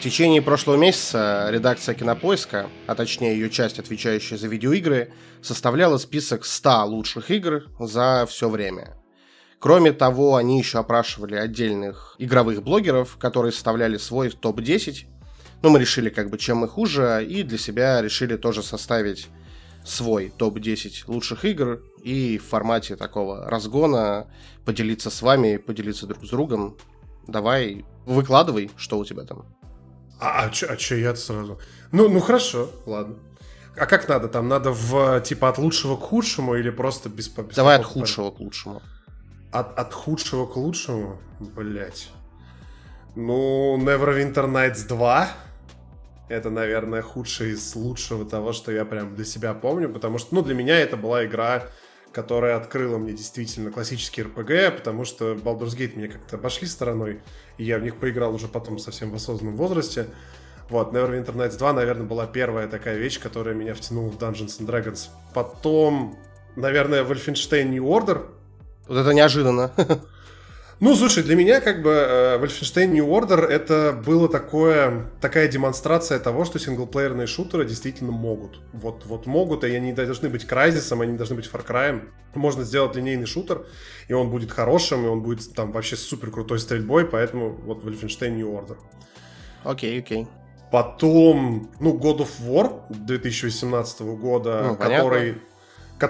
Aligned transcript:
В 0.00 0.02
течение 0.02 0.40
прошлого 0.40 0.76
месяца 0.76 1.48
редакция 1.50 1.94
Кинопоиска, 1.94 2.70
а 2.86 2.94
точнее 2.94 3.34
ее 3.34 3.50
часть, 3.50 3.78
отвечающая 3.78 4.38
за 4.38 4.48
видеоигры, 4.48 5.12
составляла 5.42 5.98
список 5.98 6.46
100 6.46 6.86
лучших 6.86 7.30
игр 7.30 7.64
за 7.78 8.24
все 8.26 8.48
время. 8.48 8.96
Кроме 9.58 9.92
того, 9.92 10.36
они 10.36 10.56
еще 10.56 10.78
опрашивали 10.78 11.34
отдельных 11.34 12.16
игровых 12.16 12.62
блогеров, 12.62 13.18
которые 13.18 13.52
составляли 13.52 13.98
свой 13.98 14.30
топ-10. 14.30 15.04
Но 15.60 15.68
мы 15.68 15.78
решили, 15.78 16.08
как 16.08 16.30
бы, 16.30 16.38
чем 16.38 16.56
мы 16.56 16.68
хуже, 16.68 17.22
и 17.28 17.42
для 17.42 17.58
себя 17.58 18.00
решили 18.00 18.38
тоже 18.38 18.62
составить 18.62 19.28
свой 19.84 20.32
топ-10 20.34 21.04
лучших 21.08 21.44
игр 21.44 21.82
и 22.02 22.38
в 22.38 22.48
формате 22.48 22.96
такого 22.96 23.44
разгона 23.50 24.28
поделиться 24.64 25.10
с 25.10 25.20
вами, 25.20 25.58
поделиться 25.58 26.06
друг 26.06 26.24
с 26.24 26.30
другом. 26.30 26.78
Давай, 27.26 27.84
выкладывай, 28.06 28.70
что 28.78 28.98
у 28.98 29.04
тебя 29.04 29.24
там. 29.24 29.59
А, 30.20 30.44
а 30.44 30.50
чё, 30.50 30.66
а 30.70 30.76
чё 30.76 30.96
я 30.96 31.14
сразу? 31.16 31.58
Ну, 31.92 32.08
ну 32.08 32.20
хорошо, 32.20 32.70
ладно. 32.86 33.16
А 33.76 33.86
как 33.86 34.08
надо? 34.08 34.28
Там 34.28 34.48
надо 34.48 34.70
в 34.70 35.20
типа 35.20 35.48
от 35.48 35.58
лучшего 35.58 35.96
к 35.96 36.00
худшему 36.00 36.56
или 36.56 36.70
просто 36.70 37.08
без, 37.08 37.28
без 37.28 37.56
Давай 37.56 37.78
от 37.78 37.84
худшего 37.84 38.30
к 38.30 38.40
лучшему. 38.40 38.82
От, 39.52 39.78
от 39.78 39.94
худшего 39.94 40.46
к 40.46 40.56
лучшему? 40.56 41.18
Блять. 41.40 42.10
Ну, 43.16 43.78
Neverwinter 43.78 44.46
Nights 44.46 44.86
2. 44.86 45.28
Это, 46.28 46.50
наверное, 46.50 47.02
худшее 47.02 47.54
из 47.54 47.74
лучшего 47.74 48.24
того, 48.24 48.52
что 48.52 48.70
я 48.70 48.84
прям 48.84 49.16
для 49.16 49.24
себя 49.24 49.54
помню, 49.54 49.88
потому 49.88 50.18
что, 50.18 50.34
ну, 50.34 50.42
для 50.42 50.54
меня 50.54 50.78
это 50.78 50.96
была 50.96 51.24
игра, 51.24 51.64
которая 52.12 52.56
открыла 52.56 52.98
мне 52.98 53.12
действительно 53.12 53.70
классический 53.70 54.22
RPG, 54.22 54.72
потому 54.72 55.04
что 55.04 55.32
Baldur's 55.32 55.76
Gate 55.76 55.96
мне 55.96 56.08
как-то 56.08 56.36
обошли 56.36 56.66
стороной, 56.66 57.20
и 57.58 57.64
я 57.64 57.78
в 57.78 57.82
них 57.82 57.96
поиграл 57.96 58.34
уже 58.34 58.48
потом 58.48 58.78
совсем 58.78 59.10
в 59.10 59.14
осознанном 59.14 59.56
возрасте. 59.56 60.06
Вот, 60.68 60.92
Neverwinter 60.92 61.34
Nights 61.34 61.58
2, 61.58 61.72
наверное, 61.72 62.06
была 62.06 62.26
первая 62.26 62.68
такая 62.68 62.96
вещь, 62.96 63.20
которая 63.20 63.54
меня 63.54 63.74
втянула 63.74 64.10
в 64.10 64.18
Dungeons 64.18 64.60
and 64.60 64.66
Dragons. 64.66 65.08
Потом, 65.34 66.16
наверное, 66.56 67.04
Wolfenstein 67.04 67.64
New 67.64 67.84
Order. 67.84 68.26
Вот 68.86 68.96
это 68.98 69.12
неожиданно. 69.12 69.72
Ну, 70.80 70.96
слушай, 70.96 71.22
для 71.22 71.36
меня 71.36 71.60
как 71.60 71.82
бы 71.82 71.90
э, 71.90 72.38
Wolfenstein 72.38 72.86
New 72.86 73.06
Order 73.06 73.44
это 73.44 73.92
было 73.92 74.30
такое, 74.30 75.10
такая 75.20 75.46
демонстрация 75.46 76.18
того, 76.18 76.46
что 76.46 76.58
синглплеерные 76.58 77.26
шутеры 77.26 77.66
действительно 77.66 78.12
могут. 78.12 78.60
Вот, 78.72 79.04
вот 79.04 79.26
могут, 79.26 79.62
и 79.64 79.74
они 79.74 79.92
должны 79.92 80.30
быть 80.30 80.46
Crysis, 80.46 80.98
они 80.98 81.18
должны 81.18 81.36
быть 81.36 81.50
Far 81.52 81.66
Cry. 81.66 82.02
Можно 82.34 82.64
сделать 82.64 82.96
линейный 82.96 83.26
шутер, 83.26 83.66
и 84.08 84.14
он 84.14 84.30
будет 84.30 84.52
хорошим, 84.52 85.04
и 85.04 85.08
он 85.08 85.20
будет 85.20 85.52
там 85.54 85.70
вообще 85.70 85.96
супер 85.96 86.30
крутой 86.30 86.58
стрельбой, 86.58 87.04
поэтому 87.04 87.50
вот 87.50 87.84
Wolfenstein 87.84 88.30
New 88.30 88.48
Order. 88.48 88.78
Окей, 89.64 89.98
okay, 89.98 90.02
окей. 90.02 90.22
Okay. 90.22 90.28
Потом, 90.72 91.70
ну, 91.78 91.98
God 91.98 92.20
of 92.20 92.30
War 92.46 92.84
2018 92.88 94.00
года, 94.00 94.64
ну, 94.68 94.76
который... 94.76 95.32
Понятно 95.32 95.49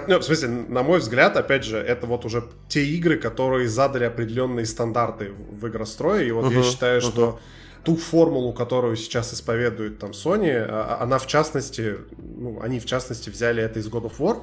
ну, 0.07 0.19
в 0.19 0.23
смысле, 0.23 0.47
на 0.47 0.83
мой 0.83 0.99
взгляд, 0.99 1.35
опять 1.35 1.63
же, 1.63 1.77
это 1.77 2.07
вот 2.07 2.25
уже 2.25 2.43
те 2.69 2.83
игры, 2.85 3.17
которые 3.17 3.67
задали 3.67 4.05
определенные 4.05 4.65
стандарты 4.65 5.31
в 5.31 5.67
игрострое. 5.67 6.23
И 6.23 6.31
вот 6.31 6.45
uh-huh, 6.45 6.57
я 6.57 6.63
считаю, 6.63 7.01
uh-huh. 7.01 7.11
что 7.11 7.39
ту 7.83 7.95
формулу, 7.95 8.53
которую 8.53 8.95
сейчас 8.95 9.33
исповедует 9.33 9.99
там 9.99 10.11
Sony, 10.11 10.51
а, 10.51 10.97
а, 10.99 11.03
она 11.03 11.17
в 11.17 11.27
частности, 11.27 11.97
ну, 12.17 12.61
они 12.61 12.79
в 12.79 12.85
частности 12.85 13.29
взяли 13.29 13.63
это 13.63 13.79
из 13.79 13.87
God 13.87 14.03
of 14.03 14.17
War. 14.19 14.41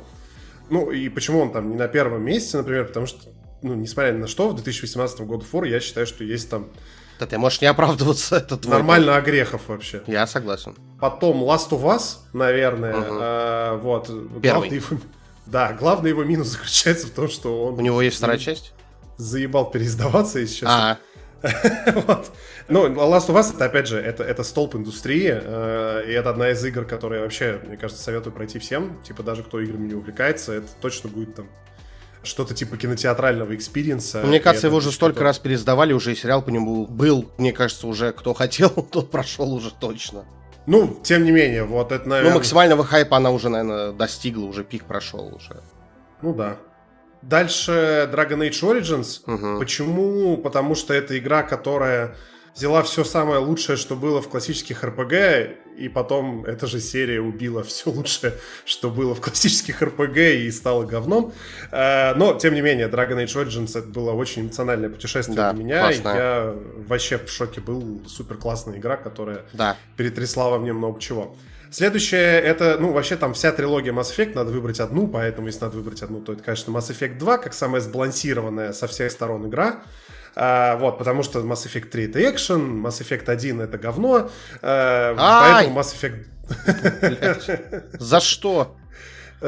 Ну, 0.70 0.90
и 0.90 1.08
почему 1.08 1.40
он 1.40 1.52
там 1.52 1.70
не 1.70 1.76
на 1.76 1.88
первом 1.88 2.24
месте, 2.24 2.58
например, 2.58 2.86
потому 2.86 3.06
что, 3.06 3.30
ну, 3.62 3.74
несмотря 3.74 4.12
ни 4.12 4.18
на 4.18 4.26
что, 4.26 4.48
в 4.48 4.54
2018 4.54 5.20
God 5.20 5.40
of 5.40 5.50
War 5.52 5.68
я 5.68 5.80
считаю, 5.80 6.06
что 6.06 6.24
есть 6.24 6.50
там 6.50 6.68
да 7.18 7.26
ты 7.26 7.36
можешь 7.36 7.60
не 7.60 7.66
оправдываться, 7.66 8.36
это 8.38 8.56
твой 8.56 8.74
Нормально 8.74 9.16
о 9.16 9.20
грехов 9.20 9.62
вообще. 9.66 10.02
Я 10.06 10.26
согласен. 10.26 10.76
Потом 11.00 11.42
Last 11.42 11.70
of 11.70 11.82
Us, 11.82 12.18
наверное. 12.32 12.96
Угу. 12.96 13.18
Э, 13.20 13.76
вот. 13.82 14.06
Первый. 14.40 14.68
Главный, 14.68 14.82
да, 15.50 15.72
главный 15.72 16.10
его 16.10 16.24
минус 16.24 16.48
заключается 16.52 17.06
в 17.06 17.10
том, 17.10 17.28
что 17.28 17.66
он... 17.66 17.74
У 17.74 17.80
него 17.80 18.02
есть 18.02 18.18
вторая 18.18 18.38
часть? 18.38 18.72
Заебал 19.16 19.70
переиздаваться, 19.70 20.38
если 20.38 20.54
честно. 20.54 20.92
А. 20.92 20.98
вот. 22.06 22.30
Ну, 22.68 22.86
Last 22.88 23.28
of 23.28 23.36
Us, 23.36 23.54
это, 23.54 23.64
опять 23.64 23.88
же, 23.88 23.98
это, 23.98 24.22
это 24.22 24.42
столб 24.42 24.74
индустрии, 24.74 25.30
э, 25.32 26.04
и 26.06 26.12
это 26.12 26.30
одна 26.30 26.50
из 26.50 26.64
игр, 26.64 26.84
которые 26.84 27.22
вообще, 27.22 27.60
мне 27.66 27.76
кажется, 27.76 28.02
советую 28.02 28.32
пройти 28.32 28.58
всем. 28.58 29.00
Типа, 29.02 29.22
даже 29.22 29.42
кто 29.42 29.60
играми 29.60 29.88
не 29.88 29.94
увлекается, 29.94 30.52
это 30.52 30.68
точно 30.80 31.08
будет 31.08 31.34
там 31.34 31.48
что-то 32.22 32.54
типа 32.54 32.76
кинотеатрального 32.76 33.54
experience 33.54 34.11
а. 34.11 34.22
Мне 34.24 34.40
кажется, 34.40 34.66
его 34.66 34.76
уже 34.76 34.92
столько 34.92 35.22
раз 35.22 35.38
переиздавали, 35.38 35.92
уже 35.92 36.12
и 36.12 36.16
сериал 36.16 36.42
по 36.42 36.50
нему 36.50 36.86
был. 36.86 37.30
Мне 37.38 37.52
кажется, 37.52 37.86
уже 37.86 38.12
кто 38.12 38.34
хотел, 38.34 38.70
тот 38.92 39.10
прошел 39.10 39.52
уже 39.52 39.72
точно. 39.72 40.24
Ну, 40.68 41.00
тем 41.02 41.24
не 41.24 41.30
менее, 41.30 41.64
вот 41.64 41.92
это, 41.92 42.06
наверное... 42.06 42.32
Ну, 42.32 42.36
максимального 42.36 42.84
хайпа 42.84 43.16
она 43.16 43.30
уже, 43.30 43.48
наверное, 43.48 43.92
достигла, 43.92 44.44
уже 44.44 44.64
пик 44.64 44.84
прошел 44.84 45.34
уже. 45.34 45.62
Ну 46.20 46.34
да. 46.34 46.58
Дальше 47.22 48.06
Dragon 48.12 48.46
Age 48.46 48.62
Origins. 48.62 49.22
Угу. 49.26 49.60
Почему? 49.60 50.36
Потому 50.36 50.74
что 50.74 50.92
это 50.92 51.18
игра, 51.18 51.42
которая 51.42 52.16
взяла 52.54 52.82
все 52.82 53.02
самое 53.02 53.40
лучшее, 53.40 53.78
что 53.78 53.96
было 53.96 54.20
в 54.20 54.28
классических 54.28 54.84
RPG, 54.84 55.56
и 55.78 55.88
потом 55.88 56.44
эта 56.44 56.66
же 56.66 56.80
серия 56.80 57.20
убила 57.20 57.62
все 57.62 57.90
лучшее, 57.90 58.34
что 58.64 58.90
было 58.90 59.14
в 59.14 59.20
классических 59.20 59.82
RPG 59.82 60.42
и 60.42 60.50
стала 60.50 60.84
говном. 60.84 61.32
Э, 61.70 62.14
но, 62.14 62.34
тем 62.34 62.54
не 62.54 62.60
менее, 62.60 62.88
Dragon 62.88 63.24
Age 63.24 63.44
Origins 63.44 63.78
это 63.78 63.88
было 63.88 64.12
очень 64.12 64.42
эмоциональное 64.42 64.90
путешествие 64.90 65.36
да, 65.36 65.52
для 65.52 65.62
меня. 65.64 65.80
Классная. 65.80 66.14
Я 66.14 66.54
вообще 66.88 67.18
в 67.18 67.30
шоке 67.30 67.60
был. 67.60 68.02
Супер 68.06 68.36
классная 68.36 68.78
игра, 68.78 68.96
которая 68.96 69.42
да. 69.52 69.76
перетрясла 69.96 70.50
во 70.50 70.58
мне 70.58 70.72
много 70.72 71.00
чего. 71.00 71.36
Следующее, 71.70 72.40
это, 72.40 72.78
ну, 72.80 72.92
вообще 72.92 73.16
там 73.16 73.34
вся 73.34 73.52
трилогия 73.52 73.92
Mass 73.92 74.16
Effect, 74.16 74.34
надо 74.34 74.50
выбрать 74.50 74.80
одну, 74.80 75.06
поэтому 75.06 75.48
если 75.48 75.60
надо 75.64 75.76
выбрать 75.76 76.02
одну, 76.02 76.20
то 76.22 76.32
это, 76.32 76.42
конечно, 76.42 76.70
Mass 76.72 76.90
Effect 76.90 77.18
2, 77.18 77.38
как 77.38 77.52
самая 77.52 77.82
сбалансированная 77.82 78.72
со 78.72 78.86
всех 78.86 79.12
сторон 79.12 79.46
игра. 79.48 79.82
А, 80.40 80.76
вот, 80.76 80.98
потому 80.98 81.24
что 81.24 81.40
Mass 81.40 81.66
Effect 81.66 81.88
3 81.88 82.04
это 82.04 82.30
экшен, 82.30 82.86
Mass 82.86 83.00
Effect 83.00 83.28
1 83.28 83.60
это 83.60 83.76
говно, 83.76 84.30
а, 84.62 85.58
поэтому 85.58 85.80
Mass 85.80 85.94
Effect... 85.94 86.26
За 87.98 88.20
что? 88.20 88.76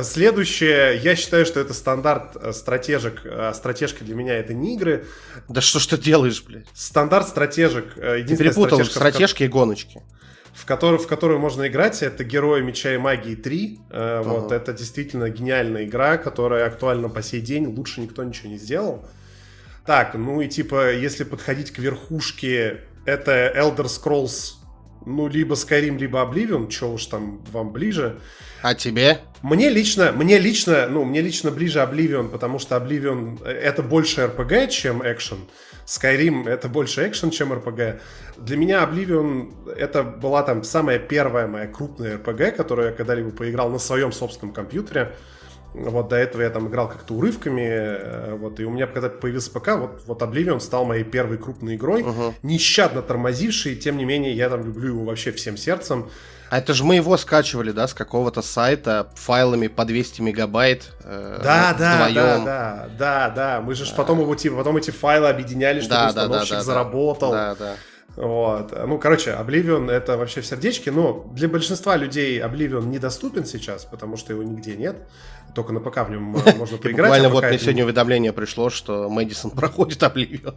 Следующее, 0.02 0.98
я 1.02 1.16
считаю, 1.16 1.46
что 1.46 1.58
это 1.58 1.74
стандарт 1.74 2.36
э, 2.36 2.52
стратежек. 2.52 3.22
А 3.24 3.52
стратежка 3.52 4.04
для 4.04 4.14
меня 4.14 4.34
это 4.36 4.54
не 4.54 4.76
игры. 4.76 5.06
Да 5.48 5.60
что 5.60 5.80
ж 5.80 5.86
ты 5.86 5.98
делаешь, 5.98 6.44
блядь? 6.46 6.66
Стандарт 6.74 7.26
стратежек. 7.26 7.94
Э, 7.96 8.22
ты 8.22 8.36
перепутал 8.36 8.84
стратежки 8.84 9.42
и 9.42 9.48
гоночки. 9.48 10.00
В 10.52 10.64
которую, 10.64 11.00
в 11.00 11.08
которую 11.08 11.40
можно 11.40 11.66
играть, 11.66 12.02
это 12.04 12.22
Герои 12.22 12.60
Меча 12.60 12.94
и 12.94 12.98
Магии 12.98 13.34
3. 13.34 13.80
Uh-huh. 13.88 14.22
Вот, 14.22 14.52
это 14.52 14.72
действительно 14.72 15.28
гениальная 15.28 15.84
игра, 15.84 16.18
которая 16.18 16.66
актуальна 16.66 17.08
по 17.08 17.22
сей 17.22 17.40
день. 17.40 17.66
Лучше 17.66 18.00
никто 18.00 18.22
ничего 18.22 18.50
не 18.50 18.58
сделал. 18.58 19.08
Так, 19.86 20.14
ну 20.14 20.40
и 20.40 20.48
типа, 20.48 20.92
если 20.92 21.24
подходить 21.24 21.70
к 21.72 21.78
верхушке, 21.78 22.80
это 23.06 23.52
Elder 23.56 23.86
Scrolls, 23.86 24.60
ну, 25.06 25.28
либо 25.28 25.54
Skyrim, 25.54 25.98
либо 25.98 26.18
Oblivion, 26.20 26.70
что 26.70 26.92
уж 26.92 27.06
там 27.06 27.42
вам 27.50 27.72
ближе. 27.72 28.20
А 28.62 28.74
тебе? 28.74 29.20
Мне 29.42 29.70
лично, 29.70 30.12
мне 30.12 30.38
лично, 30.38 30.86
ну, 30.88 31.04
мне 31.04 31.22
лично 31.22 31.50
ближе 31.50 31.78
Oblivion, 31.78 32.28
потому 32.28 32.58
что 32.58 32.76
Oblivion 32.76 33.42
э, 33.44 33.50
это 33.50 33.82
больше 33.82 34.22
RPG, 34.22 34.68
чем 34.68 35.02
экшен. 35.02 35.38
Skyrim 35.86 36.48
это 36.48 36.68
больше 36.68 37.08
экшен, 37.08 37.30
чем 37.30 37.52
RPG. 37.52 38.00
Для 38.36 38.56
меня 38.56 38.84
Oblivion 38.84 39.72
это 39.72 40.02
была 40.02 40.42
там 40.42 40.62
самая 40.62 40.98
первая 40.98 41.46
моя 41.46 41.66
крупная 41.66 42.18
RPG, 42.18 42.52
которую 42.52 42.88
я 42.88 42.94
когда-либо 42.94 43.30
поиграл 43.30 43.70
на 43.70 43.78
своем 43.78 44.12
собственном 44.12 44.54
компьютере. 44.54 45.16
Вот 45.72 46.08
до 46.08 46.16
этого 46.16 46.42
я 46.42 46.50
там 46.50 46.68
играл 46.68 46.88
как-то 46.88 47.14
урывками, 47.14 47.62
э, 47.62 48.34
вот, 48.34 48.58
и 48.58 48.64
у 48.64 48.70
меня, 48.70 48.88
когда 48.88 49.08
появился 49.08 49.52
ПК, 49.52 49.76
вот, 49.76 50.02
вот 50.06 50.20
Oblivion 50.20 50.58
стал 50.58 50.84
моей 50.84 51.04
первой 51.04 51.38
крупной 51.38 51.76
игрой, 51.76 52.02
угу. 52.02 52.34
нещадно 52.42 53.02
тормозивший, 53.02 53.76
тем 53.76 53.96
не 53.96 54.04
менее, 54.04 54.32
я 54.32 54.50
там 54.50 54.64
люблю 54.64 54.94
его 54.94 55.04
вообще 55.04 55.30
всем 55.30 55.56
сердцем. 55.56 56.10
А 56.50 56.58
это 56.58 56.74
же 56.74 56.82
мы 56.82 56.96
его 56.96 57.16
скачивали, 57.16 57.70
да, 57.70 57.86
с 57.86 57.94
какого-то 57.94 58.42
сайта 58.42 59.12
файлами 59.14 59.68
по 59.68 59.84
200 59.84 60.20
мегабайт. 60.22 60.90
Э, 61.04 61.38
да, 61.44 61.76
да, 61.78 62.08
вдвоем. 62.08 62.14
да, 62.14 62.38
да, 62.44 62.88
да, 62.98 63.30
да. 63.30 63.60
Мы 63.60 63.76
же 63.76 63.86
да. 63.86 63.92
потом 63.94 64.20
его 64.20 64.34
типа, 64.34 64.56
потом 64.56 64.76
эти 64.76 64.90
файлы 64.90 65.28
объединяли, 65.28 65.80
чтобы 65.80 65.94
да, 65.94 66.08
установщик 66.08 66.50
да, 66.50 66.56
да, 66.56 66.64
заработал. 66.64 67.30
Да, 67.30 67.54
да. 67.54 67.76
Вот. 68.16 68.72
Ну, 68.86 68.98
короче, 68.98 69.30
Oblivion 69.30 69.88
это 69.88 70.16
вообще 70.16 70.40
в 70.40 70.46
сердечке, 70.46 70.90
но 70.90 71.30
для 71.32 71.48
большинства 71.48 71.96
людей 71.96 72.40
Oblivion 72.40 72.86
недоступен 72.86 73.44
сейчас, 73.44 73.84
потому 73.84 74.16
что 74.16 74.32
его 74.32 74.42
нигде 74.42 74.76
нет 74.76 74.96
только 75.54 75.72
на 75.72 75.80
ПК 75.80 76.06
в 76.06 76.10
нем 76.10 76.36
э, 76.36 76.54
можно 76.56 76.78
поиграть. 76.78 77.08
Буквально 77.08 77.28
а 77.28 77.30
вот 77.30 77.44
мне 77.44 77.58
сегодня 77.58 77.84
уведомление 77.84 78.32
пришло, 78.32 78.70
что 78.70 79.08
Мэдисон 79.08 79.50
проходит 79.52 80.02
Oblivion. 80.02 80.54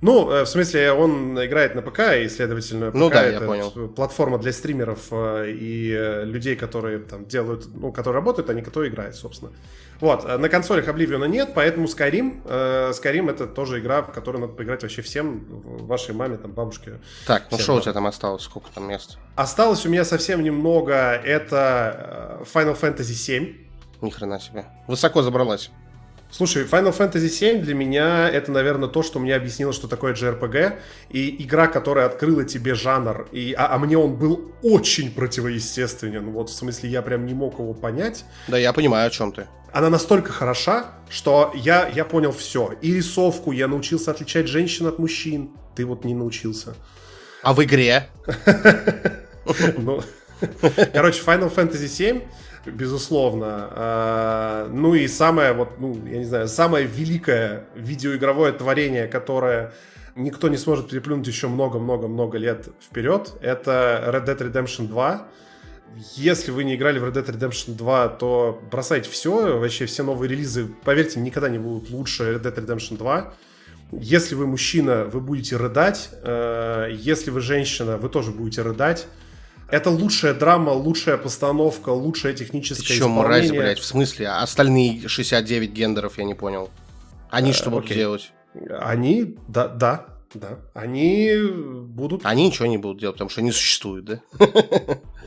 Ну, 0.00 0.30
э, 0.30 0.44
в 0.44 0.48
смысле, 0.48 0.92
он 0.92 1.44
играет 1.44 1.74
на 1.74 1.82
ПК, 1.82 2.00
и, 2.16 2.28
следовательно, 2.28 2.90
ПК 2.90 2.96
ну, 2.96 3.10
да, 3.10 3.22
это 3.22 3.42
я 3.42 3.48
понял. 3.48 3.70
платформа 3.88 4.38
для 4.38 4.52
стримеров 4.52 5.08
э, 5.10 5.50
и 5.50 6.22
людей, 6.24 6.56
которые 6.56 7.00
там 7.00 7.26
делают, 7.26 7.66
ну, 7.74 7.92
которые 7.92 8.20
работают, 8.20 8.50
а 8.50 8.54
не 8.54 8.62
кто 8.62 8.86
играет, 8.86 9.14
собственно. 9.14 9.52
Вот, 10.00 10.24
э, 10.24 10.38
на 10.38 10.48
консолях 10.48 10.86
Oblivion 10.86 11.26
нет, 11.28 11.50
поэтому 11.54 11.86
Skyrim, 11.86 12.42
э, 12.44 12.92
Skyrim 12.92 13.30
это 13.30 13.46
тоже 13.46 13.80
игра, 13.80 14.02
в 14.02 14.12
которую 14.12 14.42
надо 14.42 14.52
поиграть 14.52 14.82
вообще 14.82 15.02
всем, 15.02 15.44
вашей 15.86 16.14
маме, 16.14 16.36
там, 16.36 16.52
бабушке. 16.52 17.00
Так, 17.26 17.46
ну 17.50 17.58
что 17.58 17.76
у 17.76 17.80
тебя 17.80 17.92
там 17.92 18.06
осталось, 18.06 18.42
сколько 18.42 18.70
там 18.72 18.88
мест? 18.88 19.18
Осталось 19.34 19.84
у 19.86 19.88
меня 19.88 20.04
совсем 20.04 20.42
немного, 20.42 20.94
это 20.94 22.40
э, 22.40 22.44
Final 22.54 22.78
Fantasy 22.80 23.14
7. 23.14 23.67
Ни 24.00 24.10
хрена 24.10 24.40
себе. 24.40 24.66
Высоко 24.86 25.22
забралась. 25.22 25.70
Слушай, 26.30 26.64
Final 26.64 26.96
Fantasy 26.96 27.28
VII 27.28 27.60
для 27.62 27.74
меня 27.74 28.28
это, 28.28 28.52
наверное, 28.52 28.88
то, 28.88 29.02
что 29.02 29.18
мне 29.18 29.34
объяснило, 29.34 29.72
что 29.72 29.88
такое 29.88 30.12
JRPG. 30.12 30.78
И 31.10 31.42
игра, 31.42 31.68
которая 31.68 32.06
открыла 32.06 32.44
тебе 32.44 32.74
жанр. 32.74 33.28
И, 33.32 33.54
а, 33.56 33.74
а 33.74 33.78
мне 33.78 33.96
он 33.96 34.16
был 34.16 34.52
очень 34.62 35.10
противоестественен. 35.10 36.30
Вот 36.30 36.50
в 36.50 36.52
смысле, 36.52 36.90
я 36.90 37.00
прям 37.00 37.24
не 37.24 37.32
мог 37.32 37.58
его 37.58 37.72
понять. 37.72 38.24
Да, 38.46 38.58
я 38.58 38.72
понимаю, 38.74 39.06
о 39.06 39.10
чем 39.10 39.32
ты. 39.32 39.46
Она 39.72 39.88
настолько 39.88 40.32
хороша, 40.32 40.86
что 41.08 41.50
я, 41.54 41.88
я 41.88 42.04
понял 42.04 42.32
все. 42.32 42.74
И 42.82 42.92
рисовку 42.92 43.52
я 43.52 43.66
научился 43.66 44.10
отличать 44.10 44.48
женщин 44.48 44.86
от 44.86 44.98
мужчин. 44.98 45.50
Ты 45.74 45.86
вот 45.86 46.04
не 46.04 46.14
научился. 46.14 46.74
А 47.42 47.54
в 47.54 47.64
игре? 47.64 48.08
Ну, 49.78 50.02
короче, 50.92 51.22
Final 51.24 51.50
Fantasy 51.54 51.86
VII 51.86 52.22
безусловно. 52.66 53.68
А, 53.70 54.68
ну 54.72 54.94
и 54.94 55.06
самое, 55.08 55.52
вот, 55.52 55.78
ну, 55.78 56.00
я 56.06 56.18
не 56.18 56.24
знаю, 56.24 56.48
самое 56.48 56.86
великое 56.86 57.64
видеоигровое 57.74 58.52
творение, 58.52 59.06
которое 59.06 59.72
никто 60.14 60.48
не 60.48 60.56
сможет 60.56 60.90
переплюнуть 60.90 61.26
еще 61.26 61.48
много-много-много 61.48 62.38
лет 62.38 62.68
вперед, 62.80 63.34
это 63.40 64.04
Red 64.08 64.26
Dead 64.26 64.52
Redemption 64.52 64.88
2. 64.88 65.28
Если 66.16 66.50
вы 66.50 66.64
не 66.64 66.74
играли 66.74 66.98
в 66.98 67.04
Red 67.04 67.14
Dead 67.14 67.26
Redemption 67.26 67.74
2, 67.76 68.08
то 68.08 68.60
бросайте 68.70 69.08
все, 69.08 69.58
вообще 69.58 69.86
все 69.86 70.02
новые 70.02 70.28
релизы, 70.28 70.68
поверьте, 70.84 71.20
никогда 71.20 71.48
не 71.48 71.58
будут 71.58 71.90
лучше 71.90 72.24
Red 72.24 72.42
Dead 72.42 72.54
Redemption 72.54 72.98
2. 72.98 73.34
Если 73.92 74.34
вы 74.34 74.46
мужчина, 74.46 75.04
вы 75.04 75.20
будете 75.20 75.56
рыдать. 75.56 76.10
Э, 76.22 76.88
если 76.92 77.30
вы 77.30 77.40
женщина, 77.40 77.96
вы 77.96 78.10
тоже 78.10 78.32
будете 78.32 78.60
рыдать. 78.60 79.06
Это 79.70 79.90
лучшая 79.90 80.32
драма, 80.32 80.70
лучшая 80.70 81.18
постановка, 81.18 81.90
лучшее 81.90 82.34
техническое 82.34 82.86
Ты 82.86 82.94
что, 82.94 83.08
мразь, 83.08 83.50
блядь, 83.50 83.78
в 83.78 83.84
смысле? 83.84 84.28
А 84.28 84.42
остальные 84.42 85.08
69 85.08 85.70
гендеров 85.70 86.16
я 86.16 86.24
не 86.24 86.34
понял. 86.34 86.70
Они 87.30 87.52
что 87.52 87.70
будут 87.70 87.88
делать? 87.88 88.32
Они, 88.80 89.36
да, 89.46 89.68
да, 89.68 90.06
да. 90.32 90.58
Они 90.72 91.36
будут... 91.42 92.22
Они 92.24 92.46
ничего 92.46 92.66
не 92.66 92.78
будут 92.78 92.98
делать, 92.98 93.16
потому 93.16 93.28
что 93.28 93.42
они 93.42 93.52
существуют, 93.52 94.06
да? 94.06 94.20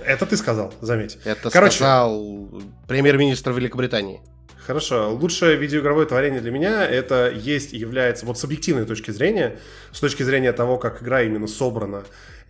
Это 0.04 0.26
ты 0.26 0.36
сказал, 0.38 0.74
заметь. 0.82 1.20
Это 1.24 1.52
Короче, 1.52 1.76
сказал 1.76 2.50
премьер-министр 2.88 3.52
Великобритании. 3.52 4.22
Хорошо. 4.66 5.14
Лучшее 5.14 5.58
видеоигровое 5.58 6.06
творение 6.06 6.40
для 6.40 6.52
меня 6.52 6.86
это 6.86 7.30
есть 7.30 7.74
и 7.74 7.78
является, 7.78 8.26
вот 8.26 8.38
с 8.38 8.44
объективной 8.44 8.86
точки 8.86 9.12
зрения, 9.12 9.60
с 9.92 10.00
точки 10.00 10.24
зрения 10.24 10.54
того, 10.54 10.78
как 10.78 11.02
игра 11.02 11.24
именно 11.24 11.48
собрана, 11.48 12.04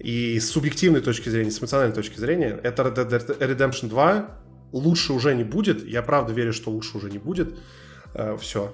и 0.03 0.39
с 0.39 0.51
субъективной 0.51 1.01
точки 1.01 1.29
зрения, 1.29 1.51
с 1.51 1.59
эмоциональной 1.59 1.95
точки 1.95 2.17
зрения, 2.17 2.59
это 2.63 2.83
Red 2.83 3.09
Dead 3.09 3.37
Redemption 3.39 3.87
2 3.87 4.29
лучше 4.71 5.13
уже 5.13 5.35
не 5.35 5.43
будет. 5.43 5.85
Я 5.85 6.01
правда 6.01 6.33
верю, 6.33 6.53
что 6.53 6.71
лучше 6.71 6.97
уже 6.97 7.11
не 7.11 7.19
будет. 7.19 7.57
Э, 8.13 8.37
все. 8.39 8.73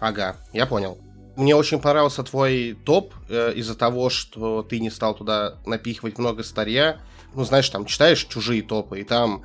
Ага, 0.00 0.36
я 0.52 0.66
понял. 0.66 0.98
Мне 1.36 1.56
очень 1.56 1.80
понравился 1.80 2.22
твой 2.22 2.78
топ 2.84 3.12
э, 3.28 3.52
из-за 3.54 3.74
того, 3.74 4.08
что 4.08 4.62
ты 4.62 4.78
не 4.80 4.90
стал 4.90 5.14
туда 5.14 5.58
напихивать 5.66 6.18
много 6.18 6.42
старья. 6.44 7.00
Ну, 7.34 7.44
знаешь, 7.44 7.68
там 7.68 7.84
читаешь 7.86 8.24
чужие 8.24 8.62
топы, 8.62 9.00
и 9.00 9.04
там 9.04 9.44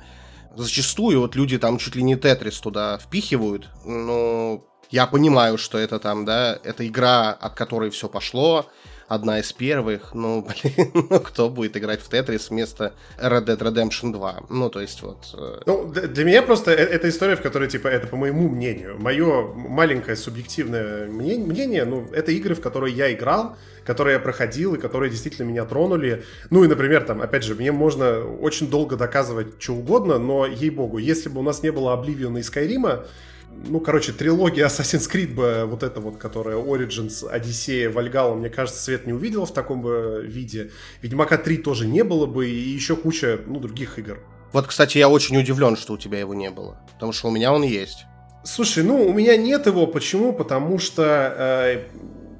зачастую 0.56 1.20
вот 1.20 1.34
люди 1.34 1.58
там 1.58 1.78
чуть 1.78 1.96
ли 1.96 2.02
не 2.02 2.16
Тетрис 2.16 2.60
туда 2.60 2.98
впихивают. 2.98 3.68
Но 3.84 4.64
я 4.90 5.06
понимаю, 5.06 5.58
что 5.58 5.78
это 5.78 5.98
там, 5.98 6.24
да, 6.24 6.58
это 6.62 6.86
игра, 6.86 7.30
от 7.32 7.54
которой 7.54 7.90
все 7.90 8.08
пошло, 8.08 8.66
одна 9.10 9.40
из 9.40 9.52
первых, 9.52 10.14
ну, 10.14 10.46
блин, 10.62 10.90
ну, 10.94 11.20
кто 11.20 11.50
будет 11.50 11.76
играть 11.76 12.00
в 12.00 12.08
Тетрис 12.08 12.50
вместо 12.50 12.94
Red 13.20 13.44
Dead 13.44 13.58
Redemption 13.58 14.12
2? 14.12 14.44
Ну, 14.48 14.70
то 14.70 14.80
есть 14.80 15.02
вот... 15.02 15.34
Э, 15.34 15.62
ну, 15.66 15.86
для 15.92 16.24
меня 16.24 16.42
просто 16.42 16.70
э, 16.70 16.76
это 16.76 17.08
история, 17.08 17.34
в 17.34 17.42
которой, 17.42 17.68
типа, 17.68 17.88
это 17.88 18.06
по 18.06 18.16
моему 18.16 18.48
мнению, 18.48 18.98
мое 19.00 19.52
маленькое 19.52 20.16
субъективное 20.16 21.08
мнение, 21.08 21.84
ну, 21.84 22.06
это 22.12 22.30
игры, 22.30 22.54
в 22.54 22.60
которые 22.60 22.94
я 22.94 23.12
играл, 23.12 23.56
которые 23.84 24.14
я 24.14 24.20
проходил 24.20 24.76
и 24.76 24.78
которые 24.78 25.10
действительно 25.10 25.46
меня 25.46 25.64
тронули. 25.64 26.22
Ну 26.50 26.62
и, 26.62 26.68
например, 26.68 27.02
там, 27.02 27.20
опять 27.20 27.42
же, 27.42 27.56
мне 27.56 27.72
можно 27.72 28.24
очень 28.24 28.70
долго 28.70 28.96
доказывать 28.96 29.60
что 29.60 29.74
угодно, 29.74 30.18
но, 30.18 30.46
ей-богу, 30.46 30.98
если 30.98 31.28
бы 31.28 31.40
у 31.40 31.42
нас 31.42 31.64
не 31.64 31.72
было 31.72 31.96
Oblivion 31.96 32.38
и 32.38 32.42
Skyrim, 32.42 33.04
ну, 33.66 33.80
короче, 33.80 34.12
трилогия 34.12 34.66
Assassin's 34.66 35.10
Creed 35.10 35.34
бы, 35.34 35.64
вот 35.66 35.82
эта 35.82 36.00
вот, 36.00 36.16
которая 36.16 36.56
Origins, 36.56 37.28
Одиссея, 37.28 37.90
Вальгала, 37.90 38.34
мне 38.34 38.48
кажется, 38.48 38.82
свет 38.82 39.06
не 39.06 39.12
увидела 39.12 39.46
в 39.46 39.52
таком 39.52 39.82
бы 39.82 40.22
виде. 40.26 40.70
Ведьмака 41.02 41.36
3 41.36 41.58
тоже 41.58 41.86
не 41.86 42.04
было 42.04 42.26
бы, 42.26 42.48
и 42.48 42.70
еще 42.70 42.96
куча, 42.96 43.40
ну, 43.46 43.60
других 43.60 43.98
игр. 43.98 44.20
Вот, 44.52 44.66
кстати, 44.66 44.98
я 44.98 45.08
очень 45.08 45.36
удивлен, 45.38 45.76
что 45.76 45.94
у 45.94 45.98
тебя 45.98 46.18
его 46.18 46.34
не 46.34 46.50
было, 46.50 46.80
потому 46.94 47.12
что 47.12 47.28
у 47.28 47.30
меня 47.30 47.52
он 47.52 47.62
есть. 47.62 48.06
Слушай, 48.44 48.82
ну, 48.82 49.06
у 49.06 49.12
меня 49.12 49.36
нет 49.36 49.66
его, 49.66 49.86
почему? 49.86 50.32
Потому 50.32 50.78
что 50.78 51.34
э, 51.36 51.84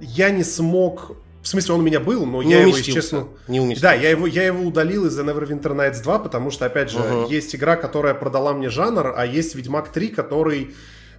я 0.01 0.31
не 0.31 0.43
смог 0.43 1.13
в 1.43 1.49
смысле, 1.49 1.75
он 1.75 1.81
у 1.81 1.83
меня 1.83 2.01
был, 2.01 2.27
но 2.27 2.43
не 2.43 2.51
я 2.51 2.61
его, 2.61 2.77
если 2.77 2.93
честно... 2.93 3.29
Не 3.49 3.61
уместился. 3.61 3.83
Да, 3.83 3.95
я 3.95 4.11
его, 4.11 4.27
я 4.27 4.45
его 4.45 4.63
удалил 4.63 5.07
из 5.07 5.19
The 5.19 5.25
Neverwinter 5.25 5.75
Nights 5.75 6.03
2, 6.03 6.19
потому 6.19 6.51
что, 6.51 6.67
опять 6.67 6.91
же, 6.91 6.99
uh-huh. 6.99 7.31
есть 7.31 7.55
игра, 7.55 7.77
которая 7.77 8.13
продала 8.13 8.53
мне 8.53 8.69
жанр, 8.69 9.15
а 9.17 9.25
есть 9.25 9.55
Ведьмак 9.55 9.91
3, 9.91 10.09
который 10.09 10.75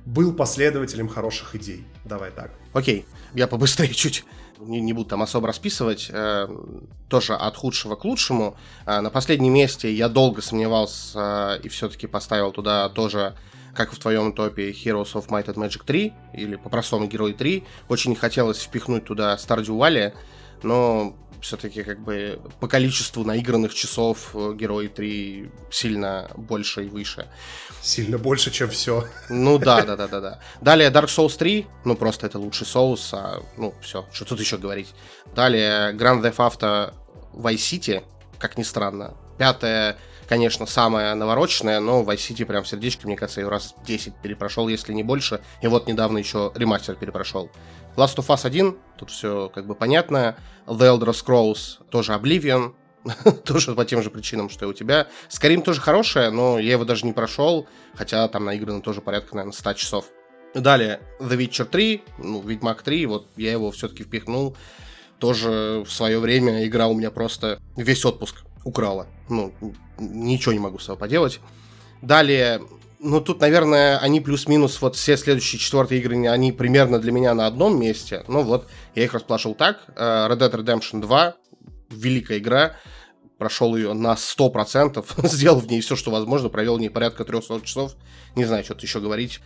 был 0.05 0.33
последователем 0.33 1.07
хороших 1.07 1.55
идей. 1.55 1.85
Давай 2.05 2.31
так. 2.31 2.51
Окей, 2.73 3.05
я 3.33 3.47
побыстрее 3.47 3.93
чуть 3.93 4.25
не, 4.61 4.81
не 4.81 4.93
буду 4.93 5.09
там 5.09 5.21
особо 5.21 5.47
расписывать, 5.47 6.09
э, 6.11 6.47
тоже 7.09 7.35
от 7.35 7.57
худшего 7.57 7.95
к 7.95 8.05
лучшему. 8.05 8.55
Э, 8.85 9.01
на 9.01 9.09
последнем 9.09 9.53
месте 9.53 9.93
я 9.93 10.09
долго 10.09 10.41
сомневался 10.41 11.59
э, 11.59 11.61
и 11.63 11.69
все-таки 11.69 12.07
поставил 12.07 12.51
туда 12.51 12.89
тоже, 12.89 13.35
как 13.73 13.91
в 13.93 13.99
твоем 13.99 14.33
топе, 14.33 14.71
Heroes 14.71 15.13
of 15.13 15.27
Might 15.27 15.45
and 15.45 15.55
Magic 15.55 15.83
3, 15.85 16.13
или 16.33 16.55
по-простому 16.55 17.07
Герой 17.07 17.33
3. 17.33 17.63
Очень 17.89 18.15
хотелось 18.15 18.59
впихнуть 18.59 19.05
туда 19.05 19.35
Stardew 19.35 19.77
Valley, 19.77 20.13
но 20.63 21.15
все-таки 21.41 21.83
как 21.83 21.99
бы 21.99 22.39
по 22.59 22.67
количеству 22.67 23.23
наигранных 23.23 23.73
часов 23.73 24.29
э, 24.33 24.53
Герой 24.53 24.87
3 24.87 25.51
сильно 25.71 26.29
больше 26.37 26.85
и 26.85 26.87
выше. 26.87 27.27
Сильно 27.81 28.17
больше, 28.17 28.51
чем 28.51 28.69
все. 28.69 29.07
Ну 29.29 29.57
да, 29.57 29.81
да, 29.81 29.95
да, 29.95 30.07
да, 30.07 30.21
да. 30.21 30.39
Далее 30.61 30.89
Dark 30.89 31.07
Souls 31.07 31.37
3, 31.37 31.67
ну 31.85 31.95
просто 31.95 32.27
это 32.27 32.37
лучший 32.39 32.67
соус, 32.67 33.13
а, 33.13 33.41
ну 33.57 33.73
все, 33.81 34.05
что 34.13 34.25
тут 34.25 34.39
еще 34.39 34.57
говорить. 34.57 34.93
Далее 35.35 35.93
Grand 35.93 36.21
Theft 36.21 36.37
Auto 36.37 36.93
Vice 37.33 37.55
City, 37.55 38.03
как 38.37 38.57
ни 38.57 38.63
странно. 38.63 39.15
Пятое, 39.37 39.97
конечно, 40.29 40.65
самое 40.65 41.13
навороченное, 41.15 41.79
но 41.79 42.03
Vice 42.03 42.29
City 42.29 42.45
прям 42.45 42.63
сердечко, 42.63 43.07
мне 43.07 43.17
кажется, 43.17 43.41
я 43.41 43.49
раз 43.49 43.73
10 43.85 44.13
перепрошел, 44.21 44.67
если 44.67 44.93
не 44.93 45.03
больше. 45.03 45.41
И 45.61 45.67
вот 45.67 45.87
недавно 45.87 46.19
еще 46.19 46.51
ремастер 46.55 46.95
перепрошел. 46.95 47.49
Last 47.95 48.17
of 48.17 48.27
Us 48.27 48.45
1, 48.45 48.77
тут 48.97 49.09
все 49.09 49.49
как 49.53 49.67
бы 49.67 49.75
понятно. 49.75 50.35
The 50.65 50.97
Elder 50.97 51.11
Scrolls 51.11 51.83
тоже 51.89 52.13
Oblivion, 52.13 52.73
тоже 53.45 53.73
по 53.75 53.85
тем 53.85 54.01
же 54.01 54.09
причинам, 54.09 54.49
что 54.49 54.65
и 54.65 54.67
у 54.69 54.73
тебя. 54.73 55.07
Skyrim 55.29 55.61
тоже 55.61 55.81
хорошая, 55.81 56.31
но 56.31 56.59
я 56.59 56.73
его 56.73 56.85
даже 56.85 57.05
не 57.05 57.13
прошел, 57.13 57.67
хотя 57.95 58.27
там 58.27 58.45
наиграно 58.45 58.81
тоже 58.81 59.01
порядка, 59.01 59.35
наверное, 59.35 59.53
100 59.53 59.73
часов. 59.73 60.05
Далее, 60.53 61.01
The 61.19 61.37
Witcher 61.37 61.65
3, 61.65 62.03
ну, 62.19 62.41
Ведьмак 62.41 62.81
3, 62.81 63.05
вот 63.05 63.27
я 63.37 63.51
его 63.51 63.71
все-таки 63.71 64.03
впихнул. 64.03 64.55
Тоже 65.17 65.83
в 65.85 65.91
свое 65.91 66.19
время 66.19 66.65
игра 66.65 66.87
у 66.87 66.93
меня 66.93 67.11
просто 67.11 67.59
весь 67.77 68.03
отпуск 68.05 68.43
украла. 68.63 69.07
Ну, 69.29 69.53
ничего 69.97 70.51
не 70.51 70.59
могу 70.59 70.79
с 70.79 70.85
собой 70.85 70.99
поделать. 70.99 71.39
Далее, 72.01 72.61
ну, 73.03 73.19
тут, 73.19 73.41
наверное, 73.41 73.97
они 73.97 74.21
плюс-минус, 74.21 74.79
вот 74.81 74.95
все 74.95 75.17
следующие 75.17 75.59
четвертые 75.59 75.99
игры, 76.01 76.27
они 76.27 76.51
примерно 76.51 76.99
для 76.99 77.11
меня 77.11 77.33
на 77.33 77.47
одном 77.47 77.79
месте. 77.79 78.23
Ну, 78.27 78.43
вот, 78.43 78.67
я 78.93 79.03
их 79.03 79.13
расположил 79.13 79.55
так. 79.55 79.79
Э, 79.95 80.27
Red 80.29 80.37
Dead 80.37 80.51
Redemption 80.51 81.01
2, 81.01 81.35
великая 81.89 82.37
игра, 82.37 82.75
прошел 83.39 83.75
ее 83.75 83.93
на 83.93 84.13
100%, 84.13 85.03
сделал 85.27 85.59
в 85.59 85.67
ней 85.67 85.81
все, 85.81 85.95
что 85.95 86.11
возможно, 86.11 86.49
провел 86.49 86.77
в 86.77 86.79
ней 86.79 86.89
порядка 86.89 87.25
300 87.25 87.61
часов, 87.61 87.95
не 88.35 88.45
знаю, 88.45 88.63
что-то 88.63 88.85
еще 88.85 88.99
говорить. 88.99 89.39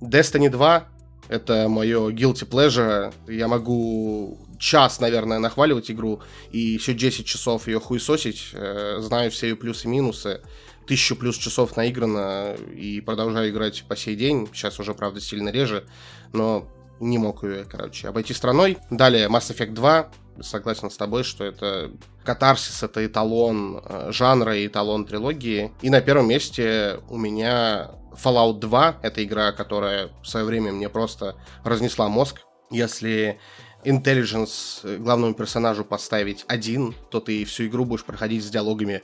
Destiny 0.00 0.48
2, 0.48 0.88
это 1.28 1.68
мое 1.68 2.08
guilty 2.10 2.48
pleasure, 2.48 3.12
я 3.26 3.48
могу 3.48 4.38
час, 4.58 4.98
наверное, 4.98 5.38
нахваливать 5.38 5.90
игру 5.90 6.22
и 6.50 6.58
еще 6.58 6.94
10 6.94 7.26
часов 7.26 7.68
ее 7.68 7.80
хуесосить, 7.80 8.48
э, 8.54 8.98
знаю 9.00 9.30
все 9.30 9.48
ее 9.48 9.56
плюсы 9.56 9.86
и 9.86 9.90
минусы, 9.90 10.40
тысячу 10.88 11.14
плюс 11.14 11.36
часов 11.36 11.76
наиграно 11.76 12.56
и 12.74 13.00
продолжаю 13.00 13.50
играть 13.50 13.84
по 13.86 13.94
сей 13.94 14.16
день. 14.16 14.48
Сейчас 14.52 14.80
уже, 14.80 14.94
правда, 14.94 15.20
сильно 15.20 15.50
реже, 15.50 15.86
но 16.32 16.66
не 16.98 17.18
мог 17.18 17.44
ее, 17.44 17.64
короче, 17.64 18.08
обойти 18.08 18.34
страной. 18.34 18.78
Далее 18.90 19.28
Mass 19.28 19.54
Effect 19.54 19.72
2. 19.72 20.10
Согласен 20.40 20.90
с 20.90 20.96
тобой, 20.96 21.24
что 21.24 21.44
это 21.44 21.90
катарсис, 22.24 22.82
это 22.82 23.04
эталон 23.04 23.82
э, 23.84 24.12
жанра 24.12 24.56
и 24.56 24.66
эталон 24.66 25.04
трилогии. 25.04 25.72
И 25.82 25.90
на 25.90 26.00
первом 26.00 26.28
месте 26.28 27.00
у 27.08 27.18
меня 27.18 27.90
Fallout 28.12 28.60
2— 28.60 28.98
это 29.02 29.24
игра, 29.24 29.52
которая 29.52 30.10
в 30.22 30.28
свое 30.28 30.46
время 30.46 30.72
мне 30.72 30.88
просто 30.88 31.36
разнесла 31.64 32.08
мозг. 32.08 32.42
Если 32.70 33.40
intelligence 33.84 34.80
э, 34.84 34.96
главному 34.96 35.34
персонажу 35.34 35.84
поставить 35.84 36.44
один, 36.48 36.94
то 37.10 37.20
ты 37.20 37.44
всю 37.44 37.66
игру 37.66 37.84
будешь 37.84 38.04
проходить 38.04 38.44
с 38.44 38.50
диалогами 38.50 39.02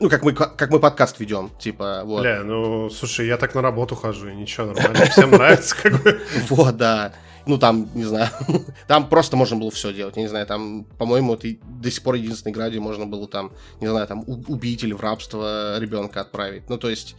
ну, 0.00 0.08
как 0.08 0.22
мы, 0.22 0.32
как 0.32 0.70
мы 0.70 0.78
подкаст 0.80 1.20
ведем, 1.20 1.50
типа, 1.58 2.02
вот. 2.04 2.22
Бля, 2.22 2.42
ну, 2.42 2.88
слушай, 2.90 3.26
я 3.26 3.36
так 3.36 3.54
на 3.54 3.62
работу 3.62 3.94
хожу, 3.96 4.28
и 4.28 4.34
ничего, 4.34 4.66
нормально, 4.66 5.06
всем 5.06 5.30
нравится, 5.30 5.76
как 5.80 6.02
бы. 6.02 6.20
Вот, 6.48 6.76
да. 6.76 7.12
Ну, 7.46 7.58
там, 7.58 7.88
не 7.94 8.04
знаю, 8.04 8.28
там 8.86 9.08
просто 9.08 9.36
можно 9.36 9.56
было 9.56 9.70
все 9.70 9.92
делать. 9.92 10.16
Я 10.16 10.22
не 10.22 10.28
знаю, 10.28 10.46
там, 10.46 10.84
по-моему, 10.98 11.34
это 11.34 11.48
до 11.62 11.90
сих 11.90 12.02
пор 12.02 12.16
единственная 12.16 12.52
игра, 12.52 12.68
где 12.68 12.80
можно 12.80 13.06
было 13.06 13.26
там, 13.26 13.52
не 13.80 13.86
знаю, 13.86 14.06
там, 14.06 14.24
убить 14.26 14.84
или 14.84 14.92
в 14.92 15.00
рабство 15.00 15.78
ребенка 15.78 16.20
отправить. 16.20 16.68
Ну, 16.68 16.78
то 16.78 16.90
есть, 16.90 17.16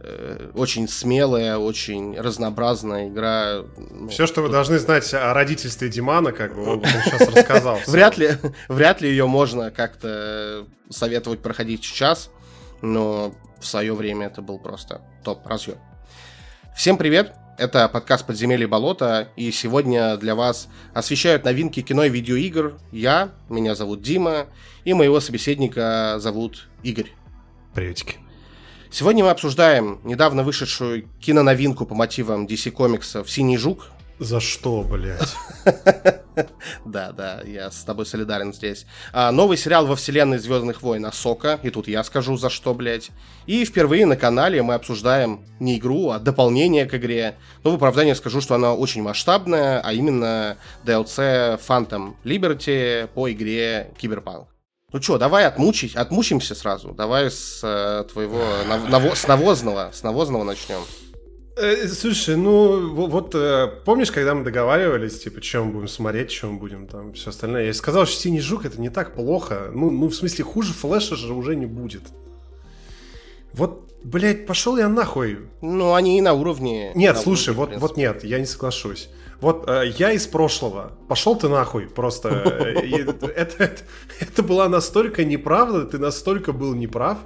э, 0.00 0.50
очень 0.54 0.88
смелая, 0.88 1.58
очень 1.58 2.18
разнообразная 2.18 3.08
игра. 3.08 3.64
Ну, 3.76 4.08
все, 4.08 4.26
что 4.26 4.42
вы 4.42 4.48
должны 4.48 4.78
знать 4.78 5.12
о 5.14 5.34
родительстве 5.34 5.88
Димана, 5.88 6.32
как 6.32 6.54
бы, 6.54 6.64
он, 6.64 6.84
сейчас 6.84 7.28
рассказал. 7.34 7.78
Вряд 7.86 8.16
ли, 8.16 8.30
вряд 8.68 9.00
ли 9.00 9.08
ее 9.08 9.26
можно 9.26 9.70
как-то 9.70 10.66
советовать 10.90 11.40
проходить 11.40 11.84
сейчас, 11.84 12.30
но 12.82 13.34
в 13.60 13.66
свое 13.66 13.94
время 13.94 14.26
это 14.26 14.42
был 14.42 14.58
просто 14.58 15.00
топ 15.24 15.46
разъем. 15.46 15.78
Всем 16.76 16.96
привет! 16.96 17.43
Это 17.56 17.88
подкаст 17.88 18.26
«Подземелье 18.26 18.66
болота», 18.66 19.28
и 19.36 19.52
сегодня 19.52 20.16
для 20.16 20.34
вас 20.34 20.68
освещают 20.92 21.44
новинки 21.44 21.82
кино 21.82 22.02
и 22.02 22.10
видеоигр. 22.10 22.74
Я, 22.90 23.30
меня 23.48 23.76
зовут 23.76 24.02
Дима, 24.02 24.46
и 24.84 24.92
моего 24.92 25.20
собеседника 25.20 26.16
зовут 26.18 26.68
Игорь. 26.82 27.12
Приветики. 27.72 28.16
Сегодня 28.90 29.22
мы 29.22 29.30
обсуждаем 29.30 30.00
недавно 30.02 30.42
вышедшую 30.42 31.08
киноновинку 31.20 31.86
по 31.86 31.94
мотивам 31.94 32.46
DC 32.46 32.72
комиксов 32.72 33.30
«Синий 33.30 33.56
жук», 33.56 33.86
за 34.18 34.40
что, 34.40 34.82
блядь? 34.82 35.34
Да, 36.84 37.12
да, 37.12 37.42
я 37.46 37.70
с 37.70 37.84
тобой 37.84 38.06
солидарен 38.06 38.52
здесь. 38.52 38.86
А, 39.12 39.30
новый 39.30 39.56
сериал 39.56 39.86
во 39.86 39.94
вселенной 39.94 40.38
Звездных 40.38 40.82
войн 40.82 41.06
Асока, 41.06 41.60
и 41.62 41.70
тут 41.70 41.86
я 41.86 42.02
скажу 42.02 42.36
за 42.36 42.50
что, 42.50 42.74
блядь. 42.74 43.10
И 43.46 43.64
впервые 43.64 44.04
на 44.04 44.16
канале 44.16 44.60
мы 44.62 44.74
обсуждаем 44.74 45.44
не 45.60 45.78
игру, 45.78 46.10
а 46.10 46.18
дополнение 46.18 46.86
к 46.86 46.94
игре. 46.94 47.36
Но 47.62 47.70
в 47.70 47.74
оправдание 47.74 48.16
скажу, 48.16 48.40
что 48.40 48.56
она 48.56 48.74
очень 48.74 49.02
масштабная, 49.02 49.80
а 49.80 49.92
именно 49.92 50.56
DLC 50.84 51.60
Phantom 51.60 52.14
Liberty 52.24 53.06
по 53.06 53.30
игре 53.30 53.92
Киберпанк. 53.96 54.48
Ну 54.92 55.02
что, 55.02 55.18
давай 55.18 55.44
отмучить, 55.46 55.96
отмучимся 55.96 56.54
сразу. 56.54 56.92
Давай 56.92 57.30
с 57.30 57.60
э, 57.62 58.04
твоего 58.12 58.40
наво, 58.88 59.14
с 59.14 59.26
навозного, 59.26 59.90
с 59.92 60.02
навозного 60.02 60.44
начнем. 60.44 60.80
Э, 61.56 61.86
слушай, 61.86 62.36
ну 62.36 62.92
вот 62.94 63.34
э, 63.34 63.68
помнишь, 63.84 64.10
когда 64.10 64.34
мы 64.34 64.42
договаривались, 64.42 65.20
типа, 65.20 65.40
чем 65.40 65.70
будем 65.70 65.86
смотреть, 65.86 66.30
чем 66.30 66.58
будем 66.58 66.88
там, 66.88 67.12
все 67.12 67.30
остальное. 67.30 67.66
Я 67.66 67.74
сказал, 67.74 68.06
что 68.06 68.20
синий 68.20 68.40
жук 68.40 68.64
это 68.64 68.80
не 68.80 68.88
так 68.88 69.14
плохо. 69.14 69.70
Ну, 69.72 69.90
ну, 69.90 70.08
в 70.08 70.14
смысле, 70.14 70.44
хуже 70.44 70.72
флеша 70.72 71.14
же 71.14 71.32
уже 71.32 71.54
не 71.54 71.66
будет. 71.66 72.02
Вот, 73.52 73.88
блядь, 74.02 74.46
пошел 74.46 74.76
я 74.76 74.88
нахуй. 74.88 75.38
Ну, 75.60 75.94
они 75.94 76.18
и 76.18 76.20
на 76.20 76.32
уровне. 76.32 76.90
Нет, 76.96 77.14
на 77.14 77.22
слушай, 77.22 77.54
уровне, 77.54 77.76
вот, 77.76 77.90
вот 77.90 77.96
нет, 77.96 78.24
я 78.24 78.40
не 78.40 78.46
соглашусь. 78.46 79.08
Вот 79.40 79.68
э, 79.68 79.92
я 79.98 80.12
из 80.12 80.26
прошлого. 80.26 80.92
Пошел 81.08 81.36
ты 81.36 81.48
нахуй 81.48 81.86
просто. 81.86 82.28
Это, 82.94 83.26
это, 83.26 83.70
это 84.20 84.42
была 84.42 84.68
настолько 84.68 85.24
неправда, 85.24 85.84
ты 85.84 85.98
настолько 85.98 86.52
был 86.52 86.74
неправ. 86.74 87.18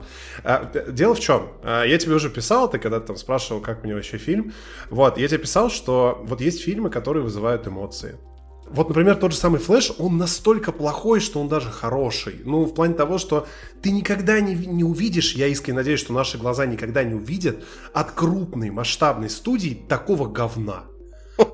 А, 0.44 0.64
дело 0.88 1.14
в 1.14 1.20
чем? 1.20 1.48
А, 1.62 1.84
я 1.84 1.98
тебе 1.98 2.14
уже 2.14 2.30
писал, 2.30 2.70
ты 2.70 2.78
когда 2.78 3.00
там 3.00 3.16
спрашивал, 3.16 3.60
как 3.60 3.84
мне 3.84 3.94
вообще 3.94 4.18
фильм. 4.18 4.52
Вот, 4.90 5.18
я 5.18 5.28
тебе 5.28 5.38
писал, 5.38 5.70
что 5.70 6.22
вот 6.24 6.40
есть 6.40 6.62
фильмы, 6.62 6.90
которые 6.90 7.22
вызывают 7.22 7.66
эмоции. 7.66 8.16
Вот, 8.70 8.88
например, 8.88 9.16
тот 9.16 9.32
же 9.32 9.38
самый 9.38 9.60
Флэш, 9.60 9.92
он 9.98 10.18
настолько 10.18 10.72
плохой, 10.72 11.20
что 11.20 11.40
он 11.40 11.48
даже 11.48 11.70
хороший. 11.70 12.40
Ну, 12.44 12.64
в 12.64 12.74
плане 12.74 12.94
того, 12.94 13.18
что 13.18 13.46
ты 13.82 13.90
никогда 13.90 14.40
не, 14.40 14.54
не 14.54 14.84
увидишь, 14.84 15.34
я 15.34 15.46
искренне 15.46 15.78
надеюсь, 15.78 16.00
что 16.00 16.12
наши 16.12 16.36
глаза 16.36 16.66
никогда 16.66 17.02
не 17.02 17.14
увидят 17.14 17.64
от 17.94 18.12
крупной 18.12 18.70
масштабной 18.70 19.30
студии 19.30 19.82
такого 19.88 20.28
говна. 20.28 20.84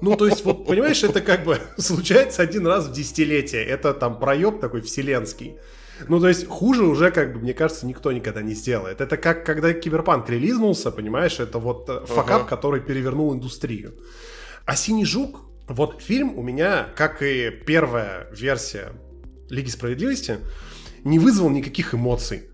Ну, 0.00 0.16
то 0.16 0.26
есть, 0.26 0.44
вот, 0.44 0.66
понимаешь, 0.66 1.02
это 1.04 1.20
как 1.20 1.44
бы 1.44 1.58
случается 1.78 2.42
один 2.42 2.66
раз 2.66 2.86
в 2.86 2.92
десятилетие. 2.92 3.64
Это 3.64 3.94
там 3.94 4.18
проеб 4.18 4.60
такой 4.60 4.80
вселенский. 4.80 5.56
Ну, 6.08 6.18
то 6.20 6.28
есть, 6.28 6.46
хуже 6.46 6.84
уже, 6.84 7.10
как 7.10 7.32
бы, 7.32 7.40
мне 7.40 7.54
кажется, 7.54 7.86
никто 7.86 8.12
никогда 8.12 8.42
не 8.42 8.54
сделает. 8.54 9.00
Это 9.00 9.16
как, 9.16 9.46
когда 9.46 9.72
Киберпанк 9.72 10.28
релизнулся, 10.28 10.90
понимаешь, 10.90 11.38
это 11.38 11.58
вот 11.58 11.88
э, 11.88 12.04
факап, 12.06 12.42
uh-huh. 12.42 12.48
который 12.48 12.80
перевернул 12.80 13.32
индустрию. 13.32 13.94
А 14.66 14.74
«Синий 14.74 15.04
жук», 15.04 15.40
вот 15.68 16.02
фильм 16.02 16.36
у 16.36 16.42
меня, 16.42 16.88
как 16.96 17.22
и 17.22 17.50
первая 17.50 18.28
версия 18.32 18.92
Лиги 19.48 19.68
Справедливости, 19.68 20.38
не 21.04 21.18
вызвал 21.18 21.50
никаких 21.50 21.94
эмоций. 21.94 22.48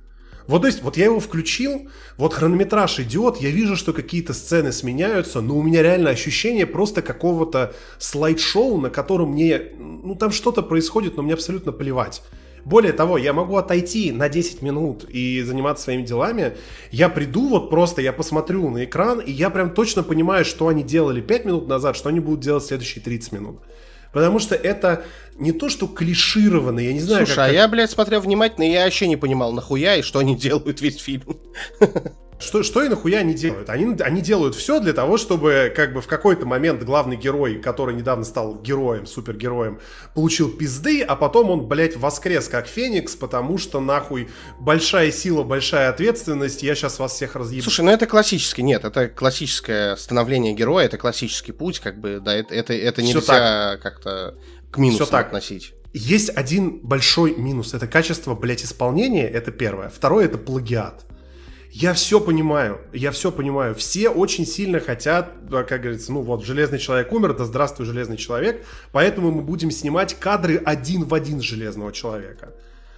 Вот, 0.50 0.62
то 0.62 0.66
есть, 0.66 0.82
вот 0.82 0.96
я 0.96 1.04
его 1.04 1.20
включил, 1.20 1.88
вот 2.16 2.34
хронометраж 2.34 2.98
идет, 2.98 3.36
я 3.36 3.50
вижу, 3.50 3.76
что 3.76 3.92
какие-то 3.92 4.34
сцены 4.34 4.72
сменяются, 4.72 5.40
но 5.40 5.56
у 5.56 5.62
меня 5.62 5.80
реально 5.80 6.10
ощущение 6.10 6.66
просто 6.66 7.02
какого-то 7.02 7.72
слайд-шоу, 7.98 8.80
на 8.80 8.90
котором 8.90 9.30
мне, 9.30 9.62
ну, 9.78 10.16
там 10.16 10.32
что-то 10.32 10.62
происходит, 10.62 11.16
но 11.16 11.22
мне 11.22 11.34
абсолютно 11.34 11.70
плевать. 11.70 12.20
Более 12.64 12.92
того, 12.92 13.16
я 13.16 13.32
могу 13.32 13.58
отойти 13.58 14.10
на 14.10 14.28
10 14.28 14.60
минут 14.60 15.04
и 15.08 15.40
заниматься 15.42 15.84
своими 15.84 16.02
делами. 16.02 16.56
Я 16.90 17.08
приду 17.08 17.48
вот 17.48 17.70
просто, 17.70 18.02
я 18.02 18.12
посмотрю 18.12 18.70
на 18.70 18.84
экран, 18.84 19.20
и 19.20 19.30
я 19.30 19.50
прям 19.50 19.70
точно 19.70 20.02
понимаю, 20.02 20.44
что 20.44 20.66
они 20.66 20.82
делали 20.82 21.20
5 21.20 21.44
минут 21.44 21.68
назад, 21.68 21.96
что 21.96 22.08
они 22.08 22.18
будут 22.18 22.40
делать 22.40 22.64
следующие 22.64 23.04
30 23.04 23.30
минут. 23.30 23.60
Потому 24.12 24.38
что 24.38 24.54
это 24.54 25.04
не 25.36 25.52
то, 25.52 25.68
что 25.68 25.86
клишировано, 25.86 26.80
я 26.80 26.92
не 26.92 27.00
знаю, 27.00 27.26
Слушай, 27.26 27.36
как... 27.36 27.48
а 27.48 27.52
я, 27.52 27.68
блядь, 27.68 27.90
смотрел 27.90 28.20
внимательно, 28.20 28.64
и 28.64 28.72
я 28.72 28.84
вообще 28.84 29.06
не 29.08 29.16
понимал, 29.16 29.52
нахуя 29.52 29.96
и 29.96 30.02
что 30.02 30.18
они 30.18 30.36
делают 30.38 30.80
весь 30.80 30.98
фильм. 31.00 31.38
Что, 32.40 32.62
что 32.62 32.82
и 32.82 32.88
нахуя 32.88 33.18
они 33.18 33.34
делают? 33.34 33.68
Они, 33.68 33.94
они 34.00 34.22
делают 34.22 34.54
все 34.54 34.80
для 34.80 34.94
того, 34.94 35.18
чтобы 35.18 35.72
как 35.76 35.92
бы 35.92 36.00
в 36.00 36.06
какой-то 36.06 36.46
момент 36.46 36.82
главный 36.82 37.16
герой, 37.16 37.56
который 37.56 37.94
недавно 37.94 38.24
стал 38.24 38.58
героем, 38.58 39.06
супергероем, 39.06 39.78
получил 40.14 40.50
пизды, 40.50 41.02
а 41.02 41.16
потом 41.16 41.50
он, 41.50 41.68
блядь, 41.68 41.96
воскрес 41.96 42.48
как 42.48 42.66
Феникс, 42.66 43.14
потому 43.14 43.58
что 43.58 43.80
нахуй 43.80 44.30
большая 44.58 45.12
сила, 45.12 45.42
большая 45.42 45.90
ответственность, 45.90 46.62
я 46.62 46.74
сейчас 46.74 46.98
вас 46.98 47.12
всех 47.12 47.36
разъебу. 47.36 47.62
Слушай, 47.62 47.84
ну 47.84 47.90
это 47.90 48.06
классический, 48.06 48.62
нет, 48.62 48.86
это 48.86 49.08
классическое 49.08 49.96
становление 49.96 50.54
героя, 50.54 50.86
это 50.86 50.96
классический 50.96 51.52
путь, 51.52 51.78
как 51.78 52.00
бы, 52.00 52.20
да, 52.24 52.34
это, 52.34 52.54
это, 52.54 52.72
это 52.72 53.02
нельзя 53.02 53.76
как-то 53.82 54.38
к 54.70 54.78
минусу 54.78 55.06
так. 55.06 55.26
относить. 55.26 55.74
Есть 55.92 56.30
один 56.34 56.78
большой 56.78 57.34
минус, 57.34 57.74
это 57.74 57.86
качество, 57.86 58.34
блядь, 58.34 58.64
исполнения, 58.64 59.28
это 59.28 59.50
первое. 59.50 59.90
Второе, 59.90 60.24
это 60.24 60.38
плагиат. 60.38 61.04
Я 61.72 61.94
все 61.94 62.20
понимаю, 62.20 62.80
я 62.92 63.12
все 63.12 63.30
понимаю. 63.30 63.76
Все 63.76 64.08
очень 64.08 64.44
сильно 64.44 64.80
хотят, 64.80 65.34
как 65.48 65.82
говорится, 65.82 66.12
ну 66.12 66.20
вот, 66.22 66.44
Железный 66.44 66.80
Человек 66.80 67.12
умер, 67.12 67.34
да 67.34 67.44
здравствуй, 67.44 67.86
Железный 67.86 68.16
Человек, 68.16 68.66
поэтому 68.90 69.30
мы 69.30 69.42
будем 69.42 69.70
снимать 69.70 70.18
кадры 70.18 70.56
один 70.56 71.04
в 71.04 71.14
один 71.14 71.40
Железного 71.40 71.92
Человека. 71.92 72.54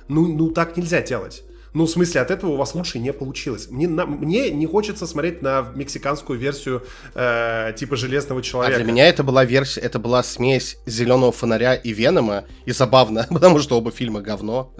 Ну, 0.09 0.27
ну 0.27 0.51
так 0.51 0.79
нельзя 0.79 1.03
делать. 1.03 1.45
Ну, 1.75 1.87
в 1.87 1.91
смысле, 1.91 2.21
от 2.21 2.31
этого 2.31 2.51
у 2.53 2.57
вас 2.57 2.75
лучше 2.75 2.99
не 2.99 3.13
получилось. 3.13 3.69
Мне, 3.71 3.89
на, 3.89 4.05
мне 4.05 4.51
не 4.51 4.67
хочется 4.67 5.07
смотреть 5.07 5.41
на 5.41 5.73
мексиканскую 5.75 6.39
версию 6.39 6.83
э, 7.15 7.73
типа 7.77 7.97
Железного 7.97 8.43
Человека. 8.43 8.77
А 8.77 8.83
для 8.83 8.93
меня 8.93 9.09
это 9.09 9.25
была 9.25 9.45
версия, 9.45 9.81
это 9.81 9.99
была 9.99 10.23
смесь 10.23 10.77
Зеленого 10.85 11.33
Фонаря 11.33 11.75
и 11.75 11.93
Венома. 11.93 12.45
И 12.67 12.73
забавно, 12.73 13.27
потому 13.31 13.59
что 13.59 13.79
оба 13.79 13.91
фильма 13.91 14.21
говно. 14.21 14.75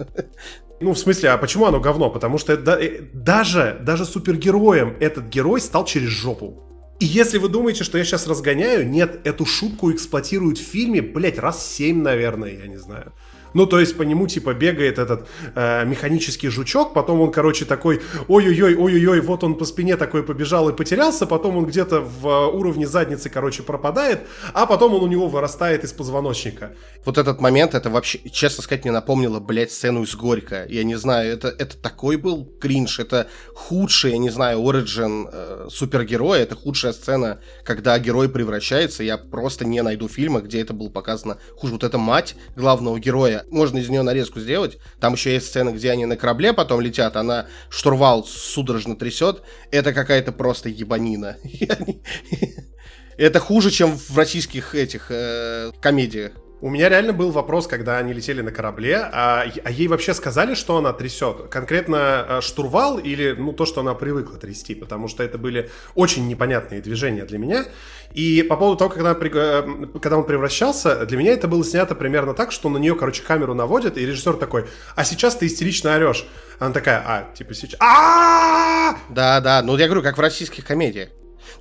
Ну, 0.81 0.93
в 0.93 0.99
смысле, 0.99 1.29
а 1.29 1.37
почему 1.37 1.65
оно 1.65 1.79
говно? 1.79 2.11
Потому 2.11 2.37
что 2.37 2.53
это, 2.53 2.73
э, 2.73 3.01
даже, 3.13 3.79
даже 3.81 4.05
супергероем 4.05 4.95
этот 4.99 5.25
герой 5.29 5.61
стал 5.61 5.85
через 5.85 6.09
жопу. 6.09 6.63
И 6.99 7.05
если 7.05 7.39
вы 7.39 7.49
думаете, 7.49 7.83
что 7.83 7.97
я 7.97 8.03
сейчас 8.05 8.27
разгоняю, 8.27 8.87
нет, 8.87 9.19
эту 9.23 9.45
шутку 9.45 9.91
эксплуатируют 9.91 10.59
в 10.59 10.61
фильме, 10.61 11.01
блять, 11.01 11.39
раз 11.39 11.65
семь, 11.65 12.01
наверное, 12.01 12.51
я 12.51 12.67
не 12.67 12.77
знаю. 12.77 13.13
Ну, 13.53 13.65
то 13.65 13.79
есть 13.79 13.97
по 13.97 14.03
нему, 14.03 14.27
типа, 14.27 14.53
бегает 14.53 14.97
этот 14.99 15.27
э, 15.55 15.85
механический 15.85 16.49
жучок, 16.49 16.93
потом 16.93 17.21
он, 17.21 17.31
короче, 17.31 17.65
такой, 17.65 18.01
ой-ой-ой, 18.27 18.75
ой-ой-ой, 18.75 19.21
вот 19.21 19.43
он 19.43 19.55
по 19.55 19.65
спине 19.65 19.97
такой 19.97 20.23
побежал 20.23 20.69
и 20.69 20.73
потерялся, 20.73 21.25
потом 21.25 21.57
он 21.57 21.65
где-то 21.65 22.01
в 22.01 22.27
э, 22.27 22.47
уровне 22.47 22.87
задницы, 22.87 23.29
короче, 23.29 23.63
пропадает, 23.63 24.21
а 24.53 24.65
потом 24.65 24.93
он 24.93 25.03
у 25.03 25.07
него 25.07 25.27
вырастает 25.27 25.83
из 25.83 25.91
позвоночника. 25.91 26.73
Вот 27.05 27.17
этот 27.17 27.41
момент, 27.41 27.75
это 27.75 27.89
вообще, 27.89 28.19
честно 28.29 28.63
сказать, 28.63 28.83
мне 28.85 28.91
напомнило, 28.91 29.39
блядь, 29.39 29.71
сцену 29.71 30.03
из 30.03 30.15
Горько. 30.15 30.65
Я 30.69 30.83
не 30.83 30.95
знаю, 30.95 31.33
это, 31.33 31.49
это 31.49 31.77
такой 31.77 32.17
был 32.17 32.45
кринж, 32.59 32.99
это 32.99 33.27
худший, 33.53 34.11
я 34.11 34.17
не 34.17 34.29
знаю, 34.29 34.67
оригин 34.67 35.29
э, 35.31 35.67
супергероя, 35.69 36.41
это 36.41 36.55
худшая 36.55 36.93
сцена, 36.93 37.39
когда 37.63 37.97
герой 37.99 38.29
превращается, 38.29 39.03
я 39.03 39.17
просто 39.17 39.65
не 39.65 39.81
найду 39.81 40.07
фильма, 40.07 40.41
где 40.41 40.61
это 40.61 40.73
было 40.73 40.89
показано 40.89 41.37
хуже. 41.55 41.73
Вот 41.73 41.83
эта 41.83 41.97
мать 41.97 42.35
главного 42.55 42.99
героя, 42.99 43.42
можно 43.49 43.77
из 43.77 43.89
нее 43.89 44.01
нарезку 44.01 44.39
сделать. 44.39 44.77
Там 44.99 45.13
еще 45.13 45.33
есть 45.33 45.47
сцена, 45.47 45.71
где 45.71 45.91
они 45.91 46.05
на 46.05 46.17
корабле 46.17 46.53
потом 46.53 46.81
летят, 46.81 47.15
она 47.15 47.47
штурвал 47.69 48.25
судорожно 48.25 48.95
трясет. 48.95 49.41
Это 49.71 49.93
какая-то 49.93 50.31
просто 50.31 50.69
ебанина. 50.69 51.37
Это 53.17 53.39
хуже, 53.39 53.71
чем 53.71 53.97
в 53.97 54.17
российских 54.17 54.75
этих 54.75 55.07
э, 55.09 55.71
комедиях. 55.81 56.33
У 56.63 56.69
меня 56.69 56.87
реально 56.87 57.11
был 57.11 57.31
вопрос, 57.31 57.67
когда 57.67 57.97
они 57.97 58.13
летели 58.13 58.39
на 58.39 58.49
корабле, 58.49 58.95
а, 58.95 59.43
а 59.65 59.69
ей 59.69 59.89
вообще 59.89 60.13
сказали, 60.13 60.53
что 60.53 60.77
она 60.77 60.93
трясет? 60.93 61.49
Конкретно 61.49 62.25
э, 62.25 62.41
штурвал 62.41 62.99
или 62.99 63.35
ну, 63.37 63.51
то, 63.51 63.65
что 63.65 63.81
она 63.81 63.93
привыкла 63.95 64.37
трясти? 64.37 64.73
Потому 64.73 65.09
что 65.09 65.23
это 65.23 65.37
были 65.37 65.69
очень 65.93 66.25
непонятные 66.25 66.79
движения 66.79 67.25
для 67.25 67.37
меня. 67.37 67.65
И 68.13 68.43
по 68.43 68.55
поводу 68.55 68.77
того, 68.77 68.91
когда, 68.91 69.11
э, 69.11 69.63
когда 70.01 70.17
он 70.17 70.25
превращался, 70.25 71.05
для 71.05 71.17
меня 71.17 71.33
это 71.33 71.49
было 71.49 71.65
снято 71.65 71.95
примерно 71.95 72.33
так, 72.33 72.53
что 72.53 72.69
на 72.69 72.77
нее, 72.77 72.95
короче, 72.95 73.23
камеру 73.23 73.53
наводят, 73.53 73.97
и 73.97 74.05
режиссер 74.05 74.35
такой, 74.35 74.65
а 74.95 75.03
сейчас 75.03 75.35
ты 75.35 75.47
истерично 75.47 75.93
орешь. 75.93 76.25
Она 76.59 76.71
такая, 76.71 77.03
а, 77.05 77.33
типа 77.33 77.53
сейчас... 77.55 77.77
а 77.81 78.95
Да, 79.09 79.41
да, 79.41 79.61
ну 79.63 79.75
я 79.75 79.87
говорю, 79.87 80.01
как 80.01 80.17
в 80.17 80.21
российских 80.21 80.63
комедиях. 80.63 81.09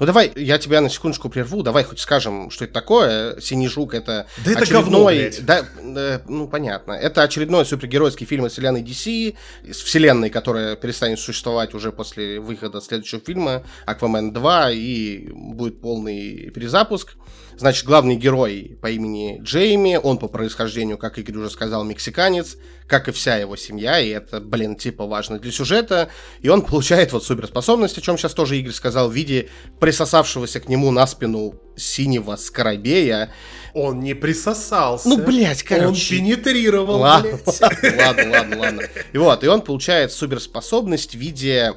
Ну 0.00 0.06
давай, 0.06 0.32
я 0.36 0.58
тебя 0.58 0.80
на 0.80 0.88
секундочку 0.88 1.28
прерву, 1.28 1.62
давай 1.62 1.84
хоть 1.84 2.00
скажем, 2.00 2.50
что 2.50 2.64
это 2.64 2.74
такое. 2.74 3.40
Синий 3.40 3.68
жук 3.68 3.94
это 3.94 4.26
да 4.44 4.52
это 4.52 4.60
очередной... 4.62 5.30
Говно, 5.30 5.46
да, 5.46 5.66
э, 5.80 6.20
ну 6.28 6.48
понятно. 6.48 6.92
Это 6.92 7.22
очередной 7.22 7.64
супергеройский 7.64 8.26
фильм 8.26 8.46
из 8.46 8.52
вселенной 8.52 8.82
DC, 8.82 9.36
из 9.64 9.76
вселенной, 9.76 10.30
которая 10.30 10.76
перестанет 10.76 11.20
существовать 11.20 11.74
уже 11.74 11.92
после 11.92 12.40
выхода 12.40 12.80
следующего 12.80 13.20
фильма 13.20 13.62
Аквамен 13.86 14.32
2 14.32 14.70
и 14.72 15.28
будет 15.32 15.80
полный 15.80 16.50
перезапуск. 16.50 17.14
Значит, 17.62 17.84
главный 17.84 18.16
герой 18.16 18.76
по 18.82 18.90
имени 18.90 19.38
Джейми, 19.40 19.94
он 19.94 20.18
по 20.18 20.26
происхождению, 20.26 20.98
как 20.98 21.16
Игорь 21.18 21.36
уже 21.36 21.50
сказал, 21.50 21.84
мексиканец, 21.84 22.56
как 22.88 23.06
и 23.06 23.12
вся 23.12 23.36
его 23.36 23.54
семья, 23.54 24.00
и 24.00 24.08
это, 24.08 24.40
блин, 24.40 24.74
типа 24.74 25.06
важно 25.06 25.38
для 25.38 25.52
сюжета, 25.52 26.08
и 26.40 26.48
он 26.48 26.62
получает 26.62 27.12
вот 27.12 27.24
суперспособность, 27.24 27.96
о 27.96 28.00
чем 28.00 28.18
сейчас 28.18 28.34
тоже 28.34 28.58
Игорь 28.58 28.72
сказал, 28.72 29.08
в 29.08 29.12
виде 29.12 29.48
присосавшегося 29.78 30.58
к 30.58 30.68
нему 30.68 30.90
на 30.90 31.06
спину 31.06 31.54
синего 31.76 32.34
скоробея. 32.34 33.32
Он 33.74 34.00
не 34.00 34.14
присосался. 34.14 35.08
Ну, 35.08 35.18
блядь, 35.18 35.62
короче. 35.62 35.86
Он 35.86 35.94
пенетрировал, 35.94 36.98
ладно, 36.98 37.38
блядь. 37.46 37.96
Ладно, 37.96 38.30
ладно, 38.32 38.58
ладно. 38.58 38.82
И 39.12 39.18
вот, 39.18 39.44
и 39.44 39.46
он 39.46 39.62
получает 39.62 40.10
суперспособность 40.10 41.12
в 41.12 41.18
виде 41.18 41.74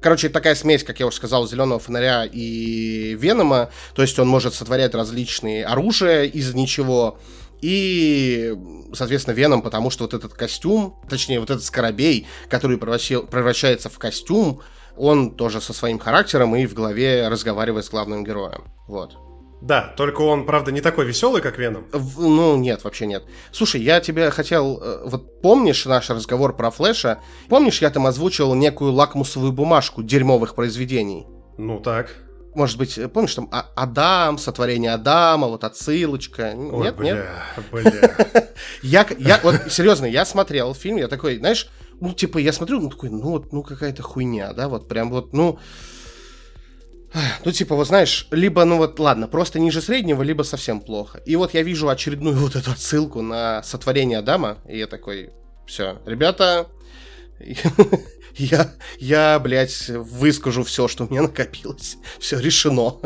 Короче, 0.00 0.28
такая 0.28 0.54
смесь, 0.54 0.84
как 0.84 1.00
я 1.00 1.06
уже 1.06 1.16
сказал, 1.16 1.46
зеленого 1.48 1.80
фонаря 1.80 2.24
и 2.24 3.14
Венома. 3.14 3.70
То 3.94 4.02
есть 4.02 4.18
он 4.18 4.28
может 4.28 4.54
сотворять 4.54 4.94
различные 4.94 5.64
оружия 5.64 6.24
из 6.24 6.54
ничего. 6.54 7.18
И, 7.60 8.54
соответственно, 8.94 9.34
Веном, 9.34 9.62
потому 9.62 9.90
что 9.90 10.04
вот 10.04 10.14
этот 10.14 10.34
костюм, 10.34 10.94
точнее, 11.08 11.40
вот 11.40 11.50
этот 11.50 11.64
скоробей, 11.64 12.26
который 12.48 12.78
превращается 12.78 13.88
в 13.88 13.98
костюм, 13.98 14.62
он 14.96 15.34
тоже 15.34 15.60
со 15.60 15.72
своим 15.72 15.98
характером 15.98 16.54
и 16.54 16.66
в 16.66 16.74
голове 16.74 17.26
разговаривает 17.28 17.84
с 17.84 17.90
главным 17.90 18.24
героем. 18.24 18.64
Вот. 18.86 19.16
Да, 19.60 19.92
только 19.96 20.20
он, 20.22 20.46
правда, 20.46 20.70
не 20.70 20.80
такой 20.80 21.04
веселый, 21.04 21.42
как 21.42 21.58
Веном. 21.58 21.86
В, 21.92 22.20
ну, 22.20 22.56
нет, 22.56 22.84
вообще 22.84 23.06
нет. 23.06 23.24
Слушай, 23.50 23.82
я 23.82 24.00
тебе 24.00 24.30
хотел... 24.30 24.80
Э, 24.80 25.02
вот 25.04 25.42
помнишь 25.42 25.84
наш 25.84 26.10
разговор 26.10 26.56
про 26.56 26.70
Флэша? 26.70 27.18
Помнишь, 27.48 27.82
я 27.82 27.90
там 27.90 28.06
озвучил 28.06 28.54
некую 28.54 28.92
лакмусовую 28.92 29.52
бумажку 29.52 30.02
дерьмовых 30.02 30.54
произведений? 30.54 31.26
Ну, 31.56 31.80
так. 31.80 32.14
Может 32.54 32.78
быть, 32.78 32.98
э, 32.98 33.08
помнишь, 33.08 33.34
там 33.34 33.48
а 33.50 33.66
Адам, 33.74 34.38
сотворение 34.38 34.92
Адама, 34.92 35.48
вот 35.48 35.64
отсылочка. 35.64 36.54
Ой, 36.54 36.84
нет, 36.84 36.96
бля, 36.96 37.12
нет? 37.12 37.26
Бля. 37.72 38.48
я, 38.82 39.06
я, 39.18 39.40
вот, 39.42 39.56
серьезно, 39.70 40.06
я 40.06 40.24
смотрел 40.24 40.72
фильм, 40.72 40.98
я 40.98 41.08
такой, 41.08 41.38
знаешь, 41.38 41.68
ну, 42.00 42.12
типа, 42.12 42.38
я 42.38 42.52
смотрю, 42.52 42.80
ну, 42.80 42.90
такой, 42.90 43.10
ну, 43.10 43.30
вот, 43.30 43.52
ну, 43.52 43.64
какая-то 43.64 44.02
хуйня, 44.04 44.52
да, 44.52 44.68
вот 44.68 44.88
прям 44.88 45.10
вот, 45.10 45.32
ну... 45.32 45.58
Ну, 47.44 47.52
типа, 47.52 47.74
вот 47.74 47.86
знаешь, 47.86 48.28
либо, 48.30 48.64
ну 48.64 48.76
вот, 48.76 48.98
ладно, 48.98 49.28
просто 49.28 49.58
ниже 49.58 49.80
среднего, 49.80 50.22
либо 50.22 50.42
совсем 50.42 50.80
плохо. 50.80 51.20
И 51.24 51.36
вот 51.36 51.54
я 51.54 51.62
вижу 51.62 51.88
очередную 51.88 52.36
вот 52.36 52.54
эту 52.54 52.70
отсылку 52.70 53.22
на 53.22 53.62
сотворение 53.62 54.18
Адама, 54.18 54.58
и 54.68 54.78
я 54.78 54.86
такой, 54.86 55.30
все, 55.66 56.00
ребята, 56.04 56.68
я, 58.34 58.72
я, 58.98 59.38
блядь, 59.38 59.88
выскажу 59.88 60.64
все, 60.64 60.88
что 60.88 61.04
у 61.04 61.10
меня 61.10 61.22
накопилось. 61.22 61.96
Все 62.18 62.38
решено. 62.38 62.96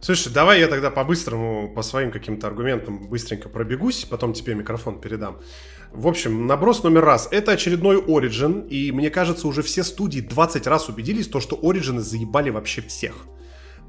Слушай, 0.00 0.32
давай 0.32 0.60
я 0.60 0.68
тогда 0.68 0.90
по-быстрому, 0.90 1.74
по 1.74 1.82
своим 1.82 2.10
каким-то 2.10 2.46
аргументам 2.46 3.08
быстренько 3.08 3.50
пробегусь, 3.50 4.06
потом 4.06 4.32
тебе 4.32 4.54
микрофон 4.54 5.00
передам. 5.00 5.40
В 5.92 6.06
общем, 6.06 6.46
наброс 6.46 6.84
номер 6.84 7.04
раз. 7.04 7.28
Это 7.32 7.52
очередной 7.52 7.96
Origin, 8.00 8.68
и 8.68 8.92
мне 8.92 9.10
кажется, 9.10 9.48
уже 9.48 9.62
все 9.62 9.82
студии 9.82 10.20
20 10.20 10.66
раз 10.68 10.88
убедились, 10.88 11.26
то, 11.26 11.40
что 11.40 11.56
Origin 11.56 11.98
заебали 11.98 12.50
вообще 12.50 12.80
всех. 12.80 13.26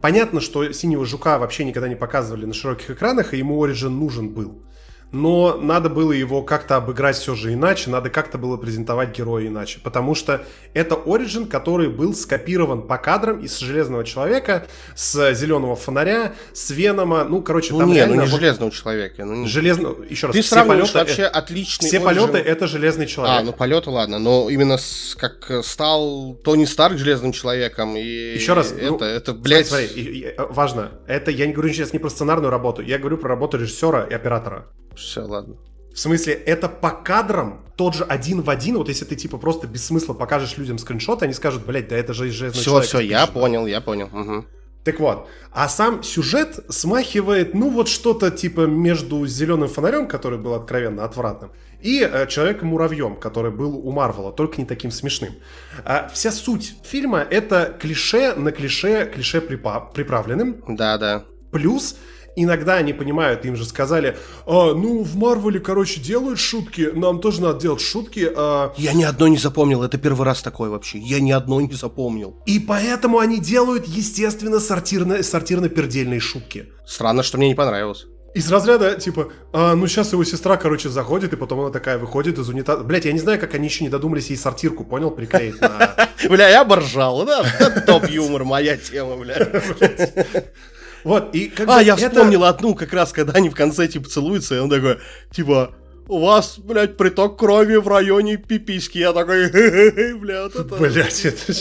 Понятно, 0.01 0.41
что 0.41 0.71
Синего 0.71 1.05
Жука 1.05 1.37
вообще 1.37 1.63
никогда 1.63 1.87
не 1.87 1.95
показывали 1.95 2.45
на 2.45 2.53
широких 2.53 2.89
экранах, 2.89 3.33
и 3.33 3.37
ему 3.37 3.63
Origin 3.63 3.89
нужен 3.89 4.29
был 4.29 4.63
но 5.11 5.57
надо 5.57 5.89
было 5.89 6.11
его 6.11 6.41
как-то 6.41 6.77
обыграть 6.77 7.17
все 7.17 7.35
же 7.35 7.53
иначе, 7.53 7.89
надо 7.89 8.09
как-то 8.09 8.37
было 8.37 8.57
презентовать 8.57 9.17
героя 9.17 9.47
иначе, 9.47 9.79
потому 9.83 10.15
что 10.15 10.45
это 10.73 10.95
Origin, 10.95 11.47
который 11.47 11.89
был 11.89 12.13
скопирован 12.13 12.83
по 12.83 12.97
кадрам 12.97 13.39
из 13.39 13.57
Железного 13.59 14.03
Человека, 14.03 14.67
с 14.95 15.33
Зеленого 15.33 15.75
Фонаря, 15.75 16.33
с 16.53 16.69
Венома, 16.71 17.23
ну, 17.23 17.41
короче, 17.41 17.73
ну, 17.73 17.79
там 17.79 17.89
не, 17.89 17.95
реально... 17.95 18.15
ну 18.15 18.21
не 18.23 18.27
вот... 18.27 18.39
Железного 18.39 18.71
Человека. 18.71 19.25
Ну, 19.25 19.35
не... 19.35 19.47
Железно... 19.47 19.95
Еще 20.09 20.27
раз, 20.27 20.35
Ты 20.35 20.41
все 20.41 20.65
полеты... 20.65 20.93
вообще 20.93 21.23
отличный 21.25 21.87
Все 21.87 21.97
Origin... 21.97 22.03
полеты— 22.03 22.37
это 22.39 22.67
Железный 22.67 23.07
Человек. 23.07 23.41
А, 23.41 23.43
ну 23.43 23.53
полеты, 23.53 23.89
ладно, 23.89 24.19
но 24.19 24.49
именно 24.49 24.77
с, 24.77 25.15
как 25.19 25.65
стал 25.65 26.35
Тони 26.43 26.65
Старк 26.65 26.97
Железным 26.97 27.33
Человеком 27.33 27.97
и... 27.97 28.01
Еще 28.01 28.53
раз, 28.53 28.71
это, 28.71 28.91
ну, 28.91 28.99
это, 28.99 29.33
блядь... 29.33 29.67
Смотри, 29.67 29.87
смотри, 29.87 30.35
важно, 30.49 30.91
это 31.07 31.31
я 31.31 31.47
не 31.47 31.53
говорю 31.53 31.73
сейчас 31.73 31.93
не 31.93 31.99
про 31.99 32.09
сценарную 32.09 32.49
работу, 32.49 32.81
я 32.81 32.97
говорю 32.97 33.17
про 33.17 33.29
работу 33.29 33.57
режиссера 33.57 34.03
и 34.03 34.13
оператора. 34.13 34.67
Все, 34.95 35.21
ладно. 35.21 35.55
В 35.93 35.99
смысле, 35.99 36.33
это 36.33 36.69
по 36.69 36.91
кадрам 36.91 37.65
тот 37.75 37.95
же 37.95 38.03
один 38.03 38.41
в 38.41 38.49
один. 38.49 38.77
Вот 38.77 38.87
если 38.87 39.05
ты 39.05 39.15
типа 39.15 39.37
просто 39.37 39.67
без 39.67 39.85
смысла 39.85 40.13
покажешь 40.13 40.57
людям 40.57 40.77
скриншот, 40.77 41.23
они 41.23 41.33
скажут, 41.33 41.65
блядь, 41.65 41.89
да 41.89 41.97
это 41.97 42.13
же 42.13 42.29
из 42.29 42.33
железного 42.33 42.81
Все, 42.81 42.87
все, 42.87 42.99
я 42.99 43.27
понял, 43.27 43.65
я 43.65 43.81
понял. 43.81 44.07
Угу. 44.07 44.45
Так 44.83 44.99
вот, 44.99 45.27
а 45.51 45.69
сам 45.69 46.01
сюжет 46.01 46.59
смахивает, 46.69 47.53
ну 47.53 47.69
вот 47.69 47.87
что-то 47.87 48.31
типа 48.31 48.61
между 48.61 49.27
зеленым 49.27 49.69
фонарем, 49.69 50.07
который 50.07 50.39
был 50.39 50.55
откровенно 50.55 51.03
отвратным, 51.03 51.51
и 51.81 52.01
э, 52.01 52.25
человеком-муравьем, 52.27 53.15
который 53.15 53.51
был 53.51 53.77
у 53.77 53.91
Марвела, 53.91 54.31
только 54.31 54.59
не 54.59 54.65
таким 54.65 54.89
смешным. 54.89 55.33
А, 55.85 56.09
вся 56.11 56.31
суть 56.31 56.75
фильма 56.83 57.19
это 57.19 57.77
клише 57.79 58.33
на 58.33 58.51
клише, 58.51 59.05
клише 59.05 59.37
припа- 59.37 59.93
приправленным. 59.93 60.63
Да, 60.67 60.97
да. 60.97 61.25
Плюс 61.51 61.97
иногда 62.35 62.75
они 62.75 62.93
понимают, 62.93 63.45
им 63.45 63.55
же 63.55 63.65
сказали, 63.65 64.17
а, 64.45 64.73
ну, 64.73 65.03
в 65.03 65.15
Марвеле, 65.15 65.59
короче, 65.59 65.99
делают 65.99 66.39
шутки, 66.39 66.89
нам 66.93 67.19
тоже 67.19 67.41
надо 67.41 67.59
делать 67.59 67.81
шутки. 67.81 68.29
А... 68.35 68.73
Я 68.77 68.93
ни 68.93 69.03
одной 69.03 69.29
не 69.29 69.37
запомнил, 69.37 69.83
это 69.83 69.97
первый 69.97 70.25
раз 70.25 70.41
такой 70.41 70.69
вообще, 70.69 70.97
я 70.99 71.19
ни 71.19 71.31
одной 71.31 71.67
не 71.67 71.73
запомнил. 71.73 72.37
И 72.45 72.59
поэтому 72.59 73.19
они 73.19 73.39
делают, 73.39 73.87
естественно, 73.87 74.59
сортирно, 74.59 75.23
сортирно-пердельные 75.23 76.19
шутки. 76.19 76.69
Странно, 76.85 77.23
что 77.23 77.37
мне 77.37 77.49
не 77.49 77.55
понравилось. 77.55 78.05
Из 78.33 78.49
разряда, 78.49 78.95
типа, 78.95 79.29
а, 79.51 79.75
ну 79.75 79.87
сейчас 79.87 80.13
его 80.13 80.23
сестра, 80.23 80.55
короче, 80.55 80.87
заходит, 80.87 81.33
и 81.33 81.35
потом 81.35 81.59
она 81.59 81.69
такая 81.69 81.97
выходит 81.97 82.39
из 82.39 82.47
унитаза. 82.47 82.81
Блять, 82.83 83.03
я 83.03 83.11
не 83.11 83.19
знаю, 83.19 83.37
как 83.41 83.53
они 83.55 83.67
еще 83.67 83.83
не 83.83 83.89
додумались 83.89 84.29
ей 84.29 84.37
сортирку, 84.37 84.85
понял, 84.85 85.11
приклеить 85.11 85.59
на... 85.59 85.93
Бля, 86.29 86.47
я 86.47 86.63
боржал, 86.63 87.25
да? 87.25 87.43
Топ-юмор, 87.85 88.45
моя 88.45 88.77
тема, 88.77 89.17
бля. 89.17 89.35
Вот, 91.03 91.33
и 91.33 91.47
как 91.47 91.67
А, 91.69 91.81
я 91.81 91.95
это... 91.95 92.09
вспомнил 92.09 92.43
одну, 92.43 92.75
как 92.75 92.93
раз, 92.93 93.11
когда 93.11 93.33
они 93.33 93.49
в 93.49 93.55
конце, 93.55 93.87
типа, 93.87 94.07
целуются, 94.07 94.55
и 94.55 94.59
он 94.59 94.69
такой, 94.69 94.99
типа, 95.31 95.75
у 96.07 96.19
вас, 96.19 96.59
блядь, 96.59 96.97
приток 96.97 97.39
крови 97.39 97.75
в 97.75 97.87
районе 97.87 98.37
пиписки. 98.37 98.97
Я 98.97 99.13
такой, 99.13 99.49
блядь, 100.15 100.55
это... 100.55 100.75
Блядь, 100.75 101.25
это... 101.25 101.53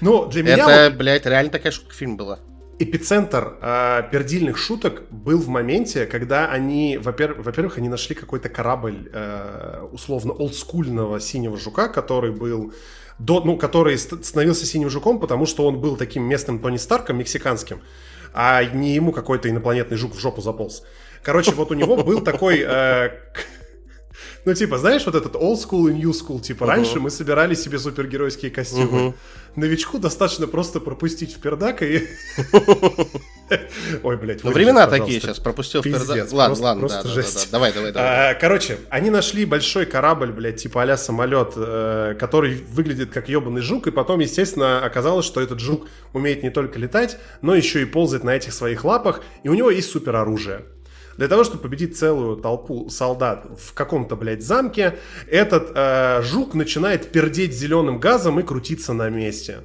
Ну, 0.00 0.26
для 0.26 0.42
меня... 0.42 0.56
Это, 0.56 0.90
вот... 0.90 0.98
блядь, 0.98 1.26
реально 1.26 1.50
такая 1.50 1.72
шутка 1.72 1.94
фильм 1.94 2.16
была. 2.16 2.40
Эпицентр 2.80 3.56
э, 3.60 4.02
пердильных 4.12 4.56
шуток 4.56 5.02
был 5.10 5.38
в 5.38 5.48
моменте, 5.48 6.06
когда 6.06 6.48
они, 6.48 6.96
во-первых, 6.96 7.44
во-первых 7.44 7.78
они 7.78 7.88
нашли 7.88 8.14
какой-то 8.14 8.48
корабль 8.48 9.10
э, 9.12 9.88
условно 9.90 10.32
олдскульного 10.32 11.18
синего 11.18 11.56
жука, 11.56 11.88
который 11.88 12.30
был 12.30 12.72
до, 13.18 13.40
ну, 13.40 13.56
который 13.56 13.98
становился 13.98 14.64
синим 14.64 14.90
жуком, 14.90 15.18
потому 15.18 15.44
что 15.44 15.66
он 15.66 15.80
был 15.80 15.96
таким 15.96 16.22
местным 16.22 16.60
Тони 16.60 16.76
Старком, 16.76 17.18
мексиканским 17.18 17.80
а 18.32 18.64
не 18.64 18.94
ему 18.94 19.12
какой-то 19.12 19.48
инопланетный 19.48 19.96
жук 19.96 20.14
в 20.14 20.20
жопу 20.20 20.40
заполз. 20.40 20.82
Короче, 21.22 21.52
вот 21.52 21.70
у 21.70 21.74
него 21.74 21.96
был 21.96 22.20
такой... 22.20 22.64
Э, 22.66 23.10
Ну, 24.44 24.54
типа, 24.54 24.78
знаешь, 24.78 25.04
вот 25.04 25.14
этот 25.14 25.34
old 25.34 25.58
school 25.58 25.90
и 25.90 25.94
new 25.94 26.10
school, 26.10 26.40
типа, 26.40 26.64
uh-huh. 26.64 26.68
раньше 26.68 27.00
мы 27.00 27.10
собирали 27.10 27.54
себе 27.54 27.78
супергеройские 27.78 28.50
костюмы. 28.50 28.98
Uh-huh. 28.98 29.14
Новичку 29.58 29.98
достаточно 29.98 30.46
просто 30.46 30.80
пропустить 30.80 31.34
в 31.34 31.40
пердак 31.40 31.82
и... 31.82 32.06
Ой, 34.02 34.16
блядь. 34.16 34.44
Ну, 34.44 34.52
времена 34.52 34.86
такие 34.86 35.20
сейчас, 35.20 35.38
пропустил 35.38 35.80
в 35.80 35.84
пердак. 35.84 36.30
Ладно, 36.32 36.56
ладно, 36.60 36.88
да, 36.88 37.02
давай, 37.50 37.72
давай, 37.72 37.92
давай. 37.92 38.30
А, 38.30 38.34
короче, 38.34 38.78
они 38.88 39.10
нашли 39.10 39.44
большой 39.44 39.86
корабль, 39.86 40.32
блядь, 40.32 40.62
типа 40.62 40.82
а 40.82 40.96
самолет, 40.96 41.54
э, 41.56 42.14
который 42.18 42.54
выглядит 42.70 43.10
как 43.10 43.28
ебаный 43.28 43.60
жук, 43.60 43.88
и 43.88 43.90
потом, 43.90 44.20
естественно, 44.20 44.84
оказалось, 44.84 45.26
что 45.26 45.40
этот 45.40 45.58
жук 45.58 45.88
умеет 46.12 46.42
не 46.42 46.50
только 46.50 46.78
летать, 46.78 47.18
но 47.42 47.54
еще 47.54 47.82
и 47.82 47.84
ползать 47.84 48.24
на 48.24 48.30
этих 48.30 48.52
своих 48.52 48.84
лапах, 48.84 49.22
и 49.42 49.48
у 49.48 49.54
него 49.54 49.70
есть 49.70 49.90
супероружие. 49.90 50.64
Для 51.18 51.26
того, 51.26 51.42
чтобы 51.42 51.62
победить 51.62 51.98
целую 51.98 52.36
толпу 52.36 52.88
солдат 52.90 53.48
в 53.58 53.74
каком-то, 53.74 54.14
блядь, 54.14 54.42
замке, 54.42 54.98
этот 55.26 55.72
э, 55.74 56.22
жук 56.22 56.54
начинает 56.54 57.10
пердеть 57.10 57.52
зеленым 57.52 57.98
газом 57.98 58.38
и 58.38 58.44
крутиться 58.44 58.92
на 58.92 59.10
месте. 59.10 59.64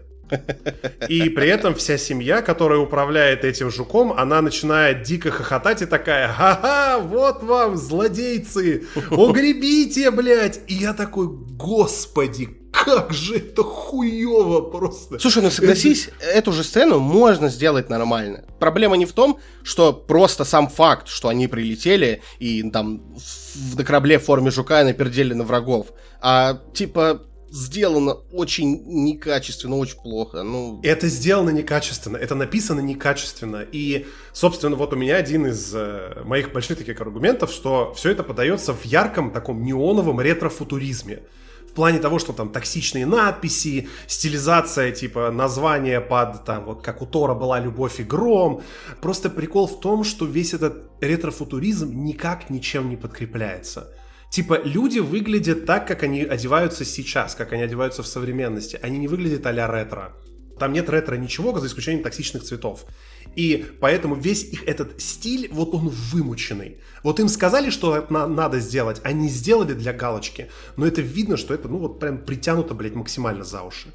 И 1.08 1.30
при 1.30 1.48
этом 1.48 1.76
вся 1.76 1.98
семья, 1.98 2.42
которая 2.42 2.80
управляет 2.80 3.44
этим 3.44 3.70
жуком, 3.70 4.14
она 4.14 4.42
начинает 4.42 5.04
дико 5.04 5.32
хохотать 5.32 5.82
и 5.82 5.86
такая, 5.86 6.28
ха-ха, 6.28 7.00
вот 7.00 7.44
вам, 7.44 7.78
злодейцы, 7.78 8.86
угребите, 9.12 10.12
блядь. 10.12 10.62
И 10.68 10.76
я 10.76 10.94
такой, 10.94 11.28
господи, 11.28 12.50
как 12.74 13.14
же 13.14 13.38
это 13.38 13.64
хуево 13.64 14.62
просто. 14.62 15.20
Слушай, 15.20 15.44
ну 15.44 15.52
согласись, 15.52 16.10
эту 16.20 16.52
же 16.52 16.64
сцену 16.64 17.00
можно 17.00 17.50
сделать 17.50 17.90
нормально. 17.90 18.44
Проблема 18.60 18.98
не 18.98 19.06
в 19.06 19.14
том, 19.14 19.40
что 19.64 19.94
просто 19.94 20.44
сам 20.44 20.68
факт, 20.68 21.08
что 21.08 21.30
они 21.30 21.48
прилетели 21.48 22.22
и 22.40 22.70
там 22.72 23.16
в, 23.16 23.78
на 23.78 23.86
корабле 23.86 24.18
в 24.20 24.24
форме 24.24 24.52
жука 24.52 24.84
напердели 24.84 25.34
на 25.34 25.44
врагов, 25.44 25.88
а 26.20 26.60
типа 26.74 27.22
сделано 27.54 28.14
очень 28.32 28.82
некачественно, 28.84 29.78
очень 29.78 30.02
плохо. 30.02 30.42
Ну... 30.42 30.80
Это 30.84 31.08
сделано 31.08 31.52
некачественно, 31.52 32.18
это 32.18 32.34
написано 32.34 32.80
некачественно. 32.80 33.64
И, 33.72 34.08
собственно, 34.34 34.76
вот 34.76 34.92
у 34.94 34.96
меня 34.96 35.18
один 35.18 35.46
из 35.46 35.72
э, 35.76 36.24
моих 36.26 36.52
больших 36.52 36.80
таких 36.80 37.00
аргументов, 37.00 37.52
что 37.52 37.94
все 37.96 38.10
это 38.10 38.24
подается 38.24 38.74
в 38.74 38.84
ярком 38.86 39.32
таком 39.32 39.64
неоновом 39.64 40.20
ретро-футуризме 40.20 41.22
в 41.70 41.76
плане 41.76 42.00
того, 42.00 42.20
что 42.20 42.34
там 42.34 42.50
токсичные 42.50 43.06
надписи, 43.06 43.88
стилизация 44.08 44.92
типа 44.92 45.32
названия 45.32 46.02
под 46.02 46.46
там 46.46 46.66
вот 46.66 46.84
как 46.84 47.02
у 47.02 47.06
Тора 47.06 47.36
была 47.36 47.60
любовь 47.60 48.00
и 48.00 48.04
гром. 48.04 48.62
Просто 49.00 49.30
прикол 49.30 49.68
в 49.68 49.80
том, 49.80 50.04
что 50.04 50.26
весь 50.26 50.56
этот 50.56 50.90
ретрофутуризм 51.02 52.04
никак 52.04 52.50
ничем 52.50 52.90
не 52.90 52.98
подкрепляется. 52.98 53.92
Типа, 54.34 54.60
люди 54.64 54.98
выглядят 54.98 55.68
так, 55.68 55.88
как 55.88 56.02
они 56.02 56.24
одеваются 56.24 56.86
сейчас, 56.86 57.36
как 57.36 57.54
они 57.54 57.62
одеваются 57.62 58.02
в 58.02 58.08
современности. 58.08 58.80
Они 58.82 58.98
не 58.98 59.08
выглядят 59.08 59.46
а-ля 59.46 59.68
ретро. 59.68 60.16
Там 60.58 60.74
нет 60.74 60.90
ретро 60.90 61.18
ничего, 61.18 61.56
за 61.60 61.68
исключением 61.68 62.02
токсичных 62.02 62.42
цветов. 62.42 62.86
И 63.36 63.64
поэтому 63.80 64.16
весь 64.16 64.44
их 64.46 64.68
этот 64.68 65.00
стиль, 65.00 65.50
вот 65.52 65.76
он 65.76 65.90
вымученный. 65.90 66.80
Вот 67.04 67.20
им 67.20 67.28
сказали, 67.28 67.70
что 67.70 68.08
на, 68.10 68.26
надо 68.26 68.60
сделать, 68.60 69.02
они 69.04 69.30
сделали 69.30 69.74
для 69.74 69.94
галочки, 69.94 70.50
но 70.78 70.88
это 70.88 71.02
видно, 71.02 71.38
что 71.38 71.54
это, 71.54 71.68
ну 71.68 71.78
вот 71.78 72.00
прям 72.00 72.18
притянуто, 72.18 72.74
блядь, 72.74 72.96
максимально 72.96 73.44
за 73.44 73.62
уши. 73.62 73.94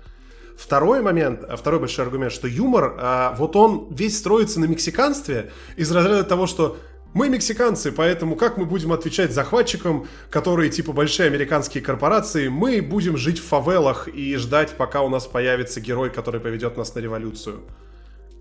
Второй 0.57 1.03
момент, 1.03 1.41
второй 1.57 1.81
большой 1.81 2.05
аргумент, 2.05 2.33
что 2.33 2.47
юмор, 2.47 2.95
а, 2.97 3.35
вот 3.37 3.57
он 3.57 3.93
весь 3.93 4.17
строится 4.17 4.61
на 4.61 4.67
мексиканстве 4.67 5.51
из 5.77 5.91
разряда 5.91 6.23
того, 6.23 6.47
что 6.47 6.79
мы 7.15 7.29
мексиканцы, 7.29 7.91
поэтому 7.91 8.37
как 8.37 8.59
мы 8.59 8.67
будем 8.67 8.93
отвечать 8.93 9.33
захватчикам, 9.33 10.07
которые 10.31 10.71
типа 10.71 10.93
большие 10.93 11.27
американские 11.27 11.83
корпорации, 11.83 12.49
мы 12.49 12.83
будем 12.83 13.17
жить 13.17 13.39
в 13.39 13.47
фавелах 13.47 14.09
и 14.09 14.37
ждать, 14.37 14.77
пока 14.77 15.03
у 15.03 15.09
нас 15.09 15.27
появится 15.27 15.81
герой, 15.81 16.11
который 16.11 16.41
поведет 16.41 16.77
нас 16.77 16.95
на 16.95 17.01
революцию. 17.01 17.63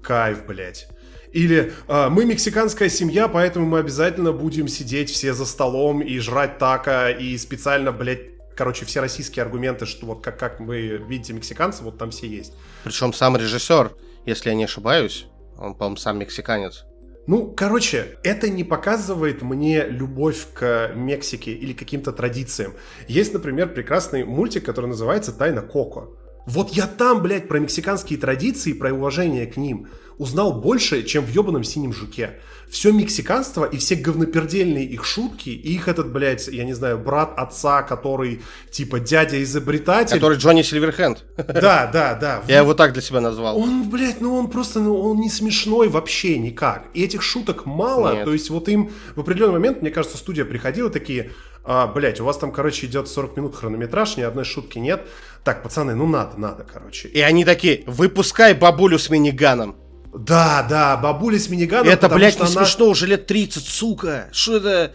Кайф, 0.04 0.46
блядь. 0.46 0.88
Или 1.32 1.74
э, 1.88 2.10
мы 2.10 2.26
мексиканская 2.26 2.90
семья, 2.90 3.28
поэтому 3.28 3.66
мы 3.66 3.80
обязательно 3.80 4.32
будем 4.32 4.68
сидеть 4.68 5.10
все 5.10 5.34
за 5.34 5.46
столом 5.46 6.02
и 6.02 6.18
жрать 6.20 6.58
тако, 6.58 7.10
и 7.10 7.38
специально, 7.38 7.92
блядь, 7.92 8.56
короче, 8.56 8.86
все 8.86 9.02
российские 9.02 9.44
аргументы, 9.44 9.86
что 9.86 10.06
вот 10.06 10.24
как, 10.24 10.40
как 10.40 10.60
вы 10.60 11.02
видите 11.08 11.34
мексиканцев, 11.34 11.84
вот 11.84 11.98
там 11.98 12.12
все 12.12 12.28
есть. 12.28 12.54
Причем 12.84 13.14
сам 13.14 13.38
режиссер, 13.38 13.92
если 14.26 14.50
я 14.50 14.56
не 14.56 14.66
ошибаюсь, 14.66 15.28
он, 15.58 15.76
по-моему, 15.76 15.98
сам 15.98 16.20
мексиканец. 16.20 16.86
Ну, 17.28 17.52
короче, 17.52 18.18
это 18.24 18.50
не 18.50 18.63
показывает 18.63 19.42
мне 19.42 19.86
любовь 19.86 20.48
к 20.54 20.94
Мексике 20.96 21.52
или 21.52 21.74
каким-то 21.74 22.13
традициям. 22.13 22.74
Есть, 23.10 23.34
например, 23.34 23.74
прекрасный 23.74 24.24
мультик, 24.24 24.66
который 24.66 24.86
называется 24.86 25.34
«Тайна 25.34 25.62
Коко». 25.62 26.18
Вот 26.48 26.72
я 26.72 26.88
там, 26.88 27.22
блядь, 27.22 27.50
про 27.50 27.60
мексиканские 27.60 28.18
традиции, 28.18 28.72
про 28.72 28.94
уважение 28.94 29.46
к 29.46 29.58
ним 29.58 29.88
узнал 30.18 30.54
больше, 30.54 31.04
чем 31.04 31.26
в 31.26 31.30
ебаном 31.30 31.64
синем 31.64 31.94
жуке. 31.94 32.40
Все 32.70 32.92
мексиканство 32.92 33.66
и 33.66 33.78
все 33.78 33.96
говнопердельные 33.96 34.86
их 34.86 35.06
шутки, 35.06 35.50
и 35.50 35.74
их 35.74 35.88
этот, 35.88 36.12
блядь, 36.12 36.48
я 36.48 36.64
не 36.64 36.74
знаю, 36.74 36.98
брат 36.98 37.34
отца, 37.38 37.84
который, 37.84 38.42
типа, 38.72 39.00
дядя-изобретатель. 39.00 40.16
Который 40.16 40.38
Джонни 40.38 40.64
Сильверхенд. 40.64 41.24
Да, 41.38 41.90
да, 41.92 42.16
да. 42.16 42.44
Я 42.48 42.60
его 42.60 42.74
так 42.74 42.94
для 42.94 43.02
себя 43.02 43.22
назвал. 43.22 43.58
Он, 43.58 43.90
блядь, 43.90 44.22
ну 44.22 44.36
он 44.36 44.50
просто, 44.50 44.80
ну 44.80 45.00
он 45.00 45.20
не 45.20 45.30
смешной 45.30 45.90
вообще 45.90 46.38
никак. 46.40 46.88
И 46.94 47.04
этих 47.04 47.22
шуток 47.22 47.66
мало, 47.66 48.16
Нет. 48.16 48.26
то 48.26 48.34
есть 48.34 48.50
вот 48.50 48.68
им 48.70 48.92
в 49.16 49.20
определенный 49.20 49.54
момент, 49.54 49.82
мне 49.82 49.92
кажется, 49.92 50.18
студия 50.18 50.46
приходила 50.46 50.90
такие, 50.90 51.32
а, 51.70 51.86
блядь, 51.86 52.22
у 52.22 52.24
вас 52.24 52.38
там, 52.38 52.54
короче, 52.54 52.86
идет 52.86 53.10
40 53.10 53.36
минут 53.36 53.56
хронометраж, 53.58 54.16
ни 54.16 54.22
одной 54.22 54.46
шутки 54.46 54.80
нет. 54.80 55.06
Так, 55.44 55.64
пацаны, 55.64 55.96
ну 55.96 56.08
надо, 56.08 56.40
надо, 56.40 56.64
короче. 56.64 57.10
И 57.10 57.20
они 57.20 57.44
такие, 57.44 57.84
выпускай 57.88 58.54
бабулю 58.54 58.98
с 58.98 59.10
миниганом. 59.10 59.76
Да, 60.14 60.66
да, 60.70 60.96
бабуля 60.96 61.38
с 61.38 61.50
миниганом. 61.50 61.92
Это, 61.92 62.08
блядь, 62.08 62.36
не 62.36 62.44
она... 62.44 62.50
смешно, 62.50 62.86
уже 62.88 63.06
лет 63.06 63.28
30, 63.28 63.66
сука. 63.66 64.30
Что 64.32 64.56
это? 64.56 64.94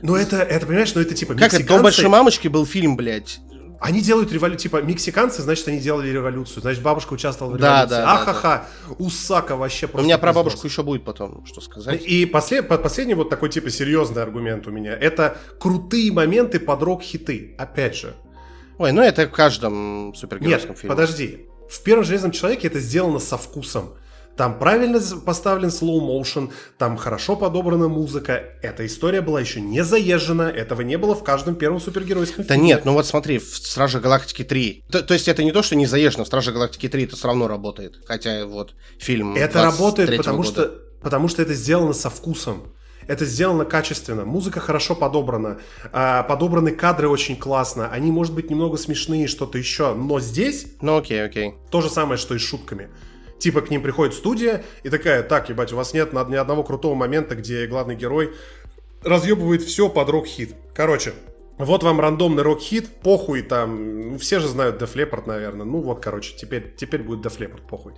Ну 0.00 0.16
это, 0.16 0.38
это, 0.38 0.66
понимаешь, 0.66 0.94
ну 0.94 1.02
это 1.02 1.14
типа 1.14 1.34
Как 1.34 1.52
это, 1.52 1.66
«Дом 1.66 1.82
большой 1.82 2.08
мамочки» 2.08 2.48
был 2.48 2.64
фильм, 2.64 2.96
блядь. 2.96 3.40
Они 3.80 4.00
делают 4.00 4.32
революцию, 4.32 4.62
типа, 4.62 4.82
мексиканцы, 4.82 5.42
значит, 5.42 5.68
они 5.68 5.78
делали 5.78 6.08
революцию. 6.08 6.62
Значит, 6.62 6.82
бабушка 6.82 7.12
участвовала 7.12 7.54
в 7.54 7.56
революции. 7.56 7.90
Да, 7.90 8.02
да, 8.02 8.12
Ахаха, 8.12 8.42
да, 8.42 8.66
да. 8.88 8.94
Усака 9.04 9.56
вообще 9.56 9.86
просто... 9.86 10.02
У 10.02 10.04
меня 10.04 10.18
про 10.18 10.32
бабушку 10.32 10.66
еще 10.66 10.82
будет 10.82 11.04
потом, 11.04 11.44
что 11.46 11.60
сказать. 11.60 12.02
И 12.02 12.26
послед, 12.26 12.68
последний 12.68 13.14
вот 13.14 13.30
такой, 13.30 13.48
типа, 13.48 13.70
серьезный 13.70 14.22
аргумент 14.22 14.66
у 14.66 14.70
меня. 14.70 14.92
Это 14.92 15.36
крутые 15.58 16.12
моменты 16.12 16.60
под 16.60 16.82
рок-хиты. 16.82 17.54
Опять 17.58 17.96
же. 17.96 18.14
Ой, 18.78 18.92
ну 18.92 19.02
это 19.02 19.26
в 19.26 19.30
каждом 19.30 20.14
супергеройском 20.14 20.70
Нет, 20.70 20.78
фильме. 20.78 20.94
подожди. 20.94 21.46
В 21.70 21.82
первом 21.82 22.04
Железном 22.04 22.32
Человеке 22.32 22.68
это 22.68 22.80
сделано 22.80 23.18
со 23.18 23.36
вкусом. 23.38 23.94
Там 24.36 24.58
правильно 24.58 25.00
поставлен 25.24 25.68
slow 25.68 26.00
motion, 26.00 26.50
там 26.76 26.96
хорошо 26.96 27.36
подобрана 27.36 27.88
музыка. 27.88 28.42
Эта 28.62 28.84
история 28.84 29.20
была 29.20 29.40
еще 29.40 29.60
не 29.60 29.84
заезжена, 29.84 30.50
этого 30.50 30.80
не 30.80 30.98
было 30.98 31.14
в 31.14 31.22
каждом 31.22 31.54
первом 31.54 31.80
супергеройском 31.80 32.44
да 32.44 32.54
фильме. 32.54 32.60
Да 32.60 32.66
нет, 32.76 32.84
ну 32.84 32.94
вот 32.94 33.06
смотри, 33.06 33.38
в 33.38 33.56
Страже 33.56 34.00
Галактики 34.00 34.42
3. 34.42 34.84
То, 34.90 35.02
то 35.02 35.14
есть 35.14 35.28
это 35.28 35.44
не 35.44 35.52
то, 35.52 35.62
что 35.62 35.76
не 35.76 35.86
заезжено, 35.86 36.24
в 36.24 36.26
Страже 36.26 36.52
Галактики 36.52 36.88
3 36.88 37.04
это 37.04 37.16
все 37.16 37.28
равно 37.28 37.46
работает. 37.46 38.00
Хотя 38.06 38.44
вот 38.46 38.74
фильм 38.98 39.36
Это 39.36 39.62
работает, 39.62 40.16
потому 40.16 40.38
года. 40.38 40.48
что, 40.48 40.80
потому 41.00 41.28
что 41.28 41.42
это 41.42 41.54
сделано 41.54 41.92
со 41.92 42.10
вкусом. 42.10 42.74
Это 43.06 43.26
сделано 43.26 43.66
качественно, 43.66 44.24
музыка 44.24 44.60
хорошо 44.60 44.94
подобрана, 44.94 45.58
а, 45.92 46.22
подобраны 46.22 46.70
кадры 46.70 47.08
очень 47.08 47.36
классно, 47.36 47.88
они, 47.90 48.10
может 48.10 48.34
быть, 48.34 48.48
немного 48.48 48.78
смешные, 48.78 49.26
что-то 49.26 49.58
еще, 49.58 49.92
но 49.94 50.20
здесь... 50.20 50.68
Ну 50.80 50.96
окей, 50.96 51.22
окей. 51.22 51.54
То 51.70 51.82
же 51.82 51.90
самое, 51.90 52.16
что 52.16 52.34
и 52.34 52.38
с 52.38 52.42
шутками. 52.42 52.88
Типа 53.38 53.60
к 53.60 53.70
ним 53.70 53.82
приходит 53.82 54.14
студия 54.14 54.64
и 54.82 54.88
такая, 54.88 55.22
так, 55.22 55.48
ебать, 55.48 55.72
у 55.72 55.76
вас 55.76 55.92
нет 55.92 56.12
ни 56.12 56.36
одного 56.36 56.62
крутого 56.62 56.94
момента, 56.94 57.34
где 57.34 57.66
главный 57.66 57.94
герой 57.94 58.32
разъебывает 59.02 59.62
все 59.62 59.88
под 59.88 60.08
рок-хит. 60.08 60.54
Короче, 60.74 61.12
вот 61.58 61.82
вам 61.82 62.00
рандомный 62.00 62.42
рок-хит, 62.42 62.88
похуй 63.02 63.42
там, 63.42 64.18
все 64.18 64.40
же 64.40 64.48
знают 64.48 64.80
Def 64.80 65.26
наверное. 65.26 65.66
Ну 65.66 65.80
вот, 65.80 66.02
короче, 66.02 66.36
теперь, 66.36 66.74
теперь 66.76 67.02
будет 67.02 67.24
Def 67.24 67.60
похуй 67.68 67.92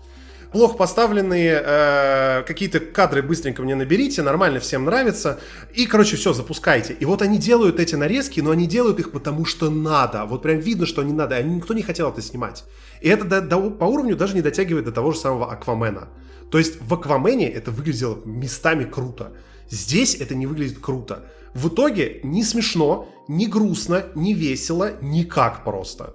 плохо 0.52 0.76
поставленные, 0.76 1.62
э, 1.64 2.42
какие-то 2.46 2.80
кадры 2.80 3.22
быстренько 3.22 3.62
мне 3.62 3.74
наберите, 3.74 4.22
нормально 4.22 4.60
всем 4.60 4.84
нравится, 4.84 5.38
и, 5.74 5.86
короче, 5.86 6.16
все, 6.16 6.32
запускайте. 6.32 6.94
И 6.94 7.04
вот 7.04 7.22
они 7.22 7.38
делают 7.38 7.80
эти 7.80 7.94
нарезки, 7.94 8.40
но 8.40 8.50
они 8.50 8.66
делают 8.66 8.98
их 9.00 9.10
потому 9.10 9.44
что 9.44 9.70
надо, 9.70 10.24
вот 10.24 10.42
прям 10.42 10.58
видно, 10.58 10.86
что 10.86 11.02
они 11.02 11.12
надо, 11.12 11.36
они, 11.36 11.56
никто 11.56 11.74
не 11.74 11.82
хотел 11.82 12.10
это 12.10 12.22
снимать. 12.22 12.64
И 13.00 13.08
это 13.08 13.24
до, 13.24 13.40
до, 13.40 13.70
по 13.70 13.84
уровню 13.84 14.16
даже 14.16 14.34
не 14.34 14.42
дотягивает 14.42 14.84
до 14.84 14.92
того 14.92 15.12
же 15.12 15.18
самого 15.18 15.50
Аквамена. 15.52 16.08
То 16.50 16.58
есть 16.58 16.80
в 16.80 16.94
Аквамене 16.94 17.48
это 17.48 17.70
выглядело 17.70 18.18
местами 18.24 18.84
круто. 18.84 19.32
Здесь 19.68 20.14
это 20.14 20.34
не 20.34 20.46
выглядит 20.46 20.78
круто. 20.78 21.24
В 21.54 21.68
итоге 21.68 22.20
не 22.22 22.44
смешно, 22.44 23.08
не 23.28 23.46
грустно, 23.46 24.04
не 24.14 24.34
весело, 24.34 24.92
никак 25.00 25.64
просто 25.64 26.14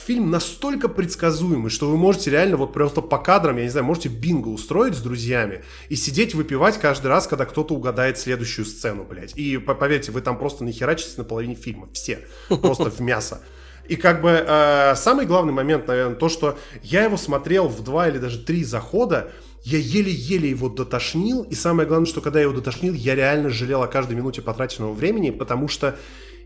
фильм 0.00 0.30
настолько 0.30 0.88
предсказуемый, 0.88 1.70
что 1.70 1.88
вы 1.88 1.96
можете 1.96 2.30
реально 2.30 2.56
вот 2.56 2.72
просто 2.72 3.00
по 3.00 3.18
кадрам, 3.18 3.56
я 3.56 3.64
не 3.64 3.68
знаю, 3.68 3.86
можете 3.86 4.08
бинго 4.08 4.48
устроить 4.48 4.94
с 4.94 5.00
друзьями 5.00 5.62
и 5.88 5.96
сидеть 5.96 6.34
выпивать 6.34 6.78
каждый 6.78 7.08
раз, 7.08 7.26
когда 7.26 7.44
кто-то 7.44 7.74
угадает 7.74 8.18
следующую 8.18 8.64
сцену, 8.64 9.04
блядь. 9.04 9.36
И 9.36 9.58
поверьте, 9.58 10.12
вы 10.12 10.20
там 10.20 10.38
просто 10.38 10.64
нахерачитесь 10.64 11.16
на 11.16 11.24
половине 11.24 11.54
фильма. 11.54 11.88
Все. 11.92 12.20
Просто 12.48 12.90
в 12.90 13.00
мясо. 13.00 13.40
И 13.88 13.96
как 13.96 14.22
бы 14.22 14.30
э, 14.30 14.94
самый 14.94 15.26
главный 15.26 15.52
момент, 15.52 15.88
наверное, 15.88 16.14
то, 16.14 16.28
что 16.28 16.56
я 16.82 17.04
его 17.04 17.16
смотрел 17.16 17.66
в 17.66 17.82
два 17.82 18.08
или 18.08 18.18
даже 18.18 18.38
три 18.38 18.62
захода, 18.62 19.32
я 19.62 19.78
еле-еле 19.78 20.48
его 20.48 20.68
дотошнил, 20.68 21.42
и 21.42 21.54
самое 21.54 21.88
главное, 21.88 22.06
что 22.06 22.20
когда 22.20 22.38
я 22.38 22.44
его 22.44 22.54
дотошнил, 22.54 22.94
я 22.94 23.14
реально 23.14 23.50
жалел 23.50 23.82
о 23.82 23.88
каждой 23.88 24.16
минуте 24.16 24.42
потраченного 24.42 24.92
времени, 24.92 25.30
потому 25.30 25.68
что 25.68 25.96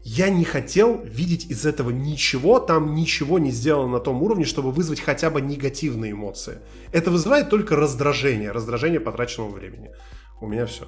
я 0.05 0.29
не 0.29 0.45
хотел 0.45 1.01
видеть 1.03 1.47
из 1.47 1.65
этого 1.65 1.89
ничего, 1.89 2.61
там 2.61 2.95
ничего 2.95 3.39
не 3.39 3.51
сделано 3.51 3.89
на 3.89 4.01
том 4.01 4.23
уровне, 4.23 4.45
чтобы 4.45 4.71
вызвать 4.71 5.01
хотя 5.01 5.31
бы 5.31 5.41
негативные 5.41 6.13
эмоции. 6.13 6.59
Это 6.93 7.11
вызывает 7.11 7.49
только 7.49 7.75
раздражение, 7.75 8.53
раздражение 8.53 9.01
потраченного 9.01 9.51
времени. 9.51 9.91
У 10.43 10.47
меня 10.47 10.67
все. 10.67 10.87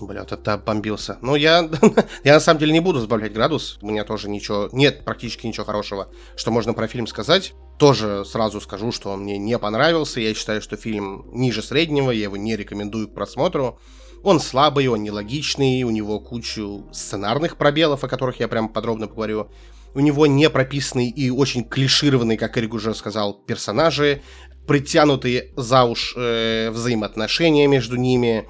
Бля, 0.00 0.20
вот 0.20 0.30
это 0.30 0.56
бомбился. 0.56 1.18
Ну, 1.20 1.34
я, 1.34 1.68
я 2.24 2.34
на 2.34 2.40
самом 2.40 2.60
деле 2.60 2.72
не 2.72 2.80
буду 2.80 3.00
сбавлять 3.00 3.32
градус. 3.32 3.78
У 3.82 3.88
меня 3.88 4.04
тоже 4.04 4.28
ничего, 4.28 4.68
нет 4.72 5.04
практически 5.04 5.46
ничего 5.48 5.66
хорошего, 5.66 6.08
что 6.36 6.52
можно 6.52 6.74
про 6.74 6.86
фильм 6.86 7.08
сказать. 7.08 7.54
Тоже 7.78 8.24
сразу 8.24 8.60
скажу, 8.60 8.92
что 8.92 9.10
он 9.10 9.22
мне 9.22 9.36
не 9.36 9.58
понравился. 9.58 10.20
Я 10.20 10.32
считаю, 10.32 10.62
что 10.62 10.76
фильм 10.76 11.26
ниже 11.32 11.60
среднего, 11.60 12.12
я 12.12 12.24
его 12.24 12.36
не 12.36 12.56
рекомендую 12.56 13.08
к 13.08 13.14
просмотру. 13.14 13.80
Он 14.24 14.40
слабый, 14.40 14.88
он 14.88 15.02
нелогичный, 15.02 15.82
у 15.82 15.90
него 15.90 16.18
кучу 16.18 16.86
сценарных 16.92 17.58
пробелов, 17.58 18.04
о 18.04 18.08
которых 18.08 18.40
я 18.40 18.48
прям 18.48 18.70
подробно 18.70 19.06
поговорю. 19.06 19.50
У 19.94 20.00
него 20.00 20.26
не 20.26 20.48
прописанный 20.48 21.10
и 21.10 21.28
очень 21.28 21.62
клишированный, 21.62 22.38
как 22.38 22.56
Эрик 22.56 22.72
уже 22.72 22.94
сказал, 22.94 23.34
персонажи, 23.34 24.22
притянутые 24.66 25.52
за 25.56 25.84
уж 25.84 26.14
э, 26.16 26.70
взаимоотношения 26.70 27.66
между 27.66 27.96
ними, 27.96 28.48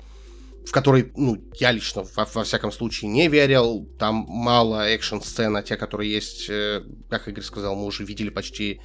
в 0.65 0.71
который, 0.71 1.13
ну, 1.17 1.43
я 1.59 1.73
лично 1.73 2.05
во, 2.15 2.25
во 2.25 2.45
всяком 2.45 2.71
случае 2.71 3.11
не 3.11 3.27
верил. 3.27 3.85
Там 3.99 4.27
мало 4.29 4.89
экшн-сцен, 4.89 5.57
а 5.57 5.63
те, 5.65 5.77
которые 5.77 6.13
есть, 6.13 6.49
э, 6.49 6.83
как 7.11 7.27
Игорь 7.27 7.43
сказал, 7.43 7.75
мы 7.75 7.87
уже 7.87 8.05
видели 8.05 8.31
почти 8.31 8.81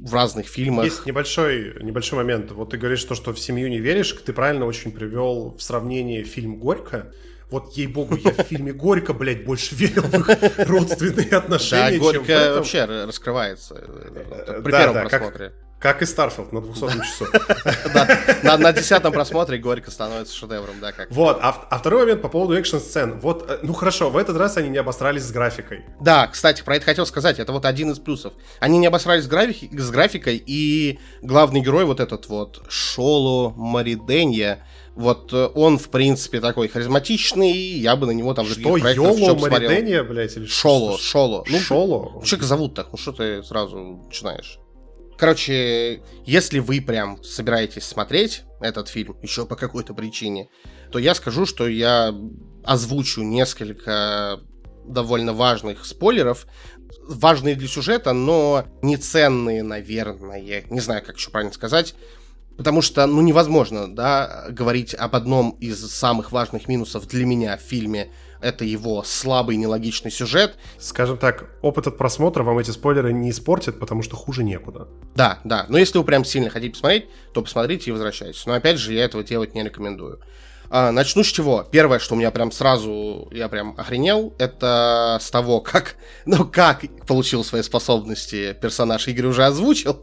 в 0.00 0.14
разных 0.14 0.46
фильмах. 0.46 0.84
Есть 0.84 1.06
небольшой, 1.06 1.76
небольшой 1.82 2.18
момент. 2.18 2.52
Вот 2.52 2.70
ты 2.70 2.76
говоришь 2.76 3.04
то, 3.04 3.14
что 3.14 3.32
в 3.32 3.38
семью 3.38 3.68
не 3.68 3.78
веришь, 3.78 4.12
ты 4.12 4.32
правильно 4.32 4.66
очень 4.66 4.92
привел 4.92 5.56
в 5.56 5.62
сравнении 5.62 6.22
фильм 6.22 6.56
«Горько». 6.56 7.12
Вот, 7.50 7.76
ей-богу, 7.76 8.16
я 8.16 8.32
в 8.32 8.46
фильме 8.46 8.72
«Горько», 8.72 9.12
блядь, 9.12 9.44
больше 9.44 9.74
верил 9.74 10.02
в 10.02 10.14
их 10.14 10.68
родственные 10.68 11.30
отношения, 11.30 11.98
Да, 11.98 12.04
«Горько» 12.04 12.54
вообще 12.56 12.84
раскрывается 12.84 13.76
э, 13.76 14.60
при 14.62 14.72
первом 14.72 15.08
просмотре. 15.08 15.52
Как 15.84 16.00
и 16.00 16.06
Starfield 16.06 16.50
на 16.50 16.62
200 16.62 16.80
часу. 17.04 17.26
Да, 18.42 18.56
на 18.56 18.72
десятом 18.72 19.12
просмотре 19.12 19.58
Горько 19.58 19.90
становится 19.90 20.34
шедевром, 20.34 20.80
да, 20.80 20.92
как. 20.92 21.10
Вот, 21.10 21.38
а, 21.42 21.66
а 21.68 21.78
второй 21.78 22.04
момент 22.04 22.22
по 22.22 22.30
поводу 22.30 22.54
экшн-сцен. 22.54 23.20
Вот, 23.20 23.44
э, 23.50 23.58
ну 23.62 23.74
хорошо, 23.74 24.08
в 24.08 24.16
этот 24.16 24.38
раз 24.38 24.56
они 24.56 24.70
не 24.70 24.78
обосрались 24.78 25.24
с 25.24 25.30
графикой. 25.30 25.84
Да, 26.00 26.26
кстати, 26.26 26.62
про 26.62 26.76
это 26.76 26.86
хотел 26.86 27.04
сказать, 27.04 27.38
это 27.38 27.52
вот 27.52 27.66
один 27.66 27.90
из 27.90 27.98
плюсов. 27.98 28.32
Они 28.60 28.78
не 28.78 28.86
обосрались 28.86 29.24
с, 29.24 29.28
графи- 29.28 29.68
с 29.78 29.90
графикой, 29.90 30.42
и 30.46 31.00
главный 31.20 31.60
герой 31.60 31.84
вот 31.84 32.00
этот 32.00 32.28
вот, 32.28 32.62
Шоло 32.70 33.52
Мариденья, 33.54 34.66
вот 34.94 35.34
э, 35.34 35.50
он, 35.54 35.76
в 35.76 35.90
принципе, 35.90 36.40
такой 36.40 36.68
харизматичный, 36.68 37.52
я 37.52 37.94
бы 37.96 38.06
на 38.06 38.12
него 38.12 38.32
там 38.32 38.46
что, 38.46 38.78
Йоло 38.78 39.34
Мариденья, 39.34 40.02
блядь, 40.02 40.34
или 40.34 40.46
Шоло, 40.46 40.96
Шоло. 40.96 41.44
Ну, 41.46 41.58
Шоло? 41.58 42.24
Что 42.24 42.42
зовут 42.42 42.74
так? 42.74 42.88
Ну, 42.90 42.96
что 42.96 43.12
ты 43.12 43.42
сразу 43.42 44.00
начинаешь? 44.06 44.58
Короче, 45.16 46.02
если 46.24 46.58
вы 46.58 46.80
прям 46.80 47.22
собираетесь 47.22 47.84
смотреть 47.84 48.42
этот 48.60 48.88
фильм 48.88 49.16
еще 49.22 49.46
по 49.46 49.56
какой-то 49.56 49.94
причине, 49.94 50.48
то 50.90 50.98
я 50.98 51.14
скажу, 51.14 51.46
что 51.46 51.68
я 51.68 52.14
озвучу 52.64 53.22
несколько 53.22 54.40
довольно 54.86 55.32
важных 55.32 55.84
спойлеров, 55.84 56.46
важные 57.08 57.54
для 57.54 57.68
сюжета, 57.68 58.12
но 58.12 58.66
не 58.82 58.96
ценные, 58.96 59.62
наверное, 59.62 60.64
не 60.68 60.80
знаю, 60.80 61.02
как 61.04 61.16
еще 61.16 61.30
правильно 61.30 61.52
сказать, 61.52 61.94
потому 62.56 62.82
что, 62.82 63.06
ну, 63.06 63.20
невозможно, 63.22 63.92
да, 63.94 64.46
говорить 64.50 64.94
об 64.94 65.14
одном 65.16 65.50
из 65.60 65.78
самых 65.90 66.32
важных 66.32 66.68
минусов 66.68 67.06
для 67.08 67.24
меня 67.24 67.56
в 67.56 67.60
фильме 67.60 68.10
это 68.44 68.64
его 68.64 69.02
слабый, 69.02 69.56
нелогичный 69.56 70.10
сюжет. 70.10 70.56
Скажем 70.78 71.16
так, 71.16 71.50
опыт 71.62 71.86
от 71.86 71.96
просмотра 71.96 72.42
вам 72.42 72.58
эти 72.58 72.70
спойлеры 72.70 73.12
не 73.12 73.30
испортит, 73.30 73.80
потому 73.80 74.02
что 74.02 74.16
хуже 74.16 74.44
некуда. 74.44 74.88
Да, 75.14 75.40
да. 75.44 75.64
Но 75.68 75.78
если 75.78 75.98
вы 75.98 76.04
прям 76.04 76.24
сильно 76.24 76.50
хотите 76.50 76.72
посмотреть, 76.72 77.08
то 77.32 77.42
посмотрите 77.42 77.90
и 77.90 77.92
возвращайтесь. 77.92 78.44
Но 78.46 78.52
опять 78.52 78.78
же, 78.78 78.92
я 78.92 79.04
этого 79.04 79.24
делать 79.24 79.54
не 79.54 79.64
рекомендую. 79.64 80.20
А, 80.70 80.92
начну 80.92 81.22
с 81.22 81.26
чего. 81.28 81.66
Первое, 81.70 81.98
что 81.98 82.14
у 82.14 82.18
меня 82.18 82.30
прям 82.30 82.50
сразу, 82.50 83.28
я 83.32 83.48
прям 83.48 83.74
охренел, 83.78 84.34
это 84.38 85.18
с 85.20 85.30
того, 85.30 85.60
как, 85.60 85.96
ну, 86.26 86.44
как 86.44 86.82
получил 87.06 87.44
свои 87.44 87.62
способности 87.62 88.56
персонаж 88.60 89.06
Игорь 89.08 89.26
уже 89.26 89.44
озвучил. 89.44 90.02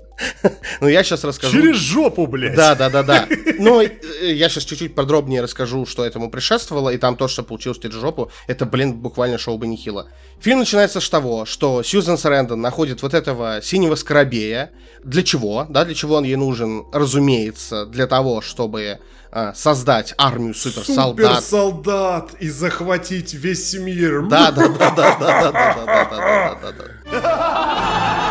Ну, 0.82 0.88
я 0.88 1.04
сейчас 1.04 1.24
расскажу. 1.24 1.54
Через 1.54 1.78
жопу, 1.78 2.28
блядь. 2.28 2.56
Да, 2.56 2.76
да, 2.76 2.90
да, 2.90 3.04
да. 3.04 3.28
Ну, 3.60 3.82
я 4.22 4.50
сейчас 4.50 4.64
чуть-чуть 4.64 4.96
подробнее 4.96 5.42
расскажу, 5.42 5.86
что 5.86 6.06
этому 6.06 6.30
предшествовало, 6.30 6.90
и 6.90 6.98
там 6.98 7.16
то, 7.16 7.28
что 7.28 7.44
получилось 7.44 7.80
через 7.80 7.96
жопу, 7.96 8.32
это, 8.48 8.66
блин, 8.66 8.94
буквально 8.94 9.38
шоу 9.38 9.58
бы 9.58 9.68
нехило. 9.68 10.08
Фильм 10.40 10.60
начинается 10.60 11.00
с 11.00 11.10
того, 11.10 11.46
что 11.46 11.84
Сьюзен 11.84 12.18
Сарэндон 12.18 12.60
находит 12.60 13.02
вот 13.04 13.14
этого 13.14 13.62
синего 13.62 13.96
скоробея. 13.96 14.72
Для 15.04 15.24
чего? 15.24 15.66
Да, 15.70 15.86
для 15.86 15.94
чего 15.96 16.16
он 16.16 16.24
ей 16.24 16.36
нужен? 16.36 16.86
Разумеется, 16.92 17.86
для 17.86 18.08
того, 18.08 18.42
чтобы 18.42 19.00
а, 19.32 19.54
создать 19.54 20.14
армию 20.18 20.54
суперсолдат. 20.54 21.44
Суперсолдат 21.44 22.34
и 22.40 22.50
захватить 22.50 23.34
весь 23.34 23.74
мир. 23.76 24.28
Да, 24.28 24.52
да, 24.52 24.68
да, 24.68 24.92
да, 24.92 25.18
да, 25.18 25.18
да, 25.20 25.52
да, 25.52 25.52
да, 25.52 25.86
да, 25.86 26.60
да, 26.62 26.72
да, 26.72 26.72
да. 27.12 28.31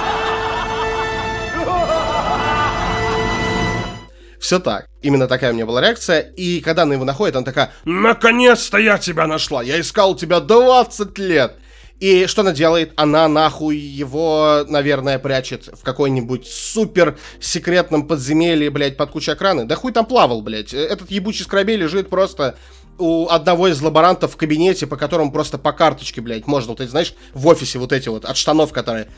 Все 4.40 4.58
так. 4.58 4.86
Именно 5.02 5.28
такая 5.28 5.52
у 5.52 5.54
меня 5.54 5.66
была 5.66 5.82
реакция. 5.82 6.20
И 6.20 6.60
когда 6.60 6.82
она 6.82 6.94
его 6.94 7.04
находит, 7.04 7.36
она 7.36 7.44
такая, 7.44 7.72
наконец-то 7.84 8.78
я 8.78 8.96
тебя 8.98 9.26
нашла. 9.26 9.62
Я 9.62 9.78
искал 9.78 10.16
тебя 10.16 10.40
20 10.40 11.18
лет. 11.18 11.56
И 12.00 12.24
что 12.26 12.40
она 12.40 12.52
делает? 12.52 12.94
Она 12.96 13.28
нахуй 13.28 13.76
его, 13.76 14.64
наверное, 14.66 15.18
прячет 15.18 15.68
в 15.70 15.82
какой-нибудь 15.82 16.46
супер 16.46 17.18
секретном 17.38 18.08
подземелье, 18.08 18.70
блядь, 18.70 18.96
под 18.96 19.10
кучей 19.10 19.32
окраны. 19.32 19.66
Да 19.66 19.76
хуй 19.76 19.92
там 19.92 20.06
плавал, 20.06 20.40
блядь. 20.40 20.72
Этот 20.72 21.10
ебучий 21.10 21.44
скоробей 21.44 21.76
лежит 21.76 22.08
просто 22.08 22.56
у 22.96 23.28
одного 23.28 23.68
из 23.68 23.80
лаборантов 23.82 24.32
в 24.32 24.36
кабинете, 24.38 24.86
по 24.86 24.96
которому 24.96 25.30
просто 25.30 25.58
по 25.58 25.72
карточке, 25.72 26.22
блядь, 26.22 26.46
можно, 26.46 26.70
вот 26.70 26.80
эти, 26.80 26.88
знаешь, 26.88 27.14
в 27.34 27.46
офисе 27.46 27.78
вот 27.78 27.92
эти 27.92 28.08
вот 28.08 28.24
от 28.24 28.36
штанов, 28.38 28.72
которые 28.72 29.08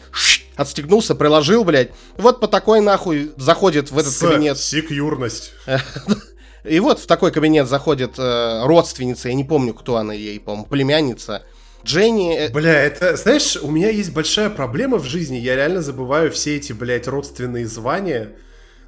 отстегнулся, 0.63 1.15
приложил, 1.15 1.65
блядь. 1.65 1.91
Вот 2.17 2.41
по 2.41 2.49
такой 2.49 2.81
нахуй 2.81 3.33
заходит 3.37 3.91
в 3.91 3.99
этот 3.99 4.13
С 4.13 4.19
кабинет. 4.19 4.59
Секьюрность. 4.59 5.53
И 6.65 6.79
вот 6.81 7.01
в 7.01 7.07
такой 7.07 7.33
кабинет 7.33 7.69
заходит 7.69 8.15
э, 8.19 8.63
родственница, 8.65 9.29
я 9.29 9.35
не 9.35 9.45
помню, 9.45 9.75
кто 9.75 9.97
она 9.97 10.15
ей, 10.15 10.39
по-моему, 10.39 10.67
племянница 10.67 11.43
Дженни... 11.85 12.37
Э, 12.37 12.51
Бля, 12.51 12.85
это, 12.85 13.17
знаешь, 13.17 13.57
у 13.57 13.71
меня 13.71 13.91
есть 13.91 14.13
большая 14.13 14.51
проблема 14.51 14.99
в 14.99 15.05
жизни, 15.05 15.37
я 15.37 15.57
реально 15.57 15.83
забываю 15.83 16.31
все 16.31 16.57
эти, 16.57 16.73
блядь, 16.73 17.09
родственные 17.09 17.67
звания. 17.67 18.31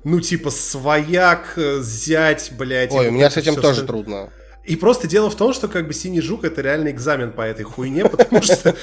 Ну, 0.04 0.20
типа, 0.20 0.50
свояк, 0.50 1.54
э, 1.56 1.80
зять, 1.82 2.52
блядь. 2.56 2.92
Ой, 2.92 3.08
у 3.08 3.10
меня 3.10 3.30
с 3.30 3.37
этим 3.37 3.56
тоже 3.56 3.84
трудно. 3.84 4.30
И 4.64 4.77
просто 4.77 5.07
дело 5.07 5.29
в 5.29 5.35
том, 5.35 5.53
что 5.53 5.68
как 5.68 5.87
бы 5.87 5.92
синий 5.92 6.22
жук 6.22 6.44
это 6.44 6.62
реально 6.62 6.90
экзамен 6.90 7.33
по 7.33 7.42
этой 7.42 7.64
хуйне, 7.64 8.09
потому 8.09 8.40
что, 8.40 8.74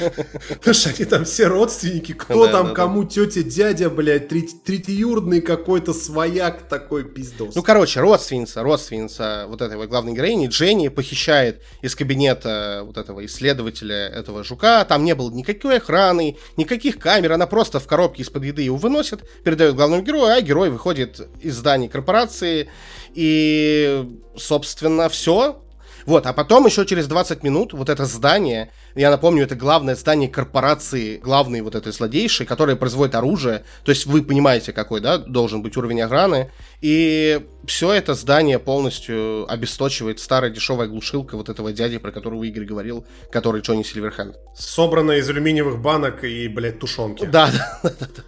они 0.86 1.06
там 1.06 1.26
все 1.26 1.48
родственники, 1.48 2.13
кто 2.13 2.48
там 2.48 2.74
кому 2.74 3.04
тетя, 3.04 3.41
дядя, 3.41 3.89
блядь, 3.89 4.30
третьюродный 4.30 5.41
какой-то 5.41 5.94
свояк 5.94 6.67
такой 6.67 7.04
пиздос. 7.04 7.56
Ну, 7.56 7.63
короче, 7.63 8.00
родственница, 8.00 8.62
родственница 8.62 9.46
вот 9.48 9.62
этой 9.62 9.88
главной 9.88 10.13
героини, 10.13 10.48
Дженни, 10.48 10.89
похищает 10.89 11.62
из 11.82 11.96
кабинета 11.96 12.84
вот 12.86 12.98
этого 12.98 13.26
исследователя 13.26 14.08
этого 14.08 14.44
жука, 14.44 14.86
там 14.86 15.04
не 15.04 15.15
было 15.15 15.32
никакой 15.32 15.78
охраны, 15.78 16.38
никаких 16.58 17.00
камер, 17.00 17.32
она 17.32 17.48
просто 17.48 17.80
в 17.80 17.88
коробке 17.88 18.22
из-под 18.22 18.44
еды 18.44 18.62
его 18.62 18.78
выносит, 18.78 19.28
передает 19.44 19.76
главному 19.76 20.04
герою, 20.04 20.36
а 20.36 20.41
герой 20.41 20.70
выходит 20.70 21.28
из 21.41 21.56
здания 21.56 21.89
корпорации, 21.89 22.70
и, 23.13 24.08
собственно, 24.38 25.10
все, 25.10 25.61
вот, 26.05 26.25
а 26.25 26.33
потом 26.33 26.65
еще 26.65 26.85
через 26.85 27.07
20 27.07 27.43
минут 27.43 27.73
вот 27.73 27.89
это 27.89 28.05
здание, 28.05 28.71
я 28.95 29.09
напомню, 29.09 29.43
это 29.43 29.55
главное 29.55 29.95
здание 29.95 30.29
корпорации, 30.29 31.17
главной 31.17 31.61
вот 31.61 31.75
этой 31.75 31.91
злодейшей, 31.91 32.45
которая 32.45 32.75
производит 32.75 33.15
оружие. 33.15 33.63
То 33.83 33.91
есть 33.91 34.05
вы 34.05 34.21
понимаете, 34.23 34.73
какой, 34.73 35.01
да, 35.01 35.17
должен 35.17 35.61
быть 35.61 35.77
уровень 35.77 36.01
охраны. 36.01 36.51
И 36.81 37.45
все 37.65 37.93
это 37.93 38.13
здание 38.13 38.59
полностью 38.59 39.51
обесточивает 39.51 40.19
старая 40.19 40.51
дешевая 40.51 40.87
глушилка 40.87 41.37
вот 41.37 41.49
этого 41.49 41.71
дяди, 41.71 41.97
про 41.97 42.11
которого 42.11 42.43
Игорь 42.43 42.65
говорил, 42.65 43.05
который 43.31 43.61
Джонни 43.61 43.83
Сильверхенд. 43.83 44.35
Собранная 44.55 45.17
из 45.17 45.29
алюминиевых 45.29 45.81
банок 45.81 46.23
и, 46.23 46.47
блядь, 46.47 46.79
тушенки. 46.79 47.25
Да, 47.31 47.49
да, 47.49 47.79
да, 47.83 47.91
да. 47.99 48.23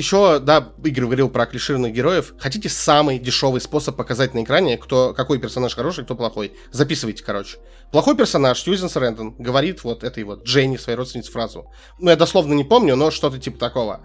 Еще, 0.00 0.38
да, 0.40 0.72
Игорь 0.82 1.04
говорил 1.04 1.28
про 1.28 1.46
клишированных 1.46 1.92
героев. 1.92 2.34
Хотите 2.38 2.68
самый 2.68 3.18
дешевый 3.18 3.60
способ 3.60 3.96
показать 3.96 4.34
на 4.34 4.42
экране, 4.42 4.76
кто, 4.78 5.14
какой 5.14 5.38
персонаж 5.38 5.74
хороший, 5.74 6.04
кто 6.04 6.14
плохой? 6.14 6.52
Записывайте, 6.72 7.22
короче. 7.22 7.58
Плохой 7.92 8.16
персонаж, 8.16 8.60
Сьюзен 8.60 8.88
Срэндон, 8.88 9.36
говорит 9.38 9.84
вот 9.84 10.02
этой 10.02 10.24
вот 10.24 10.44
Дженни, 10.44 10.76
своей 10.76 10.96
родственнице, 10.96 11.30
фразу. 11.30 11.70
Ну, 11.98 12.10
я 12.10 12.16
дословно 12.16 12.54
не 12.54 12.64
помню, 12.64 12.96
но 12.96 13.10
что-то 13.10 13.38
типа 13.38 13.58
такого. 13.58 14.00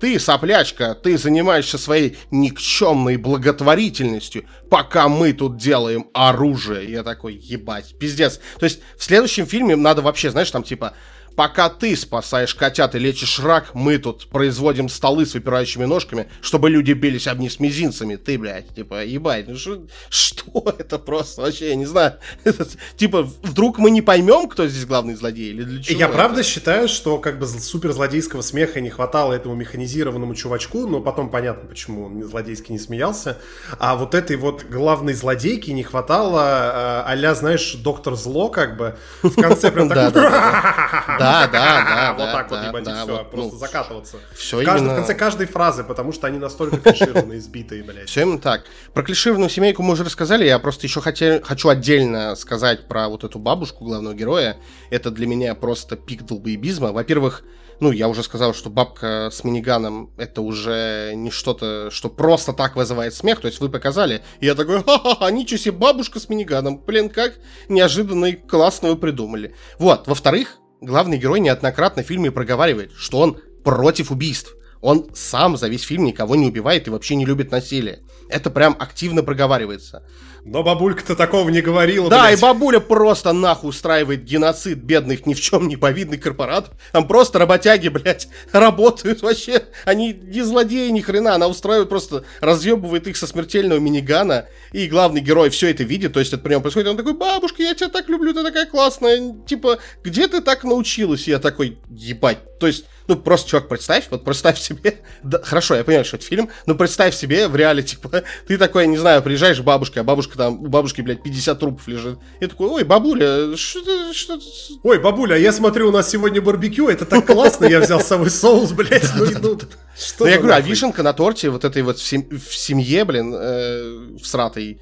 Ты, 0.00 0.20
соплячка, 0.20 0.94
ты 0.94 1.18
занимаешься 1.18 1.76
своей 1.76 2.18
никчемной 2.30 3.16
благотворительностью, 3.16 4.44
пока 4.70 5.08
мы 5.08 5.32
тут 5.32 5.56
делаем 5.56 6.08
оружие. 6.14 6.90
Я 6.90 7.02
такой, 7.02 7.34
ебать, 7.34 7.96
пиздец. 7.98 8.38
То 8.58 8.64
есть 8.64 8.80
в 8.96 9.02
следующем 9.02 9.46
фильме 9.46 9.74
надо 9.74 10.02
вообще, 10.02 10.30
знаешь, 10.30 10.50
там 10.50 10.62
типа 10.62 10.94
Пока 11.38 11.68
ты 11.68 11.94
спасаешь 11.94 12.52
котят 12.52 12.96
и 12.96 12.98
лечишь 12.98 13.38
рак, 13.38 13.72
мы 13.72 13.98
тут 13.98 14.26
производим 14.26 14.88
столы 14.88 15.24
с 15.24 15.34
выпирающими 15.34 15.84
ножками, 15.84 16.28
чтобы 16.40 16.68
люди 16.68 16.90
бились 16.90 17.28
об 17.28 17.38
них 17.38 17.52
с 17.52 17.60
мизинцами. 17.60 18.16
Ты, 18.16 18.36
блядь, 18.36 18.74
типа, 18.74 19.04
ебать, 19.04 19.46
ну 19.46 19.54
что, 19.54 19.86
что 20.10 20.74
это 20.76 20.98
просто 20.98 21.42
вообще, 21.42 21.68
я 21.68 21.76
не 21.76 21.86
знаю. 21.86 22.14
Типа, 22.96 23.22
вдруг 23.44 23.78
мы 23.78 23.92
не 23.92 24.02
поймем, 24.02 24.48
кто 24.48 24.66
здесь 24.66 24.84
главный 24.84 25.14
злодей 25.14 25.50
или 25.50 25.62
для 25.62 25.80
чего? 25.80 25.96
Я 25.96 26.06
это? 26.06 26.14
правда 26.14 26.42
считаю, 26.42 26.88
что 26.88 27.18
как 27.18 27.38
бы 27.38 27.46
супер 27.46 27.92
злодейского 27.92 28.42
смеха 28.42 28.80
не 28.80 28.90
хватало 28.90 29.32
этому 29.32 29.54
механизированному 29.54 30.34
чувачку, 30.34 30.88
но 30.88 31.00
потом 31.00 31.30
понятно, 31.30 31.68
почему 31.68 32.06
он 32.06 32.24
злодейски 32.24 32.72
не 32.72 32.80
смеялся. 32.80 33.38
А 33.78 33.94
вот 33.94 34.16
этой 34.16 34.36
вот 34.36 34.64
главной 34.64 35.12
злодейки 35.12 35.70
не 35.70 35.84
хватало 35.84 37.04
а 37.06 37.34
знаешь, 37.34 37.74
доктор 37.74 38.16
зло, 38.16 38.48
как 38.48 38.76
бы, 38.76 38.96
в 39.22 39.40
конце 39.40 39.70
прям 39.70 39.88
так... 39.88 40.14
Да, 41.28 41.48
да, 41.52 41.84
да. 41.84 42.14
Вот 42.14 42.32
так 42.32 42.50
вот, 42.50 42.62
ебать, 42.62 42.84
все, 42.84 43.24
просто 43.24 43.52
ну, 43.52 43.58
закатываться. 43.58 44.16
Все 44.34 44.60
В 44.60 44.64
конце 44.64 45.14
каждой 45.14 45.46
фразы, 45.46 45.84
потому 45.84 46.12
что 46.12 46.26
они 46.26 46.38
настолько 46.38 46.78
клишированные, 46.78 47.38
избитые, 47.38 47.82
блядь. 47.82 48.08
Все 48.08 48.22
именно 48.22 48.38
так. 48.38 48.64
Про 48.94 49.02
клишированную 49.02 49.50
семейку 49.50 49.82
мы 49.82 49.92
уже 49.92 50.04
рассказали, 50.04 50.44
я 50.44 50.58
просто 50.58 50.86
еще 50.86 51.00
хочу 51.00 51.68
отдельно 51.68 52.34
сказать 52.36 52.88
про 52.88 53.08
вот 53.08 53.24
эту 53.24 53.38
бабушку 53.38 53.84
главного 53.84 54.14
героя. 54.14 54.56
Это 54.90 55.10
для 55.10 55.26
меня 55.26 55.54
просто 55.54 55.96
пик 55.96 56.22
долбоебизма. 56.22 56.92
Во-первых, 56.92 57.44
ну, 57.80 57.92
я 57.92 58.08
уже 58.08 58.22
сказал, 58.22 58.54
что 58.54 58.70
бабка 58.70 59.30
с 59.32 59.44
миниганом 59.44 60.10
это 60.16 60.42
уже 60.42 61.12
не 61.14 61.30
что-то, 61.30 61.90
что 61.90 62.08
просто 62.08 62.52
так 62.52 62.76
вызывает 62.76 63.14
смех. 63.14 63.40
То 63.40 63.46
есть 63.46 63.60
вы 63.60 63.68
показали, 63.68 64.22
и 64.40 64.46
я 64.46 64.54
такой, 64.54 64.82
ха-ха-ха, 64.82 65.30
ничего 65.30 65.58
себе, 65.58 65.72
бабушка 65.72 66.18
с 66.18 66.28
миниганом. 66.28 66.78
Блин, 66.78 67.08
как 67.08 67.34
неожиданно 67.68 68.26
и 68.26 68.32
классно 68.32 68.90
вы 68.90 68.96
придумали. 68.96 69.54
Вот, 69.78 70.08
во-вторых, 70.08 70.58
главный 70.80 71.18
герой 71.18 71.40
неоднократно 71.40 72.02
в 72.02 72.06
фильме 72.06 72.30
проговаривает, 72.30 72.92
что 72.96 73.18
он 73.20 73.38
против 73.64 74.10
убийств. 74.10 74.54
Он 74.80 75.10
сам 75.14 75.56
за 75.56 75.68
весь 75.68 75.82
фильм 75.82 76.04
никого 76.04 76.36
не 76.36 76.46
убивает 76.46 76.86
и 76.86 76.90
вообще 76.90 77.16
не 77.16 77.26
любит 77.26 77.50
насилие. 77.50 78.00
Это 78.28 78.48
прям 78.50 78.76
активно 78.78 79.22
проговаривается. 79.22 80.04
Но 80.50 80.62
бабулька-то 80.62 81.14
такого 81.14 81.48
не 81.50 81.60
говорила, 81.60 82.08
Да, 82.08 82.22
блядь. 82.26 82.38
и 82.38 82.42
бабуля 82.42 82.80
просто 82.80 83.32
нахуй 83.32 83.70
устраивает 83.70 84.24
геноцид 84.24 84.78
бедных 84.78 85.26
ни 85.26 85.34
в 85.34 85.40
чем 85.40 85.68
не 85.68 85.76
повидных 85.76 86.20
корпорат. 86.20 86.70
Там 86.92 87.06
просто 87.06 87.38
работяги, 87.38 87.88
блядь, 87.88 88.28
работают 88.52 89.22
вообще. 89.22 89.64
Они 89.84 90.12
не 90.12 90.42
злодеи 90.42 90.88
ни 90.88 91.00
хрена. 91.00 91.34
Она 91.34 91.48
устраивает 91.48 91.88
просто, 91.88 92.24
разъебывает 92.40 93.06
их 93.06 93.16
со 93.16 93.26
смертельного 93.26 93.78
минигана. 93.78 94.46
И 94.72 94.86
главный 94.86 95.20
герой 95.20 95.50
все 95.50 95.70
это 95.70 95.84
видит, 95.84 96.14
то 96.14 96.20
есть 96.20 96.32
это 96.32 96.42
при 96.42 96.52
нем 96.52 96.62
происходит. 96.62 96.88
Он 96.88 96.96
такой, 96.96 97.14
бабушка, 97.14 97.62
я 97.62 97.74
тебя 97.74 97.88
так 97.88 98.08
люблю, 98.08 98.32
ты 98.32 98.42
такая 98.42 98.66
классная. 98.66 99.34
Типа, 99.46 99.78
где 100.02 100.28
ты 100.28 100.40
так 100.40 100.64
научилась? 100.64 101.28
И 101.28 101.30
я 101.30 101.38
такой, 101.38 101.78
ебать. 101.90 102.38
То 102.58 102.66
есть, 102.66 102.86
ну, 103.08 103.16
просто, 103.16 103.50
чувак, 103.50 103.68
представь, 103.68 104.08
вот 104.10 104.22
представь 104.22 104.60
себе, 104.60 104.98
да, 105.22 105.40
хорошо, 105.42 105.74
я 105.74 105.82
понимаю, 105.82 106.04
что 106.04 106.16
это 106.16 106.26
фильм, 106.26 106.50
но 106.66 106.74
представь 106.74 107.14
себе 107.14 107.48
в 107.48 107.56
реале, 107.56 107.82
типа, 107.82 108.22
ты 108.46 108.58
такой, 108.58 108.86
не 108.86 108.98
знаю, 108.98 109.22
приезжаешь 109.22 109.58
к 109.58 109.64
бабушке, 109.64 110.00
а 110.00 110.04
бабушка 110.04 110.36
там, 110.36 110.62
у 110.62 110.66
бабушки, 110.68 111.00
блядь, 111.00 111.22
50 111.22 111.58
трупов 111.58 111.88
лежит. 111.88 112.18
И 112.40 112.46
такой, 112.46 112.68
ой, 112.68 112.84
бабуля, 112.84 113.56
что 113.56 114.12
что 114.12 114.38
Ой, 114.82 114.98
бабуля, 114.98 115.36
я 115.36 115.52
смотрю, 115.52 115.88
у 115.88 115.92
нас 115.92 116.10
сегодня 116.10 116.42
барбекю, 116.42 116.88
это 116.88 117.06
так 117.06 117.26
классно, 117.26 117.64
я 117.64 117.80
взял 117.80 118.00
с 118.00 118.06
собой 118.06 118.30
соус, 118.30 118.72
блядь, 118.72 119.10
ну, 119.16 119.26
ну, 119.40 119.58
что 119.98 120.24
Ну, 120.24 120.26
я 120.26 120.38
говорю, 120.38 120.54
а 120.54 120.60
вишенка 120.60 121.02
на 121.02 121.14
торте 121.14 121.48
вот 121.48 121.64
этой 121.64 121.82
вот 121.82 121.98
в 121.98 122.56
семье, 122.56 123.04
блин, 123.06 123.34
э, 123.34 124.16
в 124.22 124.26
сратой, 124.26 124.80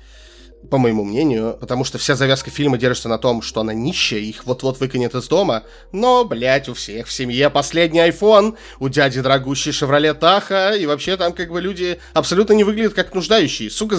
по 0.71 0.79
моему 0.79 1.05
мнению, 1.05 1.57
потому 1.61 1.85
что 1.85 1.99
вся 1.99 2.17
завязка 2.17 2.51
фильма 2.51 2.79
держится 2.79 3.09
на 3.09 3.19
том, 3.19 3.43
что 3.43 3.61
она 3.61 3.73
нищая, 3.75 4.21
их 4.21 4.47
вот-вот 4.47 4.81
выкинет 4.81 5.15
из 5.15 5.29
дома. 5.29 5.65
Но, 5.93 6.25
блядь, 6.25 6.69
у 6.69 6.75
всех 6.75 7.07
в 7.07 7.13
семье 7.13 7.51
последний 7.51 8.01
iPhone, 8.01 8.57
у 8.81 8.89
дяди 8.89 9.21
дорогущий 9.21 9.71
Chevrolet 9.71 10.19
Tahoe, 10.19 10.79
и 10.79 10.87
вообще 10.87 11.17
там 11.17 11.33
как 11.33 11.51
бы 11.51 11.61
люди 11.61 11.99
абсолютно 12.15 12.55
не 12.55 12.65
выглядят 12.65 12.95
как 12.95 13.15
нуждающие. 13.15 13.71
Сука, 13.71 13.97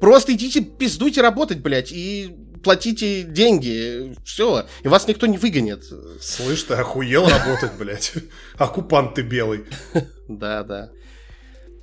просто 0.00 0.32
идите 0.32 0.60
пиздуйте 0.60 1.20
работать, 1.20 1.58
блядь, 1.58 1.92
и 1.92 2.34
платите 2.62 3.22
деньги, 3.22 4.16
все, 4.24 4.66
и 4.82 4.88
вас 4.88 5.06
никто 5.06 5.26
не 5.26 5.38
выгонит. 5.38 5.84
Слышь, 6.20 6.64
ты 6.64 6.74
охуел 6.74 7.28
работать, 7.28 7.72
блядь. 7.78 8.12
Оккупант 8.58 9.14
ты 9.14 9.22
белый. 9.22 9.64
Да, 10.28 10.64
да. 10.64 10.90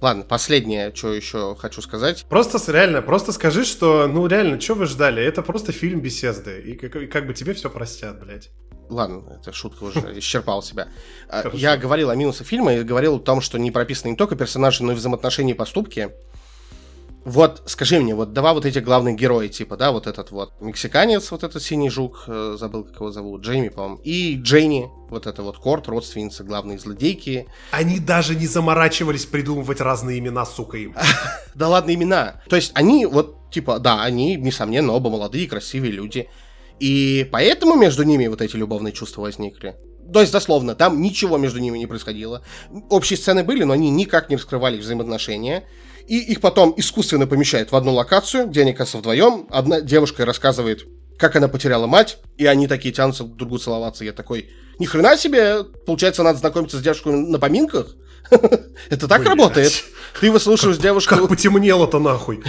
Ладно, 0.03 0.25
последнее, 0.25 0.93
что 0.93 1.13
еще 1.13 1.55
хочу 1.57 1.81
сказать. 1.81 2.25
Просто 2.27 2.59
реально, 2.69 3.01
просто 3.01 3.31
скажи, 3.31 3.63
что, 3.63 4.05
ну 4.05 4.27
реально, 4.27 4.59
что 4.59 4.73
вы 4.73 4.85
ждали? 4.85 5.23
Это 5.23 5.41
просто 5.41 5.71
фильм 5.71 6.01
беседы, 6.01 6.59
и 6.59 6.75
как, 6.75 6.97
и 6.97 7.07
как 7.07 7.25
бы 7.25 7.33
тебе 7.33 7.53
все 7.53 7.69
простят, 7.69 8.21
блядь. 8.21 8.51
Ладно, 8.89 9.23
эта 9.39 9.53
шутка 9.53 9.85
уже 9.85 9.99
исчерпала 10.19 10.61
себя. 10.61 10.89
А. 11.29 11.49
Я 11.53 11.77
говорил 11.77 12.09
о 12.09 12.15
минусах 12.15 12.45
фильма 12.45 12.73
и 12.73 12.83
говорил 12.83 13.15
о 13.15 13.19
том, 13.19 13.39
что 13.39 13.57
не 13.57 13.71
прописаны 13.71 14.11
не 14.11 14.17
только 14.17 14.35
персонажи, 14.35 14.83
но 14.83 14.91
и 14.91 14.95
взаимоотношения 14.95 15.53
и 15.53 15.55
поступки. 15.55 16.11
Вот, 17.25 17.63
скажи 17.67 17.99
мне, 17.99 18.15
вот 18.15 18.33
два 18.33 18.53
вот 18.53 18.65
эти 18.65 18.79
главных 18.79 19.15
героя, 19.15 19.47
типа, 19.47 19.77
да, 19.77 19.91
вот 19.91 20.07
этот 20.07 20.31
вот 20.31 20.53
мексиканец, 20.59 21.31
вот 21.31 21.43
этот 21.43 21.63
синий 21.63 21.89
жук, 21.89 22.25
э, 22.27 22.57
забыл, 22.59 22.83
как 22.83 22.95
его 22.95 23.11
зовут, 23.11 23.41
Джейми, 23.41 23.69
по-моему, 23.69 24.01
и 24.03 24.35
Джейни, 24.35 24.89
вот 25.09 25.25
это 25.25 25.41
вот 25.41 25.57
Корт, 25.57 25.87
родственница 25.87 26.43
главной 26.43 26.77
злодейки. 26.77 27.47
Они 27.71 27.99
даже 27.99 28.35
не 28.35 28.45
заморачивались 28.45 29.25
придумывать 29.25 29.79
разные 29.79 30.19
имена, 30.19 30.45
сука, 30.45 30.77
им. 30.77 30.95
Да 31.55 31.69
ладно, 31.69 31.93
имена. 31.93 32.41
То 32.49 32.55
есть 32.55 32.71
они 32.73 33.05
вот, 33.05 33.51
типа, 33.51 33.79
да, 33.79 34.03
они, 34.03 34.35
несомненно, 34.35 34.91
оба 34.93 35.09
молодые, 35.09 35.47
красивые 35.47 35.91
люди. 35.91 36.27
И 36.79 37.29
поэтому 37.31 37.75
между 37.75 38.03
ними 38.03 38.27
вот 38.27 38.41
эти 38.41 38.55
любовные 38.55 38.91
чувства 38.91 39.21
возникли. 39.21 39.75
То 40.11 40.21
есть, 40.21 40.33
дословно, 40.33 40.75
там 40.75 41.01
ничего 41.01 41.37
между 41.37 41.59
ними 41.59 41.77
не 41.77 41.87
происходило. 41.87 42.43
Общие 42.89 43.17
сцены 43.17 43.43
были, 43.43 43.63
но 43.63 43.73
они 43.73 43.89
никак 43.89 44.29
не 44.29 44.35
раскрывали 44.35 44.77
взаимоотношения 44.77 45.63
и 46.07 46.19
их 46.19 46.41
потом 46.41 46.73
искусственно 46.77 47.27
помещают 47.27 47.71
в 47.71 47.75
одну 47.75 47.93
локацию, 47.93 48.47
где 48.47 48.61
они, 48.61 48.73
кажется, 48.73 48.97
вдвоем. 48.97 49.47
Одна 49.49 49.81
девушка 49.81 50.25
рассказывает, 50.25 50.85
как 51.17 51.35
она 51.35 51.47
потеряла 51.47 51.87
мать, 51.87 52.17
и 52.37 52.45
они 52.45 52.67
такие 52.67 52.93
тянутся 52.93 53.23
друг 53.23 53.37
другу 53.37 53.57
целоваться. 53.57 54.03
Я 54.03 54.13
такой, 54.13 54.49
ни 54.79 54.85
хрена 54.85 55.17
себе, 55.17 55.63
получается, 55.63 56.23
надо 56.23 56.39
знакомиться 56.39 56.77
с 56.77 56.81
девушкой 56.81 57.13
на 57.13 57.39
поминках? 57.39 57.95
Это 58.89 59.07
так 59.07 59.23
работает? 59.25 59.71
Ты 60.19 60.31
выслушиваешь 60.31 60.77
девушку... 60.77 61.15
Как 61.15 61.27
потемнело-то 61.27 61.99
нахуй? 61.99 62.43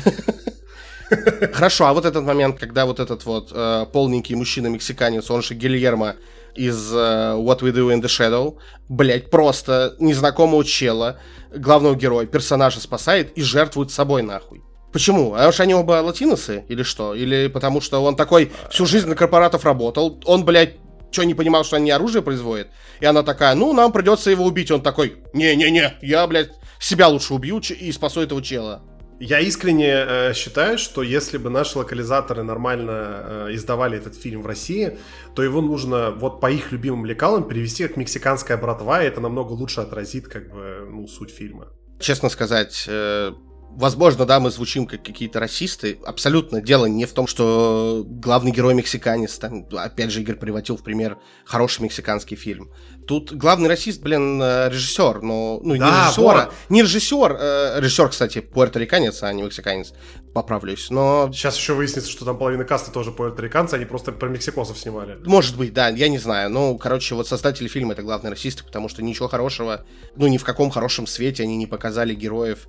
Хорошо, 1.53 1.87
а 1.87 1.95
вот 1.95 2.07
этот 2.07 2.25
момент, 2.25 2.59
когда 2.59 2.87
вот 2.87 2.99
этот 2.99 3.25
вот 3.25 3.53
э, 3.55 3.87
полненький 3.93 4.35
мужчина-мексиканец, 4.35 5.31
он 5.31 5.43
же 5.43 5.55
Гильермо 5.55 6.17
из 6.55 6.93
э, 6.93 6.97
What 6.97 7.61
We 7.61 7.73
Do 7.73 7.93
in 7.93 8.01
the 8.01 8.07
Shadow, 8.07 8.57
блять, 8.89 9.31
просто 9.31 9.95
незнакомого 9.99 10.65
чела, 10.65 11.19
главного 11.55 11.95
героя, 11.95 12.27
персонажа 12.27 12.81
спасает 12.81 13.37
и 13.37 13.43
жертвует 13.43 13.91
собой 13.91 14.23
нахуй. 14.23 14.63
Почему? 14.93 15.35
А 15.35 15.49
уж 15.49 15.59
они 15.59 15.75
оба 15.75 16.03
латиносы 16.03 16.65
или 16.69 16.85
что? 16.85 17.15
Или 17.15 17.49
потому 17.49 17.81
что 17.81 18.03
он 18.03 18.15
такой 18.15 18.53
всю 18.71 18.87
жизнь 18.87 19.09
на 19.09 19.17
корпоратов 19.17 19.65
работал, 19.65 20.21
он, 20.25 20.45
блядь, 20.45 20.77
что, 21.11 21.25
не 21.25 21.35
понимал, 21.35 21.65
что 21.65 21.77
они 21.77 21.91
оружие 21.91 22.23
производят? 22.23 22.69
И 23.01 23.07
она 23.07 23.23
такая, 23.23 23.55
ну, 23.55 23.73
нам 23.73 23.93
придется 23.93 24.31
его 24.31 24.45
убить. 24.45 24.71
Он 24.71 24.83
такой, 24.83 25.17
не-не-не, 25.33 25.95
я, 26.03 26.27
блядь, 26.27 26.51
себя 26.81 27.09
лучше 27.09 27.35
убью 27.35 27.61
и 27.61 27.93
спасу 27.93 28.21
этого 28.21 28.43
чела. 28.43 28.83
Я 29.21 29.41
искренне 29.41 29.91
э, 29.91 30.35
считаю, 30.35 30.77
что 30.77 31.03
если 31.03 31.39
бы 31.39 31.49
наши 31.49 31.79
локализаторы 31.79 32.43
нормально 32.43 32.91
э, 32.91 33.49
издавали 33.53 33.97
этот 33.97 34.17
фильм 34.17 34.43
в 34.43 34.47
России, 34.47 34.99
то 35.35 35.43
его 35.43 35.61
нужно 35.61 36.11
вот 36.11 36.41
по 36.41 36.51
их 36.51 36.73
любимым 36.73 37.07
лекалам 37.07 37.47
перевести 37.49 37.87
как 37.87 37.97
«Мексиканская 37.97 38.57
братва», 38.57 39.03
и 39.03 39.07
это 39.07 39.21
намного 39.21 39.53
лучше 39.53 39.81
отразит 39.81 40.29
как 40.29 40.51
бы 40.51 40.89
ну, 40.91 41.07
суть 41.07 41.31
фильма. 41.31 41.69
Честно 42.01 42.29
сказать, 42.29 42.87
э, 42.89 43.33
Возможно, 43.77 44.25
да, 44.25 44.41
мы 44.41 44.51
звучим 44.51 44.87
как 44.87 45.03
какие-то 45.03 45.41
расисты. 45.41 45.99
Абсолютно 46.05 46.61
дело 46.61 46.87
не 46.87 47.07
в 47.07 47.13
том, 47.13 47.27
что 47.27 48.05
главный 48.07 48.53
герой 48.53 48.75
мексиканец. 48.75 49.37
Там, 49.39 49.67
опять 49.73 50.11
же, 50.11 50.21
Игорь 50.21 50.37
приводил 50.37 50.77
в 50.77 50.83
пример 50.83 51.19
хороший 51.45 51.83
мексиканский 51.83 52.37
фильм. 52.37 52.71
Тут 53.07 53.33
главный 53.33 53.69
расист, 53.69 54.01
блин, 54.01 54.41
э, 54.41 54.71
режиссер, 54.71 55.21
но 55.21 55.61
ну 55.63 55.77
да, 55.77 55.87
не 55.87 55.91
режиссер, 55.91 56.23
вот. 56.23 56.53
не 56.71 56.83
режиссер, 56.83 57.37
э, 57.39 57.81
режиссер, 57.81 58.09
кстати, 58.09 58.41
пуэрториканец, 58.41 59.23
а 59.23 59.33
не 59.33 59.43
мексиканец, 59.43 59.93
поправлюсь, 60.33 60.89
но... 60.89 61.31
Сейчас 61.33 61.59
еще 61.59 61.75
выяснится, 61.75 62.11
что 62.11 62.25
там 62.25 62.39
половина 62.39 62.65
каста 62.65 62.91
тоже 62.91 63.13
пуэрториканцы, 63.13 63.75
они 63.75 63.85
просто 63.85 64.13
про 64.13 64.29
мексикосов 64.29 64.79
снимали. 64.79 65.19
Может 65.27 65.57
быть, 65.57 65.75
да, 65.75 65.89
я 65.89 66.09
не 66.09 66.19
знаю, 66.19 66.49
ну, 66.49 66.79
короче, 66.79 67.15
вот 67.15 67.29
создатели 67.29 67.69
фильма 67.69 67.93
это 67.93 68.03
главные 68.03 68.31
расисты, 68.31 68.65
потому 68.65 68.89
что 68.89 69.03
ничего 69.03 69.29
хорошего, 69.29 69.85
ну, 70.17 70.27
ни 70.27 70.39
в 70.39 70.45
каком 70.45 70.71
хорошем 70.71 71.07
свете 71.07 71.43
они 71.43 71.57
не 71.57 71.67
показали 71.67 72.15
героев. 72.15 72.69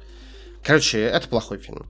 Короче, 0.66 1.00
это 1.00 1.28
плохой 1.28 1.60
фильм. 1.60 1.86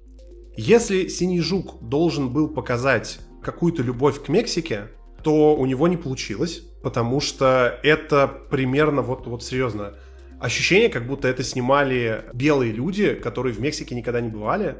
Если 0.57 1.07
Синий 1.07 1.41
Жук 1.41 1.81
должен 1.81 2.29
был 2.29 2.49
показать 2.49 3.19
какую-то 3.41 3.81
любовь 3.81 4.23
к 4.23 4.29
Мексике, 4.29 4.89
то 5.23 5.55
у 5.55 5.65
него 5.65 5.87
не 5.87 5.97
получилось 5.97 6.63
потому 6.85 7.19
что 7.19 7.79
это 7.81 8.27
примерно, 8.27 9.01
вот, 9.01 9.25
вот 9.25 9.43
серьезно, 9.43 9.95
ощущение, 10.39 10.87
как 10.87 11.07
будто 11.07 11.27
это 11.27 11.41
снимали 11.41 12.25
белые 12.31 12.71
люди, 12.71 13.15
которые 13.15 13.55
в 13.55 13.59
Мексике 13.59 13.95
никогда 13.95 14.21
не 14.21 14.29
бывали, 14.29 14.77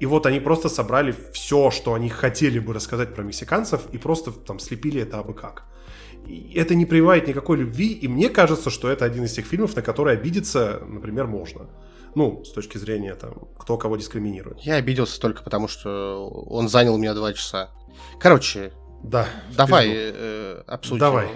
и 0.00 0.04
вот 0.04 0.26
они 0.26 0.40
просто 0.40 0.68
собрали 0.68 1.14
все, 1.32 1.70
что 1.70 1.94
они 1.94 2.08
хотели 2.08 2.58
бы 2.58 2.74
рассказать 2.74 3.14
про 3.14 3.22
мексиканцев, 3.22 3.82
и 3.92 3.98
просто 3.98 4.32
там 4.32 4.58
слепили 4.58 5.02
это 5.02 5.20
абы 5.20 5.32
как. 5.32 5.66
И 6.26 6.54
это 6.56 6.74
не 6.74 6.86
прививает 6.86 7.28
никакой 7.28 7.58
любви, 7.58 7.92
и 7.92 8.08
мне 8.08 8.30
кажется, 8.30 8.68
что 8.68 8.90
это 8.90 9.04
один 9.04 9.22
из 9.22 9.32
тех 9.32 9.46
фильмов, 9.46 9.76
на 9.76 9.82
которые 9.82 10.18
обидеться, 10.18 10.82
например, 10.88 11.28
можно. 11.28 11.70
Ну, 12.14 12.44
с 12.44 12.52
точки 12.52 12.78
зрения, 12.78 13.14
там, 13.14 13.48
кто 13.58 13.76
кого 13.76 13.96
дискриминирует. 13.96 14.60
Я 14.60 14.76
обиделся 14.76 15.20
только 15.20 15.42
потому, 15.42 15.68
что 15.68 16.28
он 16.28 16.68
занял 16.68 16.94
у 16.94 16.98
меня 16.98 17.14
два 17.14 17.32
часа. 17.32 17.70
Короче, 18.20 18.72
да. 19.02 19.26
Давай 19.56 19.88
э, 19.90 20.62
обсудим. 20.66 21.00
Давай. 21.00 21.28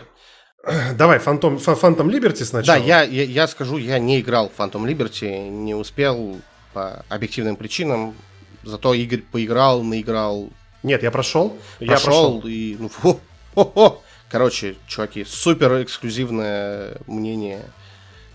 Давай, 0.95 1.19
Фантом, 1.19 1.59
Фантом 1.59 2.11
Либерти 2.11 2.43
сначала. 2.43 2.79
Да, 2.79 2.85
я, 2.85 3.03
я, 3.03 3.25
я 3.25 3.49
скажу, 3.49 3.77
я 3.77 3.99
не 3.99 4.21
играл 4.21 4.49
в 4.49 4.55
Фантом 4.55 4.87
Либерти, 4.87 5.25
не 5.25 5.75
успел 5.75 6.37
по 6.73 7.05
объективным 7.09 7.57
причинам. 7.57 8.15
Зато 8.63 8.95
Игорь 8.95 9.23
поиграл, 9.23 9.83
наиграл. 9.83 10.51
Нет, 10.83 11.03
я 11.03 11.11
прошел. 11.11 11.57
Прошел, 11.79 11.89
я 11.89 11.99
прошел. 11.99 12.43
и 12.45 12.77
ну, 12.79 12.89
фу, 13.01 13.21
хо, 13.55 13.65
хо. 13.65 14.03
Короче, 14.31 14.77
чуваки, 14.87 15.25
супер 15.25 15.83
эксклюзивное 15.83 16.99
мнение. 17.07 17.63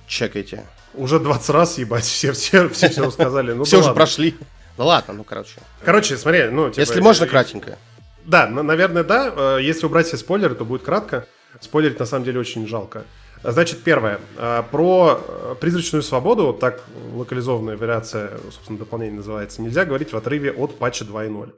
Чекайте. 0.07 0.65
Уже 0.93 1.19
20 1.19 1.49
раз, 1.49 1.77
ебать, 1.77 2.03
все 2.03 2.31
все, 2.33 2.69
все, 2.69 2.89
все 2.89 3.05
рассказали. 3.05 3.53
Ну, 3.53 3.63
все 3.63 3.79
уже 3.79 3.93
прошли. 3.93 4.35
Ну 4.77 4.85
ладно, 4.85 5.13
ну 5.13 5.23
короче. 5.23 5.59
Короче, 5.83 6.17
смотри, 6.17 6.45
ну... 6.45 6.69
Типа, 6.69 6.79
Если 6.79 6.99
можно, 6.99 7.27
кратенько. 7.27 7.77
Да, 8.25 8.47
наверное, 8.47 9.03
да. 9.03 9.33
Э, 9.35 9.59
если 9.61 9.85
убрать 9.85 10.07
все 10.07 10.17
спойлеры, 10.17 10.55
то 10.55 10.65
будет 10.65 10.83
кратко. 10.83 11.27
Спойлерить 11.59 11.99
на 11.99 12.05
самом 12.05 12.25
деле 12.25 12.39
очень 12.39 12.67
жалко. 12.67 13.03
Значит, 13.43 13.83
первое. 13.83 14.19
Э, 14.37 14.63
про 14.71 15.21
э, 15.27 15.55
призрачную 15.59 16.01
свободу, 16.03 16.53
так 16.53 16.81
локализованная 17.13 17.77
вариация, 17.77 18.31
собственно, 18.51 18.79
дополнение 18.79 19.17
называется, 19.17 19.61
нельзя 19.61 19.85
говорить 19.85 20.13
в 20.13 20.17
отрыве 20.17 20.51
от 20.51 20.77
патча 20.77 21.05
2.0. 21.05 21.53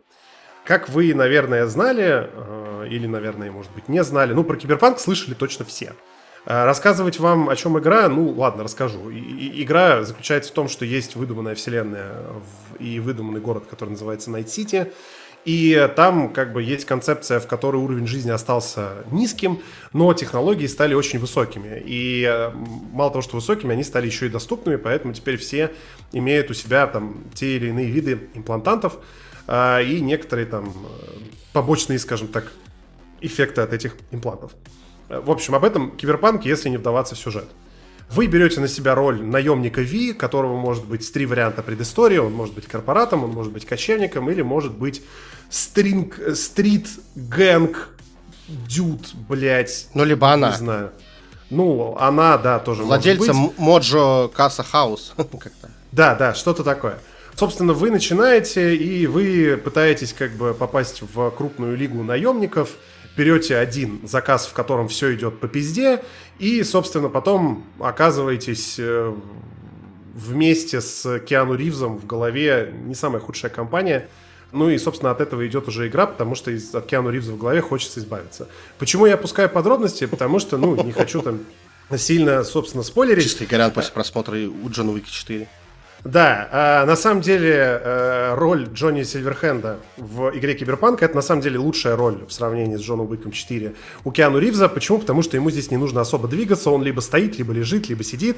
Как 0.65 0.89
вы, 0.89 1.13
наверное, 1.13 1.67
знали, 1.67 2.27
или, 2.89 3.05
наверное, 3.05 3.51
может 3.51 3.71
быть, 3.73 3.87
не 3.87 4.03
знали, 4.03 4.33
ну, 4.33 4.43
про 4.43 4.55
Киберпанк 4.55 4.99
слышали 4.99 5.35
точно 5.35 5.63
все. 5.63 5.93
Рассказывать 6.45 7.19
вам, 7.19 7.49
о 7.49 7.55
чем 7.55 7.79
игра, 7.79 8.07
ну, 8.07 8.29
ладно, 8.29 8.63
расскажу. 8.63 9.09
И, 9.09 9.63
игра 9.63 10.03
заключается 10.03 10.51
в 10.51 10.53
том, 10.53 10.69
что 10.69 10.85
есть 10.85 11.15
выдуманная 11.15 11.55
вселенная 11.55 12.13
и 12.79 12.99
выдуманный 12.99 13.41
город, 13.41 13.65
который 13.69 13.91
называется 13.91 14.29
Night 14.29 14.60
City. 14.60 14.91
И 15.45 15.89
там 15.95 16.33
как 16.33 16.53
бы 16.53 16.63
есть 16.63 16.85
концепция, 16.85 17.39
в 17.39 17.45
которой 17.45 17.77
уровень 17.77 18.07
жизни 18.07 18.31
остался 18.31 19.05
низким, 19.11 19.61
но 19.93 20.11
технологии 20.13 20.65
стали 20.65 20.95
очень 20.95 21.19
высокими. 21.19 21.83
И 21.85 22.23
э, 22.27 22.49
мало 22.91 23.11
того, 23.11 23.21
что 23.21 23.35
высокими, 23.35 23.71
они 23.71 23.83
стали 23.83 24.07
еще 24.07 24.25
и 24.25 24.29
доступными, 24.29 24.77
поэтому 24.77 25.13
теперь 25.13 25.37
все 25.37 25.71
имеют 26.11 26.49
у 26.49 26.55
себя 26.55 26.87
там 26.87 27.23
те 27.35 27.57
или 27.57 27.67
иные 27.67 27.91
виды 27.91 28.27
имплантантов 28.33 28.97
а, 29.47 29.81
и 29.81 30.01
некоторые 30.01 30.47
там 30.47 30.69
э, 30.69 31.17
побочные, 31.53 31.99
скажем 31.99 32.27
так, 32.27 32.51
эффекты 33.21 33.61
от 33.61 33.71
этих 33.71 33.95
имплантов. 34.09 34.51
В 35.09 35.31
общем, 35.31 35.55
об 35.55 35.63
этом 35.63 35.91
киберпанк, 35.91 36.45
если 36.45 36.69
не 36.69 36.77
вдаваться 36.77 37.15
в 37.15 37.17
сюжет. 37.17 37.47
Вы 38.11 38.27
берете 38.27 38.59
на 38.59 38.67
себя 38.67 38.95
роль 38.95 39.21
наемника 39.21 39.81
Ви, 39.81 40.13
которого 40.13 40.57
может 40.57 40.85
быть 40.85 41.11
три 41.11 41.25
варианта 41.25 41.63
предыстории. 41.63 42.17
Он 42.17 42.33
может 42.33 42.53
быть 42.53 42.67
корпоратом, 42.67 43.23
он 43.23 43.31
может 43.31 43.51
быть 43.51 43.65
кочевником 43.65 44.29
или 44.29 44.41
может 44.41 44.73
быть 44.73 45.01
стринг, 45.49 46.19
стрит, 46.35 46.87
гэнг, 47.15 47.89
дюд, 48.47 49.13
блядь. 49.27 49.87
Ну, 49.93 50.03
либо 50.03 50.31
она. 50.31 50.51
Не 50.51 50.57
знаю. 50.57 50.91
Ну, 51.49 51.95
она, 51.99 52.37
да, 52.37 52.59
тоже 52.59 52.83
Владельца 52.83 53.33
может 53.33 53.55
быть. 53.55 53.59
Моджо 53.59 54.27
Касса 54.29 54.63
Хаус. 54.63 55.13
Да, 55.91 56.13
да, 56.13 56.33
что-то 56.33 56.65
такое. 56.65 56.99
Собственно, 57.35 57.71
вы 57.71 57.89
начинаете, 57.89 58.75
и 58.75 59.07
вы 59.07 59.55
пытаетесь 59.55 60.11
как 60.11 60.31
бы 60.31 60.53
попасть 60.53 61.01
в 61.01 61.31
крупную 61.31 61.77
лигу 61.77 62.03
наемников, 62.03 62.71
берете 63.15 63.57
один 63.57 64.01
заказ, 64.03 64.45
в 64.47 64.53
котором 64.53 64.87
все 64.87 65.13
идет 65.15 65.39
по 65.39 65.47
пизде, 65.47 66.03
и, 66.39 66.63
собственно, 66.63 67.09
потом 67.09 67.65
оказываетесь 67.79 68.75
э, 68.77 69.13
вместе 70.13 70.81
с 70.81 71.19
Киану 71.19 71.55
Ривзом 71.55 71.97
в 71.97 72.05
голове 72.05 72.73
не 72.85 72.95
самая 72.95 73.21
худшая 73.21 73.51
компания– 73.51 74.07
ну 74.55 74.69
и, 74.69 74.77
собственно, 74.77 75.11
от 75.11 75.19
этого 75.19 75.45
идет 75.45 75.67
уже 75.67 75.87
игра, 75.87 76.05
потому 76.05 76.33
что 76.33 76.49
из, 76.49 76.73
от 76.73 76.85
Киану 76.85 77.09
Ривза 77.09 77.33
в 77.33 77.37
голове 77.37 77.59
хочется 77.59 77.99
избавиться. 77.99 78.47
Почему 78.79 79.05
я 79.05 79.15
опускаю 79.15 79.49
подробности? 79.49 80.05
Потому 80.05 80.39
что, 80.39 80.57
ну, 80.57 80.81
не 80.81 80.93
хочу 80.93 81.21
там 81.21 81.41
сильно, 81.97 82.41
собственно, 82.45 82.81
спойлерить. 82.81 83.25
Чистый 83.25 83.47
вариант 83.47 83.73
после 83.73 83.91
просмотра 83.91 84.37
у 84.37 84.69
Джона 84.69 84.93
Уика 84.93 85.11
4. 85.11 85.49
Да, 86.05 86.47
а, 86.51 86.85
на 86.85 86.95
самом 86.95 87.21
деле 87.21 87.51
э, 87.51 88.35
роль 88.35 88.67
Джонни 88.71 89.01
Сильверхенда 89.01 89.79
в 89.97 90.37
игре 90.37 90.53
Киберпанк 90.53 91.01
это 91.01 91.15
на 91.15 91.23
самом 91.23 91.41
деле 91.41 91.57
лучшая 91.57 91.95
роль 91.95 92.23
в 92.27 92.31
сравнении 92.31 92.75
с 92.75 92.81
Джоном 92.81 93.09
Уиком 93.09 93.31
4 93.31 93.73
у 94.03 94.11
Киану 94.11 94.37
Ривза. 94.37 94.69
Почему? 94.69 94.99
Потому 94.99 95.23
что 95.23 95.35
ему 95.35 95.49
здесь 95.49 95.71
не 95.71 95.77
нужно 95.77 96.01
особо 96.01 96.27
двигаться, 96.27 96.69
он 96.69 96.83
либо 96.83 96.99
стоит, 96.99 97.39
либо 97.39 97.53
лежит, 97.53 97.89
либо 97.89 98.03
сидит. 98.03 98.37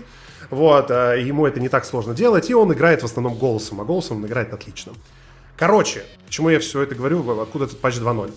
Вот, 0.50 0.90
а, 0.92 1.16
ему 1.16 1.46
это 1.46 1.60
не 1.60 1.68
так 1.68 1.84
сложно 1.84 2.16
делать, 2.16 2.50
и 2.50 2.54
он 2.54 2.72
играет 2.72 3.02
в 3.02 3.06
основном 3.06 3.36
голосом, 3.36 3.82
а 3.82 3.84
голосом 3.84 4.20
он 4.20 4.28
играет 4.28 4.54
отлично. 4.54 4.94
Короче, 5.58 6.06
почему 6.26 6.48
я 6.48 6.62
все 6.62 6.84
это 6.84 6.96
говорю, 6.96 7.38
откуда 7.42 7.66
этот 7.66 7.82
патч 7.82 7.96
2.0? 7.96 8.32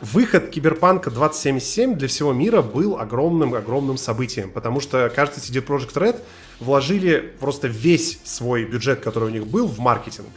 Выход 0.00 0.50
Киберпанка 0.50 1.12
2077 1.12 1.94
для 1.94 2.08
всего 2.08 2.32
мира 2.32 2.60
был 2.60 2.98
огромным-огромным 2.98 3.96
событием, 3.96 4.50
потому 4.50 4.80
что, 4.80 5.08
кажется, 5.14 5.38
CD 5.38 5.64
Projekt 5.64 5.94
Red 5.94 6.20
вложили 6.62 7.32
просто 7.40 7.68
весь 7.68 8.20
свой 8.24 8.64
бюджет, 8.64 9.00
который 9.00 9.28
у 9.28 9.32
них 9.32 9.46
был, 9.46 9.66
в 9.66 9.78
маркетинг. 9.78 10.28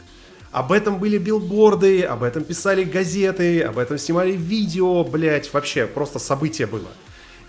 Об 0.52 0.72
этом 0.72 0.98
были 0.98 1.18
билборды, 1.18 2.02
об 2.02 2.22
этом 2.22 2.44
писали 2.44 2.84
газеты, 2.84 3.62
об 3.62 3.78
этом 3.78 3.98
снимали 3.98 4.32
видео, 4.32 5.04
блять, 5.04 5.52
вообще 5.52 5.86
просто 5.86 6.18
событие 6.18 6.66
было. 6.66 6.88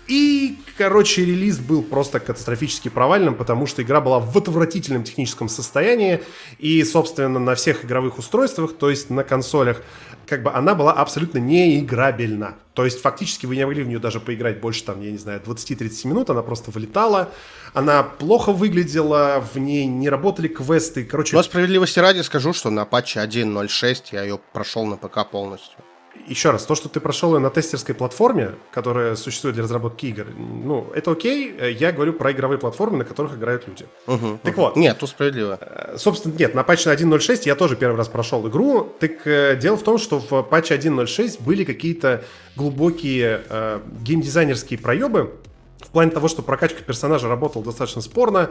И, 0.08 0.56
короче, 0.78 1.22
релиз 1.24 1.58
был 1.58 1.82
просто 1.82 2.18
катастрофически 2.18 2.88
провальным, 2.88 3.34
потому 3.34 3.66
что 3.66 3.82
игра 3.82 4.00
была 4.00 4.18
в 4.20 4.36
отвратительном 4.36 5.04
техническом 5.04 5.50
состоянии. 5.50 6.22
И, 6.58 6.82
собственно, 6.84 7.38
на 7.38 7.54
всех 7.54 7.84
игровых 7.84 8.18
устройствах, 8.18 8.72
то 8.72 8.88
есть 8.88 9.10
на 9.10 9.22
консолях, 9.22 9.82
как 10.26 10.42
бы 10.42 10.50
она 10.50 10.74
была 10.74 10.94
абсолютно 10.94 11.38
неиграбельна. 11.38 12.56
То 12.72 12.86
есть 12.86 13.02
фактически 13.02 13.44
вы 13.44 13.56
не 13.56 13.66
могли 13.66 13.82
в 13.82 13.88
нее 13.88 13.98
даже 13.98 14.18
поиграть 14.18 14.60
больше, 14.60 14.82
там, 14.84 15.02
я 15.02 15.10
не 15.10 15.18
знаю, 15.18 15.42
20-30 15.44 16.06
минут, 16.08 16.30
она 16.30 16.42
просто 16.42 16.70
вылетала, 16.70 17.30
она 17.74 18.02
плохо 18.02 18.52
выглядела, 18.52 19.44
в 19.52 19.58
ней 19.58 19.84
не 19.84 20.08
работали 20.08 20.48
квесты, 20.48 21.04
короче... 21.04 21.36
Но 21.36 21.42
справедливости 21.42 21.98
ради 21.98 22.20
скажу, 22.20 22.54
что 22.54 22.70
на 22.70 22.86
патче 22.86 23.20
1.06 23.20 24.04
я 24.12 24.22
ее 24.22 24.40
прошел 24.52 24.86
на 24.86 24.96
ПК 24.96 25.28
полностью 25.30 25.78
еще 26.26 26.50
раз, 26.50 26.64
то, 26.64 26.74
что 26.74 26.88
ты 26.88 27.00
прошел 27.00 27.34
ее 27.34 27.40
на 27.40 27.50
тестерской 27.50 27.94
платформе, 27.94 28.52
которая 28.72 29.16
существует 29.16 29.54
для 29.54 29.64
разработки 29.64 30.06
игр, 30.06 30.26
ну, 30.36 30.90
это 30.94 31.12
окей. 31.12 31.54
Я 31.78 31.92
говорю 31.92 32.12
про 32.12 32.32
игровые 32.32 32.58
платформы, 32.58 32.98
на 32.98 33.04
которых 33.04 33.34
играют 33.34 33.66
люди. 33.68 33.86
Угу, 34.06 34.40
так 34.42 34.54
угу. 34.54 34.62
вот. 34.62 34.76
Нет, 34.76 34.98
тут 34.98 35.10
справедливо. 35.10 35.58
Э, 35.60 35.96
собственно, 35.96 36.34
нет, 36.38 36.54
на 36.54 36.62
патче 36.64 36.90
1.06 36.90 37.42
я 37.44 37.54
тоже 37.54 37.76
первый 37.76 37.96
раз 37.96 38.08
прошел 38.08 38.46
игру. 38.48 38.92
Так 38.98 39.26
э, 39.26 39.56
дело 39.56 39.76
в 39.76 39.82
том, 39.82 39.98
что 39.98 40.18
в 40.18 40.42
патче 40.42 40.74
1.06 40.74 41.42
были 41.42 41.64
какие-то 41.64 42.24
глубокие 42.56 43.42
э, 43.48 43.80
геймдизайнерские 44.02 44.78
проебы, 44.78 45.32
в 45.80 45.88
плане 45.88 46.10
того, 46.10 46.28
что 46.28 46.42
прокачка 46.42 46.82
персонажа 46.82 47.28
работала 47.28 47.64
достаточно 47.64 48.02
спорно, 48.02 48.50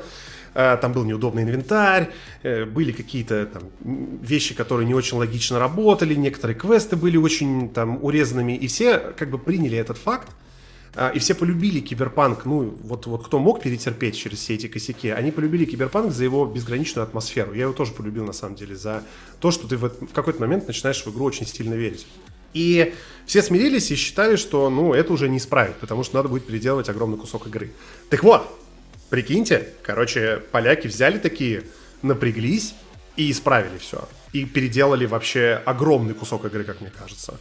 э, 0.54 0.78
там 0.82 0.94
был 0.94 1.04
неудобный 1.04 1.44
инвентарь, 1.44 2.12
э, 2.44 2.66
были 2.66 2.92
какие-то 2.92 3.50
вещи, 3.84 4.56
которые 4.56 4.88
не 4.88 4.94
очень 4.94 5.18
логично 5.18 5.60
работали, 5.60 6.16
некоторые 6.16 6.58
квесты 6.58 6.96
были 6.96 7.18
очень 7.18 7.70
там 7.70 8.04
урезанными, 8.04 8.54
и 8.54 8.68
все 8.68 8.98
как 8.98 9.30
бы 9.30 9.38
приняли 9.38 9.78
этот 9.78 9.98
факт, 9.98 10.30
а, 11.00 11.10
и 11.10 11.20
все 11.20 11.36
полюбили 11.36 11.80
Киберпанк, 11.80 12.46
ну, 12.46 12.76
вот, 12.82 13.06
вот 13.06 13.26
кто 13.28 13.38
мог 13.38 13.62
перетерпеть 13.62 14.18
через 14.18 14.40
все 14.40 14.56
эти 14.56 14.68
косяки, 14.68 15.10
они 15.10 15.30
полюбили 15.30 15.66
Киберпанк 15.66 16.12
за 16.12 16.24
его 16.24 16.48
безграничную 16.48 17.04
атмосферу. 17.04 17.54
Я 17.54 17.64
его 17.64 17.74
тоже 17.74 17.92
полюбил, 17.92 18.26
на 18.26 18.34
самом 18.34 18.56
деле, 18.56 18.76
за 18.76 19.04
то, 19.40 19.52
что 19.52 19.68
ты 19.68 19.78
в, 19.78 19.90
в 19.90 20.12
какой-то 20.12 20.42
момент 20.42 20.66
начинаешь 20.66 21.06
в 21.06 21.08
игру 21.12 21.26
очень 21.26 21.46
сильно 21.46 21.76
верить. 21.76 22.08
И 22.54 22.94
все 23.26 23.42
смирились 23.42 23.92
и 23.92 23.96
считали, 23.96 24.36
что, 24.36 24.70
ну, 24.70 24.94
это 24.94 25.12
уже 25.14 25.28
не 25.28 25.38
исправить, 25.38 25.76
потому 25.76 26.04
что 26.04 26.16
надо 26.16 26.30
будет 26.30 26.46
переделывать 26.48 26.90
огромный 26.90 27.18
кусок 27.18 27.48
игры. 27.48 27.72
Так 28.10 28.24
вот, 28.24 28.48
прикиньте, 29.10 29.70
короче, 29.84 30.42
поляки 30.52 30.88
взяли 30.88 31.18
такие, 31.18 31.64
напряглись 32.02 32.74
и 33.18 33.32
исправили 33.32 33.78
все. 33.78 34.08
И 34.34 34.46
переделали 34.46 35.06
вообще 35.06 35.62
огромный 35.66 36.14
кусок 36.14 36.46
игры, 36.46 36.64
как 36.64 36.82
мне 36.82 36.92
кажется. 36.98 37.40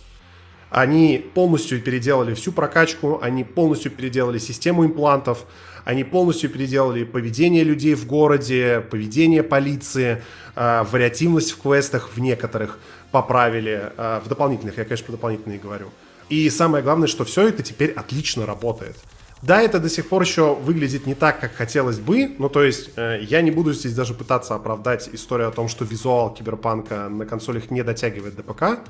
Они 0.70 1.24
полностью 1.34 1.80
переделали 1.80 2.34
всю 2.34 2.50
прокачку, 2.50 3.20
они 3.22 3.44
полностью 3.44 3.92
переделали 3.92 4.38
систему 4.38 4.84
имплантов, 4.84 5.46
они 5.84 6.02
полностью 6.02 6.50
переделали 6.50 7.04
поведение 7.04 7.62
людей 7.62 7.94
в 7.94 8.06
городе, 8.06 8.84
поведение 8.90 9.44
полиции, 9.44 10.22
э, 10.56 10.84
вариативность 10.90 11.52
в 11.52 11.62
квестах 11.62 12.10
в 12.12 12.18
некоторых 12.18 12.80
поправили, 13.12 13.92
э, 13.96 14.20
в 14.24 14.28
дополнительных, 14.28 14.78
я, 14.78 14.84
конечно, 14.84 15.06
про 15.06 15.12
дополнительные 15.12 15.58
говорю. 15.58 15.90
И 16.28 16.48
самое 16.50 16.82
главное, 16.82 17.08
что 17.08 17.24
все 17.24 17.48
это 17.48 17.62
теперь 17.62 17.92
отлично 17.92 18.46
работает. 18.46 18.96
Да, 19.42 19.60
это 19.60 19.78
до 19.78 19.88
сих 19.88 20.08
пор 20.08 20.22
еще 20.22 20.54
выглядит 20.54 21.06
не 21.06 21.14
так, 21.14 21.40
как 21.40 21.54
хотелось 21.54 21.98
бы, 21.98 22.34
ну 22.38 22.48
то 22.48 22.64
есть 22.64 22.90
э, 22.96 23.20
я 23.22 23.42
не 23.42 23.50
буду 23.50 23.74
здесь 23.74 23.94
даже 23.94 24.14
пытаться 24.14 24.54
оправдать 24.54 25.10
историю 25.12 25.48
о 25.48 25.52
том, 25.52 25.68
что 25.68 25.84
визуал 25.84 26.32
киберпанка 26.32 27.08
на 27.08 27.26
консолях 27.26 27.70
не 27.70 27.82
дотягивает 27.84 28.34
до 28.34 28.42
ПК, 28.42 28.80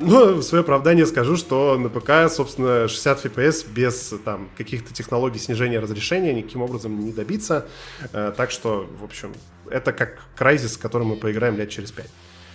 ну, 0.00 0.34
в 0.34 0.42
свое 0.42 0.62
оправдание 0.62 1.06
скажу, 1.06 1.36
что 1.36 1.78
на 1.78 1.88
ПК, 1.88 2.28
собственно, 2.28 2.88
60 2.88 3.26
FPS 3.26 3.72
без 3.72 4.14
там 4.24 4.50
каких-то 4.56 4.92
технологий 4.92 5.38
снижения 5.38 5.78
разрешения 5.78 6.34
никаким 6.34 6.62
образом 6.62 6.98
не 6.98 7.12
добиться. 7.12 7.66
Э, 8.12 8.32
так 8.36 8.50
что, 8.50 8.88
в 9.00 9.04
общем, 9.04 9.32
это 9.70 9.92
как 9.92 10.18
Crysis, 10.36 10.80
который 10.80 11.06
мы 11.06 11.14
поиграем 11.14 11.56
лет 11.56 11.70
через 11.70 11.92
5. 11.92 12.06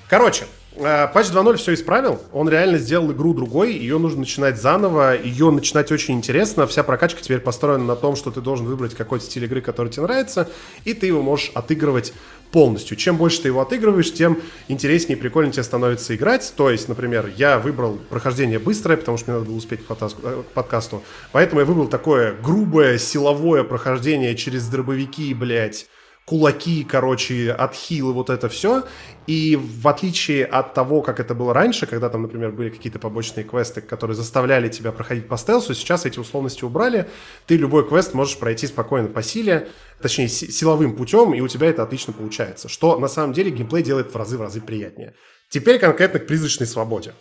Короче, 0.09 0.45
э, 0.75 1.07
патч 1.13 1.27
2.0 1.27 1.57
все 1.57 1.75
исправил. 1.75 2.19
Он 2.33 2.49
реально 2.49 2.79
сделал 2.79 3.11
игру 3.11 3.35
другой. 3.35 3.73
Ее 3.73 3.99
нужно 3.99 4.21
начинать 4.21 4.59
заново. 4.59 5.15
Ее 5.15 5.51
начинать 5.51 5.91
очень 5.91 6.15
интересно. 6.15 6.65
Вся 6.65 6.81
прокачка 6.81 7.21
теперь 7.21 7.39
построена 7.39 7.83
на 7.83 7.95
том, 7.95 8.15
что 8.15 8.31
ты 8.31 8.41
должен 8.41 8.65
выбрать 8.65 8.95
какой-то 8.95 9.23
стиль 9.23 9.45
игры, 9.45 9.61
который 9.61 9.89
тебе 9.89 10.03
нравится, 10.03 10.49
и 10.83 10.95
ты 10.95 11.05
его 11.05 11.21
можешь 11.21 11.51
отыгрывать 11.53 12.11
полностью. 12.51 12.97
Чем 12.97 13.17
больше 13.17 13.43
ты 13.43 13.49
его 13.49 13.61
отыгрываешь, 13.61 14.11
тем 14.11 14.41
интереснее 14.67 15.15
и 15.15 15.21
прикольнее 15.21 15.53
тебе 15.53 15.63
становится 15.63 16.15
играть. 16.15 16.51
То 16.57 16.71
есть, 16.71 16.89
например, 16.89 17.31
я 17.37 17.59
выбрал 17.59 17.99
прохождение 18.09 18.57
быстрое, 18.57 18.97
потому 18.97 19.19
что 19.19 19.29
мне 19.29 19.37
надо 19.37 19.47
было 19.51 19.57
успеть 19.57 19.85
к 19.85 19.91
э, 19.91 20.43
подкасту. 20.55 21.03
Поэтому 21.31 21.59
я 21.59 21.67
выбрал 21.67 21.87
такое 21.87 22.33
грубое 22.33 22.97
силовое 22.97 23.63
прохождение 23.63 24.35
через 24.35 24.67
дробовики, 24.67 25.35
блядь, 25.35 25.85
кулаки, 26.29 26.83
короче, 26.83 27.51
отхилы, 27.51 28.13
вот 28.13 28.29
это 28.29 28.49
все. 28.49 28.83
И 29.25 29.55
в 29.55 29.87
отличие 29.87 30.45
от 30.45 30.75
того, 30.75 31.01
как 31.01 31.19
это 31.19 31.33
было 31.33 31.55
раньше, 31.55 31.87
когда 31.87 32.07
там, 32.07 32.21
например, 32.21 32.51
были 32.51 32.69
какие-то 32.69 32.99
побочные 32.99 33.43
квесты, 33.43 33.81
которые 33.81 34.15
заставляли 34.15 34.69
тебя 34.69 34.91
проходить 34.91 35.27
по 35.27 35.37
стелсу, 35.37 35.73
сейчас 35.73 36.05
эти 36.05 36.19
условности 36.19 36.63
убрали. 36.63 37.09
Ты 37.47 37.57
любой 37.57 37.87
квест 37.89 38.13
можешь 38.13 38.37
пройти 38.37 38.67
спокойно 38.67 39.07
по 39.07 39.23
силе, 39.23 39.69
точнее, 39.99 40.27
силовым 40.27 40.95
путем, 40.95 41.33
и 41.33 41.41
у 41.41 41.47
тебя 41.47 41.67
это 41.67 41.81
отлично 41.81 42.13
получается. 42.13 42.69
Что 42.69 42.99
на 42.99 43.07
самом 43.07 43.33
деле 43.33 43.49
геймплей 43.49 43.81
делает 43.81 44.13
в 44.13 44.15
разы 44.15 44.37
в 44.37 44.41
разы 44.41 44.61
приятнее. 44.61 45.15
Теперь 45.49 45.79
конкретно 45.79 46.19
к 46.19 46.27
призрачной 46.27 46.67
свободе. 46.67 47.13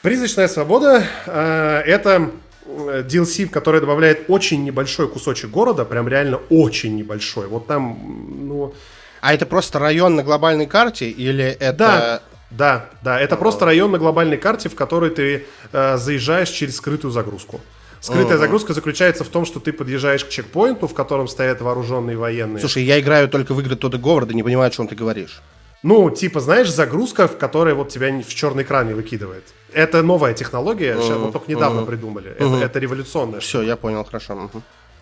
Призрачная 0.00 0.48
свобода 0.48 1.04
э, 1.26 1.82
это 1.84 2.30
DLC, 2.66 3.48
который 3.48 3.80
добавляет 3.80 4.24
очень 4.28 4.64
небольшой 4.64 5.08
кусочек 5.08 5.50
города, 5.50 5.84
прям 5.84 6.08
реально 6.08 6.40
очень 6.50 6.96
небольшой. 6.96 7.46
Вот 7.46 7.66
там, 7.66 7.98
ну... 8.46 8.74
А 9.20 9.34
это 9.34 9.46
просто 9.46 9.78
район 9.78 10.16
на 10.16 10.22
глобальной 10.22 10.66
карте 10.66 11.08
или 11.08 11.44
это... 11.44 11.76
Да, 11.76 12.22
да, 12.50 12.90
да. 13.02 13.20
Это 13.20 13.36
просто 13.36 13.64
район 13.64 13.92
на 13.92 13.98
глобальной 13.98 14.36
карте, 14.36 14.68
в 14.68 14.74
который 14.74 15.10
ты 15.10 15.46
э, 15.72 15.96
заезжаешь 15.96 16.50
через 16.50 16.76
скрытую 16.76 17.10
загрузку. 17.10 17.60
Скрытая 18.00 18.36
uh-huh. 18.36 18.40
загрузка 18.40 18.74
заключается 18.74 19.22
в 19.22 19.28
том, 19.28 19.44
что 19.46 19.60
ты 19.60 19.72
подъезжаешь 19.72 20.24
к 20.24 20.28
чекпоинту, 20.28 20.88
в 20.88 20.94
котором 20.94 21.28
стоят 21.28 21.60
вооруженные 21.60 22.16
военные. 22.16 22.58
Слушай, 22.58 22.82
я 22.82 22.98
играю 22.98 23.28
только 23.28 23.54
в 23.54 23.60
игры 23.60 23.76
Тодда 23.76 23.96
Говарда, 23.96 24.34
не 24.34 24.42
понимаю, 24.42 24.68
о 24.68 24.70
чем 24.70 24.88
ты 24.88 24.96
говоришь. 24.96 25.40
Ну, 25.82 26.10
типа, 26.10 26.40
знаешь, 26.40 26.70
загрузка, 26.70 27.26
в 27.26 27.36
которой 27.36 27.74
вот 27.74 27.88
тебя 27.88 28.10
в 28.22 28.28
черный 28.28 28.62
экран 28.62 28.86
не 28.86 28.94
выкидывает. 28.94 29.44
Это 29.72 30.02
новая 30.02 30.32
технология, 30.32 30.96
сейчас 31.00 31.18
вот 31.18 31.32
только 31.32 31.50
недавно 31.50 31.84
придумали. 31.84 32.30
Это, 32.30 32.56
это 32.64 32.78
революционная. 32.78 33.40
Все, 33.40 33.62
я 33.62 33.76
понял, 33.76 34.04
хорошо. 34.04 34.50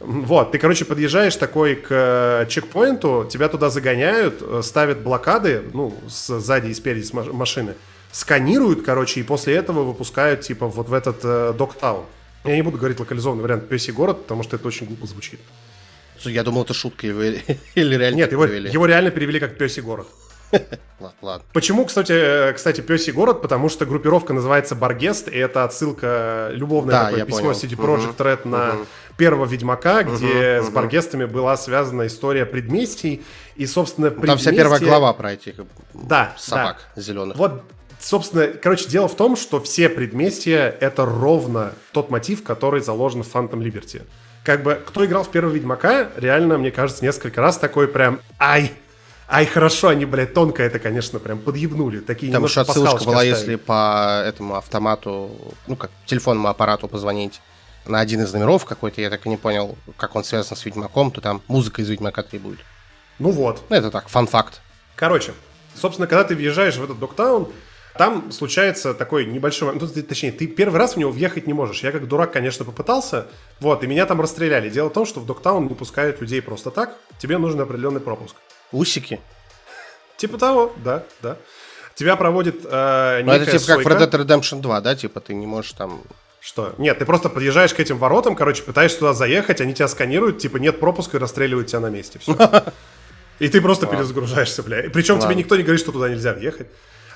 Вот, 0.00 0.52
ты, 0.52 0.58
короче, 0.58 0.86
подъезжаешь 0.86 1.36
такой 1.36 1.74
к 1.74 1.88
э, 1.90 2.46
чекпоинту, 2.48 3.28
тебя 3.30 3.50
туда 3.50 3.68
загоняют, 3.68 4.40
э, 4.40 4.62
ставят 4.64 5.00
блокады, 5.00 5.62
ну, 5.74 5.94
сзади 6.08 6.68
и 6.70 6.74
спереди 6.74 7.04
с 7.04 7.12
машины, 7.12 7.74
сканируют, 8.10 8.82
короче, 8.82 9.20
и 9.20 9.22
после 9.22 9.56
этого 9.56 9.82
выпускают, 9.82 10.40
типа, 10.40 10.68
вот 10.68 10.88
в 10.88 10.94
этот 10.94 11.20
э, 11.22 11.52
доктаун. 11.52 12.06
Я 12.44 12.56
не 12.56 12.62
буду 12.62 12.78
говорить 12.78 12.98
локализованный 12.98 13.42
вариант 13.42 13.68
Пёсий 13.68 13.92
город, 13.92 14.22
потому 14.22 14.42
что 14.42 14.56
это 14.56 14.66
очень 14.66 14.86
глупо 14.86 15.06
звучит. 15.06 15.38
Я 16.24 16.44
думал, 16.44 16.62
это 16.62 16.72
шутка 16.72 17.06
или 17.74 17.96
реально 17.96 18.16
Нет, 18.16 18.32
его, 18.32 18.46
его 18.46 18.86
реально 18.86 19.10
перевели 19.10 19.38
как 19.38 19.58
Пёсий 19.58 19.82
город. 19.82 20.06
Ладно. 21.22 21.44
Почему, 21.52 21.84
кстати, 21.84 22.12
э, 22.12 22.52
кстати, 22.52 22.80
Пёсий 22.80 23.12
город? 23.12 23.42
Потому 23.42 23.68
что 23.68 23.86
группировка 23.86 24.32
называется 24.32 24.74
Баргест, 24.74 25.28
и 25.28 25.36
это 25.36 25.64
отсылка, 25.64 26.50
любовное 26.52 26.94
да, 26.94 27.04
такое 27.06 27.24
письмо 27.24 27.40
понял. 27.40 27.52
CD 27.52 27.76
Projekt 27.76 28.16
Red 28.16 28.40
угу, 28.40 28.48
на 28.48 28.68
угу. 28.74 28.86
первого 29.16 29.46
Ведьмака, 29.46 30.02
где 30.02 30.60
угу, 30.60 30.66
с 30.66 30.70
Баргестами 30.70 31.24
была 31.24 31.56
связана 31.56 32.06
история 32.06 32.44
предместий, 32.44 33.24
и, 33.56 33.66
собственно, 33.66 34.10
предместье... 34.10 34.28
Там 34.28 34.38
вся 34.38 34.52
первая 34.52 34.80
глава 34.80 35.12
про 35.12 35.32
этих 35.32 35.54
да, 35.94 36.34
собак 36.36 36.78
да. 36.94 37.02
зеленых. 37.02 37.36
Вот 37.36 37.62
собственно, 38.00 38.46
короче, 38.48 38.88
дело 38.88 39.08
в 39.08 39.14
том, 39.14 39.36
что 39.36 39.60
все 39.60 39.88
предместья— 39.88 40.74
это 40.80 41.04
ровно 41.04 41.72
тот 41.92 42.10
мотив, 42.10 42.42
который 42.42 42.80
заложен 42.80 43.22
в 43.22 43.34
Phantom 43.34 43.58
Liberty. 43.58 44.02
Как 44.44 44.62
бы, 44.62 44.80
кто 44.86 45.04
играл 45.04 45.22
в 45.22 45.28
первого 45.30 45.52
Ведьмака, 45.52 46.08
реально, 46.16 46.56
мне 46.58 46.70
кажется, 46.70 47.04
несколько 47.04 47.40
раз 47.40 47.58
такой 47.58 47.88
прям 47.88 48.20
«Ай, 48.38 48.72
Ай, 49.32 49.46
хорошо, 49.46 49.88
они, 49.88 50.06
блядь, 50.06 50.34
тонко 50.34 50.60
это, 50.64 50.80
конечно, 50.80 51.20
прям 51.20 51.38
подъебнули. 51.38 52.00
Такие 52.00 52.32
Там 52.32 52.44
еще 52.44 52.62
отсылочка 52.62 53.04
была, 53.04 53.18
оставили. 53.18 53.30
если 53.30 53.56
по 53.56 54.24
этому 54.26 54.56
автомату, 54.56 55.30
ну, 55.68 55.76
как 55.76 55.92
телефонному 56.06 56.48
аппарату 56.48 56.88
позвонить 56.88 57.40
на 57.86 58.00
один 58.00 58.22
из 58.22 58.32
номеров 58.32 58.64
какой-то, 58.64 59.00
я 59.00 59.08
так 59.08 59.24
и 59.26 59.28
не 59.28 59.36
понял, 59.36 59.78
как 59.96 60.16
он 60.16 60.24
связан 60.24 60.56
с 60.56 60.64
Ведьмаком, 60.64 61.12
то 61.12 61.20
там 61.20 61.42
музыка 61.46 61.80
из 61.80 61.88
Ведьмака 61.88 62.24
требует. 62.24 62.58
Ну 63.20 63.30
вот. 63.30 63.62
Ну, 63.68 63.76
это 63.76 63.92
так, 63.92 64.08
фан-факт. 64.08 64.60
Короче, 64.96 65.32
собственно, 65.76 66.08
когда 66.08 66.24
ты 66.24 66.34
въезжаешь 66.34 66.76
в 66.76 66.82
этот 66.82 66.98
доктаун, 66.98 67.52
там 67.96 68.32
случается 68.32 68.94
такой 68.94 69.26
небольшой... 69.26 69.74
Ну, 69.74 69.86
точнее, 69.86 70.32
ты 70.32 70.48
первый 70.48 70.78
раз 70.78 70.94
в 70.94 70.96
него 70.96 71.12
въехать 71.12 71.46
не 71.46 71.52
можешь. 71.52 71.84
Я 71.84 71.92
как 71.92 72.08
дурак, 72.08 72.32
конечно, 72.32 72.64
попытался. 72.64 73.28
Вот, 73.60 73.84
и 73.84 73.86
меня 73.86 74.06
там 74.06 74.20
расстреляли. 74.20 74.70
Дело 74.70 74.88
в 74.88 74.92
том, 74.92 75.06
что 75.06 75.20
в 75.20 75.26
доктаун 75.26 75.68
не 75.68 75.74
пускают 75.74 76.20
людей 76.20 76.42
просто 76.42 76.72
так. 76.72 76.96
Тебе 77.20 77.38
нужен 77.38 77.60
определенный 77.60 78.00
пропуск. 78.00 78.34
Усики? 78.72 79.20
Типа 80.16 80.38
того, 80.38 80.72
да, 80.84 81.04
да. 81.22 81.36
Тебя 81.94 82.16
проводит 82.16 82.64
э, 82.64 83.22
Ну, 83.24 83.32
это 83.32 83.46
типа 83.46 83.58
сойка. 83.58 83.82
как 83.82 83.98
в 83.98 84.02
Red 84.02 84.10
Dead 84.10 84.26
Redemption 84.26 84.60
2, 84.60 84.80
да? 84.80 84.94
Типа 84.94 85.20
ты 85.20 85.34
не 85.34 85.46
можешь 85.46 85.72
там... 85.72 86.02
Что? 86.40 86.74
Нет, 86.78 86.98
ты 86.98 87.04
просто 87.04 87.28
подъезжаешь 87.28 87.74
к 87.74 87.80
этим 87.80 87.98
воротам, 87.98 88.34
короче, 88.34 88.62
пытаешься 88.62 88.98
туда 89.00 89.12
заехать, 89.12 89.60
они 89.60 89.74
тебя 89.74 89.88
сканируют, 89.88 90.38
типа 90.38 90.56
нет 90.56 90.80
пропуска 90.80 91.18
и 91.18 91.20
расстреливают 91.20 91.68
тебя 91.68 91.80
на 91.80 91.90
месте. 91.90 92.18
Все. 92.18 92.34
И 93.38 93.48
ты 93.48 93.60
просто 93.60 93.86
перезагружаешься, 93.86 94.62
бля. 94.62 94.84
Причем 94.92 95.18
тебе 95.18 95.34
никто 95.34 95.56
не 95.56 95.62
говорит, 95.62 95.80
что 95.80 95.92
туда 95.92 96.08
нельзя 96.08 96.32
въехать. 96.32 96.68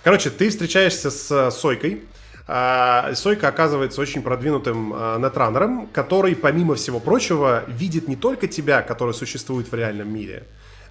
Короче, 0.03 0.29
ты 0.31 0.51
встречаешься 0.51 1.11
с 1.11 1.31
э, 1.31 1.51
Сойкой. 1.51 2.05
А, 2.47 3.15
Сойка 3.15 3.49
оказывается 3.49 4.01
очень 4.01 4.23
продвинутым 4.23 4.93
а, 4.95 5.19
нетранером, 5.19 5.87
который, 5.87 6.37
помимо 6.37 6.75
всего 6.75 7.01
прочего, 7.01 7.65
видит 7.67 8.07
не 8.07 8.17
только 8.17 8.47
тебя, 8.47 8.83
который 8.83 9.15
существует 9.15 9.71
в 9.71 9.75
реальном 9.75 10.13
мире, 10.13 10.45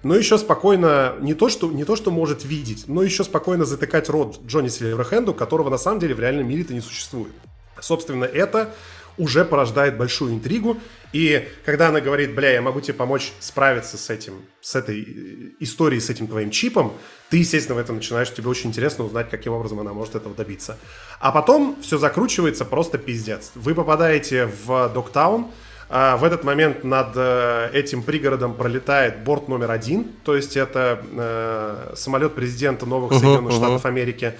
но 0.04 0.14
еще 0.14 0.38
спокойно, 0.38 1.16
не 1.20 1.34
то, 1.34 1.48
что, 1.48 1.70
не 1.70 1.84
то, 1.84 1.96
что 1.96 2.10
может 2.10 2.44
видеть, 2.44 2.84
но 2.86 3.02
еще 3.02 3.24
спокойно 3.24 3.64
затыкать 3.64 4.08
рот 4.08 4.38
Джонни 4.46 4.68
Сильверхенду, 4.68 5.34
которого 5.34 5.70
на 5.70 5.78
самом 5.78 5.98
деле 5.98 6.14
в 6.14 6.20
реальном 6.20 6.46
мире-то 6.46 6.72
не 6.72 6.80
существует. 6.80 7.32
Собственно, 7.80 8.24
это 8.24 8.74
уже 9.16 9.44
порождает 9.44 9.96
большую 9.96 10.34
интригу. 10.34 10.78
И 11.12 11.48
когда 11.64 11.88
она 11.88 12.00
говорит, 12.00 12.34
бля, 12.34 12.50
я 12.50 12.62
могу 12.62 12.80
тебе 12.80 12.94
помочь 12.94 13.32
справиться 13.40 13.96
с 13.96 14.10
этим, 14.10 14.44
с 14.60 14.74
этой 14.74 15.02
э, 15.02 15.50
историей, 15.60 16.00
с 16.00 16.10
этим 16.10 16.26
твоим 16.26 16.50
чипом, 16.50 16.94
ты, 17.30 17.38
естественно, 17.38 17.76
в 17.76 17.78
этом 17.78 17.96
начинаешь, 17.96 18.32
тебе 18.32 18.48
очень 18.48 18.70
интересно 18.70 19.04
узнать, 19.04 19.30
каким 19.30 19.52
образом 19.52 19.80
она 19.80 19.92
может 19.92 20.16
этого 20.16 20.34
добиться. 20.34 20.78
А 21.20 21.30
потом 21.30 21.76
все 21.80 21.98
закручивается 21.98 22.64
просто 22.64 22.98
пиздец. 22.98 23.52
Вы 23.54 23.74
попадаете 23.74 24.50
в 24.66 24.90
Доктаун, 24.92 25.46
а 25.88 26.16
в 26.16 26.24
этот 26.24 26.44
момент 26.44 26.84
над 26.84 27.12
э, 27.14 27.70
этим 27.72 28.02
пригородом 28.02 28.54
пролетает 28.54 29.22
борт 29.24 29.48
номер 29.48 29.70
один, 29.70 30.06
то 30.24 30.34
есть 30.34 30.56
это 30.56 31.02
э, 31.12 31.92
самолет 31.96 32.34
президента 32.34 32.86
новых 32.86 33.12
uh-huh, 33.12 33.20
Соединенных 33.20 33.52
uh-huh. 33.52 33.56
Штатов 33.56 33.86
Америки. 33.86 34.34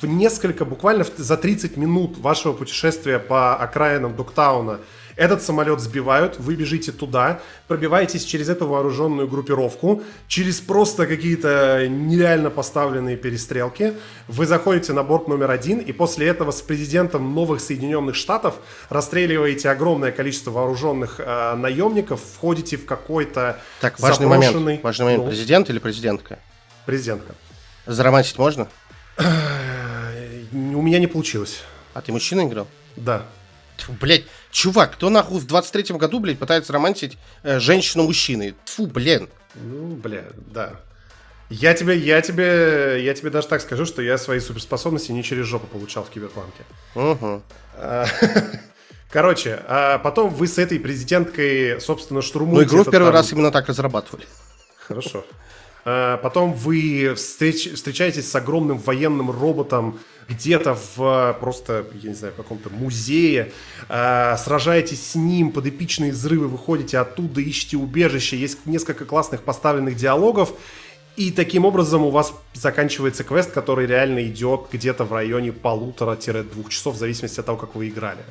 В 0.00 0.06
несколько, 0.06 0.64
буквально 0.64 1.04
за 1.16 1.36
30 1.36 1.76
минут 1.76 2.18
вашего 2.18 2.52
путешествия 2.52 3.18
по 3.18 3.54
окраинам 3.54 4.16
Доктауна 4.16 4.80
Этот 5.16 5.42
самолет 5.42 5.80
сбивают, 5.80 6.38
вы 6.38 6.54
бежите 6.54 6.92
туда, 6.92 7.40
пробиваетесь 7.68 8.24
через 8.24 8.48
эту 8.48 8.66
вооруженную 8.66 9.28
группировку, 9.28 10.02
через 10.26 10.60
просто 10.60 11.06
какие-то 11.06 11.86
нереально 11.88 12.50
поставленные 12.50 13.16
перестрелки. 13.16 13.94
Вы 14.28 14.46
заходите 14.46 14.92
на 14.92 15.02
борт 15.02 15.28
номер 15.28 15.50
один, 15.50 15.78
и 15.78 15.92
после 15.92 16.28
этого 16.28 16.50
с 16.50 16.62
президентом 16.62 17.34
новых 17.34 17.60
Соединенных 17.60 18.14
Штатов 18.14 18.56
расстреливаете 18.88 19.70
огромное 19.70 20.12
количество 20.12 20.50
вооруженных 20.50 21.20
э, 21.20 21.54
наемников, 21.56 22.20
входите 22.36 22.76
в 22.76 22.86
какой-то 22.86 23.58
Так, 23.80 24.00
важный 24.00 24.26
заброшенный... 24.26 24.60
момент. 24.60 24.84
Важный 24.84 25.04
момент. 25.04 25.24
Ну, 25.24 25.30
президент 25.30 25.70
или 25.70 25.78
президентка? 25.78 26.38
Президентка. 26.86 27.34
Заромантить 27.86 28.38
можно? 28.38 28.68
У 30.52 30.82
меня 30.82 30.98
не 30.98 31.06
получилось. 31.06 31.62
А 31.94 32.00
ты 32.00 32.12
мужчина 32.12 32.46
играл? 32.46 32.66
Да. 32.96 33.26
Тьфу, 33.82 33.92
блядь, 34.00 34.24
чувак, 34.52 34.92
кто 34.92 35.10
нахуй 35.10 35.40
в 35.40 35.46
23-м 35.46 35.98
году, 35.98 36.20
блядь, 36.20 36.38
пытается 36.38 36.72
романтить 36.72 37.18
э, 37.42 37.58
женщину 37.58 38.04
мужчиной? 38.04 38.54
Тфу, 38.64 38.86
блин. 38.86 39.28
Ну, 39.56 39.96
бля, 39.96 40.24
да. 40.54 40.80
Я 41.50 41.74
тебе, 41.74 41.98
я 41.98 42.22
тебе, 42.22 43.02
я 43.02 43.12
тебе 43.12 43.30
даже 43.30 43.48
так 43.48 43.60
скажу, 43.60 43.84
что 43.84 44.00
я 44.00 44.18
свои 44.18 44.38
суперспособности 44.38 45.10
не 45.10 45.24
через 45.24 45.46
жопу 45.46 45.66
получал 45.66 46.04
в 46.04 46.10
Киберпанке. 46.10 46.62
Угу. 46.94 47.42
Короче, 49.10 49.60
а 49.66 49.98
потом 49.98 50.30
вы 50.30 50.46
с 50.46 50.58
этой 50.58 50.78
президенткой, 50.78 51.80
собственно, 51.80 52.22
штурмуете... 52.22 52.70
Ну, 52.70 52.82
игру 52.82 52.88
в 52.88 52.90
первый 52.90 53.08
там... 53.08 53.14
раз 53.14 53.32
именно 53.32 53.50
так 53.50 53.66
разрабатывали. 53.66 54.26
Хорошо. 54.78 55.24
А 55.84 56.16
потом 56.18 56.52
вы 56.52 57.14
встреч... 57.16 57.72
встречаетесь 57.72 58.30
с 58.30 58.34
огромным 58.34 58.78
военным 58.78 59.30
роботом, 59.30 59.98
где-то 60.28 60.78
в 60.96 61.36
просто, 61.40 61.84
я 62.00 62.10
не 62.10 62.14
знаю, 62.14 62.32
каком-то 62.36 62.70
музее, 62.70 63.52
э, 63.88 64.36
сражаетесь 64.38 65.04
с 65.10 65.14
ним 65.16 65.50
под 65.50 65.66
эпичные 65.66 66.12
взрывы, 66.12 66.46
выходите 66.46 66.98
оттуда, 66.98 67.40
ищете 67.40 67.76
убежище, 67.76 68.36
есть 68.36 68.64
несколько 68.64 69.04
классных 69.04 69.42
поставленных 69.42 69.96
диалогов, 69.96 70.54
и 71.16 71.30
таким 71.30 71.64
образом 71.64 72.02
у 72.02 72.10
вас 72.10 72.32
заканчивается 72.54 73.24
квест, 73.24 73.50
который 73.50 73.86
реально 73.86 74.24
идет 74.24 74.68
где-то 74.72 75.04
в 75.04 75.12
районе 75.12 75.52
полутора-двух 75.52 76.70
часов, 76.70 76.94
в 76.94 76.98
зависимости 76.98 77.40
от 77.40 77.46
того, 77.46 77.58
как 77.58 77.74
вы 77.74 77.88
играли. 77.88 78.22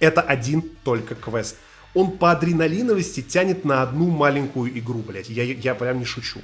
Это 0.00 0.20
один 0.20 0.62
только 0.84 1.14
квест. 1.14 1.56
Он 1.94 2.12
по 2.12 2.32
адреналиновости 2.32 3.22
тянет 3.22 3.64
на 3.64 3.82
одну 3.82 4.08
маленькую 4.08 4.76
игру, 4.78 4.98
блядь. 4.98 5.28
Я, 5.28 5.44
я 5.44 5.74
прям 5.74 5.98
не 5.98 6.04
шучу. 6.04 6.40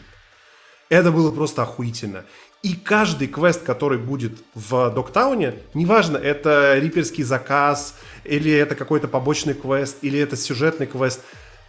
Это 0.89 1.11
было 1.11 1.31
просто 1.31 1.63
охуительно. 1.63 2.25
И 2.63 2.75
каждый 2.75 3.29
квест, 3.29 3.63
который 3.63 3.99
будет 3.99 4.33
в 4.55 4.91
Доктауне, 4.91 5.55
неважно, 5.75 6.17
это 6.17 6.79
риперский 6.79 7.23
заказ, 7.23 7.95
или 8.25 8.51
это 8.51 8.75
какой-то 8.75 9.07
побочный 9.07 9.53
квест, 9.53 9.99
или 10.01 10.19
это 10.19 10.37
сюжетный 10.37 10.87
квест, 10.87 11.21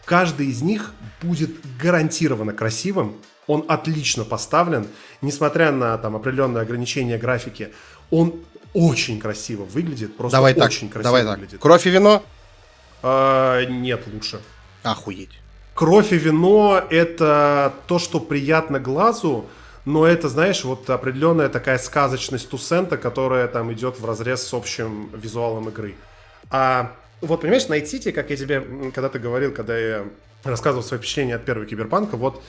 каждый 0.06 0.48
из 0.48 0.62
них 0.62 0.94
будет 1.22 1.52
гарантированно 1.82 2.54
красивым, 2.54 3.16
он 3.48 3.66
отлично 3.68 4.24
поставлен, 4.24 4.88
несмотря 5.22 5.72
на 5.72 5.98
там 5.98 6.16
определенные 6.16 6.62
ограничения 6.62 7.18
графики, 7.18 7.74
он 8.10 8.34
очень 8.74 9.20
красиво 9.20 9.64
выглядит, 9.64 10.16
просто 10.16 10.38
давай 10.38 10.54
очень 10.54 10.88
так, 10.88 10.94
красиво 10.94 11.04
давай 11.04 11.26
выглядит. 11.26 11.52
Так. 11.52 11.62
Кровь 11.62 11.88
и 11.88 11.90
вино? 11.90 12.24
А, 13.04 13.66
нет, 13.66 14.04
лучше. 14.12 14.40
Охуеть. 14.84 15.42
Кровь 15.76 16.14
и 16.14 16.18
вино 16.18 16.82
это 16.90 17.74
то, 17.88 18.00
что 18.00 18.22
приятно 18.22 18.80
глазу, 18.80 19.46
но 19.84 20.08
это, 20.08 20.30
знаешь, 20.30 20.64
вот 20.64 20.90
определенная 20.90 21.50
такая 21.50 21.78
сказочность 21.78 22.50
Тусента, 22.50 22.96
которая 22.96 23.46
там 23.50 23.74
идет 23.74 24.00
в 24.00 24.06
разрез 24.06 24.42
с 24.42 24.54
общим 24.54 25.10
визуалом 25.14 25.68
игры. 25.68 25.96
А 26.50 26.96
вот, 27.20 27.42
понимаешь, 27.42 27.66
Night 27.68 27.84
City, 27.84 28.14
как 28.14 28.30
я 28.30 28.38
тебе 28.38 28.66
когда 28.94 29.10
ты 29.10 29.20
говорил, 29.20 29.52
когда 29.52 29.78
я 29.78 30.06
рассказывал 30.46 30.82
свои 30.82 30.98
впечатления 30.98 31.36
от 31.36 31.44
первого 31.44 31.66
Киберпанка, 31.66 32.16
вот 32.16 32.42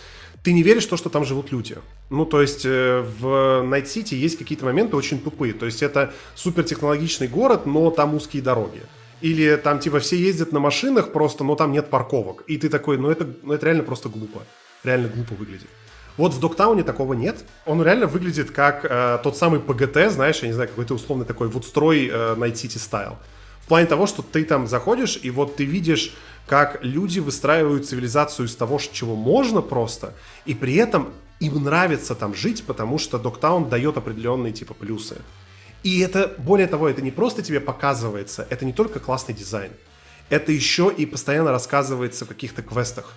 ты 0.44 0.52
не 0.52 0.62
веришь 0.62 0.86
в 0.86 0.90
то, 0.90 0.96
что 0.96 1.08
там 1.08 1.24
живут 1.24 1.50
люди. 1.50 1.76
Ну, 2.10 2.26
то 2.26 2.40
есть 2.40 2.64
э, 2.64 3.00
в 3.00 3.26
Night 3.64 3.86
City 3.86 4.14
есть 4.14 4.38
какие-то 4.38 4.64
моменты 4.64 4.94
очень 4.94 5.18
тупые. 5.20 5.52
То 5.52 5.66
есть 5.66 5.82
это 5.82 6.12
супертехнологичный 6.36 7.26
город, 7.26 7.66
но 7.66 7.90
там 7.90 8.14
узкие 8.14 8.40
дороги. 8.44 8.82
Или 9.26 9.56
там 9.56 9.80
типа 9.80 9.98
все 9.98 10.16
ездят 10.16 10.52
на 10.52 10.60
машинах 10.60 11.10
просто, 11.12 11.42
но 11.42 11.56
там 11.56 11.72
нет 11.72 11.90
парковок. 11.90 12.44
И 12.46 12.58
ты 12.58 12.68
такой, 12.68 12.96
ну 12.96 13.10
это, 13.10 13.26
ну, 13.42 13.54
это 13.54 13.66
реально 13.66 13.82
просто 13.82 14.08
глупо. 14.08 14.42
Реально 14.84 15.08
глупо 15.08 15.34
выглядит. 15.34 15.66
Вот 16.16 16.32
в 16.32 16.38
Доктауне 16.38 16.84
такого 16.84 17.14
нет. 17.14 17.44
Он 17.64 17.82
реально 17.82 18.06
выглядит 18.06 18.52
как 18.52 18.84
э, 18.84 19.18
тот 19.24 19.36
самый 19.36 19.58
ПГТ, 19.58 20.12
знаешь, 20.12 20.42
я 20.42 20.46
не 20.46 20.54
знаю, 20.54 20.68
какой-то 20.68 20.94
условный 20.94 21.26
такой 21.26 21.48
вот 21.48 21.64
строй 21.64 22.06
э, 22.06 22.34
City 22.36 22.78
стайл. 22.78 23.16
В 23.62 23.66
плане 23.66 23.88
того, 23.88 24.06
что 24.06 24.22
ты 24.22 24.44
там 24.44 24.68
заходишь, 24.68 25.18
и 25.20 25.30
вот 25.30 25.56
ты 25.56 25.64
видишь, 25.64 26.14
как 26.46 26.78
люди 26.84 27.18
выстраивают 27.18 27.84
цивилизацию 27.84 28.46
из 28.46 28.54
того, 28.54 28.78
чего 28.78 29.16
можно 29.16 29.60
просто, 29.60 30.14
и 30.44 30.54
при 30.54 30.76
этом 30.76 31.08
им 31.40 31.64
нравится 31.64 32.14
там 32.14 32.32
жить, 32.32 32.62
потому 32.64 32.98
что 32.98 33.18
Доктаун 33.18 33.68
дает 33.68 33.96
определенные 33.96 34.52
типа 34.52 34.72
плюсы. 34.74 35.16
И 35.86 36.00
это, 36.00 36.34
более 36.38 36.66
того, 36.66 36.88
это 36.88 37.00
не 37.00 37.12
просто 37.12 37.42
тебе 37.42 37.60
показывается, 37.60 38.44
это 38.50 38.64
не 38.64 38.72
только 38.72 38.98
классный 38.98 39.36
дизайн, 39.36 39.70
это 40.30 40.50
еще 40.50 40.92
и 40.92 41.06
постоянно 41.06 41.52
рассказывается 41.52 42.24
в 42.24 42.28
каких-то 42.28 42.60
квестах. 42.60 43.12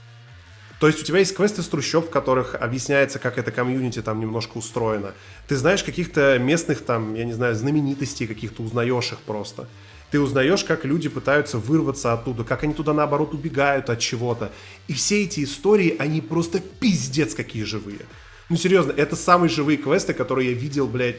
То 0.80 0.86
есть 0.86 1.02
у 1.02 1.04
тебя 1.04 1.18
есть 1.18 1.36
квесты 1.36 1.64
с 1.64 1.68
трущоб, 1.68 2.06
в 2.06 2.10
которых 2.12 2.54
объясняется, 2.54 3.18
как 3.18 3.40
это 3.40 3.50
комьюнити 3.50 4.04
там 4.04 4.20
немножко 4.20 4.60
устроено. 4.60 5.16
Ты 5.48 5.56
знаешь 5.56 5.84
каких-то 5.84 6.38
местных 6.38 6.86
там, 6.86 7.16
я 7.16 7.24
не 7.24 7.34
знаю, 7.34 7.56
знаменитостей, 7.56 8.28
каких-то 8.28 8.62
узнаешь 8.62 9.14
их 9.14 9.18
просто. 9.18 9.68
Ты 10.12 10.20
узнаешь, 10.20 10.64
как 10.64 10.86
люди 10.86 11.10
пытаются 11.10 11.58
вырваться 11.58 12.14
оттуда, 12.14 12.44
как 12.44 12.64
они 12.64 12.76
туда 12.76 12.94
наоборот 12.94 13.34
убегают 13.34 13.90
от 13.90 13.98
чего-то. 13.98 14.52
И 14.88 14.94
все 14.94 15.24
эти 15.24 15.44
истории, 15.44 15.96
они 15.98 16.22
просто 16.22 16.60
пиздец 16.60 17.34
какие 17.34 17.64
живые. 17.64 18.02
Ну 18.48 18.58
серьезно, 18.58 18.92
это 18.92 19.16
самые 19.16 19.50
живые 19.50 19.80
квесты, 19.80 20.14
которые 20.14 20.52
я 20.52 20.56
видел, 20.56 20.86
блядь, 20.86 21.18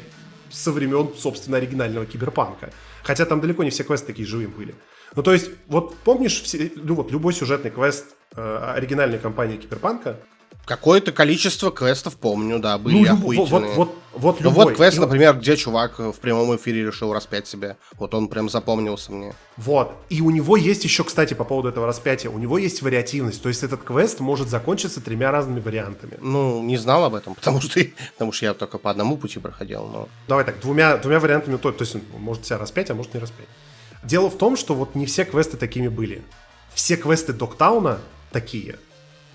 со 0.50 0.72
времен, 0.72 1.10
собственно, 1.16 1.56
оригинального 1.56 2.06
киберпанка. 2.06 2.72
Хотя 3.02 3.24
там 3.24 3.40
далеко 3.40 3.64
не 3.64 3.70
все 3.70 3.84
квесты 3.84 4.08
такие 4.08 4.26
живые 4.26 4.48
были. 4.48 4.74
Ну, 5.16 5.22
то 5.22 5.32
есть, 5.32 5.50
вот 5.66 5.96
помнишь, 5.98 6.42
все, 6.42 6.70
ну, 6.76 6.94
вот, 6.94 7.10
любой 7.10 7.32
сюжетный 7.32 7.70
квест 7.70 8.06
э, 8.36 8.72
оригинальной 8.76 9.18
компании 9.18 9.56
Киберпанка? 9.56 10.20
Какое-то 10.64 11.10
количество 11.12 11.70
квестов 11.70 12.16
помню, 12.16 12.58
да, 12.58 12.78
были 12.78 13.04
ну, 13.04 13.12
охуительные. 13.12 13.74
Вот, 13.74 13.76
вот, 13.76 13.94
вот, 14.12 14.40
любой. 14.40 14.64
Ну, 14.64 14.70
вот 14.70 14.76
квест, 14.76 14.98
например, 14.98 15.36
где 15.36 15.56
чувак 15.56 15.98
в 15.98 16.14
прямом 16.14 16.54
эфире 16.56 16.86
решил 16.86 17.12
распять 17.12 17.46
себя. 17.46 17.76
Вот 17.98 18.14
он 18.14 18.28
прям 18.28 18.48
запомнился 18.48 19.12
мне. 19.12 19.34
Вот. 19.56 19.92
И 20.08 20.20
у 20.20 20.30
него 20.30 20.56
есть 20.56 20.84
еще, 20.84 21.04
кстати, 21.04 21.34
по 21.34 21.44
поводу 21.44 21.68
этого 21.68 21.86
распятия, 21.86 22.30
у 22.30 22.38
него 22.38 22.58
есть 22.58 22.82
вариативность. 22.82 23.42
То 23.42 23.48
есть 23.48 23.62
этот 23.62 23.82
квест 23.82 24.20
может 24.20 24.48
закончиться 24.48 25.00
тремя 25.00 25.30
разными 25.30 25.60
вариантами. 25.60 26.18
Ну, 26.20 26.62
не 26.62 26.76
знал 26.76 27.04
об 27.04 27.14
этом, 27.14 27.34
потому 27.36 27.60
что, 27.60 27.80
потому 28.12 28.32
что 28.32 28.46
я 28.46 28.54
только 28.54 28.78
по 28.78 28.90
одному 28.90 29.16
пути 29.16 29.38
проходил. 29.38 29.86
Но... 29.92 30.08
Давай 30.28 30.44
так, 30.44 30.60
двумя, 30.60 30.96
двумя 30.98 31.20
вариантами, 31.20 31.56
то, 31.56 31.72
то 31.72 31.82
есть 31.82 31.96
может 32.16 32.46
себя 32.46 32.58
распять, 32.58 32.90
а 32.90 32.94
может 32.94 33.14
не 33.14 33.20
распять. 33.20 33.48
Дело 34.02 34.30
в 34.30 34.38
том, 34.38 34.56
что 34.56 34.74
вот 34.74 34.94
не 34.94 35.06
все 35.06 35.24
квесты 35.24 35.56
такими 35.56 35.88
были. 35.88 36.22
Все 36.74 36.96
квесты 36.96 37.32
Доктауна 37.32 37.98
такие. 38.30 38.78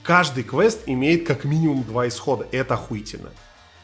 Каждый 0.06 0.43
квест 0.43 0.82
имеет 0.86 1.26
как 1.26 1.45
минимум 1.45 1.84
два 1.84 2.08
исхода. 2.08 2.45
И 2.51 2.58
это 2.58 2.76
охуительно. 2.76 3.32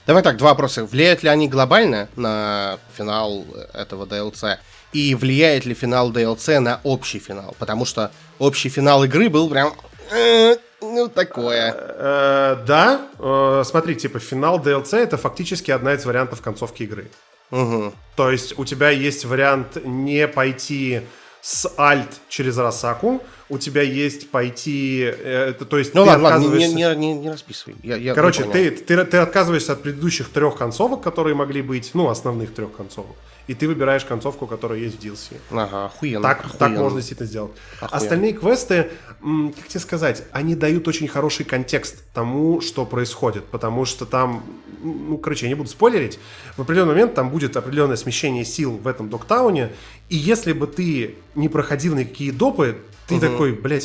Давай 0.05 0.21
так, 0.21 0.37
два 0.37 0.51
вопроса. 0.51 0.85
Влияют 0.85 1.23
ли 1.23 1.29
они 1.29 1.47
глобально 1.47 2.09
на 2.15 2.77
финал 2.95 3.43
этого 3.73 4.05
DLC? 4.05 4.57
И 4.93 5.15
влияет 5.15 5.65
ли 5.65 5.73
финал 5.73 6.11
DLC 6.11 6.59
на 6.59 6.79
общий 6.83 7.17
финал? 7.17 7.55
Потому 7.57 7.85
что 7.85 8.11
общий 8.37 8.69
финал 8.69 9.03
игры 9.03 9.29
был 9.29 9.49
прям... 9.49 9.73
Э, 10.11 10.57
ну, 10.81 11.07
такое. 11.07 11.73
Э, 11.75 12.63
да. 12.67 13.07
Э, 13.17 13.63
смотри, 13.65 13.95
типа, 13.95 14.19
финал 14.19 14.59
DLC 14.59 14.97
это 14.97 15.17
фактически 15.17 15.71
одна 15.71 15.93
из 15.93 16.05
вариантов 16.05 16.41
концовки 16.41 16.83
игры. 16.83 17.09
Угу. 17.49 17.93
То 18.15 18.29
есть 18.29 18.59
у 18.59 18.65
тебя 18.65 18.91
есть 18.91 19.25
вариант 19.25 19.83
не 19.83 20.27
пойти 20.27 21.01
с 21.41 21.65
Alt 21.77 22.13
через 22.29 22.57
Росаку, 22.57 23.23
у 23.51 23.57
тебя 23.57 23.81
есть 23.81 24.29
пойти, 24.29 25.03
э, 25.03 25.53
то 25.53 25.77
есть 25.77 25.93
ну, 25.93 26.03
ты 26.03 26.09
ладно, 26.09 26.29
отказываешься... 26.29 26.69
ладно, 26.69 26.95
не, 26.95 27.13
не, 27.13 27.19
не 27.19 27.29
расписывай. 27.29 27.75
Я, 27.83 27.97
я 27.97 28.15
Короче, 28.15 28.45
ты, 28.45 28.71
ты, 28.71 29.03
ты 29.03 29.17
отказываешься 29.17 29.73
от 29.73 29.83
предыдущих 29.83 30.29
трех 30.29 30.55
концовок, 30.57 31.01
которые 31.01 31.35
могли 31.35 31.61
быть, 31.61 31.91
ну, 31.93 32.07
основных 32.07 32.53
трех 32.53 32.71
концовок, 32.71 33.17
и 33.51 33.53
ты 33.53 33.67
выбираешь 33.67 34.05
концовку, 34.05 34.47
которая 34.47 34.79
есть 34.79 34.97
в 34.97 35.03
DLC. 35.03 35.35
Ага, 35.51 35.85
охуенно. 35.87 36.21
Так, 36.21 36.39
охуенно. 36.39 36.57
так 36.57 36.69
можно 36.71 36.99
действительно 36.99 37.27
сделать. 37.27 37.51
Охуенно. 37.81 37.97
Остальные 37.97 38.33
квесты, 38.33 38.91
как 39.19 39.67
тебе 39.67 39.79
сказать, 39.81 40.23
они 40.31 40.55
дают 40.55 40.87
очень 40.87 41.09
хороший 41.09 41.43
контекст 41.43 41.97
тому, 42.13 42.61
что 42.61 42.85
происходит, 42.85 43.43
потому 43.47 43.83
что 43.83 44.05
там, 44.05 44.41
ну, 44.81 45.17
короче, 45.17 45.47
я 45.47 45.49
не 45.49 45.55
буду 45.55 45.67
спойлерить, 45.69 46.17
в 46.55 46.61
определенный 46.61 46.93
момент 46.93 47.13
там 47.13 47.29
будет 47.29 47.57
определенное 47.57 47.97
смещение 47.97 48.45
сил 48.45 48.77
в 48.77 48.87
этом 48.87 49.09
доктауне, 49.09 49.71
и 50.07 50.15
если 50.15 50.53
бы 50.53 50.65
ты 50.65 51.15
не 51.35 51.49
проходил 51.49 51.93
никакие 51.93 52.31
допы, 52.31 52.77
ты 53.07 53.15
угу. 53.15 53.21
такой, 53.21 53.51
блядь, 53.51 53.83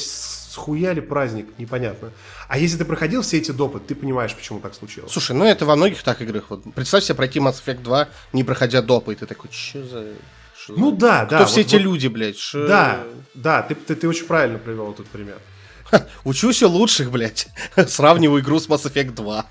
схуяли 0.56 1.00
праздник, 1.00 1.46
непонятно. 1.58 2.10
А 2.48 2.58
если 2.58 2.78
ты 2.78 2.84
проходил 2.84 3.20
все 3.20 3.36
эти 3.36 3.50
допы, 3.50 3.78
ты 3.78 3.94
понимаешь, 3.94 4.34
почему 4.34 4.60
так 4.60 4.74
случилось. 4.74 5.12
Слушай, 5.12 5.36
ну 5.36 5.44
это 5.44 5.66
во 5.66 5.76
многих 5.76 6.02
так 6.02 6.22
играх. 6.22 6.44
Вот 6.48 6.62
представь 6.74 7.04
себе 7.04 7.14
пройти 7.14 7.38
Mass 7.40 7.62
Effect 7.64 7.82
2, 7.82 8.08
не 8.32 8.42
проходя 8.42 8.80
допы, 8.80 9.12
и 9.12 9.16
ты 9.16 9.26
такой, 9.26 9.50
что 9.52 9.84
за... 9.84 10.06
Ну 10.68 10.90
да, 10.90 11.26
да. 11.26 11.36
Кто 11.36 11.46
все 11.46 11.60
вот, 11.60 11.66
эти 11.66 11.74
вот, 11.76 11.82
люди, 11.82 12.08
блядь? 12.08 12.38
Ш... 12.38 12.66
Да, 12.66 13.04
да, 13.34 13.62
ты, 13.62 13.74
ты, 13.74 13.94
ты 13.94 14.08
очень 14.08 14.26
правильно 14.26 14.58
привел 14.58 14.92
этот 14.92 15.06
пример. 15.06 15.38
Учусь 16.24 16.62
у 16.62 16.68
лучших, 16.68 17.10
блядь. 17.10 17.48
Сравниваю 17.86 18.42
игру 18.42 18.58
с 18.58 18.68
Mass 18.68 18.84
Effect 18.84 19.12
2. 19.12 19.46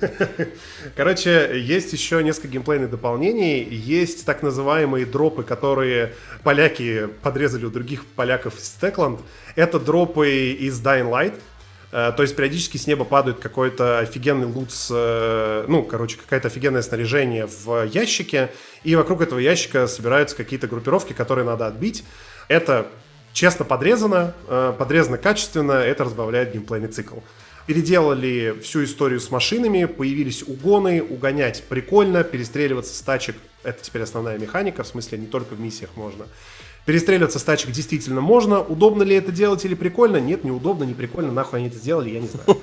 Короче, 0.96 1.52
есть 1.54 1.92
еще 1.92 2.22
несколько 2.22 2.48
геймплейных 2.48 2.90
дополнений. 2.90 3.62
Есть 3.62 4.26
так 4.26 4.42
называемые 4.42 5.06
дропы, 5.06 5.42
которые 5.42 6.14
поляки 6.42 7.08
подрезали 7.22 7.64
у 7.64 7.70
других 7.70 8.04
поляков 8.06 8.58
из 8.58 8.76
Techland. 8.80 9.20
Это 9.56 9.78
дропы 9.78 10.52
из 10.52 10.80
Dying 10.80 11.10
Light. 11.10 11.34
Э, 11.92 12.12
то 12.16 12.22
есть 12.22 12.36
периодически 12.36 12.76
с 12.76 12.86
неба 12.86 13.04
падает 13.04 13.40
какой-то 13.40 13.98
офигенный 13.98 14.46
лут 14.46 14.72
с, 14.72 14.88
э, 14.90 15.64
ну, 15.68 15.82
короче, 15.82 16.16
какое-то 16.18 16.48
офигенное 16.48 16.82
снаряжение 16.82 17.46
в 17.46 17.84
ящике, 17.84 18.50
и 18.84 18.94
вокруг 18.94 19.22
этого 19.22 19.38
ящика 19.38 19.86
собираются 19.86 20.36
какие-то 20.36 20.66
группировки, 20.66 21.12
которые 21.12 21.44
надо 21.44 21.66
отбить. 21.66 22.04
Это 22.50 22.88
честно 23.32 23.64
подрезано, 23.64 24.34
э, 24.48 24.74
подрезано 24.76 25.18
качественно, 25.18 25.70
это 25.70 26.02
разбавляет 26.02 26.52
геймплейный 26.52 26.88
цикл. 26.88 27.18
Переделали 27.68 28.58
всю 28.60 28.82
историю 28.82 29.20
с 29.20 29.30
машинами, 29.30 29.84
появились 29.84 30.42
угоны, 30.42 31.00
угонять 31.00 31.62
прикольно, 31.68 32.24
перестреливаться 32.24 32.92
с 32.92 33.00
тачек, 33.02 33.36
это 33.62 33.80
теперь 33.84 34.02
основная 34.02 34.36
механика, 34.36 34.82
в 34.82 34.88
смысле 34.88 35.18
не 35.18 35.26
только 35.26 35.54
в 35.54 35.60
миссиях 35.60 35.90
можно. 35.94 36.26
Перестреливаться 36.86 37.38
с 37.38 37.44
тачек 37.44 37.70
действительно 37.70 38.20
можно. 38.20 38.60
Удобно 38.60 39.04
ли 39.04 39.14
это 39.14 39.30
делать 39.30 39.64
или 39.64 39.76
прикольно? 39.76 40.16
Нет, 40.16 40.42
неудобно, 40.42 40.82
не 40.82 40.94
прикольно. 40.94 41.30
Нахуй 41.30 41.60
они 41.60 41.68
это 41.68 41.76
сделали, 41.76 42.10
я 42.10 42.18
не 42.18 42.26
знаю. 42.26 42.60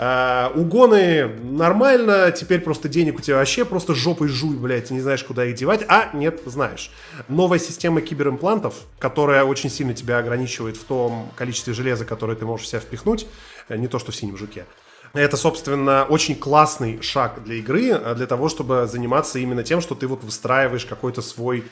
А, 0.00 0.52
угоны 0.54 1.26
нормально, 1.42 2.30
теперь 2.30 2.60
просто 2.60 2.88
денег 2.88 3.18
у 3.18 3.20
тебя 3.20 3.36
вообще 3.36 3.64
просто 3.64 3.96
жопой 3.96 4.28
жуй, 4.28 4.56
блядь, 4.56 4.92
не 4.92 5.00
знаешь, 5.00 5.24
куда 5.24 5.44
их 5.44 5.56
девать. 5.56 5.84
А, 5.88 6.10
нет, 6.14 6.40
знаешь. 6.46 6.92
Новая 7.26 7.58
система 7.58 8.00
киберимплантов, 8.00 8.74
которая 9.00 9.42
очень 9.42 9.70
сильно 9.70 9.92
тебя 9.94 10.18
ограничивает 10.18 10.76
в 10.76 10.84
том 10.84 11.28
количестве 11.34 11.74
железа, 11.74 12.04
которое 12.04 12.36
ты 12.36 12.46
можешь 12.46 12.66
в 12.66 12.68
себя 12.70 12.78
впихнуть, 12.78 13.26
э, 13.68 13.76
не 13.76 13.88
то, 13.88 13.98
что 13.98 14.12
в 14.12 14.16
синем 14.16 14.36
жуке. 14.36 14.66
Это, 15.14 15.36
собственно, 15.36 16.04
очень 16.04 16.36
классный 16.36 17.02
шаг 17.02 17.42
для 17.42 17.56
игры, 17.56 17.88
э, 17.90 18.14
для 18.14 18.26
того, 18.26 18.48
чтобы 18.48 18.86
заниматься 18.86 19.40
именно 19.40 19.64
тем, 19.64 19.80
что 19.80 19.96
ты 19.96 20.06
вот 20.06 20.22
выстраиваешь 20.22 20.84
какой-то 20.84 21.22
свой 21.22 21.64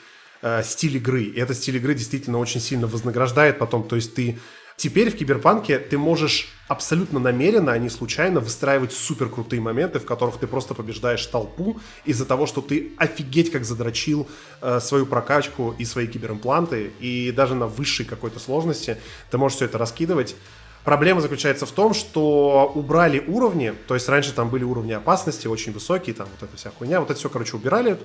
э, 0.43 0.63
стиль 0.65 0.97
игры. 0.97 1.23
И 1.23 1.39
этот 1.39 1.57
стиль 1.57 1.77
игры 1.77 1.95
действительно 1.95 2.39
очень 2.39 2.61
сильно 2.61 2.89
вознаграждает 2.89 3.59
потом. 3.59 3.87
То 3.87 3.95
есть 3.95 4.15
ты 4.15 4.39
Теперь 4.77 5.11
в 5.11 5.17
Киберпанке 5.17 5.79
ты 5.79 5.97
можешь 5.97 6.53
абсолютно 6.69 7.19
намеренно, 7.19 7.73
а 7.73 7.79
не 7.79 7.89
случайно 7.89 8.41
выстраивать 8.41 8.93
супер 8.93 9.31
крутые 9.31 9.63
моменты, 9.63 9.99
в 9.99 10.05
которых 10.05 10.37
ты 10.37 10.47
просто 10.47 10.75
побеждаешь 10.75 11.25
толпу 11.27 11.81
из-за 12.05 12.27
того, 12.27 12.47
что 12.47 12.61
ты 12.61 12.93
офигеть 12.99 13.51
как 13.51 13.65
задрочил 13.65 14.29
э, 14.61 14.81
свою 14.81 15.07
прокачку 15.07 15.75
и 15.79 15.85
свои 15.87 16.07
киберимпланты, 16.07 16.93
и 17.01 17.33
даже 17.33 17.55
на 17.55 17.67
высшей 17.67 18.05
какой-то 18.05 18.39
сложности 18.39 18.99
ты 19.31 19.39
можешь 19.39 19.57
все 19.57 19.65
это 19.65 19.79
раскидывать. 19.79 20.37
Проблема 20.85 21.21
заключается 21.21 21.67
в 21.67 21.73
том, 21.73 21.95
что 21.95 22.71
убрали 22.75 23.25
уровни, 23.27 23.75
то 23.89 23.95
есть 23.95 24.09
раньше 24.09 24.33
там 24.33 24.51
были 24.51 24.63
уровни 24.63 24.93
опасности 24.93 25.47
очень 25.47 25.73
высокие, 25.73 26.15
там 26.15 26.29
вот 26.39 26.49
эта 26.49 26.57
вся 26.57 26.71
хуйня, 26.71 27.01
вот 27.01 27.11
это 27.11 27.19
все, 27.19 27.29
короче, 27.29 27.57
убирали, 27.57 27.99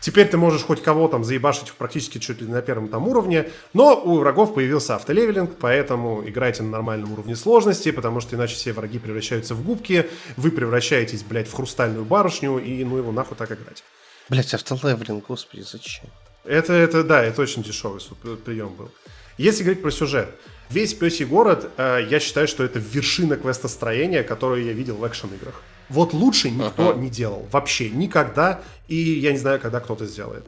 Теперь 0.00 0.28
ты 0.28 0.36
можешь 0.36 0.62
хоть 0.62 0.82
кого 0.82 1.08
там 1.08 1.24
заебашить 1.24 1.72
практически 1.72 2.18
чуть 2.18 2.40
ли 2.40 2.46
на 2.46 2.62
первом 2.62 2.88
там 2.88 3.08
уровне, 3.08 3.50
но 3.72 4.00
у 4.00 4.18
врагов 4.18 4.54
появился 4.54 4.94
автолевелинг, 4.94 5.56
поэтому 5.58 6.22
играйте 6.26 6.62
на 6.62 6.70
нормальном 6.70 7.12
уровне 7.12 7.34
сложности, 7.34 7.90
потому 7.90 8.20
что 8.20 8.36
иначе 8.36 8.54
все 8.54 8.72
враги 8.72 8.98
превращаются 8.98 9.54
в 9.54 9.64
губки, 9.64 10.08
вы 10.36 10.50
превращаетесь, 10.50 11.22
блядь, 11.22 11.48
в 11.48 11.54
хрустальную 11.54 12.04
барышню, 12.04 12.58
и 12.58 12.84
ну 12.84 12.98
его 12.98 13.10
нахуй 13.10 13.36
так 13.36 13.50
играть. 13.50 13.82
Блять, 14.28 14.52
автолевелинг, 14.54 15.26
господи, 15.26 15.62
зачем? 15.62 16.06
Это, 16.44 16.72
это, 16.72 17.02
да, 17.02 17.24
это 17.24 17.42
очень 17.42 17.62
дешевый 17.62 18.00
прием 18.44 18.74
был. 18.74 18.90
Если 19.38 19.64
говорить 19.64 19.82
про 19.82 19.90
сюжет, 19.90 20.28
весь 20.70 20.94
Пёсий 20.94 21.24
город, 21.24 21.70
э, 21.76 22.06
я 22.08 22.20
считаю, 22.20 22.48
что 22.48 22.64
это 22.64 22.78
вершина 22.78 23.36
квестостроения, 23.36 24.22
которую 24.22 24.64
я 24.64 24.72
видел 24.72 24.96
в 24.96 25.06
экшен-играх. 25.06 25.62
Вот 25.88 26.12
лучше 26.12 26.50
никто 26.50 26.90
ага. 26.90 26.98
не 26.98 27.10
делал. 27.10 27.46
Вообще 27.52 27.90
никогда. 27.90 28.60
И 28.88 28.96
я 28.96 29.32
не 29.32 29.38
знаю, 29.38 29.60
когда 29.60 29.80
кто-то 29.80 30.06
сделает. 30.06 30.44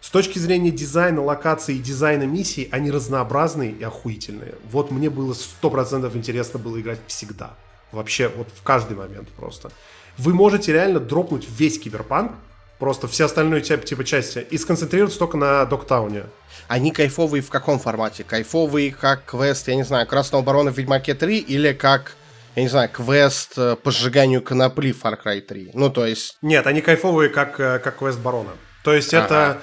С 0.00 0.10
точки 0.10 0.38
зрения 0.38 0.70
дизайна 0.70 1.22
локации 1.22 1.76
и 1.76 1.78
дизайна 1.78 2.22
миссий, 2.22 2.68
они 2.72 2.90
разнообразные 2.90 3.70
и 3.70 3.82
охуительные. 3.82 4.54
Вот 4.70 4.90
мне 4.90 5.10
было 5.10 5.34
100% 5.34 6.16
интересно 6.16 6.58
было 6.58 6.80
играть 6.80 7.00
всегда. 7.06 7.54
Вообще, 7.92 8.28
вот 8.28 8.48
в 8.54 8.62
каждый 8.62 8.96
момент 8.96 9.28
просто. 9.28 9.70
Вы 10.16 10.32
можете 10.32 10.72
реально 10.72 11.00
дропнуть 11.00 11.46
весь 11.48 11.78
киберпанк, 11.78 12.32
просто 12.78 13.08
все 13.08 13.26
остальные 13.26 13.60
типа 13.60 14.04
части, 14.04 14.46
и 14.50 14.56
сконцентрироваться 14.56 15.18
только 15.18 15.36
на 15.36 15.64
Доктауне. 15.66 16.24
Они 16.66 16.92
кайфовые 16.92 17.42
в 17.42 17.50
каком 17.50 17.78
формате? 17.78 18.24
Кайфовые 18.24 18.92
как 18.92 19.24
квест, 19.24 19.68
я 19.68 19.74
не 19.74 19.82
знаю, 19.82 20.06
Красного 20.06 20.42
Барона 20.42 20.72
в 20.72 20.78
Ведьмаке 20.78 21.14
3 21.14 21.38
или 21.38 21.72
как 21.72 22.16
я 22.56 22.62
не 22.62 22.68
знаю, 22.68 22.88
квест 22.88 23.52
э, 23.56 23.76
по 23.76 23.90
сжиганию 23.90 24.42
конопли 24.42 24.92
Far 24.92 25.16
Cry 25.22 25.40
3. 25.40 25.70
Ну, 25.74 25.90
то 25.90 26.06
есть... 26.06 26.36
Нет, 26.42 26.66
они 26.66 26.80
кайфовые, 26.80 27.30
как, 27.30 27.60
э, 27.60 27.78
как 27.78 27.98
квест 27.98 28.18
Барона. 28.18 28.50
То 28.82 28.92
есть 28.92 29.14
ага. 29.14 29.24
это, 29.24 29.62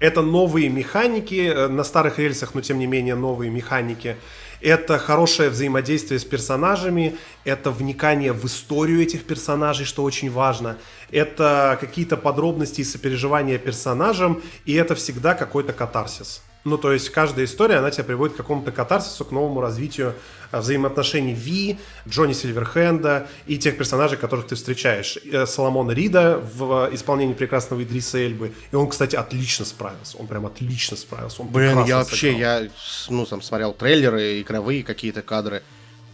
это 0.00 0.22
новые 0.22 0.68
механики 0.68 1.48
э, 1.48 1.68
на 1.68 1.84
старых 1.84 2.18
рельсах, 2.18 2.54
но 2.54 2.60
тем 2.60 2.78
не 2.78 2.86
менее 2.86 3.14
новые 3.14 3.50
механики. 3.50 4.16
Это 4.60 4.98
хорошее 4.98 5.50
взаимодействие 5.50 6.18
с 6.18 6.24
персонажами, 6.24 7.16
это 7.44 7.70
вникание 7.70 8.32
в 8.32 8.44
историю 8.46 9.02
этих 9.02 9.24
персонажей, 9.24 9.86
что 9.86 10.02
очень 10.02 10.30
важно. 10.30 10.78
Это 11.10 11.76
какие-то 11.80 12.16
подробности 12.16 12.80
и 12.80 12.84
сопереживания 12.84 13.58
персонажам, 13.58 14.42
и 14.64 14.74
это 14.74 14.94
всегда 14.94 15.34
какой-то 15.34 15.72
катарсис. 15.72 16.42
Ну, 16.66 16.78
то 16.78 16.92
есть 16.92 17.10
каждая 17.10 17.44
история, 17.44 17.76
она 17.76 17.92
тебя 17.92 18.02
приводит 18.02 18.34
к 18.34 18.38
какому-то 18.38 18.72
катарсису, 18.72 19.24
к 19.24 19.30
новому 19.30 19.60
развитию 19.60 20.14
э, 20.50 20.58
взаимоотношений 20.58 21.32
Ви, 21.32 21.78
Джонни 22.08 22.32
Сильверхенда 22.32 23.28
и 23.46 23.56
тех 23.56 23.78
персонажей, 23.78 24.18
которых 24.18 24.48
ты 24.48 24.56
встречаешь. 24.56 25.16
Э, 25.30 25.46
Соломона 25.46 25.92
Рида 25.92 26.38
в 26.38 26.90
исполнении 26.92 27.34
прекрасного 27.34 27.84
Идриса 27.84 28.18
Эльбы. 28.18 28.52
И 28.72 28.74
он, 28.74 28.88
кстати, 28.88 29.14
отлично 29.14 29.64
справился. 29.64 30.18
Он 30.18 30.26
прям 30.26 30.44
отлично 30.44 30.96
справился. 30.96 31.42
Он 31.42 31.48
Блин, 31.48 31.84
я 31.84 31.98
вообще, 31.98 32.32
сыграл. 32.32 32.62
я 32.62 32.68
ну, 33.10 33.26
там 33.26 33.42
смотрел 33.42 33.72
трейлеры, 33.72 34.40
игровые 34.40 34.82
какие-то 34.82 35.22
кадры. 35.22 35.62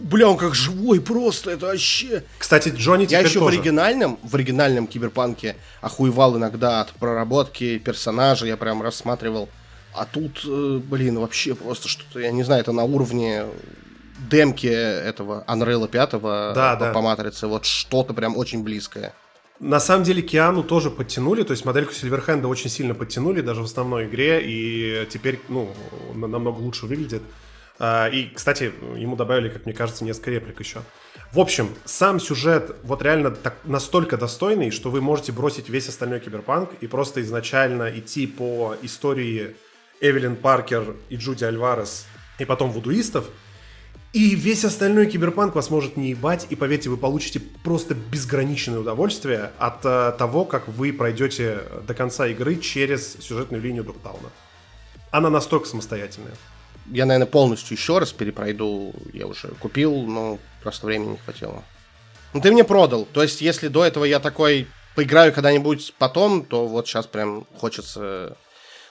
Бля, 0.01 0.29
он 0.29 0.37
как 0.37 0.55
живой 0.55 1.01
просто, 1.01 1.53
это 1.53 1.65
вообще... 1.65 2.25
Кстати, 2.37 2.69
Джонни 2.69 3.07
Я 3.09 3.21
еще 3.21 3.39
тоже. 3.39 3.45
в 3.45 3.49
оригинальном, 3.49 4.19
в 4.23 4.35
оригинальном 4.35 4.87
Киберпанке 4.87 5.57
охуевал 5.81 6.37
иногда 6.37 6.83
от 6.83 6.91
проработки 6.91 7.79
персонажа, 7.79 8.45
я 8.45 8.59
прям 8.59 8.83
рассматривал 8.83 9.49
а 9.95 10.07
тут, 10.07 10.45
э, 10.45 10.80
блин, 10.82 11.18
вообще 11.18 11.55
просто 11.55 11.88
что-то, 11.88 12.20
я 12.20 12.32
не 12.32 12.43
знаю, 12.43 12.62
это 12.62 12.72
на 12.72 12.84
уровне 12.84 13.45
демки 14.30 14.66
этого 14.66 15.45
Unreal 15.49 15.88
5 15.88 16.11
да, 16.11 16.18
по, 16.18 16.53
да. 16.55 16.93
по 16.93 17.01
матрице, 17.01 17.47
вот 17.47 17.64
что-то 17.64 18.14
прям 18.14 18.36
очень 18.36 18.62
близкое. 18.62 19.12
На 19.61 19.78
самом 19.78 20.05
деле 20.05 20.22
Киану 20.22 20.64
тоже 20.64 20.90
подтянули, 20.90 21.45
то 21.45 21.53
есть 21.53 21.64
модельку 21.64 21.93
Сильверхенда 21.93 22.49
очень 22.49 22.68
сильно 22.68 22.95
подтянули 22.95 23.43
даже 23.43 23.62
в 23.62 23.64
основной 23.64 24.07
игре, 24.07 24.40
и 24.43 25.07
теперь, 25.09 25.40
ну, 25.49 25.72
намного 26.14 26.59
лучше 26.59 26.86
выглядит. 26.86 27.22
А, 27.78 28.09
и, 28.09 28.28
кстати, 28.28 28.72
ему 28.97 29.14
добавили, 29.14 29.49
как 29.49 29.64
мне 29.64 29.74
кажется, 29.74 30.05
несколько 30.05 30.30
реплик 30.32 30.59
еще. 30.61 30.82
В 31.32 31.38
общем, 31.38 31.68
сам 31.84 32.20
сюжет 32.20 32.76
вот 32.82 33.03
реально 33.03 33.30
так, 33.30 33.57
настолько 33.64 34.16
достойный, 34.16 34.70
что 34.70 34.90
вы 34.90 35.01
можете 35.01 35.32
бросить 35.32 35.68
весь 35.68 35.88
остальной 35.88 36.20
киберпанк 36.20 36.70
и 36.80 36.86
просто 36.86 37.22
изначально 37.22 37.90
идти 37.97 38.26
по 38.26 38.76
истории 38.82 39.57
Эвелин 40.03 40.35
Паркер 40.35 40.97
и 41.09 41.17
Джуди 41.17 41.45
Альварес, 41.45 42.07
и 42.39 42.45
потом 42.45 42.73
вудуистов. 42.73 43.27
И 44.13 44.35
весь 44.35 44.65
остальной 44.65 45.07
киберпанк 45.07 45.55
вас 45.55 45.71
может 45.71 45.97
не 45.97 46.11
ебать, 46.11 46.47
и 46.51 46.57
поверьте, 46.57 46.91
вы 46.91 46.99
получите 46.99 47.41
просто 47.65 47.95
безграничное 47.95 48.81
удовольствие 48.81 49.53
от 49.59 49.85
uh, 49.87 50.15
того, 50.19 50.45
как 50.45 50.69
вы 50.69 50.93
пройдете 50.93 51.61
до 51.87 51.95
конца 51.95 52.27
игры 52.27 52.57
через 52.57 53.15
сюжетную 53.21 53.63
линию 53.63 53.85
Доктауна. 53.85 54.29
Она 55.13 55.31
настолько 55.31 55.67
самостоятельная. 55.67 56.35
Я, 56.87 57.07
наверное, 57.07 57.31
полностью 57.31 57.75
еще 57.77 57.99
раз 57.99 58.13
перепройду. 58.13 58.93
Я 59.15 59.27
уже 59.27 59.49
купил, 59.61 60.03
но 60.03 60.39
просто 60.63 60.87
времени 60.87 61.13
не 61.13 61.19
хватило. 61.19 61.63
Ну, 62.35 62.41
ты 62.41 62.51
мне 62.51 62.65
продал. 62.65 63.07
То 63.13 63.23
есть, 63.23 63.41
если 63.41 63.69
до 63.69 63.85
этого 63.85 64.05
я 64.05 64.21
такой 64.21 64.67
поиграю 64.95 65.33
когда-нибудь 65.33 65.95
потом, 65.99 66.45
то 66.45 66.67
вот 66.67 66.87
сейчас 66.87 67.07
прям 67.07 67.47
хочется 67.57 68.37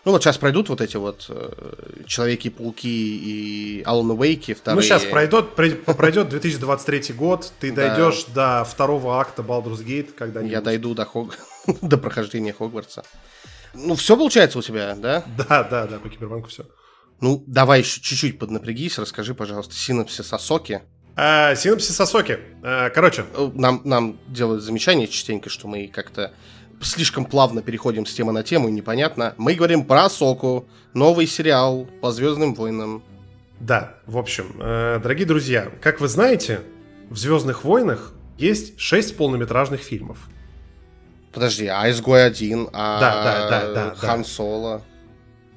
ну 0.03 0.11
вот 0.11 0.23
сейчас 0.23 0.37
пройдут 0.37 0.69
вот 0.69 0.81
эти 0.81 0.97
вот 0.97 1.27
э, 1.29 2.03
Человеки-пауки 2.07 2.87
и 2.87 3.83
Alan 3.83 4.17
Wake 4.17 4.55
вторые. 4.55 4.75
Ну 4.75 4.81
сейчас 4.81 5.03
пройдет, 5.03 5.53
пройдет 5.53 6.29
2023 6.29 7.13
год, 7.13 7.51
ты 7.59 7.71
дойдешь 7.71 8.25
до 8.25 8.63
второго 8.63 9.19
акта 9.19 9.43
Baldur's 9.43 9.85
Gate 9.85 10.11
когда-нибудь. 10.13 10.51
Я 10.51 10.61
дойду 10.61 10.95
до, 10.95 11.05
Хог... 11.05 11.37
до 11.81 11.97
прохождения 11.97 12.53
Хогвартса. 12.53 13.03
Ну 13.73 13.95
все 13.95 14.17
получается 14.17 14.59
у 14.59 14.61
тебя, 14.61 14.95
да? 14.95 15.23
Да, 15.37 15.63
да, 15.63 15.87
да, 15.87 15.99
по 15.99 16.09
Киберпанку 16.09 16.49
все. 16.49 16.65
Ну 17.21 17.43
давай 17.45 17.81
еще 17.81 18.01
чуть-чуть 18.01 18.39
поднапрягись, 18.39 18.97
расскажи, 18.97 19.35
пожалуйста, 19.35 19.75
синапсис 19.75 20.33
Асоки. 20.33 20.81
А, 21.15 21.55
синапсис 21.55 21.99
Асоки. 21.99 22.39
А, 22.63 22.89
короче. 22.89 23.25
Нам, 23.53 23.81
нам 23.85 24.19
делают 24.27 24.63
замечание 24.63 25.07
частенько, 25.07 25.49
что 25.49 25.67
мы 25.67 25.87
как-то 25.87 26.33
слишком 26.81 27.25
плавно 27.25 27.61
переходим 27.61 28.05
с 28.05 28.13
темы 28.13 28.31
на 28.31 28.43
тему, 28.43 28.69
непонятно. 28.69 29.33
Мы 29.37 29.53
говорим 29.53 29.85
про 29.85 30.09
Соку, 30.09 30.67
новый 30.93 31.27
сериал 31.27 31.87
по 32.01 32.11
Звездным 32.11 32.53
войнам. 32.53 33.03
Да, 33.59 33.95
в 34.05 34.17
общем, 34.17 34.55
э, 34.59 34.99
дорогие 35.01 35.27
друзья, 35.27 35.71
как 35.81 36.01
вы 36.01 36.07
знаете, 36.07 36.61
в 37.09 37.17
Звездных 37.17 37.63
войнах 37.63 38.13
есть 38.37 38.79
шесть 38.79 39.15
полнометражных 39.17 39.81
фильмов. 39.81 40.17
Подожди, 41.31 41.67
а 41.67 41.89
Изгой 41.89 42.25
один, 42.25 42.69
а 42.73 42.99
да, 42.99 43.23
да, 43.23 43.49
да, 43.49 43.73
да, 43.73 43.95
Хан 43.95 44.25
Соло. 44.25 44.81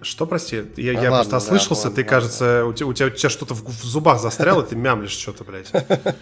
Что, 0.03 0.27
прости? 0.27 0.57
Я, 0.77 0.91
а 0.91 0.95
я 0.95 1.11
ладно, 1.11 1.31
просто 1.31 1.37
ослышался, 1.39 1.89
да, 1.89 1.97
ты, 1.97 2.03
ладно, 2.03 2.11
кажется, 2.11 2.67
у 2.67 2.75
тебя, 2.75 2.87
у 2.87 2.93
тебя, 2.93 3.07
у 3.07 3.11
тебя 3.11 3.31
что-то 3.31 3.55
в, 3.55 3.65
в 3.65 3.85
зубах 3.85 4.21
застряло, 4.21 4.63
ты 4.63 4.77
мямлишь 4.77 5.13
что-то, 5.13 5.45
блядь. 5.45 5.73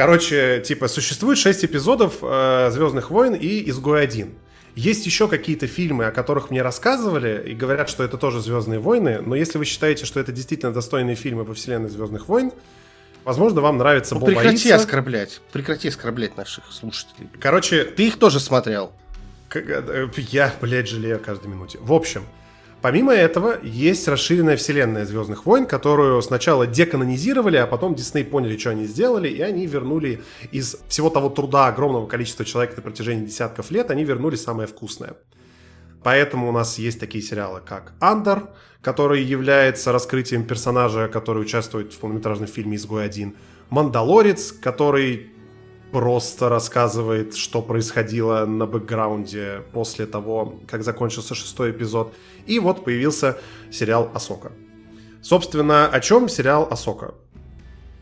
Короче, 0.00 0.62
типа, 0.64 0.88
существует 0.88 1.36
шесть 1.36 1.62
эпизодов 1.62 2.20
э, 2.22 2.70
Звездных 2.72 3.10
войн 3.10 3.34
и 3.34 3.68
Изгой 3.68 4.02
один. 4.02 4.32
Есть 4.74 5.04
еще 5.04 5.28
какие-то 5.28 5.66
фильмы, 5.66 6.06
о 6.06 6.10
которых 6.10 6.48
мне 6.48 6.62
рассказывали, 6.62 7.50
и 7.50 7.54
говорят, 7.54 7.90
что 7.90 8.02
это 8.02 8.16
тоже 8.16 8.40
Звездные 8.40 8.80
войны, 8.80 9.20
но 9.20 9.34
если 9.34 9.58
вы 9.58 9.66
считаете, 9.66 10.06
что 10.06 10.18
это 10.18 10.32
действительно 10.32 10.72
достойные 10.72 11.16
фильмы 11.16 11.44
по 11.44 11.52
вселенной 11.52 11.90
Звездных 11.90 12.28
войн, 12.28 12.50
возможно, 13.26 13.60
вам 13.60 13.76
нравится 13.76 14.14
ну, 14.14 14.24
прекрати 14.24 14.46
боится. 14.46 14.76
оскорблять. 14.76 15.42
Прекрати 15.52 15.88
оскорблять 15.88 16.34
наших 16.34 16.72
слушателей. 16.72 17.28
Короче... 17.38 17.84
Ты 17.84 18.06
их 18.06 18.18
тоже 18.18 18.40
смотрел. 18.40 18.92
Э, 19.54 20.08
я, 20.16 20.54
блядь, 20.62 20.88
жалею 20.88 21.20
каждой 21.20 21.48
минуте. 21.48 21.76
В 21.78 21.92
общем, 21.92 22.24
Помимо 22.82 23.12
этого, 23.12 23.58
есть 23.62 24.08
расширенная 24.08 24.56
вселенная 24.56 25.04
Звездных 25.04 25.44
войн, 25.44 25.66
которую 25.66 26.22
сначала 26.22 26.66
деканонизировали, 26.66 27.56
а 27.56 27.66
потом 27.66 27.94
Дисней 27.94 28.24
поняли, 28.24 28.56
что 28.56 28.70
они 28.70 28.86
сделали, 28.86 29.28
и 29.28 29.42
они 29.42 29.66
вернули 29.66 30.22
из 30.50 30.76
всего 30.88 31.10
того 31.10 31.28
труда 31.28 31.66
огромного 31.66 32.06
количества 32.06 32.44
человек 32.46 32.74
на 32.76 32.82
протяжении 32.82 33.26
десятков 33.26 33.70
лет, 33.70 33.90
они 33.90 34.04
вернули 34.04 34.36
самое 34.36 34.66
вкусное. 34.66 35.14
Поэтому 36.02 36.48
у 36.48 36.52
нас 36.52 36.78
есть 36.78 36.98
такие 36.98 37.22
сериалы, 37.22 37.60
как 37.60 37.92
«Андер», 38.00 38.48
который 38.80 39.22
является 39.22 39.92
раскрытием 39.92 40.44
персонажа, 40.44 41.08
который 41.08 41.42
участвует 41.42 41.92
в 41.92 41.98
полнометражном 41.98 42.48
фильме 42.48 42.76
«Изгой 42.76 43.06
1», 43.06 43.34
«Мандалорец», 43.68 44.52
который 44.52 45.30
просто 45.92 46.48
рассказывает, 46.48 47.34
что 47.34 47.62
происходило 47.62 48.46
на 48.46 48.66
бэкграунде 48.66 49.62
после 49.72 50.06
того, 50.06 50.60
как 50.68 50.82
закончился 50.82 51.34
шестой 51.34 51.72
эпизод. 51.72 52.14
И 52.46 52.58
вот 52.58 52.84
появился 52.84 53.38
сериал 53.70 54.10
Асока. 54.14 54.52
Собственно, 55.22 55.86
о 55.86 56.00
чем 56.00 56.28
сериал 56.28 56.68
Асока? 56.70 57.14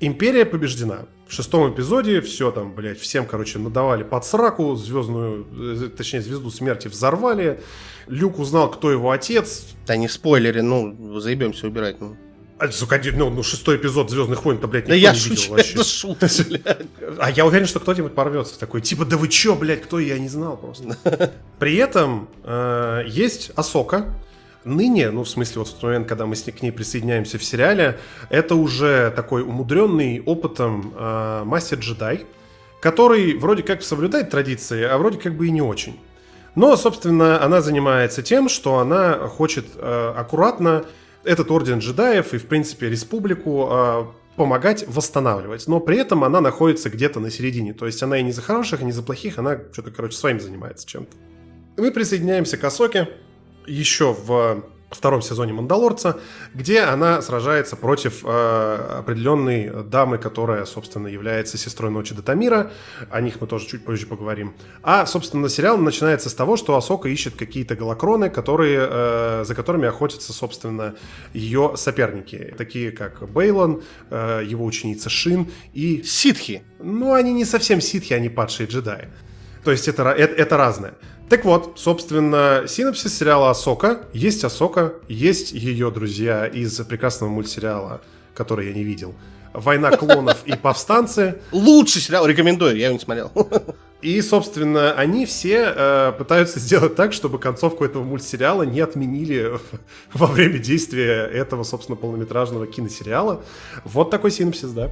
Империя 0.00 0.44
побеждена. 0.44 1.06
В 1.26 1.32
шестом 1.32 1.74
эпизоде 1.74 2.20
все 2.20 2.50
там, 2.52 2.72
блядь, 2.74 2.98
всем, 2.98 3.26
короче, 3.26 3.58
надавали 3.58 4.02
под 4.02 4.24
сраку, 4.24 4.74
звездную, 4.76 5.46
э, 5.76 5.88
точнее, 5.88 6.22
звезду 6.22 6.50
смерти 6.50 6.88
взорвали. 6.88 7.60
Люк 8.06 8.38
узнал, 8.38 8.70
кто 8.70 8.90
его 8.90 9.10
отец. 9.10 9.74
Да 9.86 9.96
не 9.96 10.08
спойлери, 10.08 10.60
ну, 10.60 11.18
заебемся 11.20 11.66
убирать, 11.66 12.00
ну. 12.00 12.16
А, 12.58 12.68
ну, 13.14 13.30
ну, 13.30 13.42
шестой 13.42 13.76
эпизод 13.76 14.10
Звездных 14.10 14.44
войн-то, 14.44 14.66
блядь, 14.66 14.84
никто 14.84 14.94
да 14.94 14.96
я 14.96 15.12
не 15.12 15.18
шучу, 15.18 15.34
видел 15.34 15.50
вообще. 15.52 15.74
Это 15.74 15.84
шутка, 15.84 16.28
блядь. 16.48 16.86
А 17.18 17.30
я 17.30 17.46
уверен, 17.46 17.66
что 17.66 17.78
кто-нибудь 17.78 18.14
порвется 18.14 18.58
такой, 18.58 18.80
типа, 18.80 19.04
да 19.04 19.16
вы 19.16 19.28
чё, 19.28 19.54
блядь, 19.54 19.82
кто 19.82 20.00
я 20.00 20.18
не 20.18 20.28
знал 20.28 20.56
просто. 20.56 20.96
При 21.58 21.76
этом 21.76 22.28
э, 22.42 23.04
есть 23.06 23.52
Асока, 23.54 24.12
ныне, 24.64 25.10
ну, 25.10 25.22
в 25.22 25.28
смысле, 25.28 25.60
вот 25.60 25.68
в 25.68 25.74
тот 25.74 25.82
момент, 25.84 26.08
когда 26.08 26.26
мы 26.26 26.34
с 26.34 26.46
ней, 26.46 26.52
к 26.52 26.62
ней 26.62 26.72
присоединяемся 26.72 27.38
в 27.38 27.44
сериале, 27.44 27.98
это 28.28 28.56
уже 28.56 29.12
такой 29.14 29.42
умудренный 29.42 30.20
опытом 30.20 30.92
э, 30.96 31.42
мастер-джедай, 31.44 32.26
который 32.80 33.36
вроде 33.36 33.62
как 33.62 33.82
соблюдает 33.82 34.30
традиции, 34.30 34.82
а 34.82 34.98
вроде 34.98 35.18
как 35.18 35.36
бы 35.36 35.46
и 35.46 35.50
не 35.50 35.62
очень. 35.62 35.98
Но, 36.54 36.76
собственно, 36.76 37.42
она 37.42 37.60
занимается 37.60 38.22
тем, 38.22 38.48
что 38.48 38.78
она 38.78 39.14
хочет 39.28 39.66
э, 39.76 40.12
аккуратно 40.16 40.84
этот 41.28 41.50
орден 41.50 41.78
джедаев 41.78 42.32
и, 42.32 42.38
в 42.38 42.46
принципе, 42.46 42.88
республику 42.88 43.68
э, 43.70 44.04
помогать 44.36 44.84
восстанавливать. 44.88 45.68
Но 45.68 45.78
при 45.78 45.98
этом 45.98 46.24
она 46.24 46.40
находится 46.40 46.88
где-то 46.88 47.20
на 47.20 47.30
середине. 47.30 47.74
То 47.74 47.84
есть 47.84 48.02
она 48.02 48.18
и 48.18 48.22
не 48.22 48.32
за 48.32 48.40
хороших, 48.40 48.80
и 48.80 48.84
не 48.84 48.92
за 48.92 49.02
плохих, 49.02 49.38
она 49.38 49.60
что-то, 49.72 49.90
короче, 49.90 50.16
своим 50.16 50.40
занимается 50.40 50.86
чем-то. 50.88 51.14
Мы 51.76 51.92
присоединяемся 51.92 52.56
к 52.56 52.64
Асоке 52.64 53.08
еще 53.66 54.14
в 54.14 54.64
втором 54.90 55.20
сезоне 55.20 55.52
Мандалорца, 55.52 56.18
где 56.54 56.80
она 56.80 57.20
сражается 57.20 57.76
против 57.76 58.24
э, 58.24 58.98
определенной 58.98 59.84
дамы, 59.84 60.18
которая, 60.18 60.64
собственно, 60.64 61.08
является 61.08 61.58
сестрой 61.58 61.90
Ночи 61.90 62.14
Датамира. 62.14 62.70
О 63.10 63.20
них 63.20 63.40
мы 63.40 63.46
тоже 63.46 63.66
чуть 63.66 63.84
позже 63.84 64.06
поговорим. 64.06 64.54
А, 64.82 65.04
собственно, 65.06 65.48
сериал 65.48 65.76
начинается 65.76 66.30
с 66.30 66.34
того, 66.34 66.56
что 66.56 66.76
Асока 66.76 67.08
ищет 67.08 67.36
какие-то 67.36 67.76
голокроны, 67.76 68.30
которые, 68.30 68.88
э, 68.90 69.44
за 69.46 69.54
которыми 69.54 69.86
охотятся, 69.88 70.32
собственно, 70.32 70.94
ее 71.34 71.72
соперники. 71.76 72.54
Такие 72.56 72.90
как 72.90 73.28
Бейлон, 73.30 73.82
э, 74.10 74.42
его 74.46 74.64
ученица 74.64 75.10
Шин 75.10 75.50
и... 75.74 76.02
Ситхи. 76.02 76.62
Ну, 76.80 77.12
они 77.12 77.32
не 77.32 77.44
совсем 77.44 77.80
ситхи, 77.80 78.14
они 78.14 78.28
падшие 78.28 78.66
джедаи. 78.66 79.08
То 79.64 79.70
есть 79.70 79.88
это, 79.88 80.02
это, 80.04 80.34
это 80.34 80.56
разное. 80.56 80.94
Так 81.28 81.44
вот, 81.44 81.74
собственно, 81.76 82.64
синопсис 82.66 83.18
сериала 83.18 83.50
Асока. 83.50 84.00
Есть 84.14 84.44
Асока, 84.44 84.94
есть 85.08 85.52
ее 85.52 85.90
друзья 85.90 86.46
из 86.46 86.74
прекрасного 86.80 87.28
мультсериала, 87.28 88.00
который 88.34 88.68
я 88.68 88.72
не 88.72 88.82
видел. 88.82 89.14
Война 89.52 89.90
клонов 89.90 90.38
и 90.46 90.56
повстанцы. 90.56 91.38
Лучший 91.52 92.00
сериал, 92.00 92.26
рекомендую, 92.26 92.76
я 92.76 92.86
его 92.86 92.94
не 92.94 93.00
смотрел. 93.00 93.30
И, 94.00 94.22
собственно, 94.22 94.92
они 94.92 95.26
все 95.26 95.74
э, 95.74 96.12
пытаются 96.16 96.60
сделать 96.60 96.94
так, 96.94 97.12
чтобы 97.12 97.38
концовку 97.38 97.84
этого 97.84 98.04
мультсериала 98.04 98.62
не 98.62 98.80
отменили 98.80 99.58
во 100.14 100.28
время 100.28 100.58
действия 100.58 101.26
этого, 101.26 101.62
собственно, 101.62 101.96
полнометражного 101.96 102.66
киносериала. 102.66 103.42
Вот 103.84 104.10
такой 104.10 104.30
синопсис, 104.30 104.70
да. 104.70 104.90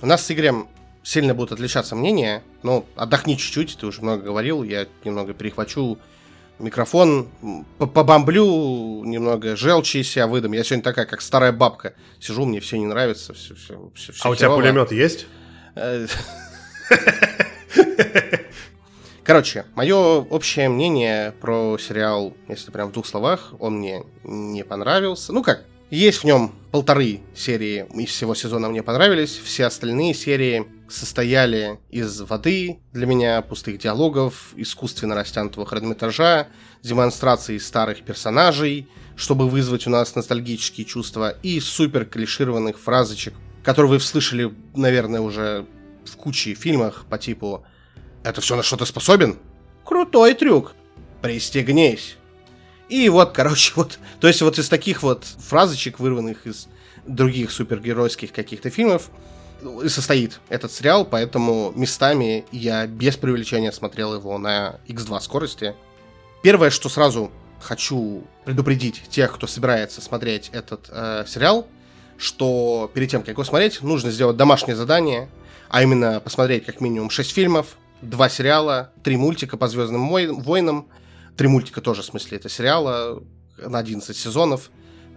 У 0.00 0.06
нас 0.06 0.24
с 0.24 0.30
Игорем 0.30 0.68
сильно 1.02 1.34
будут 1.34 1.52
отличаться 1.52 1.96
мнения. 1.96 2.42
Но 2.62 2.84
отдохни 2.96 3.36
чуть-чуть, 3.36 3.76
ты 3.78 3.86
уже 3.86 4.02
много 4.02 4.22
говорил, 4.22 4.62
я 4.62 4.86
немного 5.04 5.34
перехвачу 5.34 5.98
микрофон, 6.58 7.28
побомблю, 7.78 9.04
немного 9.04 9.56
желчи 9.56 9.98
из 9.98 10.10
себя 10.10 10.26
выдам. 10.26 10.52
Я 10.52 10.64
сегодня 10.64 10.84
такая, 10.84 11.06
как 11.06 11.20
старая 11.20 11.52
бабка. 11.52 11.94
Сижу, 12.20 12.44
мне 12.44 12.60
все 12.60 12.78
не 12.78 12.86
нравится. 12.86 13.34
Все, 13.34 13.54
все, 13.54 13.90
все, 13.94 14.12
все 14.12 14.24
а 14.24 14.30
у 14.30 14.34
тебя 14.34 14.50
пулемет 14.50 14.92
есть? 14.92 15.26
Э, 15.74 16.06
Короче, 19.24 19.66
мое 19.74 19.96
общее 19.96 20.68
мнение 20.68 21.32
про 21.40 21.78
сериал, 21.78 22.34
если 22.48 22.72
прям 22.72 22.88
в 22.88 22.92
двух 22.92 23.06
словах, 23.06 23.54
он 23.60 23.78
мне 23.78 24.02
не 24.24 24.64
понравился. 24.64 25.32
Ну 25.32 25.42
как, 25.44 25.64
есть 25.90 26.18
в 26.18 26.24
нем 26.24 26.52
полторы 26.72 27.20
серии 27.34 27.86
из 27.94 28.08
всего 28.08 28.34
сезона 28.34 28.68
мне 28.68 28.82
понравились. 28.82 29.38
Все 29.42 29.66
остальные 29.66 30.14
серии 30.14 30.66
состояли 30.92 31.80
из 31.90 32.20
воды 32.20 32.80
для 32.92 33.06
меня, 33.06 33.40
пустых 33.42 33.78
диалогов, 33.78 34.52
искусственно 34.56 35.14
растянутого 35.14 35.66
хронометража, 35.66 36.48
демонстрации 36.82 37.58
старых 37.58 38.02
персонажей, 38.02 38.88
чтобы 39.16 39.48
вызвать 39.48 39.86
у 39.86 39.90
нас 39.90 40.14
ностальгические 40.14 40.84
чувства, 40.84 41.30
и 41.42 41.60
супер 41.60 42.04
клишированных 42.04 42.78
фразочек, 42.78 43.34
которые 43.64 43.90
вы 43.90 44.00
слышали, 44.00 44.52
наверное, 44.74 45.20
уже 45.20 45.66
в 46.04 46.16
куче 46.16 46.54
фильмах 46.54 47.06
по 47.08 47.18
типу 47.18 47.64
«Это 48.22 48.40
все 48.40 48.56
на 48.56 48.62
что-то 48.62 48.84
способен? 48.84 49.38
Крутой 49.84 50.34
трюк! 50.34 50.74
Пристегнись!» 51.22 52.16
И 52.88 53.08
вот, 53.08 53.32
короче, 53.32 53.72
вот, 53.76 53.98
то 54.20 54.28
есть 54.28 54.42
вот 54.42 54.58
из 54.58 54.68
таких 54.68 55.02
вот 55.02 55.24
фразочек, 55.24 55.98
вырванных 55.98 56.46
из 56.46 56.68
других 57.06 57.50
супергеройских 57.50 58.32
каких-то 58.32 58.70
фильмов, 58.70 59.10
состоит 59.86 60.40
этот 60.48 60.72
сериал, 60.72 61.04
поэтому 61.04 61.72
местами 61.74 62.44
я 62.52 62.86
без 62.86 63.16
преувеличения 63.16 63.72
смотрел 63.72 64.14
его 64.14 64.38
на 64.38 64.80
X2 64.86 65.20
скорости. 65.20 65.74
Первое, 66.42 66.70
что 66.70 66.88
сразу 66.88 67.30
хочу 67.60 68.24
предупредить 68.44 69.02
тех, 69.08 69.32
кто 69.34 69.46
собирается 69.46 70.00
смотреть 70.00 70.50
этот 70.52 70.88
э, 70.90 71.24
сериал, 71.26 71.66
что 72.18 72.90
перед 72.92 73.10
тем, 73.10 73.22
как 73.22 73.30
его 73.30 73.44
смотреть, 73.44 73.82
нужно 73.82 74.10
сделать 74.10 74.36
домашнее 74.36 74.76
задание, 74.76 75.28
а 75.68 75.82
именно 75.82 76.20
посмотреть 76.20 76.66
как 76.66 76.80
минимум 76.80 77.10
6 77.10 77.32
фильмов, 77.32 77.76
2 78.02 78.28
сериала, 78.28 78.92
3 79.04 79.16
мультика 79.16 79.56
по 79.56 79.68
Звездным 79.68 80.08
войнам, 80.08 80.88
Три 81.36 81.48
мультика 81.48 81.80
тоже, 81.80 82.02
в 82.02 82.04
смысле, 82.04 82.36
это 82.38 82.48
сериала 82.48 83.22
на 83.58 83.78
11 83.78 84.16
сезонов. 84.16 84.70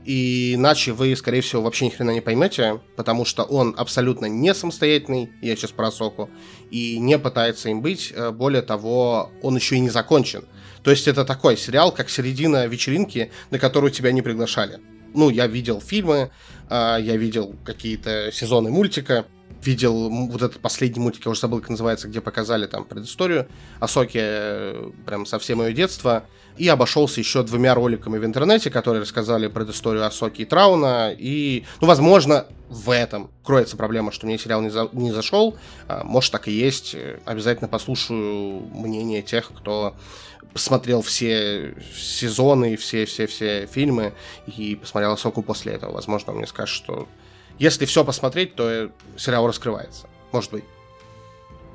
И 0.05 0.53
иначе 0.53 0.91
вы, 0.91 1.15
скорее 1.15 1.41
всего, 1.41 1.63
вообще 1.63 1.85
ни 1.85 1.89
хрена 1.89 2.11
не 2.11 2.21
поймете, 2.21 2.79
потому 2.95 3.25
что 3.25 3.43
он 3.43 3.73
абсолютно 3.75 4.27
не 4.27 4.53
самостоятельный, 4.53 5.31
я 5.41 5.55
сейчас 5.55 5.71
про 5.71 5.89
Соку, 5.91 6.29
и 6.69 6.99
не 6.99 7.17
пытается 7.17 7.69
им 7.69 7.81
быть. 7.81 8.13
Э, 8.15 8.29
более 8.29 8.61
того, 8.61 9.31
он 9.41 9.55
еще 9.55 9.77
и 9.77 9.79
не 9.79 9.89
закончен. 9.89 10.45
То 10.83 10.91
есть 10.91 11.07
это 11.07 11.25
такой 11.25 11.57
сериал, 11.57 11.91
как 11.91 12.11
середина 12.11 12.67
вечеринки, 12.67 13.31
на 13.49 13.57
которую 13.57 13.89
тебя 13.89 14.11
не 14.11 14.21
приглашали. 14.21 14.79
Ну, 15.15 15.31
я 15.31 15.47
видел 15.47 15.81
фильмы, 15.81 16.29
э, 16.69 16.97
я 17.01 17.17
видел 17.17 17.55
какие-то 17.65 18.29
сезоны 18.31 18.69
мультика, 18.69 19.25
видел 19.63 20.09
вот 20.27 20.41
этот 20.43 20.59
последний 20.59 21.01
мультик, 21.01 21.25
я 21.25 21.31
уже 21.31 21.41
забыл, 21.41 21.59
как 21.61 21.69
называется, 21.69 22.07
где 22.07 22.21
показали 22.21 22.67
там 22.67 22.85
предысторию 22.85 23.47
Асоки, 23.79 24.19
э, 24.21 24.91
прям 25.07 25.25
совсем 25.25 25.61
ее 25.63 25.73
детство, 25.73 26.25
и 26.57 26.67
обошелся 26.67 27.19
еще 27.19 27.43
двумя 27.43 27.73
роликами 27.73 28.17
в 28.17 28.25
интернете, 28.25 28.69
которые 28.69 29.01
рассказали 29.01 29.47
предысторию 29.47 30.05
Асоки 30.05 30.41
и 30.43 30.45
Трауна, 30.45 31.13
и, 31.17 31.65
ну, 31.81 31.87
возможно, 31.87 32.45
в 32.69 32.89
этом 32.89 33.29
кроется 33.43 33.77
проблема, 33.77 34.11
что 34.11 34.25
мне 34.25 34.37
сериал 34.37 34.61
не, 34.61 34.69
за, 34.69 34.89
не 34.93 35.11
зашел, 35.11 35.55
а, 35.87 36.03
может, 36.03 36.31
так 36.31 36.47
и 36.47 36.51
есть, 36.51 36.95
обязательно 37.25 37.67
послушаю 37.67 38.61
мнение 38.71 39.21
тех, 39.21 39.51
кто 39.53 39.95
посмотрел 40.55 41.01
все 41.01 41.75
сезоны, 41.93 42.77
все-все-все 42.77 43.65
фильмы 43.65 44.13
и 44.47 44.75
посмотрел 44.75 45.11
Асоку 45.11 45.41
после 45.41 45.73
этого. 45.73 45.91
Возможно, 45.91 46.31
он 46.31 46.37
мне 46.37 46.47
скажет, 46.47 46.73
что 46.73 47.09
если 47.59 47.85
все 47.85 48.05
посмотреть, 48.05 48.55
то 48.55 48.89
сериал 49.17 49.47
раскрывается. 49.47 50.07
Может 50.31 50.51
быть. 50.51 50.63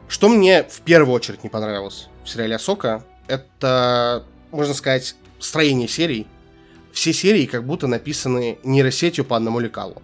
Что 0.09 0.29
мне 0.29 0.65
в 0.65 0.81
первую 0.81 1.15
очередь 1.15 1.45
не 1.45 1.51
понравилось 1.51 2.09
в 2.25 2.29
сериале 2.29 2.57
Асока, 2.57 3.05
это, 3.29 4.25
можно 4.51 4.75
сказать, 4.75 5.15
строение 5.39 5.89
серий. 5.89 6.27
Все 6.93 7.13
серии 7.13 7.47
как 7.47 7.65
будто 7.65 7.87
написаны 7.87 8.59
нейросетью 8.65 9.25
по 9.25 9.37
одному 9.37 9.61
лекалу. 9.61 10.03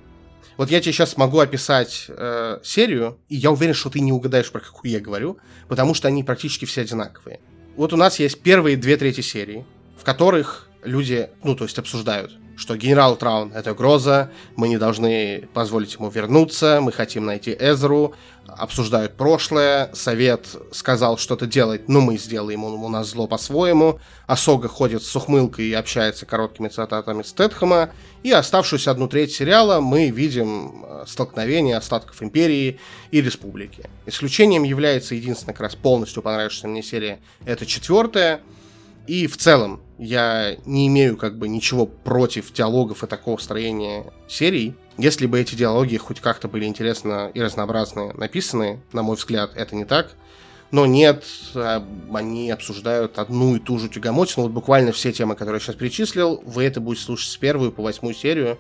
Вот 0.57 0.71
я 0.71 0.81
тебе 0.81 0.93
сейчас 0.93 1.17
могу 1.17 1.39
описать 1.41 2.07
э, 2.09 2.61
серию, 2.63 3.19
и 3.29 3.37
я 3.37 3.51
уверен, 3.51 3.75
что 3.75 3.91
ты 3.91 4.01
не 4.01 4.13
угадаешь, 4.13 4.51
про 4.51 4.61
какую 4.61 4.91
я 4.91 5.01
говорю, 5.01 5.39
потому 5.69 5.93
что 5.93 6.09
они 6.09 6.25
практически 6.25 6.65
все 6.65 6.83
одинаковые. 6.83 7.41
Вот 7.77 7.93
у 7.93 7.97
нас 7.97 8.19
есть 8.19 8.41
первые 8.41 8.77
две 8.77 8.97
трети 8.97 9.21
серии, 9.21 9.67
в 9.99 10.05
которых 10.05 10.69
люди, 10.83 11.29
ну, 11.43 11.55
то 11.55 11.65
есть 11.65 11.79
обсуждают 11.79 12.33
что 12.57 12.77
генерал 12.77 13.17
Траун— 13.17 13.53
это 13.55 13.73
угроза, 13.73 14.31
мы 14.57 14.69
не 14.69 14.79
должны 14.79 15.49
позволить 15.53 15.95
ему 15.95 16.09
вернуться, 16.09 16.81
мы 16.81 16.91
хотим 16.91 17.27
найти 17.27 17.55
Эзру, 17.59 18.15
обсуждают 18.47 19.15
прошлое, 19.17 19.91
совет 19.93 20.47
сказал 20.73 21.19
что-то 21.19 21.47
делать, 21.47 21.89
но 21.89 22.01
мы 22.01 22.17
сделаем 22.17 22.63
ему 22.63 22.85
у 22.85 22.89
нас 22.89 23.09
зло 23.09 23.27
по-своему, 23.27 23.99
Асога 24.27 24.69
ходит 24.69 25.03
с 25.03 25.15
ухмылкой 25.15 25.67
и 25.67 25.73
общается 25.75 26.27
короткими 26.27 26.69
цитатами 26.69 27.23
Стэтхэма, 27.23 27.91
и 28.23 28.33
оставшуюся 28.33 28.91
одну 28.91 29.09
треть 29.09 29.33
сериала 29.33 29.81
мы 29.81 30.11
видим 30.11 30.85
э, 30.85 31.05
столкновение 31.07 31.77
остатков 31.77 32.23
Империи 32.23 32.81
и 33.11 33.21
Республики. 33.21 33.85
Исключением 34.07 34.63
является 34.63 35.15
единственная 35.15 35.55
как 35.55 35.63
раз 35.63 35.75
полностью 35.75 36.23
понравившаяся 36.23 36.69
мне 36.69 36.83
серия, 36.83 37.21
это 37.45 37.67
четвертая, 37.67 38.41
и 39.07 39.27
в 39.27 39.37
целом 39.37 39.81
я 39.99 40.57
не 40.67 40.87
имею 40.89 41.17
как 41.17 41.39
бы 41.39 41.49
ничего 41.49 41.87
против 41.87 42.53
диалогов 42.53 43.03
и 43.03 43.07
такого 43.07 43.39
строения 43.39 44.13
серий. 44.29 44.75
Если 44.99 45.27
бы 45.27 45.41
эти 45.41 45.55
диалоги 45.55 45.97
хоть 45.97 46.21
как-то 46.21 46.49
были 46.49 46.65
интересно 46.65 47.31
и 47.33 47.41
разнообразно 47.41 48.13
написаны, 48.15 48.81
на 48.93 49.03
мой 49.03 49.17
взгляд, 49.17 49.53
это 49.55 49.77
не 49.77 49.85
так. 49.85 50.15
Но 50.71 50.85
нет, 50.85 51.25
а, 51.55 51.87
они 52.13 52.51
обсуждают 52.51 53.19
одну 53.19 53.57
и 53.57 53.61
ту 53.61 53.79
же 53.79 53.89
тягомотину. 53.89 54.45
Вот 54.45 54.53
буквально 54.53 54.93
все 54.93 55.13
темы, 55.13 55.35
которые 55.37 55.57
я 55.57 55.61
сейчас 55.61 55.77
перечислил, 55.77 56.43
вы 56.45 56.65
это 56.65 56.81
будете 56.81 57.05
слушать 57.05 57.31
с 57.31 57.37
первую 57.37 57.73
по 57.73 57.83
восьмую 57.83 58.15
серию. 58.15 58.59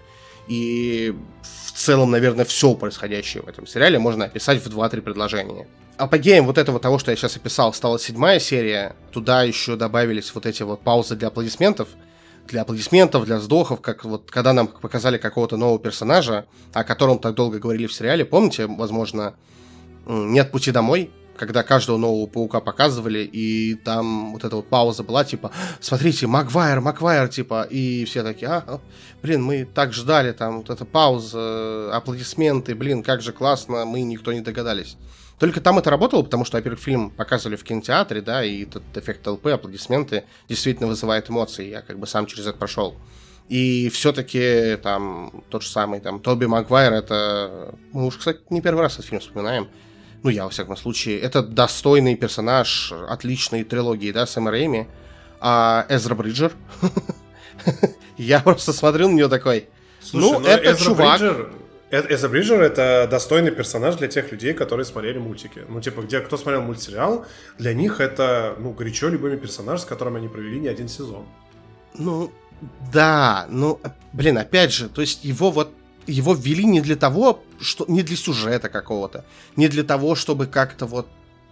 И 0.48 1.14
в 1.42 1.72
целом, 1.72 2.10
наверное, 2.10 2.44
все 2.44 2.74
происходящее 2.74 3.42
в 3.42 3.48
этом 3.48 3.66
сериале 3.66 3.98
можно 3.98 4.26
описать 4.26 4.64
в 4.64 4.68
2-3 4.68 5.00
предложения 5.00 5.66
апогеем 5.96 6.46
вот 6.46 6.58
этого 6.58 6.78
того, 6.78 6.98
что 6.98 7.10
я 7.10 7.16
сейчас 7.16 7.36
описал, 7.36 7.72
стала 7.72 7.98
седьмая 7.98 8.38
серия. 8.38 8.96
Туда 9.12 9.42
еще 9.42 9.76
добавились 9.76 10.34
вот 10.34 10.46
эти 10.46 10.62
вот 10.62 10.82
паузы 10.82 11.16
для 11.16 11.28
аплодисментов. 11.28 11.88
Для 12.46 12.62
аплодисментов, 12.62 13.24
для 13.24 13.38
вздохов, 13.38 13.80
как 13.80 14.04
вот 14.04 14.30
когда 14.30 14.52
нам 14.52 14.68
показали 14.68 15.18
какого-то 15.18 15.56
нового 15.56 15.80
персонажа, 15.80 16.46
о 16.72 16.84
котором 16.84 17.18
так 17.18 17.34
долго 17.34 17.58
говорили 17.58 17.86
в 17.86 17.92
сериале. 17.92 18.24
Помните, 18.24 18.66
возможно, 18.66 19.34
«Нет 20.06 20.52
пути 20.52 20.70
домой», 20.70 21.10
когда 21.36 21.62
каждого 21.62 21.96
нового 21.96 22.26
паука 22.26 22.60
показывали, 22.60 23.20
и 23.20 23.74
там 23.74 24.32
вот 24.32 24.44
эта 24.44 24.56
вот 24.56 24.68
пауза 24.68 25.02
была, 25.02 25.24
типа, 25.24 25.50
смотрите, 25.80 26.26
Маквайр, 26.26 26.80
Маквайр, 26.80 27.28
типа, 27.28 27.66
и 27.68 28.04
все 28.04 28.22
такие, 28.22 28.48
а, 28.48 28.80
блин, 29.22 29.42
мы 29.42 29.64
так 29.64 29.92
ждали, 29.92 30.32
там, 30.32 30.58
вот 30.58 30.70
эта 30.70 30.84
пауза, 30.84 31.90
аплодисменты, 31.94 32.74
блин, 32.74 33.02
как 33.02 33.22
же 33.22 33.32
классно, 33.32 33.84
мы 33.84 34.02
никто 34.02 34.32
не 34.32 34.40
догадались. 34.40 34.96
Только 35.38 35.60
там 35.60 35.78
это 35.78 35.90
работало, 35.90 36.22
потому 36.22 36.44
что, 36.44 36.56
во-первых, 36.56 36.80
фильм 36.80 37.10
показывали 37.10 37.56
в 37.56 37.64
кинотеатре, 37.64 38.22
да, 38.22 38.42
и 38.42 38.62
этот 38.62 38.82
эффект 38.94 39.22
толпы, 39.22 39.50
аплодисменты 39.50 40.24
действительно 40.48 40.88
вызывает 40.88 41.28
эмоции. 41.28 41.68
Я 41.68 41.82
как 41.82 41.98
бы 41.98 42.06
сам 42.06 42.26
через 42.26 42.46
это 42.46 42.56
прошел. 42.56 42.94
И 43.48 43.90
все-таки 43.90 44.76
там 44.82 45.44
тот 45.50 45.62
же 45.62 45.68
самый 45.68 46.00
там 46.00 46.20
Тоби 46.20 46.46
Магуайр, 46.46 46.92
это 46.92 47.74
мы 47.92 48.06
уж, 48.06 48.16
кстати, 48.16 48.40
не 48.50 48.60
первый 48.60 48.80
раз 48.80 48.94
этот 48.94 49.06
фильм 49.06 49.20
вспоминаем. 49.20 49.68
Ну, 50.26 50.30
я, 50.30 50.42
во 50.42 50.50
всяком 50.50 50.76
случае. 50.76 51.20
Это 51.20 51.40
достойный 51.40 52.16
персонаж 52.16 52.92
отличной 53.08 53.62
трилогии, 53.62 54.10
да, 54.10 54.26
Сэма 54.26 54.50
Рэйми. 54.50 54.88
А 55.38 55.86
Эзра 55.88 56.16
Бриджер. 56.16 56.50
Я 58.16 58.40
просто 58.40 58.72
смотрю 58.72 59.06
на 59.06 59.12
нее 59.12 59.28
такой. 59.28 59.68
ну, 60.12 60.40
ну, 60.40 60.44
это 60.44 60.82
чувак. 60.82 61.20
Эза 61.92 62.28
Бриджер— 62.28 62.60
это 62.62 63.06
достойный 63.08 63.52
персонаж 63.52 63.94
для 63.94 64.08
тех 64.08 64.32
людей, 64.32 64.52
которые 64.52 64.84
смотрели 64.84 65.18
мультики. 65.18 65.62
Ну, 65.68 65.80
типа, 65.80 66.00
где 66.00 66.18
кто 66.18 66.36
смотрел 66.36 66.62
мультсериал, 66.62 67.24
для 67.58 67.72
них 67.72 68.00
это, 68.00 68.56
ну, 68.58 68.72
горячо 68.72 69.08
любимый 69.08 69.36
персонаж, 69.36 69.82
с 69.82 69.84
которым 69.84 70.16
они 70.16 70.26
провели 70.26 70.58
не 70.58 70.66
один 70.66 70.88
сезон. 70.88 71.24
Ну, 71.94 72.32
да, 72.92 73.46
ну, 73.48 73.80
блин, 74.12 74.38
опять 74.38 74.72
же, 74.72 74.88
то 74.88 75.02
есть 75.02 75.24
его 75.24 75.52
вот 75.52 75.70
его 76.06 76.34
ввели 76.34 76.64
не 76.64 76.80
для 76.80 76.96
того, 76.96 77.42
что 77.60 77.84
не 77.88 78.02
для 78.02 78.16
сюжета 78.16 78.68
какого-то, 78.68 79.24
не 79.56 79.68
для 79.68 79.82
того, 79.82 80.14
чтобы 80.14 80.46
как-то 80.46 80.86
вот 80.86 81.06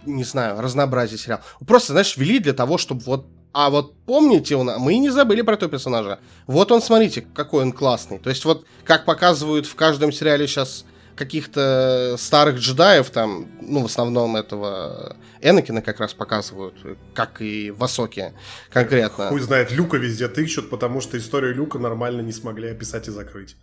не 0.05 0.23
знаю, 0.23 0.61
разнообразить 0.61 1.21
сериал. 1.21 1.39
Просто, 1.65 1.93
знаешь, 1.93 2.15
ввели 2.15 2.39
для 2.39 2.53
того, 2.53 2.77
чтобы 2.77 3.01
вот 3.05 3.25
а 3.53 3.69
вот 3.69 3.95
помните, 4.05 4.57
он, 4.57 4.69
мы 4.79 4.97
не 4.97 5.09
забыли 5.09 5.41
про 5.41 5.53
этого 5.53 5.71
персонажа. 5.71 6.19
Вот 6.45 6.73
он, 6.73 6.81
смотрите, 6.81 7.25
какой 7.33 7.63
он 7.63 7.71
классный. 7.71 8.19
То 8.19 8.29
есть 8.29 8.43
вот 8.43 8.65
как 8.83 9.05
показывают 9.05 9.65
в 9.65 9.75
каждом 9.75 10.11
сериале 10.11 10.45
сейчас 10.45 10.83
каких-то 11.15 12.15
старых 12.19 12.57
джедаев, 12.57 13.09
там, 13.09 13.47
ну, 13.61 13.81
в 13.81 13.85
основном 13.85 14.35
этого 14.35 15.15
Энакина 15.41 15.81
как 15.81 16.01
раз 16.01 16.13
показывают, 16.13 16.75
как 17.13 17.41
и 17.41 17.71
в 17.71 17.81
Асоке 17.81 18.33
конкретно. 18.71 19.29
Хуй 19.29 19.39
знает, 19.39 19.71
Люка 19.71 19.95
везде 19.95 20.27
тыщут, 20.27 20.69
потому 20.69 20.99
что 20.99 21.17
историю 21.17 21.55
Люка 21.55 21.79
нормально 21.79 22.19
не 22.19 22.33
смогли 22.33 22.69
описать 22.69 23.07
и 23.07 23.11
закрыть. 23.11 23.55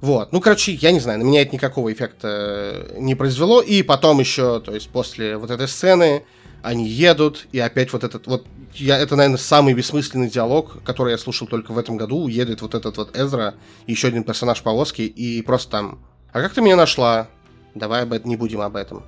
Вот, 0.00 0.32
ну, 0.32 0.40
короче, 0.40 0.72
я 0.72 0.92
не 0.92 1.00
знаю, 1.00 1.18
на 1.18 1.24
меня 1.24 1.42
это 1.42 1.52
никакого 1.54 1.92
эффекта 1.92 2.94
не 2.96 3.14
произвело, 3.14 3.60
и 3.60 3.82
потом 3.82 4.18
еще, 4.20 4.60
то 4.60 4.74
есть 4.74 4.88
после 4.88 5.36
вот 5.36 5.50
этой 5.50 5.68
сцены, 5.68 6.24
они 6.62 6.88
едут, 6.88 7.46
и 7.52 7.58
опять 7.58 7.92
вот 7.92 8.04
этот 8.04 8.26
вот, 8.26 8.46
я, 8.74 8.98
это, 8.98 9.14
наверное, 9.16 9.38
самый 9.38 9.74
бессмысленный 9.74 10.30
диалог, 10.30 10.82
который 10.84 11.12
я 11.12 11.18
слушал 11.18 11.46
только 11.46 11.72
в 11.72 11.78
этом 11.78 11.98
году, 11.98 12.28
едет 12.28 12.62
вот 12.62 12.74
этот 12.74 12.96
вот 12.96 13.16
Эзра, 13.16 13.54
еще 13.86 14.08
один 14.08 14.24
персонаж 14.24 14.62
повозки, 14.62 15.02
и 15.02 15.42
просто 15.42 15.70
там, 15.70 15.98
а 16.32 16.40
как 16.40 16.54
ты 16.54 16.62
меня 16.62 16.76
нашла? 16.76 17.28
Давай 17.74 18.02
об 18.02 18.12
этом, 18.12 18.30
не 18.30 18.36
будем 18.36 18.62
об 18.62 18.76
этом. 18.76 19.04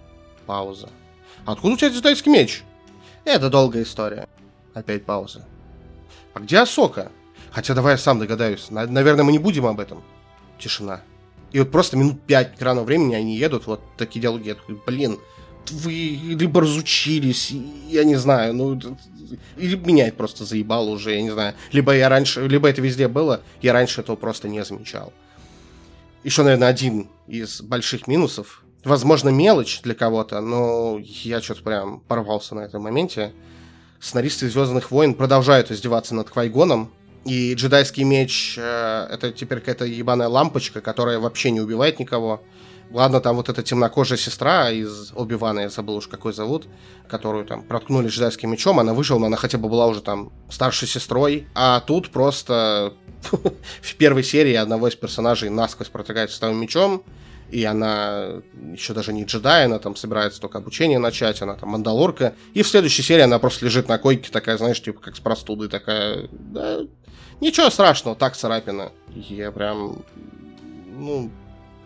Пауза. 0.47 0.88
Откуда 1.47 1.74
у 1.74 1.76
тебя 1.76 1.90
китайский 1.90 2.30
меч? 2.30 2.62
Это 3.24 3.49
долгая 3.49 3.82
история. 3.84 4.28
Опять 4.74 5.05
пауза. 5.07 5.47
А 6.34 6.40
где 6.40 6.59
Асока? 6.59 7.11
Хотя 7.51 7.74
давай 7.74 7.95
я 7.95 7.99
сам 7.99 8.18
догадаюсь. 8.18 8.70
Наверное, 8.70 9.24
мы 9.24 9.32
не 9.32 9.38
будем 9.38 9.66
об 9.66 9.80
этом. 9.80 10.03
Тишина. 10.63 11.01
И 11.51 11.59
вот 11.59 11.71
просто 11.71 11.97
минут 11.97 12.23
пять 12.23 12.55
экранного 12.55 12.85
времени 12.85 13.15
они 13.15 13.37
едут, 13.37 13.67
вот 13.67 13.83
такие 13.97 14.21
диалоги. 14.21 14.49
Я 14.49 14.55
такой, 14.55 14.79
блин, 14.87 15.19
вы 15.71 15.93
либо 15.93 16.61
разучились, 16.61 17.53
я 17.89 18.05
не 18.05 18.17
знаю, 18.17 18.55
ну, 18.55 18.81
или 19.57 19.77
меня 19.77 20.09
это 20.09 20.17
просто 20.17 20.45
заебало 20.45 20.91
уже, 20.91 21.15
я 21.15 21.23
не 21.23 21.31
знаю. 21.31 21.55
Либо 21.73 21.95
я 21.95 22.09
раньше, 22.09 22.47
либо 22.47 22.69
это 22.69 22.81
везде 22.81 23.09
было, 23.09 23.43
я 23.61 23.73
раньше 23.73 24.01
этого 24.01 24.17
просто 24.17 24.49
не 24.49 24.65
замечал. 24.65 25.13
Еще, 26.25 26.43
наверное, 26.43 26.69
один 26.69 27.09
из 27.27 27.61
больших 27.61 28.07
минусов. 28.07 28.65
Возможно, 28.85 29.29
мелочь 29.29 29.81
для 29.83 29.95
кого-то, 29.95 30.41
но 30.41 30.99
я 31.01 31.41
что-то 31.41 31.63
прям 31.63 32.01
порвался 32.01 32.55
на 32.55 32.61
этом 32.61 32.83
моменте. 32.83 33.33
Сценаристы 34.01 34.49
«Звездных 34.49 34.91
войн» 34.91 35.15
продолжают 35.15 35.71
издеваться 35.71 36.15
над 36.15 36.31
Квайгоном, 36.31 36.91
и 37.25 37.55
джедайский 37.55 38.05
меч 38.05 38.57
э, 38.59 39.07
это 39.11 39.31
теперь 39.31 39.61
какая-то 39.61 39.85
ебаная 39.85 40.29
лампочка, 40.29 40.81
которая 40.81 41.18
вообще 41.18 41.51
не 41.51 41.61
убивает 41.61 41.99
никого. 41.99 42.43
Ладно, 42.91 43.20
там 43.20 43.37
вот 43.37 43.49
эта 43.49 43.62
темнокожая 43.62 44.18
сестра 44.18 44.70
из 44.70 45.12
Оби-Вана, 45.14 45.61
я 45.61 45.68
забыл 45.70 45.97
уж 45.97 46.09
какой 46.09 46.35
зовут, 46.35 46.66
которую 47.09 47.47
там 47.47 47.62
проткнули 47.62 48.09
джедайским 48.09 48.51
мечом, 48.51 48.81
она 48.81 48.93
выжила, 48.93 49.18
но 49.18 49.27
она 49.27 49.37
хотя 49.37 49.57
бы 49.57 49.68
была 49.70 49.87
уже 49.87 50.03
там 50.03 50.31
старшей 50.51 50.87
сестрой. 50.87 51.47
А 51.55 51.81
тут 51.81 52.11
просто 52.11 52.93
в 53.81 53.95
первой 53.97 54.23
серии 54.23 54.55
одного 54.55 54.89
из 54.89 54.95
персонажей 54.95 55.49
насквозь 55.49 55.89
протыкает 55.89 56.31
с 56.31 56.43
мечом, 56.43 57.03
и 57.51 57.64
она 57.64 58.43
еще 58.73 58.95
даже 58.95 59.12
не 59.12 59.25
джедай, 59.25 59.66
она 59.66 59.79
там 59.79 59.95
собирается 59.95 60.41
только 60.41 60.59
обучение 60.59 60.99
начать, 60.99 61.41
она 61.43 61.55
там 61.55 61.70
мандалорка. 61.70 62.35
И 62.55 62.62
в 62.62 62.68
следующей 62.68 63.03
серии 63.03 63.23
она 63.23 63.39
просто 63.39 63.64
лежит 63.66 63.89
на 63.89 63.99
койке, 63.99 64.31
такая, 64.31 64.57
знаешь, 64.57 64.83
типа 64.83 65.01
как 65.01 65.16
с 65.16 65.20
простудой, 65.20 65.68
такая, 65.68 66.29
да, 66.31 66.81
ничего 67.43 67.68
страшного, 67.70 68.16
так 68.16 68.36
царапина. 68.36 68.93
Я 69.14 69.53
прям, 69.53 70.03
ну... 70.97 71.30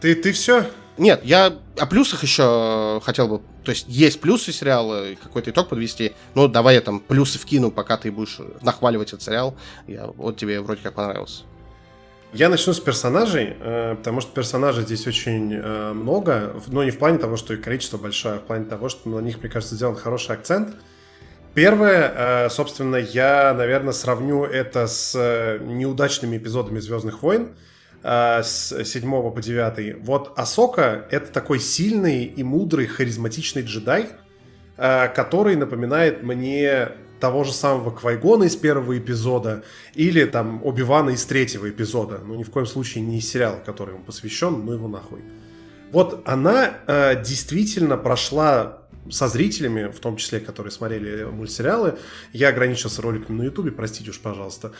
Ты, 0.00 0.14
ты 0.14 0.32
все? 0.32 0.66
Нет, 0.98 1.22
я 1.24 1.52
о 1.78 1.86
плюсах 1.86 2.22
еще 2.22 3.00
хотел 3.02 3.28
бы... 3.28 3.40
То 3.64 3.70
есть 3.72 3.86
есть 3.88 4.20
плюсы 4.20 4.52
сериала, 4.52 5.06
какой-то 5.20 5.50
итог 5.50 5.68
подвести. 5.68 6.12
Ну, 6.34 6.46
давай 6.46 6.76
я 6.76 6.80
там 6.80 7.00
плюсы 7.00 7.38
вкину, 7.38 7.70
пока 7.70 7.96
ты 7.96 8.12
будешь 8.12 8.38
нахваливать 8.62 9.08
этот 9.08 9.22
сериал. 9.22 9.56
Я, 9.86 10.06
вот 10.06 10.36
тебе 10.36 10.60
вроде 10.60 10.82
как 10.82 10.94
понравился. 10.94 11.42
Я 12.32 12.48
начну 12.48 12.72
с 12.72 12.80
персонажей, 12.80 13.56
э, 13.58 13.94
потому 13.96 14.20
что 14.20 14.32
персонажей 14.32 14.84
здесь 14.84 15.06
очень 15.06 15.54
э, 15.54 15.92
много, 15.92 16.54
но 16.66 16.84
не 16.84 16.90
в 16.90 16.98
плане 16.98 17.18
того, 17.18 17.36
что 17.36 17.54
их 17.54 17.62
количество 17.62 17.96
большое, 17.96 18.34
а 18.34 18.38
в 18.38 18.42
плане 18.42 18.66
того, 18.66 18.88
что 18.88 19.08
на 19.08 19.20
них, 19.20 19.38
мне 19.40 19.48
кажется, 19.48 19.74
сделан 19.74 19.96
хороший 19.96 20.34
акцент. 20.34 20.76
Первое, 21.56 22.12
э, 22.14 22.50
собственно, 22.50 22.96
я, 22.96 23.54
наверное, 23.54 23.94
сравню 23.94 24.44
это 24.44 24.86
с 24.86 25.58
неудачными 25.62 26.36
эпизодами 26.36 26.80
Звездных 26.80 27.22
войн 27.22 27.56
с 28.02 28.84
7 28.84 29.30
по 29.30 29.40
9. 29.40 29.96
Вот 30.04 30.38
Асока— 30.38 31.06
это 31.10 31.32
такой 31.32 31.58
сильный 31.58 32.24
и 32.24 32.42
мудрый, 32.42 32.86
харизматичный 32.86 33.62
джедай, 33.62 34.10
который 34.76 35.56
напоминает 35.56 36.22
мне 36.22 36.90
того 37.20 37.42
же 37.42 37.52
самого 37.52 37.90
Квайгона 37.90 38.44
из 38.44 38.54
первого 38.54 38.98
эпизода 38.98 39.64
или 39.94 40.26
там 40.26 40.60
Оби-Вана 40.62 41.10
из 41.10 41.24
третьего 41.24 41.70
эпизода. 41.70 42.20
Ну, 42.22 42.34
ни 42.34 42.44
в 42.44 42.50
коем 42.50 42.66
случае 42.66 43.02
не 43.02 43.18
из 43.18 43.28
сериала, 43.28 43.60
который 43.64 43.94
ему 43.94 44.04
посвящен, 44.04 44.64
ну 44.64 44.72
его 44.72 44.88
нахуй. 44.88 45.22
Вот 45.90 46.22
она 46.26 46.74
э, 46.86 47.24
действительно 47.24 47.96
прошла 47.96 48.85
со 49.10 49.28
зрителями, 49.28 49.90
в 49.90 49.98
том 50.00 50.16
числе, 50.16 50.40
которые 50.40 50.70
смотрели 50.70 51.24
мультсериалы, 51.24 51.98
я 52.32 52.48
ограничился 52.48 53.02
роликами 53.02 53.38
на 53.38 53.42
ютубе, 53.44 53.70
простите 53.70 54.10
уж, 54.10 54.20
пожалуйста, 54.20 54.72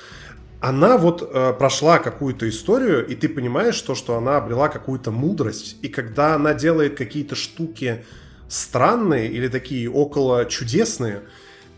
она 0.61 0.97
вот 0.97 1.23
э, 1.23 1.53
прошла 1.53 1.99
какую-то 1.99 2.49
историю, 2.49 3.07
и 3.07 3.15
ты 3.15 3.29
понимаешь 3.29 3.81
то, 3.83 3.95
что 3.95 4.17
она 4.17 4.39
обрела 4.39 4.69
какую-то 4.69 5.11
мудрость, 5.11 5.77
и 5.83 5.89
когда 5.89 6.35
она 6.35 6.55
делает 6.55 6.97
какие-то 6.97 7.35
штуки 7.35 8.05
странные 8.49 9.29
или 9.29 9.49
такие 9.49 9.91
около 9.91 10.47
чудесные, 10.47 11.23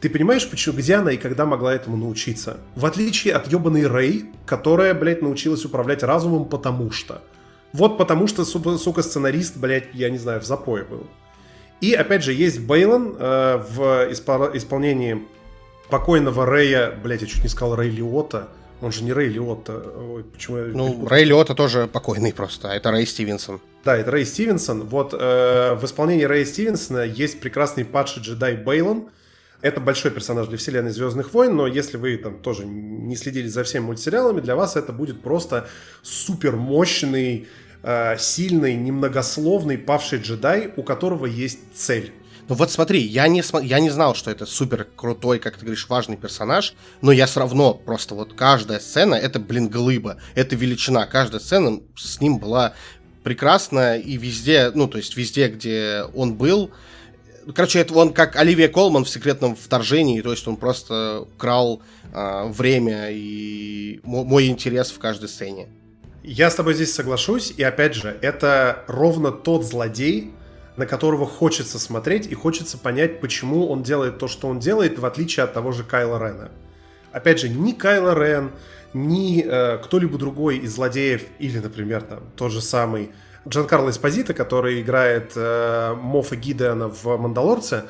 ты 0.01 0.09
понимаешь, 0.09 0.49
почему, 0.49 0.77
где 0.77 0.95
она 0.95 1.13
и 1.13 1.17
когда 1.17 1.45
могла 1.45 1.75
этому 1.75 1.97
научиться? 1.97 2.59
В 2.77 2.87
отличие 2.87 3.35
от 3.35 3.51
ебаной 3.51 3.87
Рэй, 3.87 4.27
которая, 4.47 4.95
блядь, 4.95 5.23
научилась 5.23 5.65
управлять 5.65 6.05
разумом 6.05 6.45
потому 6.45 6.93
что. 6.93 7.23
Вот 7.73 7.99
потому 7.99 8.29
что, 8.29 8.45
сука, 8.45 9.03
сценарист, 9.03 9.57
блядь, 9.57 9.89
я 9.93 10.09
не 10.09 10.19
знаю, 10.19 10.41
в 10.41 10.45
запое 10.45 10.85
был. 10.85 11.07
И, 11.81 11.93
опять 11.93 12.25
же, 12.25 12.33
есть 12.33 12.61
Бейлон 12.61 13.17
э, 13.19 13.63
в 13.71 14.11
испол- 14.11 14.57
исполнении 14.57 15.23
покойного 15.89 16.45
Рэя, 16.45 16.93
блядь, 17.03 17.23
я 17.23 17.27
чуть 17.27 17.43
не 17.43 17.49
сказал 17.49 17.77
Рэй 17.77 17.91
Лиота. 17.91 18.49
Он 18.81 18.93
же 18.93 19.03
не 19.03 19.13
Рэй 19.13 19.29
Лиотта. 19.29 19.83
Ой, 19.97 20.25
почему 20.25 20.59
я... 20.59 20.65
Ну, 20.67 21.07
Рэй 21.07 21.25
Лиота 21.25 21.55
тоже 21.55 21.89
покойный 21.89 22.33
просто, 22.33 22.71
а 22.71 22.75
это 22.75 22.91
Рэй 22.91 23.07
Стивенсон. 23.07 23.61
Да, 23.85 23.97
это 23.97 24.11
Рэй 24.11 24.25
Стивенсон. 24.25 24.83
Вот 24.83 25.15
э, 25.15 25.75
в 25.75 25.85
исполнении 25.85 26.25
Рэя 26.25 26.45
Стивенсона 26.45 27.05
есть 27.05 27.41
прекрасный 27.41 27.85
падший 27.85 28.23
джедай 28.23 28.55
Бейлон, 28.55 29.09
это 29.61 29.81
большой 29.81 30.13
персонаж 30.13 30.47
для 30.47 30.57
вселенной 30.57 30.93
Звездных 30.93 31.35
войн, 31.35 31.57
но 31.57 31.67
если 31.67 31.97
вы 31.97 32.17
там 32.17 32.39
тоже 32.39 32.65
не 32.65 33.17
следили 33.17 33.49
за 33.49 33.65
всеми 33.65 33.85
мультсериалами, 33.85 34.41
для 34.41 34.55
вас 34.55 34.77
это 34.77 34.93
будет 34.93 35.21
просто 35.21 35.67
супер 36.03 36.55
мощный, 36.55 37.49
э, 37.83 38.17
сильный, 38.19 38.75
немногословный 38.75 39.79
павший 39.79 40.21
джедай, 40.21 40.73
у 40.77 40.83
которого 40.83 41.27
есть 41.27 41.59
цель. 41.75 42.13
Ну 42.49 42.55
вот 42.55 42.71
смотри, 42.71 43.01
я 43.01 43.29
не, 43.29 43.43
я 43.63 43.79
не 43.79 43.91
знал, 43.91 44.15
что 44.15 44.31
это 44.31 44.47
супер 44.47 44.87
крутой, 44.97 45.39
как 45.39 45.59
ты 45.59 45.67
говоришь, 45.67 45.87
важный 45.89 46.17
персонаж, 46.17 46.75
но 47.03 47.13
я 47.13 47.27
все 47.27 47.41
равно 47.41 47.75
просто 47.75 48.15
вот 48.15 48.33
каждая 48.33 48.81
сцена, 48.81 49.15
это, 49.15 49.39
блин, 49.39 49.69
глыба, 49.69 50.17
это 50.35 50.57
величина. 50.57 51.05
Каждая 51.05 51.41
сцена 51.41 51.81
с 51.95 52.21
ним 52.23 52.39
была 52.39 52.73
прекрасная, 53.23 53.99
и 53.99 54.17
везде, 54.17 54.71
ну, 54.75 54.89
то 54.89 54.97
есть 54.97 55.15
везде, 55.17 55.49
где 55.49 56.05
он 56.15 56.35
был, 56.35 56.71
Короче, 57.55 57.79
это 57.79 57.95
он 57.95 58.13
как 58.13 58.37
Оливия 58.37 58.69
Колман 58.69 59.05
в 59.05 59.09
секретном 59.09 59.57
вторжении, 59.57 60.21
то 60.21 60.33
есть 60.33 60.47
он 60.47 60.57
просто 60.57 61.21
украл 61.23 61.81
э, 62.13 62.49
время 62.49 63.09
и 63.11 64.01
мой 64.03 64.49
интерес 64.49 64.91
в 64.91 64.99
каждой 64.99 65.31
сцене. 65.31 65.67
Я 66.23 66.51
с 66.51 66.55
тобой 66.57 66.75
здесь 66.75 66.95
соглашусь, 66.95 67.55
и 67.57 67.63
опять 67.63 67.95
же, 67.95 68.17
это 68.23 68.85
ровно 68.89 69.31
тот 69.31 69.65
злодей, 69.65 70.33
на 70.77 70.87
которого 70.87 71.27
хочется 71.27 71.79
смотреть 71.79 72.27
и 72.27 72.35
хочется 72.35 72.77
понять, 72.79 73.21
почему 73.21 73.69
он 73.69 73.83
делает 73.83 74.19
то, 74.19 74.29
что 74.29 74.49
он 74.49 74.59
делает, 74.59 74.99
в 74.99 75.07
отличие 75.07 75.45
от 75.45 75.53
того 75.53 75.73
же 75.73 75.85
Кайла 75.85 76.19
Рена. 76.19 76.51
Опять 77.13 77.41
же, 77.41 77.49
ни 77.49 77.73
Кайла 77.73 78.15
Рен, 78.15 78.51
ни 78.93 79.45
э, 79.45 79.79
кто-либо 79.79 80.19
другой 80.19 80.59
из 80.59 80.75
злодеев, 80.75 81.23
или, 81.39 81.59
например, 81.59 82.03
там, 82.03 82.21
тот 82.37 82.53
же 82.53 82.61
самый 82.61 83.11
Джан 83.47 83.67
Карло 83.67 83.91
Эспозита, 83.91 84.35
который 84.35 84.81
играет 84.81 85.33
э, 85.35 85.95
Мофа 85.95 86.37
Гидеона 86.37 86.89
в 86.89 87.17
«Мандалорце», 87.17 87.85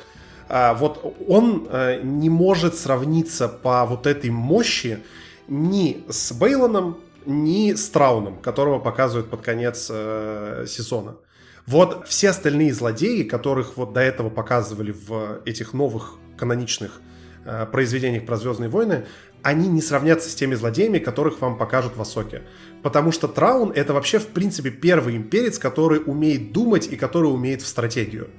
э, 0.47 0.73
вот 0.75 1.15
он 1.27 1.67
э, 1.69 2.01
не 2.01 2.29
может 2.29 2.75
сравниться 2.75 3.47
по 3.47 3.85
вот 3.85 4.07
этой 4.07 4.29
мощи 4.29 4.99
ни 5.47 6.03
с 6.09 6.31
Бейлоном, 6.31 6.97
ни 7.25 7.73
с 7.73 7.89
Трауном, 7.89 8.39
которого 8.39 8.79
показывают 8.79 9.29
под 9.29 9.41
конец 9.41 9.87
э, 9.89 10.65
сезона. 10.67 11.17
Вот 11.65 12.07
все 12.07 12.29
остальные 12.29 12.73
злодеи, 12.73 13.23
которых 13.23 13.77
вот 13.77 13.93
до 13.93 14.01
этого 14.01 14.29
показывали 14.29 14.91
в 14.91 15.41
этих 15.45 15.73
новых 15.73 16.15
каноничных 16.37 17.01
э, 17.45 17.65
произведениях 17.71 18.25
про 18.25 18.37
Звездные 18.37 18.69
войны, 18.69 19.05
они 19.43 19.67
не 19.67 19.81
сравнятся 19.81 20.29
с 20.29 20.35
теми 20.35 20.55
злодеями, 20.55 20.99
которых 20.99 21.41
вам 21.41 21.57
покажут 21.57 21.95
в 21.95 22.01
Асоке. 22.01 22.41
Потому 22.81 23.11
что 23.11 23.27
Траун 23.27 23.71
это 23.71 23.93
вообще 23.93 24.19
в 24.19 24.27
принципе 24.27 24.71
первый 24.71 25.15
имперец, 25.15 25.59
который 25.59 26.01
умеет 26.05 26.51
думать 26.51 26.87
и 26.91 26.95
который 26.95 27.27
умеет 27.27 27.61
в 27.61 27.67
стратегию. 27.67 28.29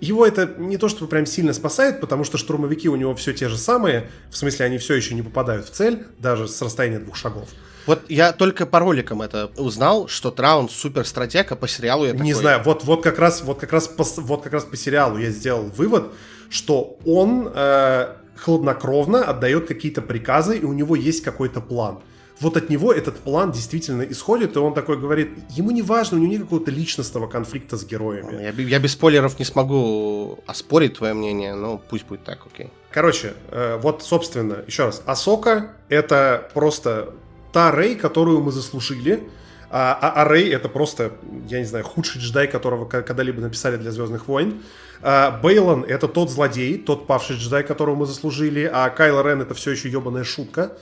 Его 0.00 0.26
это 0.26 0.54
не 0.58 0.76
то, 0.76 0.88
что 0.88 1.06
прям 1.06 1.24
сильно 1.24 1.52
спасает, 1.52 2.00
потому 2.00 2.24
что 2.24 2.36
штурмовики 2.36 2.88
у 2.88 2.96
него 2.96 3.14
все 3.14 3.32
те 3.32 3.48
же 3.48 3.56
самые, 3.56 4.10
в 4.30 4.36
смысле 4.36 4.66
они 4.66 4.78
все 4.78 4.94
еще 4.94 5.14
не 5.14 5.22
попадают 5.22 5.66
в 5.66 5.70
цель, 5.70 6.04
даже 6.18 6.48
с 6.48 6.60
расстояния 6.60 6.98
двух 6.98 7.16
шагов. 7.16 7.48
Вот 7.86 8.02
я 8.08 8.32
только 8.32 8.66
по 8.66 8.78
роликам 8.78 9.22
это 9.22 9.50
узнал, 9.56 10.08
что 10.08 10.30
Траун 10.30 10.68
супер 10.68 11.06
стратег, 11.06 11.52
а 11.52 11.56
по 11.56 11.68
сериалу 11.68 12.06
я 12.06 12.12
Не 12.12 12.18
такой... 12.18 12.32
знаю, 12.32 12.62
вот, 12.64 12.84
вот, 12.84 13.02
как 13.02 13.18
раз, 13.18 13.42
вот, 13.42 13.58
как 13.60 13.72
раз 13.72 13.88
по, 13.88 14.04
вот 14.22 14.42
как 14.42 14.52
раз 14.52 14.64
по 14.64 14.76
сериалу 14.76 15.18
я 15.18 15.30
сделал 15.30 15.64
вывод, 15.64 16.12
что 16.48 16.98
он 17.04 17.50
э, 17.54 18.14
хладнокровно 18.36 19.24
отдает 19.24 19.68
какие-то 19.68 20.02
приказы, 20.02 20.58
и 20.58 20.64
у 20.64 20.72
него 20.72 20.96
есть 20.96 21.22
какой-то 21.22 21.60
план. 21.60 22.00
Вот 22.40 22.56
от 22.56 22.68
него 22.68 22.92
этот 22.92 23.18
план 23.18 23.52
действительно 23.52 24.02
исходит, 24.02 24.56
и 24.56 24.58
он 24.58 24.74
такой 24.74 24.98
говорит, 24.98 25.30
ему 25.50 25.70
не 25.70 25.82
важно, 25.82 26.18
у 26.18 26.20
него 26.20 26.32
нет 26.32 26.42
какого-то 26.42 26.70
личностного 26.70 27.28
конфликта 27.28 27.76
с 27.76 27.86
героями. 27.86 28.42
Я, 28.42 28.50
я 28.50 28.78
без 28.80 28.92
спойлеров 28.92 29.38
не 29.38 29.44
смогу 29.44 30.40
оспорить 30.46 30.98
твое 30.98 31.14
мнение, 31.14 31.54
но 31.54 31.78
пусть 31.78 32.06
будет 32.06 32.24
так, 32.24 32.40
окей. 32.52 32.70
Короче, 32.90 33.34
э, 33.50 33.78
вот, 33.80 34.02
собственно, 34.02 34.64
еще 34.66 34.86
раз, 34.86 35.02
Асока— 35.06 35.76
это 35.88 36.50
просто 36.54 37.14
та 37.54 37.70
Рэй, 37.70 37.94
которую 37.94 38.40
мы 38.40 38.50
заслужили, 38.50 39.22
а, 39.70 39.96
а, 40.00 40.22
а 40.22 40.24
Рэй 40.24 40.50
это 40.50 40.68
просто, 40.68 41.12
я 41.48 41.60
не 41.60 41.64
знаю, 41.64 41.84
худший 41.84 42.20
джедай, 42.20 42.48
которого 42.48 42.84
когда-либо 42.84 43.40
написали 43.40 43.76
для 43.76 43.92
Звездных 43.92 44.26
войн. 44.26 44.60
А, 45.02 45.30
Бейлон 45.30 45.84
это 45.84 46.08
тот 46.08 46.30
злодей, 46.30 46.76
тот 46.78 47.06
павший 47.06 47.36
джедай, 47.36 47.62
которого 47.62 47.94
мы 47.94 48.06
заслужили, 48.06 48.68
а 48.72 48.90
Кайло 48.90 49.22
Рен 49.22 49.40
это 49.40 49.54
все 49.54 49.70
еще 49.70 49.88
ебаная 49.88 50.24
шутка. 50.24 50.76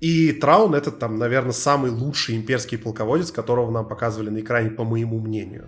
И 0.00 0.32
Траун 0.32 0.74
это 0.74 0.90
там, 0.90 1.18
наверное, 1.18 1.52
самый 1.52 1.90
лучший 1.90 2.36
имперский 2.36 2.76
полководец, 2.76 3.32
которого 3.32 3.70
нам 3.70 3.88
показывали 3.88 4.28
на 4.28 4.40
экране, 4.40 4.70
по 4.70 4.84
моему 4.84 5.18
мнению. 5.18 5.64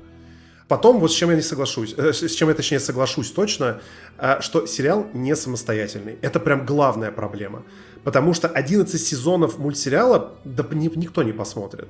Потом, 0.68 1.00
вот 1.00 1.10
с 1.10 1.14
чем 1.14 1.30
я 1.30 1.36
не 1.36 1.42
соглашусь, 1.42 1.94
э, 1.96 2.12
с 2.12 2.32
чем 2.32 2.48
я 2.48 2.54
точнее 2.54 2.78
соглашусь 2.78 3.32
точно, 3.32 3.80
э, 4.18 4.40
что 4.40 4.66
сериал 4.66 5.06
не 5.14 5.34
самостоятельный. 5.34 6.18
Это 6.22 6.38
прям 6.38 6.64
главная 6.64 7.10
проблема. 7.10 7.64
Потому 8.04 8.32
что 8.32 8.48
11 8.48 9.00
сезонов 9.00 9.58
мультсериала 9.58 10.32
да 10.44 10.64
никто 10.72 11.22
не 11.22 11.32
посмотрит. 11.32 11.88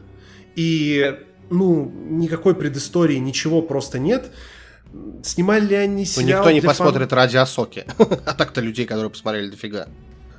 И, 0.56 1.18
ну, 1.50 1.90
никакой 2.08 2.54
предыстории, 2.54 3.16
ничего 3.16 3.62
просто 3.62 3.98
нет. 3.98 4.32
Снимали 5.22 5.66
ли 5.66 5.76
они 5.76 6.04
сериал 6.04 6.42
Ну, 6.44 6.50
никто 6.50 6.50
не 6.50 6.60
посмотрит 6.60 7.10
фан... 7.10 7.18
ради 7.18 7.36
Асоки. 7.36 7.84
а 7.98 8.34
так-то 8.34 8.60
людей, 8.60 8.86
которые 8.86 9.10
посмотрели 9.10 9.50
дофига. 9.50 9.86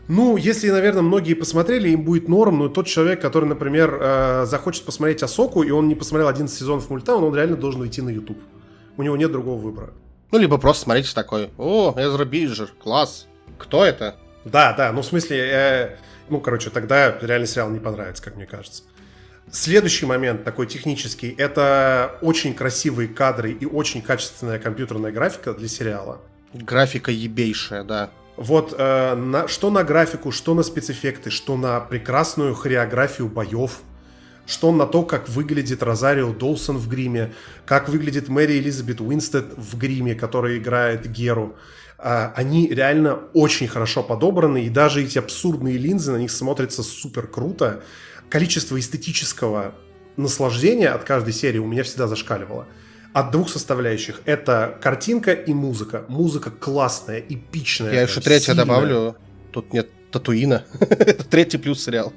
Ну, 0.07 0.35
если, 0.35 0.69
наверное, 0.69 1.03
многие 1.03 1.35
посмотрели, 1.35 1.89
им 1.89 2.03
будет 2.03 2.27
норм, 2.27 2.59
но 2.59 2.67
тот 2.67 2.87
человек, 2.87 3.21
который, 3.21 3.45
например, 3.45 3.97
э, 4.01 4.45
захочет 4.45 4.83
посмотреть 4.83 5.23
Асоку, 5.23 5.63
и 5.63 5.71
он 5.71 5.87
не 5.87 5.95
посмотрел 5.95 6.27
11 6.27 6.57
сезонов 6.57 6.89
мульта, 6.89 7.15
он, 7.15 7.23
он 7.23 7.33
реально 7.33 7.55
должен 7.55 7.79
уйти 7.79 8.01
на 8.01 8.09
YouTube. 8.09 8.39
У 8.97 9.03
него 9.03 9.15
нет 9.15 9.31
другого 9.31 9.57
выбора. 9.57 9.91
Ну, 10.31 10.37
либо 10.37 10.57
просто 10.57 10.83
смотрите 10.83 11.13
такой, 11.13 11.49
о, 11.57 11.93
Эзра 11.97 12.25
Биджер, 12.25 12.73
класс. 12.81 13.27
Кто 13.57 13.85
это? 13.85 14.15
Да, 14.45 14.73
да, 14.73 14.91
ну, 14.91 15.01
в 15.01 15.05
смысле, 15.05 15.37
э, 15.39 15.95
ну, 16.29 16.39
короче, 16.39 16.69
тогда 16.69 17.17
реально 17.21 17.47
сериал 17.47 17.69
не 17.69 17.79
понравится, 17.79 18.23
как 18.23 18.35
мне 18.35 18.45
кажется. 18.45 18.83
Следующий 19.51 20.05
момент 20.05 20.43
такой 20.43 20.65
технический, 20.67 21.35
это 21.37 22.17
очень 22.21 22.53
красивые 22.53 23.09
кадры 23.09 23.51
и 23.51 23.65
очень 23.65 24.01
качественная 24.01 24.59
компьютерная 24.59 25.11
графика 25.11 25.53
для 25.53 25.67
сериала. 25.67 26.21
Графика 26.53 27.11
ебейшая, 27.11 27.83
да. 27.83 28.09
Вот 28.37 28.73
э, 28.77 29.15
на, 29.15 29.47
что 29.47 29.69
на 29.69 29.83
графику, 29.83 30.31
что 30.31 30.53
на 30.53 30.63
спецэффекты, 30.63 31.29
что 31.29 31.57
на 31.57 31.79
прекрасную 31.81 32.55
хореографию 32.55 33.27
боев. 33.27 33.81
что 34.47 34.71
на 34.71 34.85
то, 34.85 35.03
как 35.03 35.29
выглядит 35.29 35.83
Розарио 35.83 36.33
Доусон 36.33 36.77
в 36.77 36.89
гриме, 36.89 37.31
как 37.65 37.89
выглядит 37.89 38.27
Мэри 38.27 38.57
Элизабет 38.57 38.99
Уинстед 38.99 39.45
в 39.55 39.77
гриме, 39.77 40.15
которая 40.15 40.57
играет 40.57 41.07
Геру. 41.09 41.55
А, 42.03 42.33
они 42.35 42.67
реально 42.67 43.19
очень 43.33 43.67
хорошо 43.67 44.01
подобраны, 44.01 44.65
и 44.65 44.69
даже 44.69 45.03
эти 45.03 45.19
абсурдные 45.19 45.77
линзы 45.77 46.11
на 46.11 46.17
них 46.17 46.31
смотрятся 46.31 46.81
супер 46.81 47.27
круто. 47.27 47.83
Количество 48.29 48.79
эстетического 48.79 49.75
наслаждения 50.17 50.89
от 50.89 51.03
каждой 51.03 51.33
серии 51.33 51.59
у 51.59 51.67
меня 51.67 51.83
всегда 51.83 52.07
зашкаливало. 52.07 52.67
От 53.13 53.31
двух 53.31 53.49
составляющих. 53.49 54.21
Это 54.25 54.79
картинка 54.81 55.33
и 55.33 55.53
музыка. 55.53 56.05
Музыка 56.07 56.49
классная, 56.49 57.19
эпичная. 57.19 57.93
Я 57.93 58.01
еще 58.03 58.21
третье 58.21 58.55
добавлю. 58.55 59.15
Тут 59.51 59.73
нет 59.73 59.89
Татуина. 60.11 60.63
Это 60.79 61.23
третий 61.23 61.57
плюс 61.57 61.83
сериал. 61.83 62.13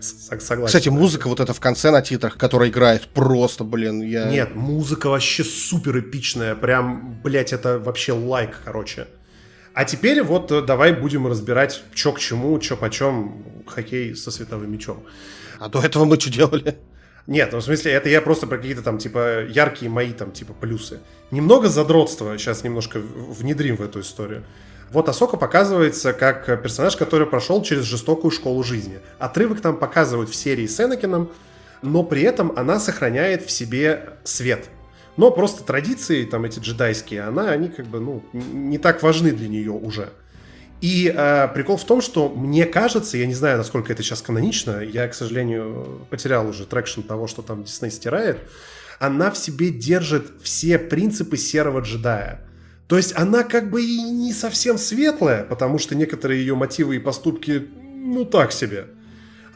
Согласен. 0.00 0.66
Кстати, 0.66 0.88
музыка 0.88 1.28
вот 1.28 1.40
эта 1.40 1.52
в 1.52 1.60
конце 1.60 1.90
на 1.90 2.02
титрах, 2.02 2.36
которая 2.36 2.70
играет, 2.70 3.08
просто, 3.08 3.64
блин, 3.64 4.02
я... 4.02 4.24
Нет, 4.28 4.54
музыка 4.54 5.08
вообще 5.08 5.44
супер 5.44 5.98
эпичная. 6.00 6.54
Прям, 6.54 7.20
блять, 7.22 7.52
это 7.52 7.78
вообще 7.78 8.12
лайк, 8.12 8.60
короче. 8.64 9.06
А 9.74 9.84
теперь 9.84 10.22
вот 10.22 10.50
э, 10.50 10.60
давай 10.62 10.92
будем 10.92 11.26
разбирать, 11.28 11.82
что 11.94 12.12
к 12.12 12.18
чему, 12.18 12.60
что 12.60 12.76
почем 12.76 13.44
хоккей 13.66 14.16
со 14.16 14.30
световым 14.32 14.72
мячом. 14.72 15.04
А 15.60 15.68
до 15.68 15.80
этого 15.80 16.04
мы 16.04 16.18
что 16.18 16.30
делали? 16.30 16.78
Нет, 17.28 17.50
ну 17.52 17.58
в 17.58 17.62
смысле, 17.62 17.92
это 17.92 18.08
я 18.08 18.22
просто 18.22 18.46
про 18.46 18.56
какие-то 18.56 18.82
там, 18.82 18.98
типа, 18.98 19.44
яркие 19.44 19.90
мои 19.90 20.12
там, 20.12 20.32
типа, 20.32 20.54
плюсы. 20.54 21.00
Немного 21.30 21.68
задротства 21.68 22.36
сейчас 22.38 22.64
немножко 22.64 23.00
внедрим 23.00 23.76
в 23.76 23.82
эту 23.82 24.00
историю. 24.00 24.44
Вот 24.90 25.08
Асока 25.08 25.36
показывается 25.36 26.12
как 26.12 26.46
персонаж, 26.62 26.96
который 26.96 27.26
прошел 27.26 27.62
через 27.62 27.84
жестокую 27.84 28.30
школу 28.30 28.62
жизни. 28.62 29.00
Отрывок 29.18 29.60
там 29.60 29.76
показывают 29.76 30.30
в 30.30 30.34
серии 30.34 30.66
с 30.66 30.80
Энакином, 30.80 31.30
но 31.82 32.02
при 32.02 32.22
этом 32.22 32.52
она 32.56 32.80
сохраняет 32.80 33.44
в 33.44 33.50
себе 33.50 34.14
свет. 34.24 34.68
Но 35.16 35.30
просто 35.30 35.64
традиции, 35.64 36.24
там 36.24 36.44
эти 36.44 36.60
джедайские, 36.60 37.22
она, 37.22 37.50
они 37.50 37.68
как 37.68 37.86
бы, 37.86 38.00
ну, 38.00 38.22
не 38.32 38.78
так 38.78 39.02
важны 39.02 39.32
для 39.32 39.48
нее 39.48 39.72
уже. 39.72 40.10
И 40.80 41.12
э, 41.14 41.48
прикол 41.48 41.76
в 41.76 41.84
том, 41.84 42.00
что 42.00 42.28
мне 42.28 42.64
кажется, 42.64 43.18
я 43.18 43.26
не 43.26 43.34
знаю, 43.34 43.58
насколько 43.58 43.92
это 43.92 44.02
сейчас 44.02 44.22
канонично, 44.22 44.80
я, 44.80 45.08
к 45.08 45.14
сожалению, 45.14 46.06
потерял 46.08 46.48
уже 46.48 46.66
traction 46.66 47.00
того, 47.00 47.26
что 47.26 47.42
там 47.42 47.64
Дисней 47.64 47.90
стирает, 47.90 48.38
она 49.00 49.32
в 49.32 49.36
себе 49.36 49.70
держит 49.70 50.30
все 50.40 50.78
принципы 50.78 51.36
серого 51.36 51.80
джедая. 51.80 52.47
То 52.88 52.96
есть 52.96 53.14
она 53.16 53.44
как 53.44 53.70
бы 53.70 53.84
и 53.84 54.00
не 54.00 54.32
совсем 54.32 54.78
светлая, 54.78 55.44
потому 55.44 55.78
что 55.78 55.94
некоторые 55.94 56.40
ее 56.40 56.54
мотивы 56.54 56.96
и 56.96 56.98
поступки, 56.98 57.68
ну 57.76 58.24
так 58.24 58.50
себе. 58.50 58.86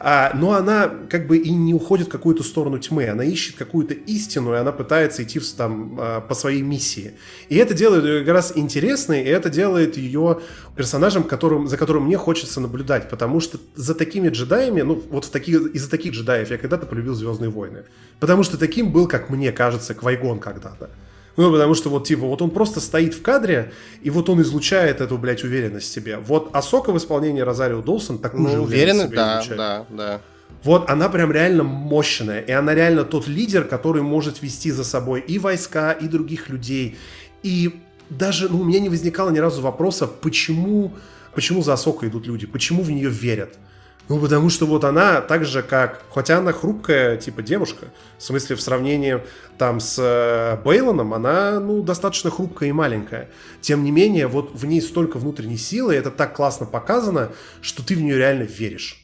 А, 0.05 0.31
но 0.35 0.53
она 0.53 0.91
как 1.09 1.27
бы 1.27 1.37
и 1.37 1.49
не 1.49 1.73
уходит 1.73 2.07
в 2.07 2.11
какую-то 2.11 2.43
сторону 2.43 2.77
тьмы, 2.77 3.07
она 3.07 3.23
ищет 3.23 3.55
какую-то 3.55 3.93
истину, 3.93 4.53
и 4.53 4.57
она 4.57 4.71
пытается 4.71 5.23
идти 5.23 5.39
там 5.57 5.97
а, 5.97 6.21
по 6.21 6.35
своей 6.35 6.61
миссии. 6.61 7.13
И 7.49 7.55
это 7.55 7.73
делает 7.73 8.03
ее 8.03 8.19
как 8.19 8.33
раз 8.33 8.53
интересной, 8.55 9.23
и 9.23 9.27
это 9.27 9.49
делает 9.49 9.97
ее 9.97 10.41
персонажем, 10.75 11.23
которым, 11.23 11.67
за 11.67 11.77
которым 11.77 12.05
мне 12.05 12.17
хочется 12.17 12.59
наблюдать, 12.59 13.09
потому 13.09 13.39
что 13.39 13.57
за 13.75 13.95
такими 13.95 14.27
джедаями, 14.27 14.81
ну 14.81 15.01
вот 15.09 15.25
в 15.25 15.35
из-за 15.35 15.89
таких 15.89 16.11
джедаев 16.13 16.51
я 16.51 16.57
когда-то 16.57 16.85
полюбил 16.85 17.15
«Звездные 17.15 17.49
войны». 17.49 17.83
Потому 18.19 18.43
что 18.43 18.57
таким 18.57 18.91
был, 18.91 19.07
как 19.07 19.29
мне 19.29 19.51
кажется, 19.51 19.95
Квайгон 19.95 20.39
когда-то. 20.39 20.89
Ну, 21.35 21.51
потому 21.51 21.73
что 21.73 21.89
вот, 21.89 22.05
типа, 22.05 22.27
вот 22.27 22.41
он 22.41 22.51
просто 22.51 22.79
стоит 22.79 23.15
в 23.15 23.21
кадре, 23.21 23.71
и 24.01 24.09
вот 24.09 24.29
он 24.29 24.41
излучает 24.41 25.01
эту, 25.01 25.17
блядь, 25.17 25.43
уверенность 25.43 25.87
в 25.87 25.91
себе. 25.91 26.17
Вот 26.17 26.49
Асока 26.53 26.91
в 26.91 26.97
исполнении 26.97 27.41
Розарио 27.41 27.81
Доусон 27.81 28.19
такую 28.19 28.43
ну, 28.43 28.49
же 28.49 28.61
уверенность 28.61 29.11
в 29.11 29.15
да, 29.15 29.39
излучает. 29.39 29.57
да, 29.57 29.85
да. 29.89 30.21
Вот 30.63 30.89
она 30.89 31.09
прям 31.09 31.31
реально 31.31 31.63
мощная, 31.63 32.39
и 32.39 32.51
она 32.51 32.73
реально 32.73 33.03
тот 33.03 33.27
лидер, 33.27 33.65
который 33.65 34.01
может 34.01 34.41
вести 34.41 34.71
за 34.71 34.83
собой 34.83 35.19
и 35.21 35.37
войска, 35.39 35.91
и 35.91 36.07
других 36.07 36.49
людей. 36.49 36.97
И 37.41 37.81
даже 38.09 38.47
ну, 38.47 38.61
у 38.61 38.63
меня 38.63 38.79
не 38.79 38.89
возникало 38.89 39.29
ни 39.29 39.39
разу 39.39 39.61
вопроса, 39.61 40.07
почему, 40.07 40.93
почему 41.35 41.63
за 41.63 41.73
Асокой 41.73 42.09
идут 42.09 42.27
люди, 42.27 42.45
почему 42.45 42.83
в 42.83 42.91
нее 42.91 43.09
верят. 43.09 43.57
Ну, 44.09 44.19
потому 44.19 44.49
что 44.49 44.65
вот 44.65 44.83
она 44.83 45.21
так 45.21 45.45
же, 45.45 45.63
как... 45.63 46.03
Хотя 46.13 46.39
она 46.39 46.51
хрупкая, 46.51 47.15
типа, 47.15 47.41
девушка. 47.41 47.87
В 48.17 48.23
смысле, 48.23 48.57
в 48.57 48.61
сравнении 48.61 49.21
там 49.57 49.79
с 49.79 49.97
э, 49.97 50.61
Бейлоном, 50.63 51.13
она, 51.13 51.59
ну, 51.61 51.81
достаточно 51.81 52.29
хрупкая 52.29 52.69
и 52.69 52.73
маленькая. 52.73 53.29
Тем 53.61 53.83
не 53.83 53.91
менее, 53.91 54.27
вот 54.27 54.51
в 54.53 54.65
ней 54.65 54.81
столько 54.81 55.17
внутренней 55.19 55.57
силы, 55.57 55.95
это 55.95 56.11
так 56.11 56.35
классно 56.35 56.65
показано, 56.65 57.31
что 57.61 57.85
ты 57.85 57.95
в 57.95 58.01
нее 58.01 58.17
реально 58.17 58.43
веришь. 58.43 59.01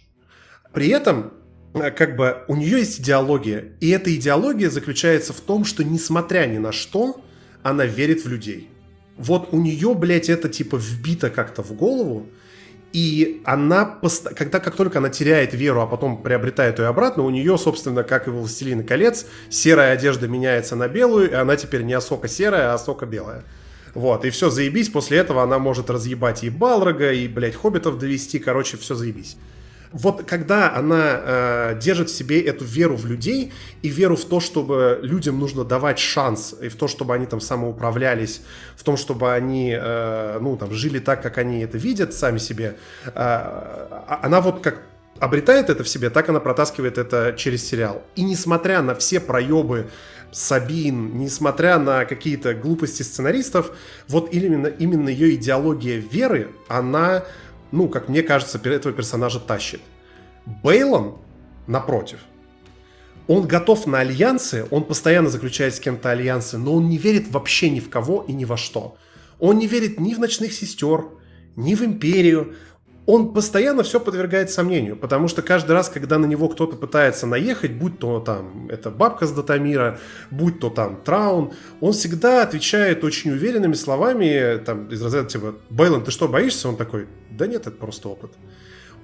При 0.74 0.90
этом, 0.90 1.32
э, 1.76 1.92
как 1.92 2.18
бы, 2.18 2.44
у 2.50 2.58
нее 2.58 2.80
есть 2.80 3.00
идеология. 3.00 3.78
И 3.80 3.90
эта 3.90 4.14
идеология 4.14 4.70
заключается 4.70 5.32
в 5.32 5.40
том, 5.40 5.64
что, 5.64 5.82
несмотря 5.82 6.46
ни 6.46 6.58
на 6.58 6.74
что, 6.74 7.22
она 7.64 7.86
верит 7.86 8.26
в 8.26 8.28
людей. 8.28 8.70
Вот 9.16 9.54
у 9.54 9.62
нее, 9.62 9.94
блядь, 9.96 10.30
это, 10.30 10.50
типа, 10.50 10.76
вбито 10.76 11.30
как-то 11.30 11.64
в 11.64 11.72
голову, 11.74 12.28
и 12.94 13.42
она, 13.46 14.00
когда 14.36 14.60
как 14.60 14.76
только 14.76 15.00
она 15.00 15.10
теряет 15.10 15.54
веру, 15.54 15.82
а 15.82 15.88
потом 15.88 16.22
приобретает 16.22 16.80
ее 16.80 16.88
обратно, 16.88 17.24
у 17.24 17.30
нее, 17.30 17.58
собственно, 17.58 18.04
как 18.04 18.28
и 18.28 18.32
во 18.32 18.40
«Властелина 18.40 18.84
колец», 18.84 19.26
серая 19.50 19.94
одежда 19.94 20.28
меняется 20.28 20.76
на 20.76 20.88
белую, 20.88 21.32
и 21.32 21.34
она 21.34 21.56
теперь 21.56 21.84
не 21.84 21.94
Асока 21.94 22.28
серая, 22.28 22.72
а 22.72 22.76
Асока 22.76 23.06
белая. 23.06 23.44
Вот, 23.94 24.26
и 24.26 24.30
все, 24.30 24.50
заебись, 24.50 24.90
после 24.90 25.20
этого 25.20 25.44
она 25.44 25.60
может 25.60 25.90
разъебать 25.90 26.44
и 26.44 26.50
Балрога, 26.50 27.12
и, 27.12 27.28
блядь, 27.28 27.56
Хоббитов 27.56 27.98
довести, 27.98 28.40
короче, 28.40 28.78
все 28.78 28.96
заебись 28.96 29.38
вот 29.92 30.24
когда 30.24 30.76
она 30.76 31.22
э, 31.74 31.80
держит 31.82 32.10
в 32.10 32.16
себе 32.16 32.42
эту 32.42 32.64
веру 32.64 32.96
в 32.96 33.06
людей 33.06 33.52
и 33.82 33.90
веру 33.90 34.16
в 34.16 34.26
то, 34.26 34.40
чтобы 34.40 35.00
людям 35.02 35.40
нужно 35.40 35.64
давать 35.64 35.98
шанс, 35.98 36.56
и 36.62 36.70
в 36.70 36.76
то, 36.76 36.88
чтобы 36.88 37.16
они 37.16 37.26
там 37.26 37.42
самоуправлялись, 37.42 38.42
в 38.76 38.84
том, 38.84 38.98
чтобы 38.98 39.34
они, 39.34 39.76
э, 39.76 40.38
ну, 40.40 40.58
там, 40.58 40.72
жили 40.72 41.00
так, 41.00 41.24
как 41.24 41.40
они 41.40 41.62
это 41.62 41.78
видят 41.78 42.14
сами 42.14 42.38
себе, 42.38 42.76
э, 43.06 43.12
а, 43.16 44.20
она 44.22 44.42
вот 44.42 44.62
как 44.62 44.82
обретает 45.20 45.70
это 45.70 45.84
в 45.84 45.90
себе, 45.90 46.10
так 46.10 46.30
она 46.30 46.40
протаскивает 46.40 46.98
это 46.98 47.34
через 47.36 47.68
сериал. 47.68 48.04
И 48.16 48.24
несмотря 48.24 48.82
на 48.82 48.96
все 48.96 49.20
проебы 49.20 49.90
Сабин, 50.32 51.18
несмотря 51.18 51.80
на 51.80 52.06
какие-то 52.06 52.54
глупости 52.54 53.02
сценаристов, 53.02 53.72
вот 54.08 54.32
именно, 54.34 54.68
именно 54.68 55.10
ее 55.10 55.36
идеология 55.36 55.98
веры, 55.98 56.50
она 56.68 57.24
ну, 57.72 57.88
как 57.88 58.10
мне 58.10 58.24
кажется, 58.24 58.58
этого 58.58 58.94
персонажа 58.94 59.40
тащит. 59.40 59.82
Бейлон, 60.46 61.18
напротив, 61.68 62.20
он 63.28 63.48
готов 63.48 63.86
на 63.86 64.00
альянсы, 64.00 64.66
он 64.72 64.84
постоянно 64.84 65.30
заключает 65.30 65.76
с 65.76 65.80
кем-то 65.80 66.10
альянсы, 66.10 66.58
но 66.58 66.74
он 66.74 66.90
не 66.90 66.98
верит 66.98 67.30
вообще 67.30 67.70
ни 67.70 67.80
в 67.80 67.90
кого 67.90 68.26
и 68.28 68.34
ни 68.34 68.46
во 68.46 68.58
что. 68.58 68.98
Он 69.40 69.60
не 69.60 69.68
верит 69.68 70.00
ни 70.00 70.16
в 70.16 70.20
ночных 70.20 70.52
сестер, 70.52 71.06
ни 71.56 71.76
в 71.76 71.84
империю, 71.84 72.56
он 73.12 73.34
постоянно 73.34 73.82
все 73.82 74.00
подвергает 74.00 74.52
сомнению, 74.52 74.96
потому 74.96 75.28
что 75.28 75.42
каждый 75.42 75.72
раз, 75.72 75.90
когда 75.90 76.20
на 76.20 76.28
него 76.28 76.48
кто-то 76.48 76.76
пытается 76.76 77.26
наехать, 77.26 77.72
будь 77.72 77.98
то 77.98 78.20
там 78.20 78.68
это 78.70 78.92
бабка 78.92 79.26
с 79.26 79.32
Датамира, 79.32 79.98
будь 80.30 80.60
то 80.60 80.70
там 80.70 81.02
Траун, 81.04 81.52
он 81.82 81.94
всегда 81.94 82.44
отвечает 82.44 83.04
очень 83.04 83.32
уверенными 83.32 83.74
словами, 83.74 84.60
там, 84.64 84.90
из 84.90 85.02
разряда 85.02 85.28
типа, 85.28 85.56
Бейлон, 85.72 86.04
ты 86.04 86.12
что, 86.12 86.28
боишься? 86.28 86.70
Он 86.70 86.78
такой, 86.78 87.08
да 87.32 87.48
нет, 87.48 87.62
это 87.62 87.72
просто 87.72 88.10
опыт. 88.10 88.34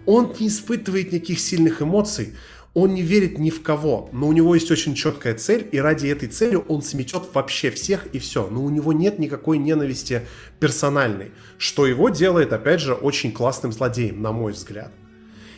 Он 0.05 0.31
не 0.39 0.49
испытывает 0.49 1.11
никаких 1.11 1.39
сильных 1.39 1.81
эмоций, 1.81 2.35
он 2.75 2.93
не 2.93 3.01
верит 3.01 3.39
ни 3.39 3.49
в 3.49 3.63
кого, 3.63 4.09
но 4.11 4.27
у 4.27 4.33
него 4.33 4.53
есть 4.53 4.69
очень 4.69 4.95
четкая 4.95 5.33
цель, 5.33 5.67
и 5.71 5.79
ради 5.79 6.07
этой 6.07 6.27
цели 6.27 6.61
он 6.67 6.81
сметет 6.81 7.23
вообще 7.33 7.71
всех 7.71 8.05
и 8.07 8.19
все. 8.19 8.47
Но 8.51 8.63
у 8.63 8.69
него 8.69 8.91
нет 8.91 9.17
никакой 9.17 9.57
ненависти 9.57 10.23
персональной, 10.59 11.31
что 11.57 11.87
его 11.87 12.09
делает, 12.09 12.51
опять 12.51 12.81
же, 12.81 12.93
очень 12.93 13.31
классным 13.31 13.71
злодеем, 13.71 14.21
на 14.21 14.33
мой 14.33 14.51
взгляд. 14.51 14.91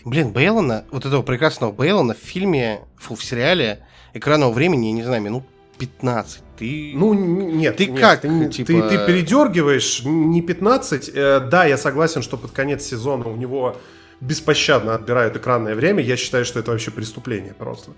Блин, 0.05 0.31
Бейлона, 0.31 0.85
вот 0.91 1.05
этого 1.07 1.23
прекрасного 1.23 1.71
Бейлона 1.71 2.13
в 2.13 2.23
фильме, 2.23 2.81
фу, 2.97 3.15
в 3.15 3.23
сериале 3.23 3.83
экранного 4.13 4.53
времени, 4.53 4.85
я 4.85 4.93
не 4.93 5.03
знаю, 5.03 5.21
минут 5.23 5.43
15. 5.79 6.41
Ты... 6.59 6.91
Ну, 6.93 7.13
нет. 7.15 7.77
Ты 7.77 7.87
нет, 7.87 7.99
как? 7.99 8.21
Ты, 8.21 8.49
типа... 8.49 8.67
ты, 8.67 8.81
ты 8.89 9.05
передергиваешь, 9.07 10.03
не 10.05 10.43
15. 10.43 11.11
Э, 11.13 11.39
да, 11.39 11.65
я 11.65 11.77
согласен, 11.77 12.21
что 12.21 12.37
под 12.37 12.51
конец 12.51 12.83
сезона 12.85 13.27
у 13.27 13.35
него 13.35 13.75
беспощадно 14.21 14.95
отбирают 14.95 15.35
экранное 15.35 15.75
время, 15.75 16.03
я 16.03 16.17
считаю, 16.17 16.45
что 16.45 16.59
это 16.59 16.71
вообще 16.71 16.91
преступление 16.91 17.53
просто. 17.53 17.91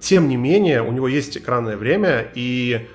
Тем 0.00 0.28
не 0.28 0.36
менее, 0.36 0.82
у 0.82 0.92
него 0.92 1.08
есть 1.08 1.36
экранное 1.36 1.76
время, 1.76 2.30
и, 2.34 2.88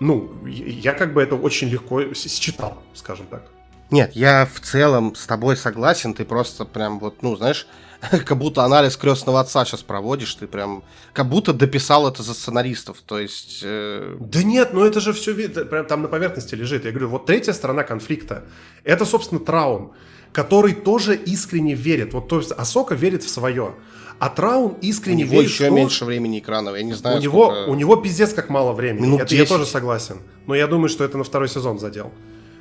ну, 0.00 0.32
я 0.46 0.92
как 0.92 1.12
бы 1.12 1.22
это 1.22 1.34
очень 1.34 1.68
легко 1.68 2.14
считал, 2.14 2.82
скажем 2.94 3.26
так. 3.26 3.42
Нет, 3.90 4.16
я 4.16 4.48
в 4.52 4.60
целом 4.60 5.14
с 5.14 5.26
тобой 5.26 5.56
согласен, 5.56 6.14
ты 6.14 6.24
просто 6.24 6.64
прям 6.64 6.98
вот, 6.98 7.22
ну, 7.22 7.36
знаешь, 7.36 7.68
как 8.10 8.36
будто 8.36 8.64
анализ 8.64 8.96
крестного 8.96 9.40
отца 9.40 9.64
сейчас 9.64 9.82
проводишь, 9.82 10.34
ты 10.34 10.46
прям 10.46 10.82
как 11.12 11.28
будто 11.28 11.52
дописал 11.52 12.08
это 12.08 12.22
за 12.22 12.34
сценаристов, 12.34 13.00
то 13.06 13.18
есть... 13.18 13.60
Э... 13.62 14.16
Да 14.18 14.42
нет, 14.42 14.72
ну 14.72 14.84
это 14.84 15.00
же 15.00 15.12
все 15.12 15.34
прям 15.34 15.86
там 15.86 16.02
на 16.02 16.08
поверхности 16.08 16.54
лежит. 16.54 16.84
Я 16.84 16.90
говорю, 16.90 17.10
вот 17.10 17.26
третья 17.26 17.52
сторона 17.52 17.84
конфликта, 17.84 18.44
это, 18.82 19.04
собственно, 19.04 19.40
Траун 19.40 19.92
который 20.36 20.74
тоже 20.74 21.16
искренне 21.16 21.74
верит. 21.74 22.12
Вот 22.12 22.28
то 22.28 22.36
есть 22.36 22.52
Асока 22.52 22.94
верит 22.94 23.22
в 23.22 23.30
свое. 23.30 23.74
А 24.18 24.28
Траун 24.28 24.76
искренне 24.82 25.24
у 25.24 25.26
него 25.28 25.36
верит 25.36 25.50
еще 25.50 25.64
в 25.64 25.68
то, 25.68 25.74
меньше 25.74 26.04
времени 26.04 26.40
экранов, 26.40 26.76
я 26.76 26.82
не 26.82 26.92
знаю. 26.92 27.16
У 27.16 27.22
него, 27.22 27.44
сколько... 27.46 27.70
у 27.70 27.74
него 27.74 27.96
пиздец 27.96 28.34
как 28.34 28.50
мало 28.50 28.74
времени. 28.74 29.06
Минут 29.06 29.22
это 29.22 29.34
я 29.34 29.40
10. 29.40 29.48
тоже 29.48 29.64
согласен. 29.64 30.18
Но 30.46 30.54
я 30.54 30.66
думаю, 30.66 30.90
что 30.90 31.04
это 31.04 31.16
на 31.16 31.24
второй 31.24 31.48
сезон 31.48 31.78
задел. 31.78 32.12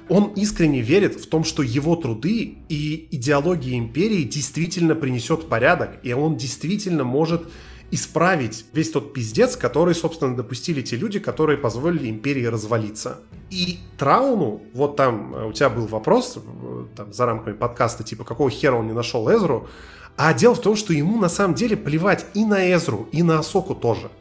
Он 0.07 0.31
искренне 0.37 0.79
верит 0.79 1.15
в 1.19 1.27
том, 1.27 1.43
что 1.43 1.63
его 1.63 1.97
труды 1.97 2.59
и 2.69 3.09
идеология 3.11 3.77
империи 3.77 4.23
действительно 4.23 4.95
принесет 4.95 5.49
порядок, 5.49 5.97
и 6.01 6.13
он 6.13 6.37
действительно 6.37 7.03
может 7.03 7.41
исправить 7.91 8.65
весь 8.71 8.91
тот 8.91 9.13
пиздец, 9.13 9.57
который, 9.57 9.95
собственно, 9.95 10.33
допустили 10.35 10.81
те 10.81 10.95
люди, 10.95 11.19
которые 11.19 11.57
позволили 11.57 12.09
империи 12.09 12.45
развалиться. 12.45 13.19
И 13.55 13.79
Трауну, 13.97 14.61
вот 14.73 14.97
там 14.97 15.33
э, 15.33 15.45
у 15.45 15.53
тебя 15.53 15.69
был 15.69 15.87
вопрос 15.87 16.35
э, 16.35 16.85
там, 16.93 17.13
за 17.13 17.25
рамками 17.25 17.53
подкаста, 17.53 18.03
типа, 18.03 18.25
какого 18.25 18.49
хера 18.49 18.75
он 18.75 18.87
не 18.87 18.91
нашел 18.91 19.33
Эзру, 19.33 19.69
а 20.17 20.33
дело 20.33 20.55
в 20.55 20.59
том, 20.59 20.75
что 20.75 20.91
ему 20.91 21.17
на 21.17 21.29
самом 21.29 21.53
деле 21.53 21.77
плевать 21.77 22.25
и 22.33 22.43
на 22.43 22.69
Эзру, 22.73 23.07
и 23.13 23.23
на 23.23 23.39
Асоку 23.39 23.73
тоже. 23.73 24.11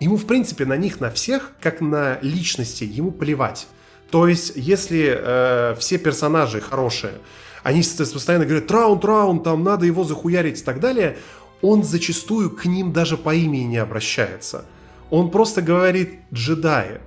Ему, 0.00 0.16
в 0.16 0.26
принципе, 0.26 0.64
на 0.64 0.76
них, 0.76 0.98
на 0.98 1.12
всех, 1.12 1.52
как 1.60 1.80
на 1.80 2.18
личности, 2.22 2.82
ему 2.82 3.12
плевать. 3.12 3.68
То 4.10 4.26
есть, 4.26 4.54
если 4.56 5.16
э, 5.16 5.76
все 5.78 5.98
персонажи 5.98 6.60
хорошие, 6.60 7.14
они 7.62 7.84
постоянно 7.84 8.46
говорят, 8.46 8.66
Траун, 8.66 8.98
Траун, 8.98 9.44
там 9.44 9.62
надо 9.62 9.86
его 9.86 10.02
захуярить 10.02 10.60
и 10.60 10.64
так 10.64 10.80
далее, 10.80 11.18
он 11.60 11.84
зачастую 11.84 12.50
к 12.50 12.64
ним 12.64 12.92
даже 12.92 13.16
по 13.16 13.32
имени 13.32 13.62
не 13.62 13.78
обращается. 13.78 14.64
Он 15.08 15.30
просто 15.30 15.62
говорит 15.62 16.18
«джедаи». 16.34 17.00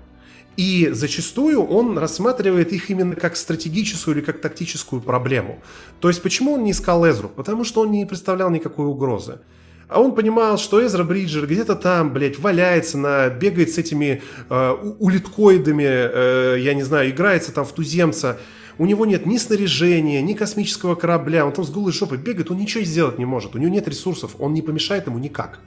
И 0.57 0.89
зачастую 0.91 1.65
он 1.65 1.97
рассматривает 1.97 2.71
их 2.71 2.89
именно 2.89 3.15
как 3.15 3.35
стратегическую 3.35 4.17
или 4.17 4.23
как 4.23 4.39
тактическую 4.39 5.01
проблему. 5.01 5.59
То 5.99 6.07
есть 6.07 6.21
почему 6.21 6.53
он 6.53 6.63
не 6.63 6.71
искал 6.71 7.07
Эзру? 7.07 7.29
Потому 7.29 7.65
что 7.65 7.81
он 7.81 7.91
не 7.91 8.05
представлял 8.05 8.49
никакой 8.49 8.85
угрозы. 8.85 9.39
А 9.87 10.01
он 10.01 10.15
понимал, 10.15 10.57
что 10.57 10.83
Эзра 10.83 11.03
Бриджер 11.03 11.45
где-то 11.45 11.75
там, 11.75 12.11
блядь, 12.11 12.39
валяется, 12.39 12.97
на, 12.97 13.29
бегает 13.29 13.71
с 13.71 13.77
этими 13.77 14.21
э, 14.49 14.71
улиткоидами, 14.99 15.85
э, 15.85 16.55
я 16.59 16.73
не 16.73 16.81
знаю, 16.81 17.11
играется 17.11 17.51
там 17.51 17.65
в 17.65 17.71
туземца. 17.71 18.39
У 18.77 18.85
него 18.85 19.05
нет 19.05 19.25
ни 19.25 19.37
снаряжения, 19.37 20.21
ни 20.21 20.33
космического 20.33 20.95
корабля. 20.95 21.45
Он 21.45 21.51
там 21.51 21.65
с 21.65 21.69
голой 21.69 21.91
жопой 21.91 22.17
бегает, 22.17 22.49
он 22.49 22.57
ничего 22.57 22.83
сделать 22.83 23.19
не 23.19 23.25
может. 23.25 23.55
У 23.55 23.57
него 23.59 23.69
нет 23.69 23.87
ресурсов, 23.87 24.35
он 24.39 24.53
не 24.53 24.61
помешает 24.61 25.05
ему 25.05 25.19
никак. 25.19 25.59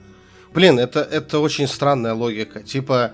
Блин, 0.53 0.79
это, 0.79 0.99
это 0.99 1.39
очень 1.39 1.67
странная 1.67 2.13
логика. 2.13 2.61
Типа, 2.61 3.13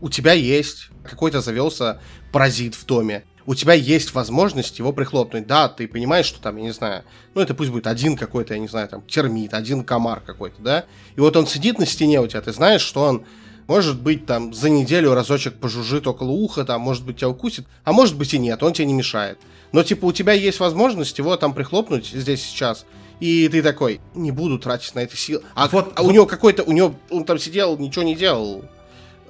у 0.00 0.08
тебя 0.08 0.32
есть 0.32 0.90
какой-то 1.04 1.40
завелся 1.40 2.00
паразит 2.32 2.74
в 2.74 2.84
доме. 2.86 3.24
У 3.46 3.54
тебя 3.54 3.74
есть 3.74 4.14
возможность 4.14 4.78
его 4.78 4.92
прихлопнуть. 4.92 5.46
Да, 5.46 5.68
ты 5.68 5.86
понимаешь, 5.86 6.26
что 6.26 6.40
там, 6.40 6.56
я 6.56 6.62
не 6.62 6.72
знаю, 6.72 7.04
ну 7.34 7.42
это 7.42 7.54
пусть 7.54 7.70
будет 7.70 7.86
один 7.86 8.16
какой-то, 8.16 8.54
я 8.54 8.60
не 8.60 8.68
знаю, 8.68 8.88
там, 8.88 9.02
термит, 9.02 9.52
один 9.52 9.84
комар 9.84 10.20
какой-то, 10.20 10.62
да? 10.62 10.84
И 11.16 11.20
вот 11.20 11.36
он 11.36 11.46
сидит 11.46 11.78
на 11.78 11.84
стене 11.86 12.20
у 12.20 12.26
тебя, 12.26 12.40
ты 12.40 12.52
знаешь, 12.52 12.80
что 12.80 13.02
он 13.02 13.24
может 13.66 14.00
быть, 14.00 14.26
там, 14.26 14.52
за 14.52 14.68
неделю 14.68 15.14
разочек 15.14 15.54
пожужжит 15.54 16.06
около 16.06 16.30
уха, 16.30 16.64
там, 16.64 16.80
может 16.82 17.04
быть, 17.04 17.18
тебя 17.18 17.30
укусит, 17.30 17.66
а 17.84 17.92
может 17.92 18.16
быть 18.16 18.34
и 18.34 18.38
нет, 18.38 18.62
он 18.62 18.72
тебе 18.72 18.86
не 18.86 18.92
мешает. 18.92 19.38
Но, 19.72 19.82
типа, 19.82 20.04
у 20.04 20.12
тебя 20.12 20.32
есть 20.32 20.60
возможность 20.60 21.16
его 21.18 21.36
там 21.36 21.54
прихлопнуть 21.54 22.06
здесь 22.06 22.42
сейчас, 22.42 22.84
и 23.20 23.48
ты 23.48 23.62
такой, 23.62 24.00
не 24.14 24.30
буду 24.30 24.58
тратить 24.58 24.94
на 24.94 25.00
это 25.00 25.16
силы. 25.16 25.42
А, 25.54 25.68
Вот- 25.68 25.92
а 25.96 26.02
у 26.02 26.06
вот- 26.06 26.12
него 26.12 26.26
какой-то, 26.26 26.62
у 26.62 26.72
него, 26.72 26.94
он 27.10 27.24
там 27.24 27.38
сидел, 27.38 27.78
ничего 27.78 28.04
не 28.04 28.14
делал. 28.14 28.64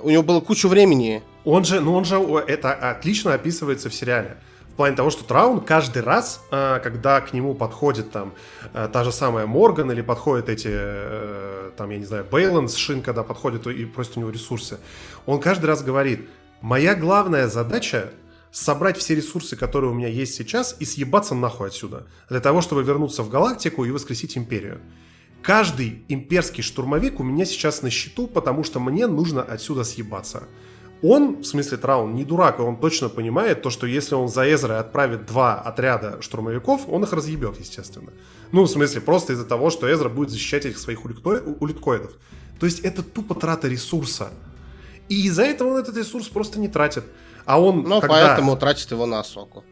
У 0.05 0.11
него 0.11 0.23
было 0.23 0.41
кучу 0.41 0.69
времени. 0.69 1.23
Он 1.45 1.65
же, 1.65 1.81
ну 1.81 1.95
он 1.95 2.05
же, 2.05 2.17
это 2.47 2.75
отлично 2.75 3.33
описывается 3.33 3.89
в 3.89 3.95
сериале. 3.95 4.37
В 4.75 4.77
плане 4.77 4.97
того, 4.97 5.09
что 5.09 5.25
Траун 5.25 5.61
каждый 5.61 6.03
раз, 6.03 6.43
э, 6.51 6.79
когда 6.83 7.23
к 7.23 7.33
нему 7.33 7.55
подходит 7.55 8.11
там 8.11 8.35
э, 8.75 8.89
та 8.93 9.03
же 9.05 9.13
самая 9.13 9.47
Морган 9.47 9.91
или 9.91 10.03
подходят 10.03 10.51
эти, 10.51 10.69
э, 10.71 11.71
там, 11.79 11.89
я 11.89 11.97
не 11.97 12.05
знаю, 12.05 12.27
Бейлон 12.31 12.69
с 12.69 12.75
Шин, 12.75 13.01
когда 13.01 13.23
подходит 13.23 13.67
и 13.67 13.87
просит 13.87 14.19
у 14.19 14.21
него 14.21 14.31
ресурсы, 14.31 14.79
он 15.25 15.41
каждый 15.41 15.67
раз 15.67 15.83
говорит, 15.83 16.29
моя 16.61 16.95
главная 16.95 17.49
задача 17.49 18.11
собрать 18.51 18.99
все 18.99 19.15
ресурсы, 19.15 19.57
которые 19.57 19.91
у 19.91 19.95
меня 19.95 20.09
есть 20.09 20.35
сейчас, 20.35 20.77
и 20.81 20.85
съебаться 20.85 21.35
нахуй 21.35 21.69
отсюда. 21.69 22.07
Для 22.29 22.41
того, 22.41 22.61
чтобы 22.61 22.83
вернуться 22.83 23.23
в 23.23 23.31
галактику 23.31 23.87
и 23.87 23.91
воскресить 23.91 24.37
империю. 24.37 24.81
Каждый 25.45 26.03
имперский 26.09 26.63
штурмовик 26.63 27.21
у 27.21 27.23
меня 27.23 27.45
сейчас 27.45 27.83
на 27.83 27.91
счету, 27.91 28.27
потому 28.27 28.65
что 28.65 28.81
мне 28.81 29.07
нужно 29.07 29.43
отсюда 29.43 29.85
съебаться. 29.85 30.45
Он, 31.03 31.43
в 31.43 31.45
смысле 31.45 31.77
Траун, 31.77 32.15
не 32.15 32.25
дурак, 32.25 32.61
и 32.61 32.63
он 32.63 32.79
точно 32.79 33.11
понимает 33.11 33.61
то, 33.61 33.69
что 33.69 33.87
если 33.87 34.15
он 34.15 34.29
за 34.29 34.51
Эзрой 34.51 34.79
отправит 34.79 35.27
два 35.27 35.61
отряда 35.61 36.23
штурмовиков, 36.23 36.89
он 36.89 37.05
их 37.05 37.13
разъебет, 37.13 37.61
естественно. 37.61 38.11
Ну, 38.53 38.63
в 38.63 38.71
смысле, 38.71 39.03
просто 39.03 39.35
из-за 39.35 39.45
того, 39.45 39.69
что 39.69 39.93
Эзра 39.93 40.09
будет 40.09 40.31
защищать 40.31 40.65
этих 40.65 40.79
своих 40.79 41.05
улитко- 41.05 41.59
улиткоидов. 41.61 42.13
То 42.59 42.65
есть 42.65 42.81
это 42.81 43.03
тупо 43.03 43.35
трата 43.35 43.69
ресурса. 43.69 44.31
И 45.11 45.27
из-за 45.27 45.43
этого 45.43 45.75
он 45.75 45.77
этот 45.77 45.95
ресурс 45.99 46.27
просто 46.29 46.59
не 46.59 46.69
тратит. 46.69 47.05
А 47.45 47.61
он, 47.61 47.83
Но 47.83 48.01
когда... 48.01 48.29
поэтому 48.29 48.57
тратит 48.57 48.91
его 48.91 49.05
на 49.05 49.21
Асоку. 49.21 49.63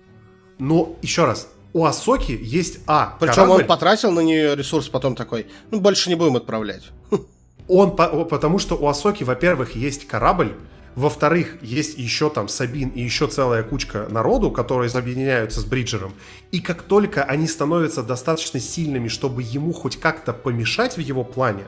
Но, 0.59 0.99
еще 1.01 1.25
раз, 1.25 1.49
у 1.73 1.85
Асоки 1.85 2.39
есть 2.41 2.81
А. 2.87 3.17
Причем 3.19 3.35
корабль, 3.35 3.63
он 3.63 3.67
потратил 3.67 4.11
на 4.11 4.21
нее 4.21 4.55
ресурс, 4.55 4.89
потом 4.89 5.15
такой, 5.15 5.47
ну, 5.71 5.81
больше 5.81 6.09
не 6.09 6.15
будем 6.15 6.37
отправлять. 6.37 6.85
Он, 7.69 7.95
потому 7.95 8.59
что 8.59 8.75
у 8.75 8.87
Асоки, 8.89 9.23
во-первых, 9.23 9.77
есть 9.77 10.07
корабль, 10.07 10.53
во-вторых, 10.95 11.57
есть 11.63 11.97
еще 11.97 12.29
там 12.29 12.49
Сабин 12.49 12.91
и 12.91 13.01
еще 13.01 13.27
целая 13.27 13.63
кучка 13.63 14.09
народу, 14.11 14.51
которые 14.51 14.91
объединяются 14.91 15.61
с 15.61 15.65
Бриджером. 15.65 16.13
И 16.51 16.61
как 16.61 16.83
только 16.83 17.25
они 17.25 17.47
становятся 17.47 18.03
достаточно 18.03 18.61
сильными, 18.61 19.09
чтобы 19.09 19.43
ему 19.43 19.73
хоть 19.73 19.97
как-то 19.97 20.35
помешать 20.35 20.97
в 20.97 21.01
его 21.01 21.25
плане, 21.25 21.65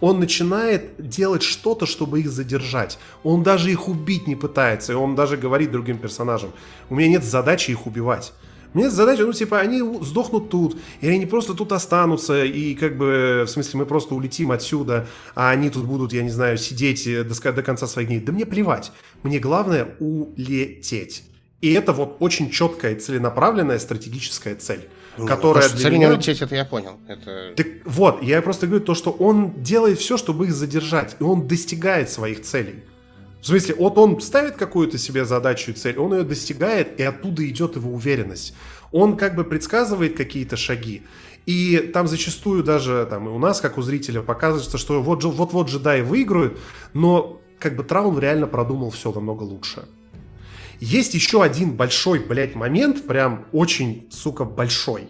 он 0.00 0.20
начинает 0.20 0.90
делать 0.98 1.42
что-то, 1.42 1.86
чтобы 1.86 2.20
их 2.20 2.30
задержать. 2.30 2.98
Он 3.22 3.42
даже 3.42 3.70
их 3.70 3.88
убить 3.88 4.26
не 4.26 4.36
пытается, 4.36 4.92
и 4.92 4.96
он 4.96 5.14
даже 5.14 5.38
говорит 5.38 5.70
другим 5.70 5.96
персонажам, 5.96 6.52
у 6.90 6.96
меня 6.96 7.08
нет 7.08 7.24
задачи 7.24 7.70
их 7.70 7.86
убивать. 7.86 8.34
Есть 8.74 8.94
задача, 8.94 9.24
ну, 9.24 9.32
типа, 9.32 9.58
они 9.58 9.82
сдохнут 10.02 10.50
тут, 10.50 10.76
или 11.00 11.12
они 11.12 11.26
просто 11.26 11.54
тут 11.54 11.72
останутся, 11.72 12.44
и 12.44 12.74
как 12.74 12.96
бы, 12.96 13.44
в 13.46 13.50
смысле, 13.50 13.80
мы 13.80 13.86
просто 13.86 14.14
улетим 14.14 14.50
отсюда, 14.50 15.06
а 15.34 15.50
они 15.50 15.70
тут 15.70 15.84
будут, 15.84 16.12
я 16.12 16.22
не 16.22 16.30
знаю, 16.30 16.58
сидеть 16.58 17.06
э, 17.06 17.24
до, 17.24 17.52
до 17.52 17.62
конца 17.62 17.86
своих 17.86 18.08
дней. 18.08 18.20
Да 18.20 18.32
мне 18.32 18.46
плевать. 18.46 18.92
Мне 19.22 19.38
главное 19.38 19.96
улететь. 19.98 21.24
И 21.60 21.72
это 21.72 21.92
вот 21.92 22.16
очень 22.20 22.50
четкая, 22.50 22.96
целенаправленная 22.96 23.78
стратегическая 23.78 24.54
цель, 24.54 24.88
которая 25.16 25.64
То, 25.64 25.68
что 25.68 25.76
для 25.78 25.84
цель 25.84 25.94
меня... 25.94 26.08
не 26.08 26.14
улететь, 26.14 26.42
это 26.42 26.54
я 26.54 26.64
понял. 26.64 26.98
Это... 27.08 27.54
Так 27.56 27.66
вот, 27.86 28.22
я 28.22 28.42
просто 28.42 28.66
говорю 28.66 28.84
то, 28.84 28.94
что 28.94 29.10
он 29.10 29.62
делает 29.62 29.98
все, 29.98 30.16
чтобы 30.16 30.46
их 30.46 30.52
задержать, 30.52 31.16
и 31.18 31.22
он 31.22 31.48
достигает 31.48 32.10
своих 32.10 32.42
целей. 32.42 32.84
В 33.40 33.46
смысле, 33.46 33.76
вот 33.76 33.98
он 33.98 34.20
ставит 34.20 34.56
какую-то 34.56 34.98
себе 34.98 35.24
задачу 35.24 35.70
и 35.70 35.74
цель, 35.74 35.98
он 35.98 36.14
ее 36.14 36.24
достигает, 36.24 36.98
и 36.98 37.02
оттуда 37.02 37.46
идет 37.46 37.76
его 37.76 37.92
уверенность. 37.92 38.54
Он 38.92 39.16
как 39.16 39.34
бы 39.36 39.44
предсказывает 39.44 40.16
какие-то 40.16 40.56
шаги. 40.56 41.02
И 41.44 41.78
там 41.94 42.08
зачастую 42.08 42.64
даже 42.64 43.06
там, 43.08 43.28
и 43.28 43.30
у 43.30 43.38
нас, 43.38 43.60
как 43.60 43.78
у 43.78 43.82
зрителя, 43.82 44.20
показывается, 44.22 44.78
что 44.78 45.00
вот- 45.00 45.22
вот-вот 45.24 45.68
джедаи 45.68 46.00
выиграют, 46.00 46.58
но 46.92 47.40
как 47.60 47.76
бы 47.76 47.84
Траун 47.84 48.18
реально 48.18 48.46
продумал 48.48 48.90
все 48.90 49.12
намного 49.12 49.44
лучше. 49.44 49.84
Есть 50.80 51.14
еще 51.14 51.42
один 51.42 51.72
большой, 51.72 52.18
блядь, 52.18 52.54
момент, 52.54 53.06
прям 53.06 53.46
очень, 53.52 54.08
сука, 54.10 54.44
большой, 54.44 55.08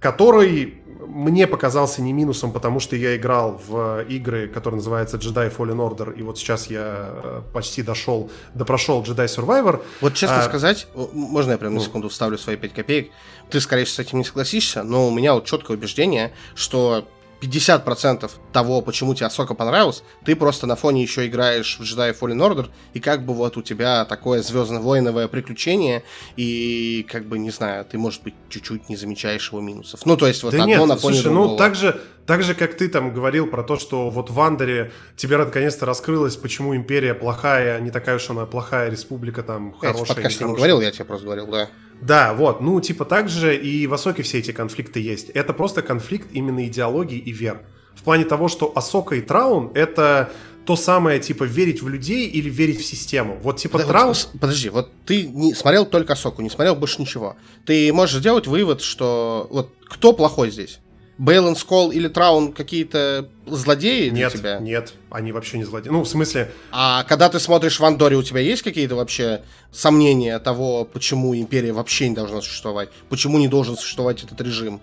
который 0.00 0.82
мне 1.06 1.46
показался 1.46 2.02
не 2.02 2.12
минусом, 2.12 2.52
потому 2.52 2.80
что 2.80 2.96
я 2.96 3.16
играл 3.16 3.60
в 3.66 4.02
игры, 4.08 4.48
которые 4.48 4.76
называются 4.78 5.16
Jedi 5.16 5.54
Fallen 5.54 5.76
Order, 5.76 6.14
и 6.16 6.22
вот 6.22 6.38
сейчас 6.38 6.68
я 6.68 7.10
э, 7.10 7.42
почти 7.52 7.82
дошел, 7.82 8.30
допрошел 8.54 9.02
Jedi 9.02 9.26
Survivor. 9.26 9.82
Вот 10.00 10.14
честно 10.14 10.40
А, 10.40 10.42
сказать, 10.42 10.86
можно 10.94 11.52
я 11.52 11.58
прям 11.58 11.74
на 11.74 11.80
ну. 11.80 11.84
секунду 11.84 12.08
вставлю 12.08 12.38
свои 12.38 12.56
5 12.56 12.72
копеек? 12.72 13.10
Ты, 13.50 13.60
скорее 13.60 13.84
всего, 13.84 14.04
с 14.04 14.06
этим 14.06 14.18
не 14.18 14.24
согласишься, 14.24 14.82
но 14.82 15.08
у 15.08 15.10
меня 15.10 15.34
вот 15.34 15.44
четкое 15.44 15.76
убеждение, 15.76 16.32
что 16.54 17.06
50% 17.40 18.30
того, 18.52 18.80
почему 18.80 19.14
тебе 19.14 19.26
Асока 19.26 19.54
понравилось, 19.54 20.02
ты 20.24 20.36
просто 20.36 20.66
на 20.66 20.76
фоне 20.76 21.02
еще 21.02 21.26
играешь 21.26 21.78
в 21.78 21.82
Jedi 21.82 22.18
Fallen 22.18 22.38
Order, 22.38 22.68
и 22.92 23.00
как 23.00 23.24
бы 23.24 23.34
вот 23.34 23.56
у 23.56 23.62
тебя 23.62 24.04
такое 24.04 24.42
звездно-воиновое 24.42 25.28
приключение, 25.28 26.02
и 26.36 27.06
как 27.10 27.26
бы, 27.26 27.38
не 27.38 27.50
знаю, 27.50 27.84
ты, 27.84 27.98
может 27.98 28.22
быть, 28.22 28.34
чуть-чуть 28.48 28.88
не 28.88 28.96
замечаешь 28.96 29.50
его 29.50 29.60
минусов. 29.60 30.04
Ну, 30.06 30.16
то 30.16 30.26
есть 30.26 30.42
вот 30.42 30.52
да 30.52 30.62
одно 30.62 30.66
нет, 30.66 30.86
на 30.86 30.96
фоне 30.96 31.14
слушай, 31.16 31.24
другого. 31.24 31.48
ну 31.52 31.56
так 31.56 31.74
же, 31.74 32.00
так 32.26 32.42
же, 32.42 32.54
как 32.54 32.74
ты 32.74 32.88
там 32.88 33.12
говорил 33.12 33.46
про 33.46 33.62
то, 33.62 33.76
что 33.78 34.10
вот 34.10 34.30
в 34.30 34.40
Андере 34.40 34.92
тебе 35.16 35.36
наконец-то 35.36 35.86
раскрылось, 35.86 36.36
почему 36.36 36.74
империя 36.74 37.14
плохая, 37.14 37.80
не 37.80 37.90
такая 37.90 38.16
уж 38.16 38.30
она 38.30 38.46
плохая, 38.46 38.90
республика 38.90 39.42
там 39.42 39.74
Я 39.82 39.88
хорошая. 39.88 40.04
в 40.04 40.08
подкасте 40.08 40.44
не 40.44 40.54
говорил, 40.54 40.80
я 40.80 40.90
тебе 40.90 41.04
просто 41.04 41.26
говорил, 41.26 41.46
да. 41.48 41.68
Да, 42.04 42.34
вот, 42.34 42.60
ну, 42.60 42.80
типа 42.82 43.06
так 43.06 43.30
же 43.30 43.56
и 43.56 43.86
в 43.86 43.94
Асоке 43.94 44.22
все 44.22 44.38
эти 44.38 44.52
конфликты 44.52 45.00
есть. 45.00 45.30
Это 45.30 45.54
просто 45.54 45.80
конфликт 45.80 46.28
именно 46.32 46.66
идеологии 46.66 47.16
и 47.16 47.32
вер. 47.32 47.62
В 47.94 48.02
плане 48.02 48.26
того, 48.26 48.48
что 48.48 48.70
Асока 48.74 49.14
и 49.14 49.22
Траун— 49.22 49.70
это 49.74 50.30
то 50.66 50.76
самое, 50.76 51.18
типа, 51.18 51.44
верить 51.44 51.82
в 51.82 51.88
людей 51.88 52.28
или 52.28 52.50
верить 52.50 52.80
в 52.80 52.84
систему. 52.84 53.38
Вот, 53.42 53.56
типа, 53.56 53.78
да, 53.78 53.86
Траун... 53.86 54.08
Вот, 54.08 54.30
подожди, 54.38 54.68
вот 54.68 54.90
ты 55.06 55.26
не 55.26 55.54
смотрел 55.54 55.86
только 55.86 56.14
Соку, 56.14 56.42
не 56.42 56.50
смотрел 56.50 56.76
больше 56.76 57.00
ничего. 57.00 57.36
Ты 57.64 57.90
можешь 57.92 58.16
сделать 58.16 58.46
вывод, 58.46 58.82
что 58.82 59.46
вот 59.50 59.72
кто 59.88 60.12
плохой 60.12 60.50
здесь? 60.50 60.80
Бейлон 61.16 61.54
Скол 61.54 61.92
или 61.92 62.08
Траун 62.08 62.52
какие-то 62.52 63.28
злодеи 63.46 64.08
нет, 64.08 64.32
для 64.32 64.38
тебя? 64.38 64.58
Нет, 64.58 64.94
они 65.10 65.30
вообще 65.30 65.58
не 65.58 65.64
злодеи. 65.64 65.90
Ну, 65.90 66.02
в 66.02 66.08
смысле... 66.08 66.50
А 66.72 67.04
когда 67.04 67.28
ты 67.28 67.38
смотришь 67.38 67.78
в 67.78 67.84
Андоре, 67.84 68.16
у 68.16 68.22
тебя 68.22 68.40
есть 68.40 68.62
какие-то 68.62 68.96
вообще 68.96 69.42
сомнения 69.70 70.38
того, 70.40 70.84
почему 70.84 71.34
Империя 71.36 71.72
вообще 71.72 72.08
не 72.08 72.16
должна 72.16 72.40
существовать? 72.40 72.88
Почему 73.08 73.38
не 73.38 73.46
должен 73.46 73.76
существовать 73.76 74.24
этот 74.24 74.40
режим? 74.40 74.80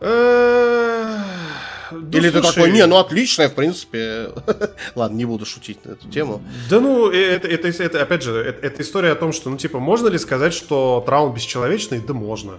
Э, 0.00 1.22
да 1.90 2.18
Или 2.18 2.30
слушай, 2.30 2.42
ты 2.42 2.54
такой, 2.54 2.72
не, 2.72 2.84
ну 2.86 2.98
отличная, 2.98 3.48
в 3.48 3.54
принципе. 3.54 4.30
Ладно, 4.94 5.16
не 5.16 5.24
буду 5.24 5.46
шутить 5.46 5.84
на 5.86 5.92
эту 5.92 6.08
тему. 6.10 6.42
Да 6.68 6.80
ну, 6.80 7.10
э, 7.10 7.16
это, 7.16 7.48
это, 7.48 7.68
это 7.68 8.02
опять 8.02 8.22
же, 8.22 8.34
это, 8.34 8.66
это 8.66 8.82
история 8.82 9.12
о 9.12 9.14
том, 9.14 9.32
что, 9.32 9.48
ну, 9.48 9.56
типа, 9.56 9.78
можно 9.78 10.08
ли 10.08 10.18
сказать, 10.18 10.52
что 10.52 11.02
Траун 11.06 11.32
бесчеловечный? 11.32 12.00
Да 12.00 12.12
можно. 12.12 12.58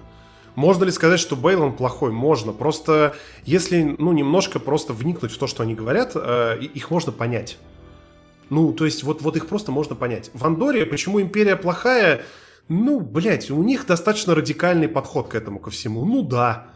Можно 0.55 0.85
ли 0.85 0.91
сказать, 0.91 1.19
что 1.19 1.35
Бейлон 1.35 1.73
плохой? 1.73 2.11
Можно. 2.11 2.53
Просто 2.53 3.15
если, 3.43 3.95
ну, 3.97 4.13
немножко 4.13 4.59
просто 4.59 4.93
вникнуть 4.93 5.31
в 5.31 5.37
то, 5.37 5.47
что 5.47 5.63
они 5.63 5.75
говорят, 5.75 6.13
э, 6.15 6.59
их 6.61 6.91
можно 6.91 7.11
понять. 7.11 7.57
Ну, 8.49 8.73
то 8.73 8.85
есть, 8.85 9.03
вот, 9.03 9.21
вот 9.21 9.35
их 9.35 9.47
просто 9.47 9.71
можно 9.71 9.95
понять. 9.95 10.31
В 10.33 10.45
Андоре, 10.45 10.85
почему 10.85 11.21
Империя 11.21 11.55
плохая? 11.55 12.21
Ну, 12.67 12.99
блядь, 12.99 13.51
у 13.51 13.61
них 13.63 13.85
достаточно 13.85 14.33
радикальный 14.33 14.87
подход 14.87 15.27
к 15.27 15.35
этому 15.35 15.59
ко 15.59 15.69
всему. 15.69 16.05
Ну 16.05 16.23
да. 16.23 16.67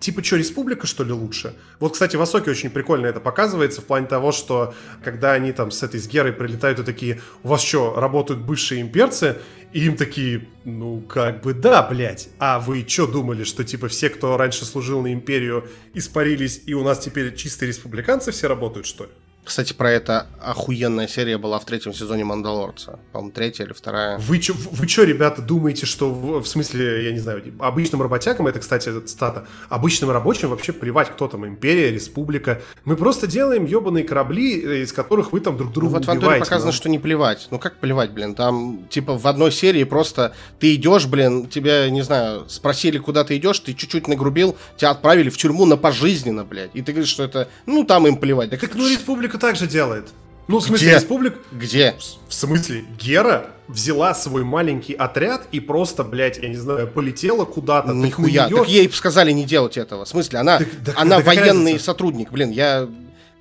Типа, 0.00 0.22
что, 0.22 0.36
республика, 0.36 0.84
что 0.86 1.04
ли, 1.04 1.12
лучше? 1.12 1.54
Вот, 1.78 1.92
кстати, 1.92 2.16
в 2.16 2.20
Осоке 2.20 2.50
очень 2.50 2.70
прикольно 2.70 3.06
это 3.06 3.20
показывается 3.20 3.80
в 3.80 3.84
плане 3.84 4.08
того, 4.08 4.32
что 4.32 4.74
когда 5.04 5.32
они 5.32 5.52
там 5.52 5.70
с 5.70 5.80
этой 5.84 6.00
с 6.00 6.08
Герой 6.08 6.32
прилетают 6.32 6.80
и 6.80 6.82
такие, 6.82 7.20
у 7.44 7.48
вас 7.48 7.62
что, 7.62 7.94
работают 7.94 8.40
бывшие 8.42 8.80
имперцы? 8.80 9.36
И 9.72 9.84
им 9.84 9.96
такие, 9.96 10.48
ну, 10.64 11.00
как 11.02 11.42
бы 11.42 11.54
да, 11.54 11.82
блядь. 11.84 12.30
А 12.40 12.58
вы 12.58 12.84
что 12.88 13.06
думали, 13.06 13.44
что, 13.44 13.62
типа, 13.62 13.86
все, 13.86 14.10
кто 14.10 14.36
раньше 14.36 14.64
служил 14.64 15.02
на 15.02 15.12
империю, 15.12 15.68
испарились, 15.94 16.62
и 16.66 16.74
у 16.74 16.82
нас 16.82 16.98
теперь 16.98 17.32
чистые 17.36 17.68
республиканцы 17.68 18.32
все 18.32 18.48
работают, 18.48 18.86
что 18.86 19.04
ли? 19.04 19.10
Кстати, 19.46 19.72
про 19.72 19.92
это 19.92 20.26
охуенная 20.42 21.06
серия 21.06 21.38
была 21.38 21.60
в 21.60 21.64
третьем 21.64 21.94
сезоне 21.94 22.24
Мандалорца. 22.24 22.98
По-моему, 23.12 23.30
третья 23.30 23.64
или 23.64 23.72
вторая. 23.72 24.18
Вы 24.18 24.40
что, 24.42 24.54
вы 24.72 24.88
чё, 24.88 25.04
ребята, 25.04 25.40
думаете, 25.40 25.86
что, 25.86 26.10
в, 26.10 26.42
в 26.42 26.46
смысле, 26.48 27.04
я 27.04 27.12
не 27.12 27.20
знаю, 27.20 27.44
обычным 27.60 28.02
работягам, 28.02 28.48
это, 28.48 28.58
кстати, 28.58 28.90
цитата, 29.02 29.46
обычным 29.68 30.10
рабочим 30.10 30.48
вообще 30.50 30.72
плевать, 30.72 31.10
кто 31.10 31.28
там, 31.28 31.46
империя, 31.46 31.92
республика. 31.92 32.60
Мы 32.84 32.96
просто 32.96 33.28
делаем 33.28 33.66
ебаные 33.66 34.02
корабли, 34.02 34.60
э, 34.60 34.82
из 34.82 34.92
которых 34.92 35.32
вы 35.32 35.38
там 35.38 35.56
друг 35.56 35.72
друга 35.72 35.92
ну, 35.92 35.98
вот 35.98 36.02
убиваете. 36.02 36.16
Вот 36.16 36.22
в 36.22 36.24
Андоре 36.24 36.40
показано, 36.40 36.72
но... 36.72 36.76
что 36.76 36.88
не 36.88 36.98
плевать. 36.98 37.46
Ну 37.52 37.60
как 37.60 37.76
плевать, 37.76 38.10
блин? 38.10 38.34
Там, 38.34 38.88
типа, 38.90 39.16
в 39.16 39.28
одной 39.28 39.52
серии 39.52 39.84
просто 39.84 40.34
ты 40.58 40.74
идешь, 40.74 41.06
блин, 41.06 41.46
тебя, 41.46 41.88
не 41.88 42.02
знаю, 42.02 42.48
спросили, 42.48 42.98
куда 42.98 43.22
ты 43.22 43.36
идешь, 43.36 43.60
ты 43.60 43.74
чуть-чуть 43.74 44.08
нагрубил, 44.08 44.56
тебя 44.76 44.90
отправили 44.90 45.30
в 45.30 45.36
тюрьму 45.36 45.66
на 45.66 45.76
пожизненно, 45.76 46.44
блядь. 46.44 46.74
И 46.74 46.82
ты 46.82 46.90
говоришь, 46.90 47.10
что 47.10 47.22
это, 47.22 47.48
ну, 47.66 47.84
там 47.84 48.08
им 48.08 48.16
плевать. 48.16 48.50
Так, 48.50 48.60
так 48.60 48.74
ну, 48.74 48.88
республика 48.88 49.35
Республика 49.36 49.38
также 49.38 49.66
делает. 49.66 50.08
Ну, 50.48 50.58
в 50.58 50.64
смысле, 50.64 50.88
Где? 50.88 50.96
Республика... 50.96 51.38
Где? 51.52 51.96
В, 51.98 52.30
в 52.30 52.34
смысле, 52.34 52.84
Гера 52.98 53.50
взяла 53.68 54.14
свой 54.14 54.44
маленький 54.44 54.94
отряд 54.94 55.48
и 55.50 55.58
просто, 55.58 56.04
блядь, 56.04 56.38
я 56.38 56.48
не 56.48 56.56
знаю, 56.56 56.86
полетела 56.86 57.44
куда-то. 57.44 57.92
Нихуя, 57.92 58.42
так, 58.42 58.52
нее... 58.52 58.58
так 58.60 58.68
ей 58.68 58.90
сказали 58.92 59.32
не 59.32 59.44
делать 59.44 59.76
этого. 59.76 60.04
В 60.04 60.08
смысле, 60.08 60.38
она, 60.38 60.58
так, 60.58 60.68
так, 60.84 60.94
она 60.98 61.16
так 61.16 61.26
военный 61.26 61.80
сотрудник. 61.80 62.30
Блин, 62.30 62.50
я 62.50 62.88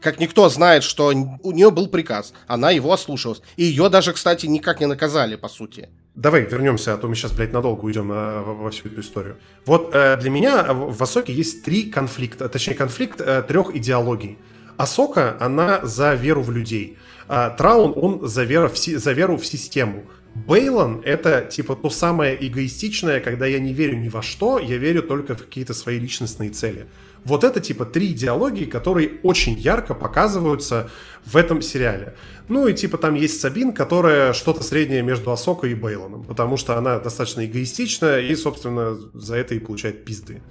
как 0.02 0.20
никто 0.20 0.50
знает, 0.50 0.84
что 0.84 1.08
у 1.44 1.52
нее 1.52 1.70
был 1.70 1.88
приказ, 1.88 2.34
она 2.48 2.72
его 2.72 2.92
ослушалась. 2.92 3.42
И 3.56 3.64
ее 3.64 3.90
даже, 3.90 4.14
кстати, 4.14 4.48
никак 4.48 4.80
не 4.80 4.88
наказали, 4.88 5.36
по 5.36 5.48
сути. 5.48 5.90
Давай 6.16 6.42
вернемся, 6.42 6.94
а 6.94 6.98
то 6.98 7.08
мы 7.08 7.16
сейчас, 7.16 7.34
блядь, 7.34 7.54
надолго 7.54 7.86
уйдем 7.86 8.08
на, 8.08 8.42
во, 8.42 8.72
всю 8.72 8.88
эту 8.88 9.02
историю. 9.02 9.38
Вот 9.66 9.94
э, 9.94 10.18
для 10.18 10.30
меня 10.30 10.74
в 10.74 10.98
Высоке 10.98 11.34
есть 11.34 11.64
три 11.64 11.84
конфликта, 11.84 12.50
точнее 12.50 12.76
конфликт 12.76 13.22
э, 13.22 13.44
трех 13.48 13.76
идеологий. 13.76 14.38
Асока, 14.78 15.38
она 15.40 15.80
за 15.84 16.14
веру 16.16 16.42
в 16.42 16.52
людей. 16.52 16.98
А 17.28 17.50
Траун, 17.50 17.94
он 17.96 18.28
за 18.28 18.44
веру, 18.44 18.70
в, 18.70 18.78
за 18.78 19.12
веру 19.14 19.38
в 19.38 19.46
систему. 19.46 20.06
Бейлон— 20.36 21.02
это 21.06 21.42
типа 21.50 21.76
то 21.76 21.90
самое 21.90 22.38
эгоистичное, 22.40 23.22
когда 23.22 23.46
я 23.46 23.60
не 23.60 23.74
верю 23.74 23.98
ни 23.98 24.10
во 24.10 24.22
что, 24.22 24.60
я 24.60 24.78
верю 24.78 25.02
только 25.02 25.36
в 25.36 25.40
какие-то 25.40 25.74
свои 25.74 25.98
личностные 25.98 26.50
цели. 26.50 26.88
Вот 27.24 27.44
это 27.44 27.62
типа 27.62 27.86
три 27.86 28.12
идеологии, 28.12 28.66
которые 28.66 29.14
очень 29.24 29.54
ярко 29.54 29.96
показываются 29.96 30.92
в 31.26 31.38
этом 31.38 31.62
сериале. 31.62 32.16
Ну 32.50 32.68
и 32.68 32.74
типа 32.74 32.98
там 32.98 33.16
есть 33.16 33.40
Сабин, 33.40 33.72
которая 33.72 34.34
что-то 34.34 34.62
среднее 34.62 35.02
между 35.02 35.32
Асокой 35.32 35.72
и 35.72 35.76
Бейлоном, 35.76 36.24
потому 36.24 36.58
что 36.58 36.78
она 36.78 37.00
достаточно 37.00 37.46
эгоистичная 37.46 38.20
и, 38.20 38.36
собственно, 38.36 38.96
за 39.14 39.38
это 39.38 39.56
и 39.56 39.60
получает 39.60 40.06
пизды. 40.06 40.42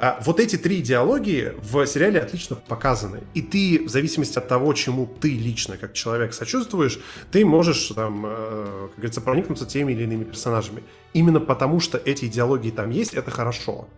А 0.00 0.20
вот 0.24 0.38
эти 0.38 0.56
три 0.56 0.78
идеологии 0.78 1.54
в 1.60 1.84
сериале 1.86 2.20
отлично 2.20 2.54
показаны. 2.54 3.20
И 3.34 3.42
ты, 3.42 3.84
в 3.84 3.88
зависимости 3.88 4.38
от 4.38 4.46
того, 4.46 4.72
чему 4.72 5.06
ты 5.20 5.30
лично, 5.30 5.76
как 5.76 5.92
человек, 5.92 6.34
сочувствуешь, 6.34 7.00
ты 7.32 7.44
можешь, 7.44 7.88
там, 7.88 8.24
э, 8.24 8.88
как 8.90 8.96
говорится, 8.96 9.20
проникнуться 9.20 9.66
теми 9.66 9.92
или 9.92 10.04
иными 10.04 10.22
персонажами. 10.22 10.84
Именно 11.14 11.40
потому, 11.40 11.80
что 11.80 11.98
эти 11.98 12.26
идеологии 12.26 12.70
там 12.70 12.90
есть, 12.90 13.12
это 13.14 13.32
хорошо. 13.32 13.88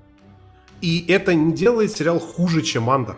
И 0.80 1.04
это 1.06 1.34
не 1.34 1.52
делает 1.52 1.92
сериал 1.92 2.18
хуже, 2.18 2.62
чем 2.62 2.88
Андер. 2.88 3.16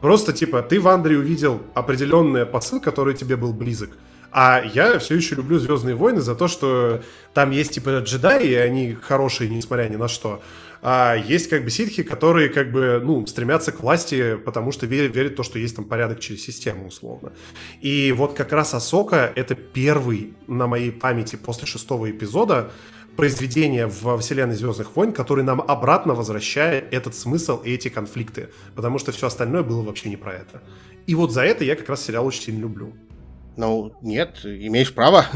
Просто, 0.00 0.32
типа, 0.32 0.62
ты 0.62 0.80
в 0.80 0.86
Андре 0.86 1.18
увидел 1.18 1.60
определенный 1.74 2.46
посыл, 2.46 2.80
который 2.80 3.14
тебе 3.14 3.34
был 3.34 3.52
близок. 3.52 3.90
А 4.30 4.62
я 4.72 4.98
все 4.98 5.16
еще 5.16 5.34
люблю 5.34 5.58
Звездные 5.58 5.94
войны 5.94 6.20
за 6.20 6.34
то, 6.34 6.48
что 6.48 7.02
там 7.34 7.50
есть 7.50 7.72
типа 7.72 7.98
джедаи, 7.98 8.46
и 8.46 8.54
они 8.54 8.94
хорошие, 8.94 9.50
несмотря 9.50 9.88
ни 9.88 9.96
на 9.96 10.08
что. 10.08 10.40
А 10.84 11.14
есть 11.14 11.48
как 11.48 11.62
бы 11.62 11.70
ситхи, 11.70 12.02
которые 12.02 12.48
как 12.48 12.72
бы, 12.72 13.00
ну, 13.02 13.24
стремятся 13.28 13.70
к 13.70 13.80
власти, 13.80 14.36
потому 14.36 14.72
что 14.72 14.84
верят, 14.84 15.14
верят 15.14 15.32
в 15.32 15.36
то, 15.36 15.44
что 15.44 15.60
есть 15.60 15.76
там 15.76 15.84
порядок 15.84 16.18
через 16.18 16.44
систему, 16.44 16.88
условно. 16.88 17.32
И 17.80 18.12
вот 18.12 18.34
как 18.34 18.50
раз 18.52 18.74
Асока— 18.74 19.32
это 19.36 19.54
первый 19.54 20.34
на 20.48 20.66
моей 20.66 20.90
памяти 20.90 21.36
после 21.36 21.66
шестого 21.68 22.10
эпизода 22.10 22.72
произведение 23.16 23.86
в 23.86 24.18
вселенной 24.18 24.56
Звездных 24.56 24.96
войн, 24.96 25.12
который 25.12 25.44
нам 25.44 25.60
обратно 25.60 26.14
возвращает 26.14 26.92
этот 26.92 27.14
смысл 27.14 27.60
и 27.62 27.72
эти 27.72 27.88
конфликты, 27.88 28.48
потому 28.74 28.98
что 28.98 29.12
все 29.12 29.28
остальное 29.28 29.62
было 29.62 29.82
вообще 29.82 30.08
не 30.08 30.16
про 30.16 30.32
это. 30.32 30.62
И 31.06 31.14
вот 31.14 31.32
за 31.32 31.42
это 31.42 31.62
я 31.62 31.76
как 31.76 31.88
раз 31.88 32.04
сериал 32.04 32.26
очень 32.26 32.42
сильно 32.42 32.60
люблю. 32.60 32.92
Ну, 33.56 33.92
нет, 34.02 34.40
имеешь 34.44 34.92
право. 34.92 35.26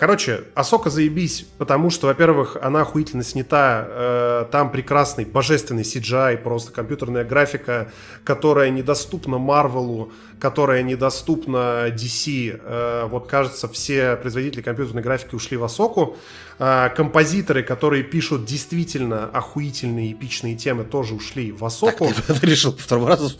Короче, 0.00 0.44
Асока 0.54 0.88
заебись, 0.88 1.44
потому 1.58 1.90
что, 1.90 2.06
во-первых, 2.06 2.56
она 2.62 2.80
охуительно 2.80 3.22
снята, 3.22 3.84
э, 3.86 4.46
там 4.50 4.72
прекрасный, 4.72 5.26
божественный 5.26 5.82
CGI, 5.82 6.38
просто 6.38 6.72
компьютерная 6.72 7.22
графика, 7.22 7.92
которая 8.24 8.70
недоступна 8.70 9.36
Марвелу, 9.36 10.10
которая 10.40 10.82
недоступна 10.82 11.88
DC. 11.90 12.62
Э, 12.64 13.08
вот, 13.10 13.26
кажется, 13.26 13.68
все 13.68 14.16
производители 14.16 14.62
компьютерной 14.62 15.02
графики 15.02 15.34
ушли 15.34 15.58
в 15.58 15.64
Асоку. 15.64 16.16
Э, 16.58 16.88
композиторы, 16.96 17.62
которые 17.62 18.02
пишут 18.02 18.46
действительно 18.46 19.26
охуительные, 19.26 20.12
эпичные 20.12 20.56
темы, 20.56 20.84
тоже 20.84 21.12
ушли 21.12 21.52
в 21.52 21.62
Асоку. 21.62 22.10
Так, 22.26 22.40
ты 22.40 22.46
решил 22.46 22.72
по 22.72 22.80
второму 22.80 23.06
разу 23.06 23.30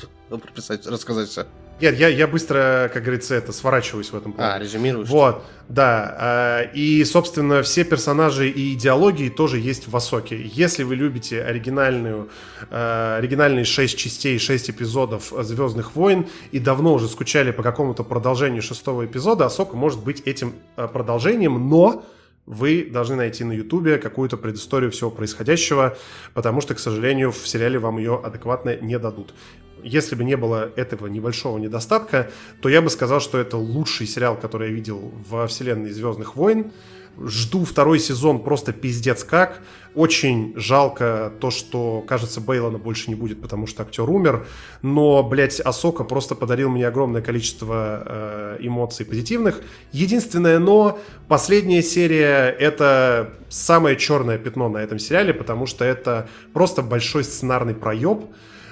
рассказать 0.85 1.31
все. 1.31 1.47
Нет, 1.81 1.98
я, 1.98 2.09
я 2.09 2.27
быстро, 2.27 2.90
как 2.93 3.02
говорится, 3.02 3.35
это 3.35 3.52
сворачиваюсь 3.52 4.11
в 4.12 4.16
этом 4.16 4.32
плане. 4.32 4.52
А, 4.52 4.59
резюмируешь. 4.59 5.09
Вот, 5.09 5.44
да. 5.69 6.16
А, 6.19 6.62
и, 6.74 7.02
собственно, 7.05 7.62
все 7.62 7.85
персонажи 7.85 8.51
и 8.51 8.74
идеологии 8.74 9.31
тоже 9.31 9.59
есть 9.59 9.89
в 9.89 9.97
Асоке. 9.97 10.40
Если 10.43 10.82
вы 10.82 10.97
любите 10.97 11.43
оригинальную, 11.43 12.28
а, 12.70 13.16
оригинальные 13.19 13.65
6 13.65 13.97
частей, 13.97 14.39
6 14.39 14.70
эпизодов 14.70 15.32
Звездных 15.40 15.97
войн 15.97 16.27
и 16.52 16.59
давно 16.59 16.93
уже 16.93 17.09
скучали 17.09 17.51
по 17.51 17.62
какому-то 17.62 18.05
продолжению 18.05 18.62
шестого 18.62 19.07
эпизода, 19.07 19.47
Асока 19.47 19.77
может 19.77 20.05
быть 20.05 20.20
этим 20.27 20.55
а, 20.77 20.86
продолжением, 20.86 21.69
но 21.69 22.05
вы 22.47 22.89
должны 22.90 23.16
найти 23.16 23.44
на 23.44 23.52
Ютубе 23.52 23.98
какую-то 23.98 24.36
предысторию 24.36 24.90
всего 24.90 25.11
происходящего, 25.11 25.97
потому 26.35 26.61
что, 26.61 26.74
к 26.74 26.78
сожалению, 26.81 27.31
в 27.31 27.47
сериале 27.47 27.78
вам 27.78 27.98
ее 27.98 28.20
адекватно 28.23 28.77
не 28.77 28.98
дадут 28.98 29.32
если 29.85 30.15
бы 30.15 30.24
не 30.24 30.36
было 30.36 30.70
этого 30.77 31.07
небольшого 31.07 31.59
недостатка, 31.59 32.31
то 32.61 32.69
я 32.69 32.82
бы 32.82 32.90
сказал, 32.90 33.20
что 33.20 33.39
это 33.39 33.57
лучший 33.57 34.07
сериал, 34.07 34.36
который 34.36 34.69
я 34.69 34.74
видел 34.74 35.12
во 35.28 35.47
вселенной 35.47 35.90
Звездных 35.90 36.36
войн. 36.36 36.73
Жду 37.23 37.65
второй 37.65 37.98
сезон 37.98 38.43
просто 38.43 38.73
пиздец 38.73 39.24
как. 39.24 39.62
Очень 39.94 40.55
жалко 40.57 41.32
то, 41.40 41.51
что, 41.51 42.02
кажется, 42.07 42.40
Бейлона 42.40 42.78
больше 42.78 43.11
не 43.11 43.15
будет, 43.15 43.43
потому 43.43 43.66
что 43.66 43.82
актер 43.82 44.09
умер. 44.09 44.47
Но, 44.81 45.23
блядь, 45.23 45.61
Асока 45.61 46.05
просто 46.05 46.35
подарил 46.35 46.70
мне 46.70 46.86
огромное 46.86 47.20
количество 47.20 48.02
э, 48.07 48.57
эмоций 48.61 49.05
позитивных. 49.05 49.61
Единственное 49.93 50.59
но, 50.61 50.98
последняя 51.28 51.82
серия— 51.82 52.48
это 52.59 53.35
самое 53.48 53.97
черное 53.97 54.39
пятно 54.39 54.69
на 54.69 54.78
этом 54.78 54.98
сериале, 54.98 55.35
потому 55.35 55.66
что 55.66 55.85
это 55.85 56.28
просто 56.52 56.81
большой 56.82 57.24
сценарный 57.24 57.74
проеб 57.74 58.24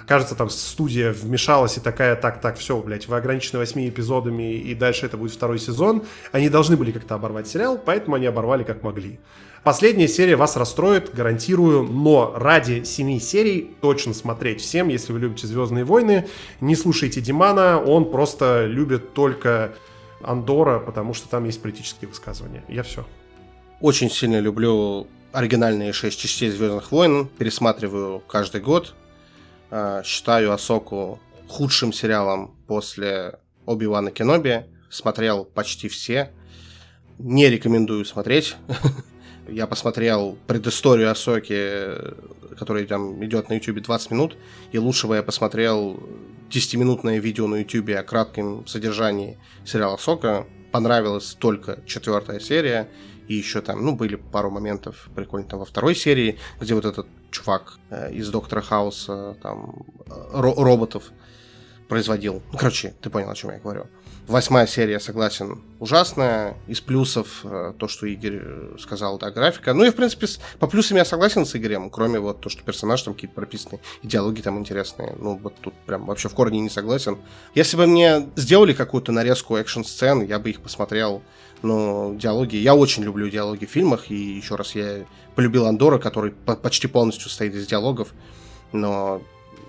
кажется, 0.08 0.34
там 0.34 0.48
студия 0.48 1.12
вмешалась 1.12 1.76
и 1.76 1.80
такая, 1.80 2.16
так, 2.16 2.40
так, 2.40 2.56
все, 2.56 2.80
блядь, 2.80 3.06
вы 3.06 3.16
ограничены 3.16 3.58
восьми 3.58 3.88
эпизодами, 3.88 4.54
и 4.54 4.74
дальше 4.74 5.06
это 5.06 5.16
будет 5.16 5.32
второй 5.32 5.58
сезон. 5.58 6.02
Они 6.32 6.48
должны 6.48 6.76
были 6.76 6.90
как-то 6.90 7.14
оборвать 7.14 7.46
сериал, 7.46 7.78
поэтому 7.78 8.16
они 8.16 8.26
оборвали 8.26 8.64
как 8.64 8.82
могли. 8.82 9.20
Последняя 9.64 10.08
серия 10.08 10.36
вас 10.36 10.56
расстроит, 10.56 11.14
гарантирую, 11.14 11.82
но 11.82 12.32
ради 12.34 12.84
семи 12.84 13.20
серий 13.20 13.70
точно 13.82 14.14
смотреть 14.14 14.62
всем, 14.62 14.88
если 14.88 15.12
вы 15.12 15.18
любите 15.18 15.46
«Звездные 15.46 15.84
войны». 15.84 16.26
Не 16.60 16.74
слушайте 16.74 17.20
Димана, 17.20 17.78
он 17.78 18.10
просто 18.10 18.64
любит 18.66 19.12
только 19.12 19.74
Андора, 20.22 20.78
потому 20.78 21.12
что 21.12 21.28
там 21.28 21.44
есть 21.44 21.60
политические 21.60 22.08
высказывания. 22.08 22.64
Я 22.68 22.82
все. 22.82 23.04
Очень 23.80 24.10
сильно 24.10 24.40
люблю 24.40 25.06
оригинальные 25.32 25.92
шесть 25.92 26.18
частей 26.18 26.50
Звездных 26.50 26.90
войн, 26.90 27.28
пересматриваю 27.38 28.20
каждый 28.20 28.62
год. 28.62 28.94
А, 29.70 30.02
считаю 30.02 30.52
Асоку 30.52 31.18
худшим 31.48 31.92
сериалом 31.92 32.56
после 32.66 33.38
Оби-Вана 33.66 34.10
Кеноби. 34.10 34.64
Смотрел 34.90 35.44
почти 35.44 35.88
все. 35.88 36.30
Не 37.18 37.48
рекомендую 37.48 38.04
смотреть. 38.04 38.56
Я 39.48 39.66
посмотрел 39.66 40.38
предысторию 40.46 41.10
Асоки, 41.10 41.88
которая 42.58 42.86
там 42.86 43.24
идет 43.24 43.48
на 43.48 43.54
YouTube 43.54 43.82
20 43.82 44.10
минут, 44.10 44.36
и 44.72 44.78
лучше 44.78 45.06
бы 45.06 45.16
я 45.16 45.22
посмотрел 45.22 45.98
10-минутное 46.50 47.18
видео 47.18 47.46
на 47.46 47.56
YouTube 47.56 47.90
о 47.90 48.02
кратком 48.02 48.66
содержании 48.66 49.38
сериала 49.64 49.94
Асока. 49.94 50.46
Понравилась 50.70 51.34
только 51.38 51.80
четвертая 51.86 52.40
серия, 52.40 52.90
и 53.28 53.34
еще 53.34 53.60
там, 53.60 53.84
ну, 53.84 53.94
были 53.94 54.16
пару 54.16 54.50
моментов 54.50 55.08
прикольно 55.14 55.46
там 55.46 55.58
во 55.60 55.64
второй 55.64 55.94
серии, 55.94 56.38
где 56.60 56.74
вот 56.74 56.84
этот 56.84 57.06
чувак 57.30 57.78
э, 57.90 58.12
из 58.12 58.30
Доктора 58.30 58.62
Хауса 58.62 59.36
там 59.42 59.84
ро- 60.32 60.54
роботов 60.56 61.12
производил. 61.88 62.42
Ну, 62.52 62.58
короче, 62.58 62.94
ты 63.00 63.10
понял, 63.10 63.30
о 63.30 63.34
чем 63.34 63.50
я 63.50 63.58
говорю. 63.58 63.86
Восьмая 64.26 64.66
серия, 64.66 65.00
согласен, 65.00 65.62
ужасная. 65.78 66.54
Из 66.66 66.82
плюсов 66.82 67.40
э, 67.44 67.72
то, 67.78 67.88
что 67.88 68.06
Игорь 68.06 68.40
э, 68.42 68.76
сказал, 68.78 69.18
да, 69.18 69.30
графика. 69.30 69.72
Ну 69.72 69.84
и, 69.84 69.90
в 69.90 69.94
принципе, 69.94 70.26
по 70.58 70.66
плюсам 70.66 70.98
я 70.98 71.06
согласен 71.06 71.46
с 71.46 71.56
Игорем, 71.56 71.88
кроме 71.88 72.18
вот 72.20 72.40
то, 72.42 72.50
что 72.50 72.62
персонаж 72.62 73.02
там 73.02 73.14
какие-то 73.14 73.34
прописаны, 73.34 73.80
идеологии 74.02 74.42
там 74.42 74.58
интересные. 74.58 75.14
Ну, 75.18 75.38
вот 75.38 75.54
тут 75.62 75.72
прям 75.86 76.04
вообще 76.04 76.28
в 76.28 76.34
корне 76.34 76.60
не 76.60 76.68
согласен. 76.68 77.16
Если 77.54 77.78
бы 77.78 77.86
мне 77.86 78.28
сделали 78.36 78.74
какую-то 78.74 79.12
нарезку 79.12 79.56
экшн-сцен, 79.56 80.22
я 80.26 80.38
бы 80.38 80.50
их 80.50 80.60
посмотрел. 80.60 81.22
Но 81.62 82.14
диалоги... 82.14 82.56
Я 82.56 82.74
очень 82.74 83.02
люблю 83.02 83.28
диалоги 83.28 83.64
в 83.64 83.70
фильмах, 83.70 84.10
и 84.10 84.14
еще 84.14 84.54
раз 84.54 84.74
я 84.74 85.04
полюбил 85.34 85.66
Андора, 85.66 85.98
который 85.98 86.32
по 86.32 86.54
почти 86.56 86.86
полностью 86.86 87.28
состоит 87.28 87.54
из 87.54 87.66
диалогов, 87.66 88.14
но 88.72 89.22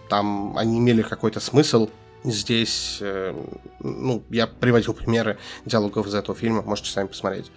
там 0.10 0.58
они 0.58 0.80
имели 0.80 1.02
какой-то 1.02 1.40
смысл, 1.40 1.90
Здесь, 2.24 2.98
э, 3.00 3.34
ну, 3.80 4.24
я 4.30 4.46
приводил 4.46 4.94
примеры 4.94 5.38
диалогов 5.66 6.06
из 6.08 6.14
этого 6.14 6.38
фильма, 6.38 6.62
можете 6.62 6.92
сами 6.92 7.08
посмотреть. 7.08 7.50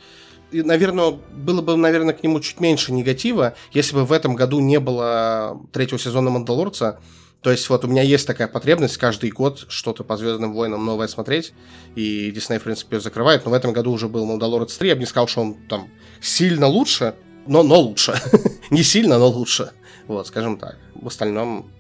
И, 0.53 0.63
наверное, 0.63 1.19
было 1.33 1.63
бы, 1.63 1.77
наверное, 1.77 2.15
к 2.15 2.23
нему 2.23 2.39
чуть 2.39 2.61
меньше 2.61 2.93
негатива, 2.93 3.57
если 3.73 3.95
бы 3.97 4.05
в 4.05 4.13
этом 4.13 4.37
году 4.37 4.61
не 4.61 4.79
было 4.79 5.61
третьего 5.73 5.99
сезона 5.99 6.31
«Мандалорца», 6.31 7.01
то 7.43 7.51
есть 7.51 7.69
вот 7.69 7.85
у 7.85 7.89
меня 7.89 8.03
есть 8.03 8.27
такая 8.27 8.47
потребность 8.47 8.97
каждый 8.97 9.31
год 9.31 9.67
что-то 9.69 10.05
по 10.05 10.17
Звездным 10.17 10.53
войнам 10.53 10.85
новое 10.85 11.09
смотреть, 11.09 11.53
и 11.97 12.31
Дисней, 12.31 12.59
в 12.59 12.63
принципе, 12.63 12.97
ее 12.97 13.01
закрывает, 13.01 13.45
но 13.45 13.51
в 13.51 13.55
этом 13.55 13.73
году 13.73 13.91
уже 13.91 14.09
был 14.09 14.25
«Мандалорец 14.25 14.79
3», 14.81 14.87
я 14.87 14.95
бы 14.95 15.01
не 15.01 15.07
сказал, 15.07 15.27
что 15.27 15.41
он 15.41 15.55
там 15.69 15.89
сильно 16.21 16.69
лучше, 16.69 17.17
но, 17.47 17.65
но 17.65 17.81
лучше. 17.81 18.15
не 18.71 18.85
сильно, 18.85 19.19
но 19.19 19.27
лучше. 19.27 19.73
Вот, 20.07 20.29
скажем 20.29 20.57
так. 20.57 20.79
В 20.95 21.09
остальном 21.09 21.71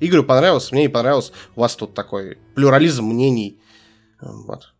Игорю 0.00 0.24
понравилось, 0.24 0.72
мне 0.72 0.82
не 0.82 0.88
понравилось. 0.88 1.32
У 1.54 1.60
вас 1.60 1.76
тут 1.76 1.94
такой 1.94 2.38
плюрализм 2.56 3.04
мнений. 3.04 3.60
Вот. 4.20 4.72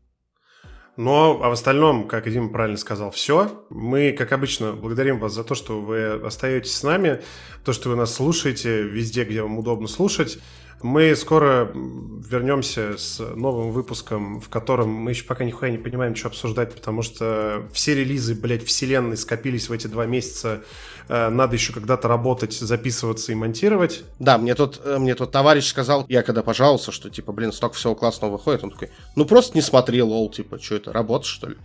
Но 0.96 1.40
а 1.42 1.48
в 1.48 1.52
остальном, 1.52 2.06
как 2.06 2.30
Дима 2.30 2.50
правильно 2.50 2.76
сказал, 2.76 3.10
все. 3.10 3.64
Мы, 3.70 4.12
как 4.12 4.32
обычно, 4.32 4.72
благодарим 4.72 5.18
вас 5.18 5.32
за 5.32 5.42
то, 5.42 5.54
что 5.54 5.80
вы 5.80 6.04
остаетесь 6.04 6.74
с 6.74 6.82
нами, 6.82 7.22
то, 7.64 7.72
что 7.72 7.88
вы 7.88 7.96
нас 7.96 8.14
слушаете 8.14 8.82
везде, 8.82 9.24
где 9.24 9.42
вам 9.42 9.58
удобно 9.58 9.88
слушать. 9.88 10.38
Мы 10.82 11.14
скоро 11.14 11.70
вернемся 11.72 12.98
с 12.98 13.20
новым 13.20 13.70
выпуском, 13.70 14.40
в 14.40 14.48
котором 14.48 14.90
мы 14.90 15.12
еще 15.12 15.24
пока 15.24 15.44
нихуя 15.44 15.70
не 15.70 15.78
понимаем, 15.78 16.16
что 16.16 16.26
обсуждать, 16.26 16.74
потому 16.74 17.02
что 17.02 17.68
все 17.72 17.94
релизы, 17.94 18.34
блядь, 18.34 18.64
вселенной 18.64 19.16
скопились 19.16 19.68
в 19.68 19.72
эти 19.72 19.86
два 19.86 20.06
месяца. 20.06 20.64
Э, 21.12 21.28
надо 21.28 21.56
еще 21.56 21.74
когда-то 21.74 22.08
работать, 22.08 22.54
записываться 22.54 23.32
и 23.32 23.34
монтировать. 23.34 24.02
Да, 24.18 24.38
мне 24.38 24.54
тот, 24.54 24.80
э, 24.82 24.96
мне 24.96 25.14
тот 25.14 25.30
товарищ 25.30 25.66
сказал, 25.66 26.06
я 26.08 26.22
когда 26.22 26.42
пожаловался, 26.42 26.90
что, 26.90 27.10
типа, 27.10 27.32
блин, 27.32 27.52
столько 27.52 27.76
всего 27.76 27.94
классного 27.94 28.32
выходит, 28.32 28.64
он 28.64 28.70
такой, 28.70 28.88
ну 29.14 29.26
просто 29.26 29.54
не 29.54 29.60
смотри, 29.60 30.00
лол, 30.00 30.30
типа, 30.30 30.58
что 30.58 30.76
это, 30.76 30.90
работа, 30.90 31.26
что 31.26 31.50
ли? 31.50 31.56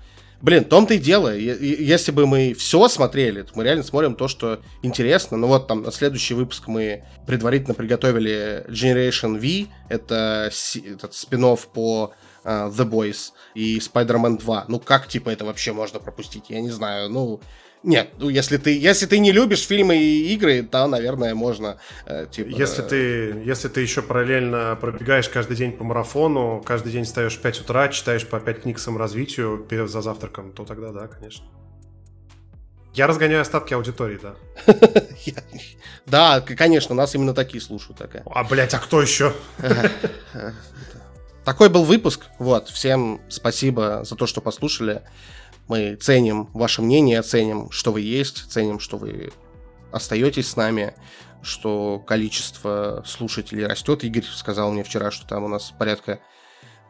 Блин, 0.41 0.65
в 0.65 0.67
том-то 0.67 0.95
и 0.95 0.97
дело. 0.97 1.33
Если 1.33 2.11
бы 2.11 2.27
мы 2.27 2.53
все 2.55 2.89
смотрели, 2.89 3.43
то 3.43 3.51
мы 3.55 3.63
реально 3.63 3.83
смотрим 3.83 4.15
то, 4.15 4.27
что 4.27 4.59
интересно. 4.83 5.37
Ну 5.37 5.47
вот 5.47 5.67
там 5.67 5.81
на 5.81 5.93
следующий 5.93 6.33
выпуск 6.33 6.67
мы 6.67 7.05
предварительно 7.25 7.73
приготовили 7.73 8.65
Generation 8.67 9.39
V. 9.39 9.71
Это 9.87 10.51
этот 10.85 11.13
спин 11.15 11.57
по 11.73 12.13
uh, 12.43 12.69
The 12.69 12.87
Boys 12.87 13.31
и 13.55 13.79
Spider-Man 13.79 14.37
2. 14.37 14.65
Ну 14.67 14.79
как, 14.79 15.07
типа, 15.07 15.29
это 15.29 15.43
вообще 15.43 15.73
можно 15.73 15.99
пропустить? 15.99 16.49
Я 16.49 16.61
не 16.61 16.69
знаю. 16.69 17.09
Ну, 17.09 17.41
нет, 17.83 18.09
ну 18.17 18.29
если 18.29 18.57
ты, 18.57 18.77
если 18.77 19.05
ты 19.05 19.19
не 19.19 19.31
любишь 19.31 19.65
фильмы 19.65 19.97
и 19.97 20.33
игры, 20.33 20.63
то, 20.63 20.87
наверное, 20.87 21.35
можно. 21.35 21.77
Э, 22.05 22.25
типа, 22.29 22.47
если, 22.49 22.81
ты, 22.81 23.43
если 23.45 23.67
ты 23.67 23.81
еще 23.81 24.01
параллельно 24.01 24.77
пробегаешь 24.79 25.29
каждый 25.29 25.55
день 25.55 25.71
по 25.71 25.83
марафону, 25.83 26.61
каждый 26.65 26.91
день 26.91 27.05
встаешь 27.05 27.37
в 27.37 27.41
5 27.41 27.61
утра, 27.61 27.87
читаешь 27.89 28.27
по 28.27 28.39
5 28.39 28.61
книг 28.63 28.79
саморазвитию 28.79 29.65
перед 29.69 29.89
за 29.89 30.01
завтраком, 30.01 30.51
то 30.53 30.65
тогда 30.65 30.91
да, 30.91 31.07
конечно. 31.07 31.45
Я 32.93 33.05
разгоняю 33.05 33.41
остатки 33.41 33.75
аудитории, 33.75 34.19
да. 34.21 34.35
Да, 36.07 36.41
конечно, 36.41 36.95
нас 36.95 37.13
именно 37.15 37.33
такие 37.33 37.61
слушают. 37.61 37.99
Такая. 37.99 38.23
А, 38.25 38.43
блядь, 38.43 38.73
а 38.73 38.79
кто 38.79 39.01
еще? 39.01 39.33
Такой 41.45 41.69
был 41.69 41.83
выпуск. 41.83 42.25
Вот, 42.39 42.69
всем 42.69 43.21
спасибо 43.29 44.01
за 44.03 44.15
то, 44.15 44.25
что 44.25 44.41
послушали. 44.41 45.03
Мы 45.67 45.95
ценим 45.95 46.49
ваше 46.53 46.81
мнение, 46.81 47.21
ценим, 47.21 47.71
что 47.71 47.91
вы 47.91 48.01
есть, 48.01 48.49
ценим, 48.49 48.79
что 48.79 48.97
вы 48.97 49.31
остаетесь 49.91 50.49
с 50.49 50.55
нами, 50.55 50.93
что 51.41 51.99
количество 52.05 53.03
слушателей 53.05 53.65
растет. 53.65 54.03
Игорь 54.03 54.23
сказал 54.23 54.71
мне 54.71 54.83
вчера, 54.83 55.11
что 55.11 55.27
там 55.27 55.43
у 55.43 55.47
нас 55.47 55.73
порядка 55.77 56.19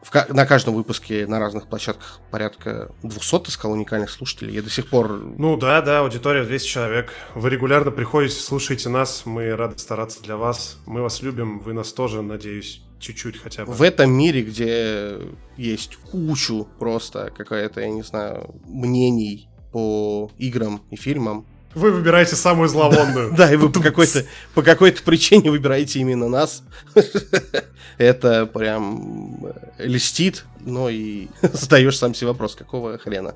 в, 0.02 0.32
на 0.32 0.46
каждом 0.46 0.74
выпуске 0.74 1.26
на 1.26 1.38
разных 1.38 1.68
площадках 1.68 2.20
порядка 2.30 2.92
200, 3.02 3.40
ты 3.40 3.50
сказал, 3.50 3.72
уникальных 3.72 4.10
слушателей. 4.10 4.54
Я 4.54 4.62
до 4.62 4.70
сих 4.70 4.88
пор... 4.88 5.08
Ну 5.10 5.56
да, 5.56 5.80
да, 5.82 6.00
аудитория 6.00 6.44
200 6.44 6.68
человек. 6.68 7.12
Вы 7.34 7.50
регулярно 7.50 7.90
приходите, 7.90 8.40
слушаете 8.40 8.88
нас, 8.88 9.26
мы 9.26 9.54
рады 9.56 9.78
стараться 9.78 10.22
для 10.22 10.36
вас. 10.36 10.78
Мы 10.86 11.02
вас 11.02 11.22
любим, 11.22 11.60
вы 11.60 11.72
нас 11.72 11.92
тоже, 11.92 12.22
надеюсь, 12.22 12.82
чуть-чуть 13.00 13.38
хотя 13.38 13.64
бы. 13.64 13.72
В 13.72 13.82
этом 13.82 14.12
мире, 14.12 14.42
где 14.42 15.18
есть 15.56 15.96
кучу 15.96 16.68
просто 16.78 17.32
какая-то, 17.36 17.80
я 17.80 17.90
не 17.90 18.02
знаю, 18.02 18.54
мнений 18.66 19.48
по 19.72 20.30
играм 20.38 20.82
и 20.90 20.96
фильмам, 20.96 21.46
вы 21.74 21.90
выбираете 21.90 22.36
самую 22.36 22.68
зловонную. 22.68 23.32
Да, 23.36 23.52
и 23.52 23.56
вы 23.56 23.70
по 23.70 23.80
какой-то, 23.80 24.24
по 24.54 24.62
какой-то 24.62 25.02
причине 25.02 25.50
выбираете 25.50 26.00
именно 26.00 26.28
нас. 26.28 26.62
Это 27.98 28.46
прям 28.46 29.46
э, 29.46 29.86
льстит, 29.86 30.44
но 30.60 30.88
и 30.88 31.28
задаешь 31.42 31.98
сам 31.98 32.14
себе 32.14 32.28
вопрос, 32.28 32.54
какого 32.54 32.98
хрена. 32.98 33.34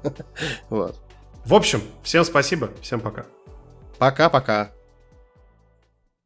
Вот. 0.70 0.96
В 1.44 1.54
общем, 1.54 1.82
всем 2.02 2.24
спасибо, 2.24 2.70
всем 2.80 3.00
пока. 3.00 3.26
Пока-пока. 3.98 4.72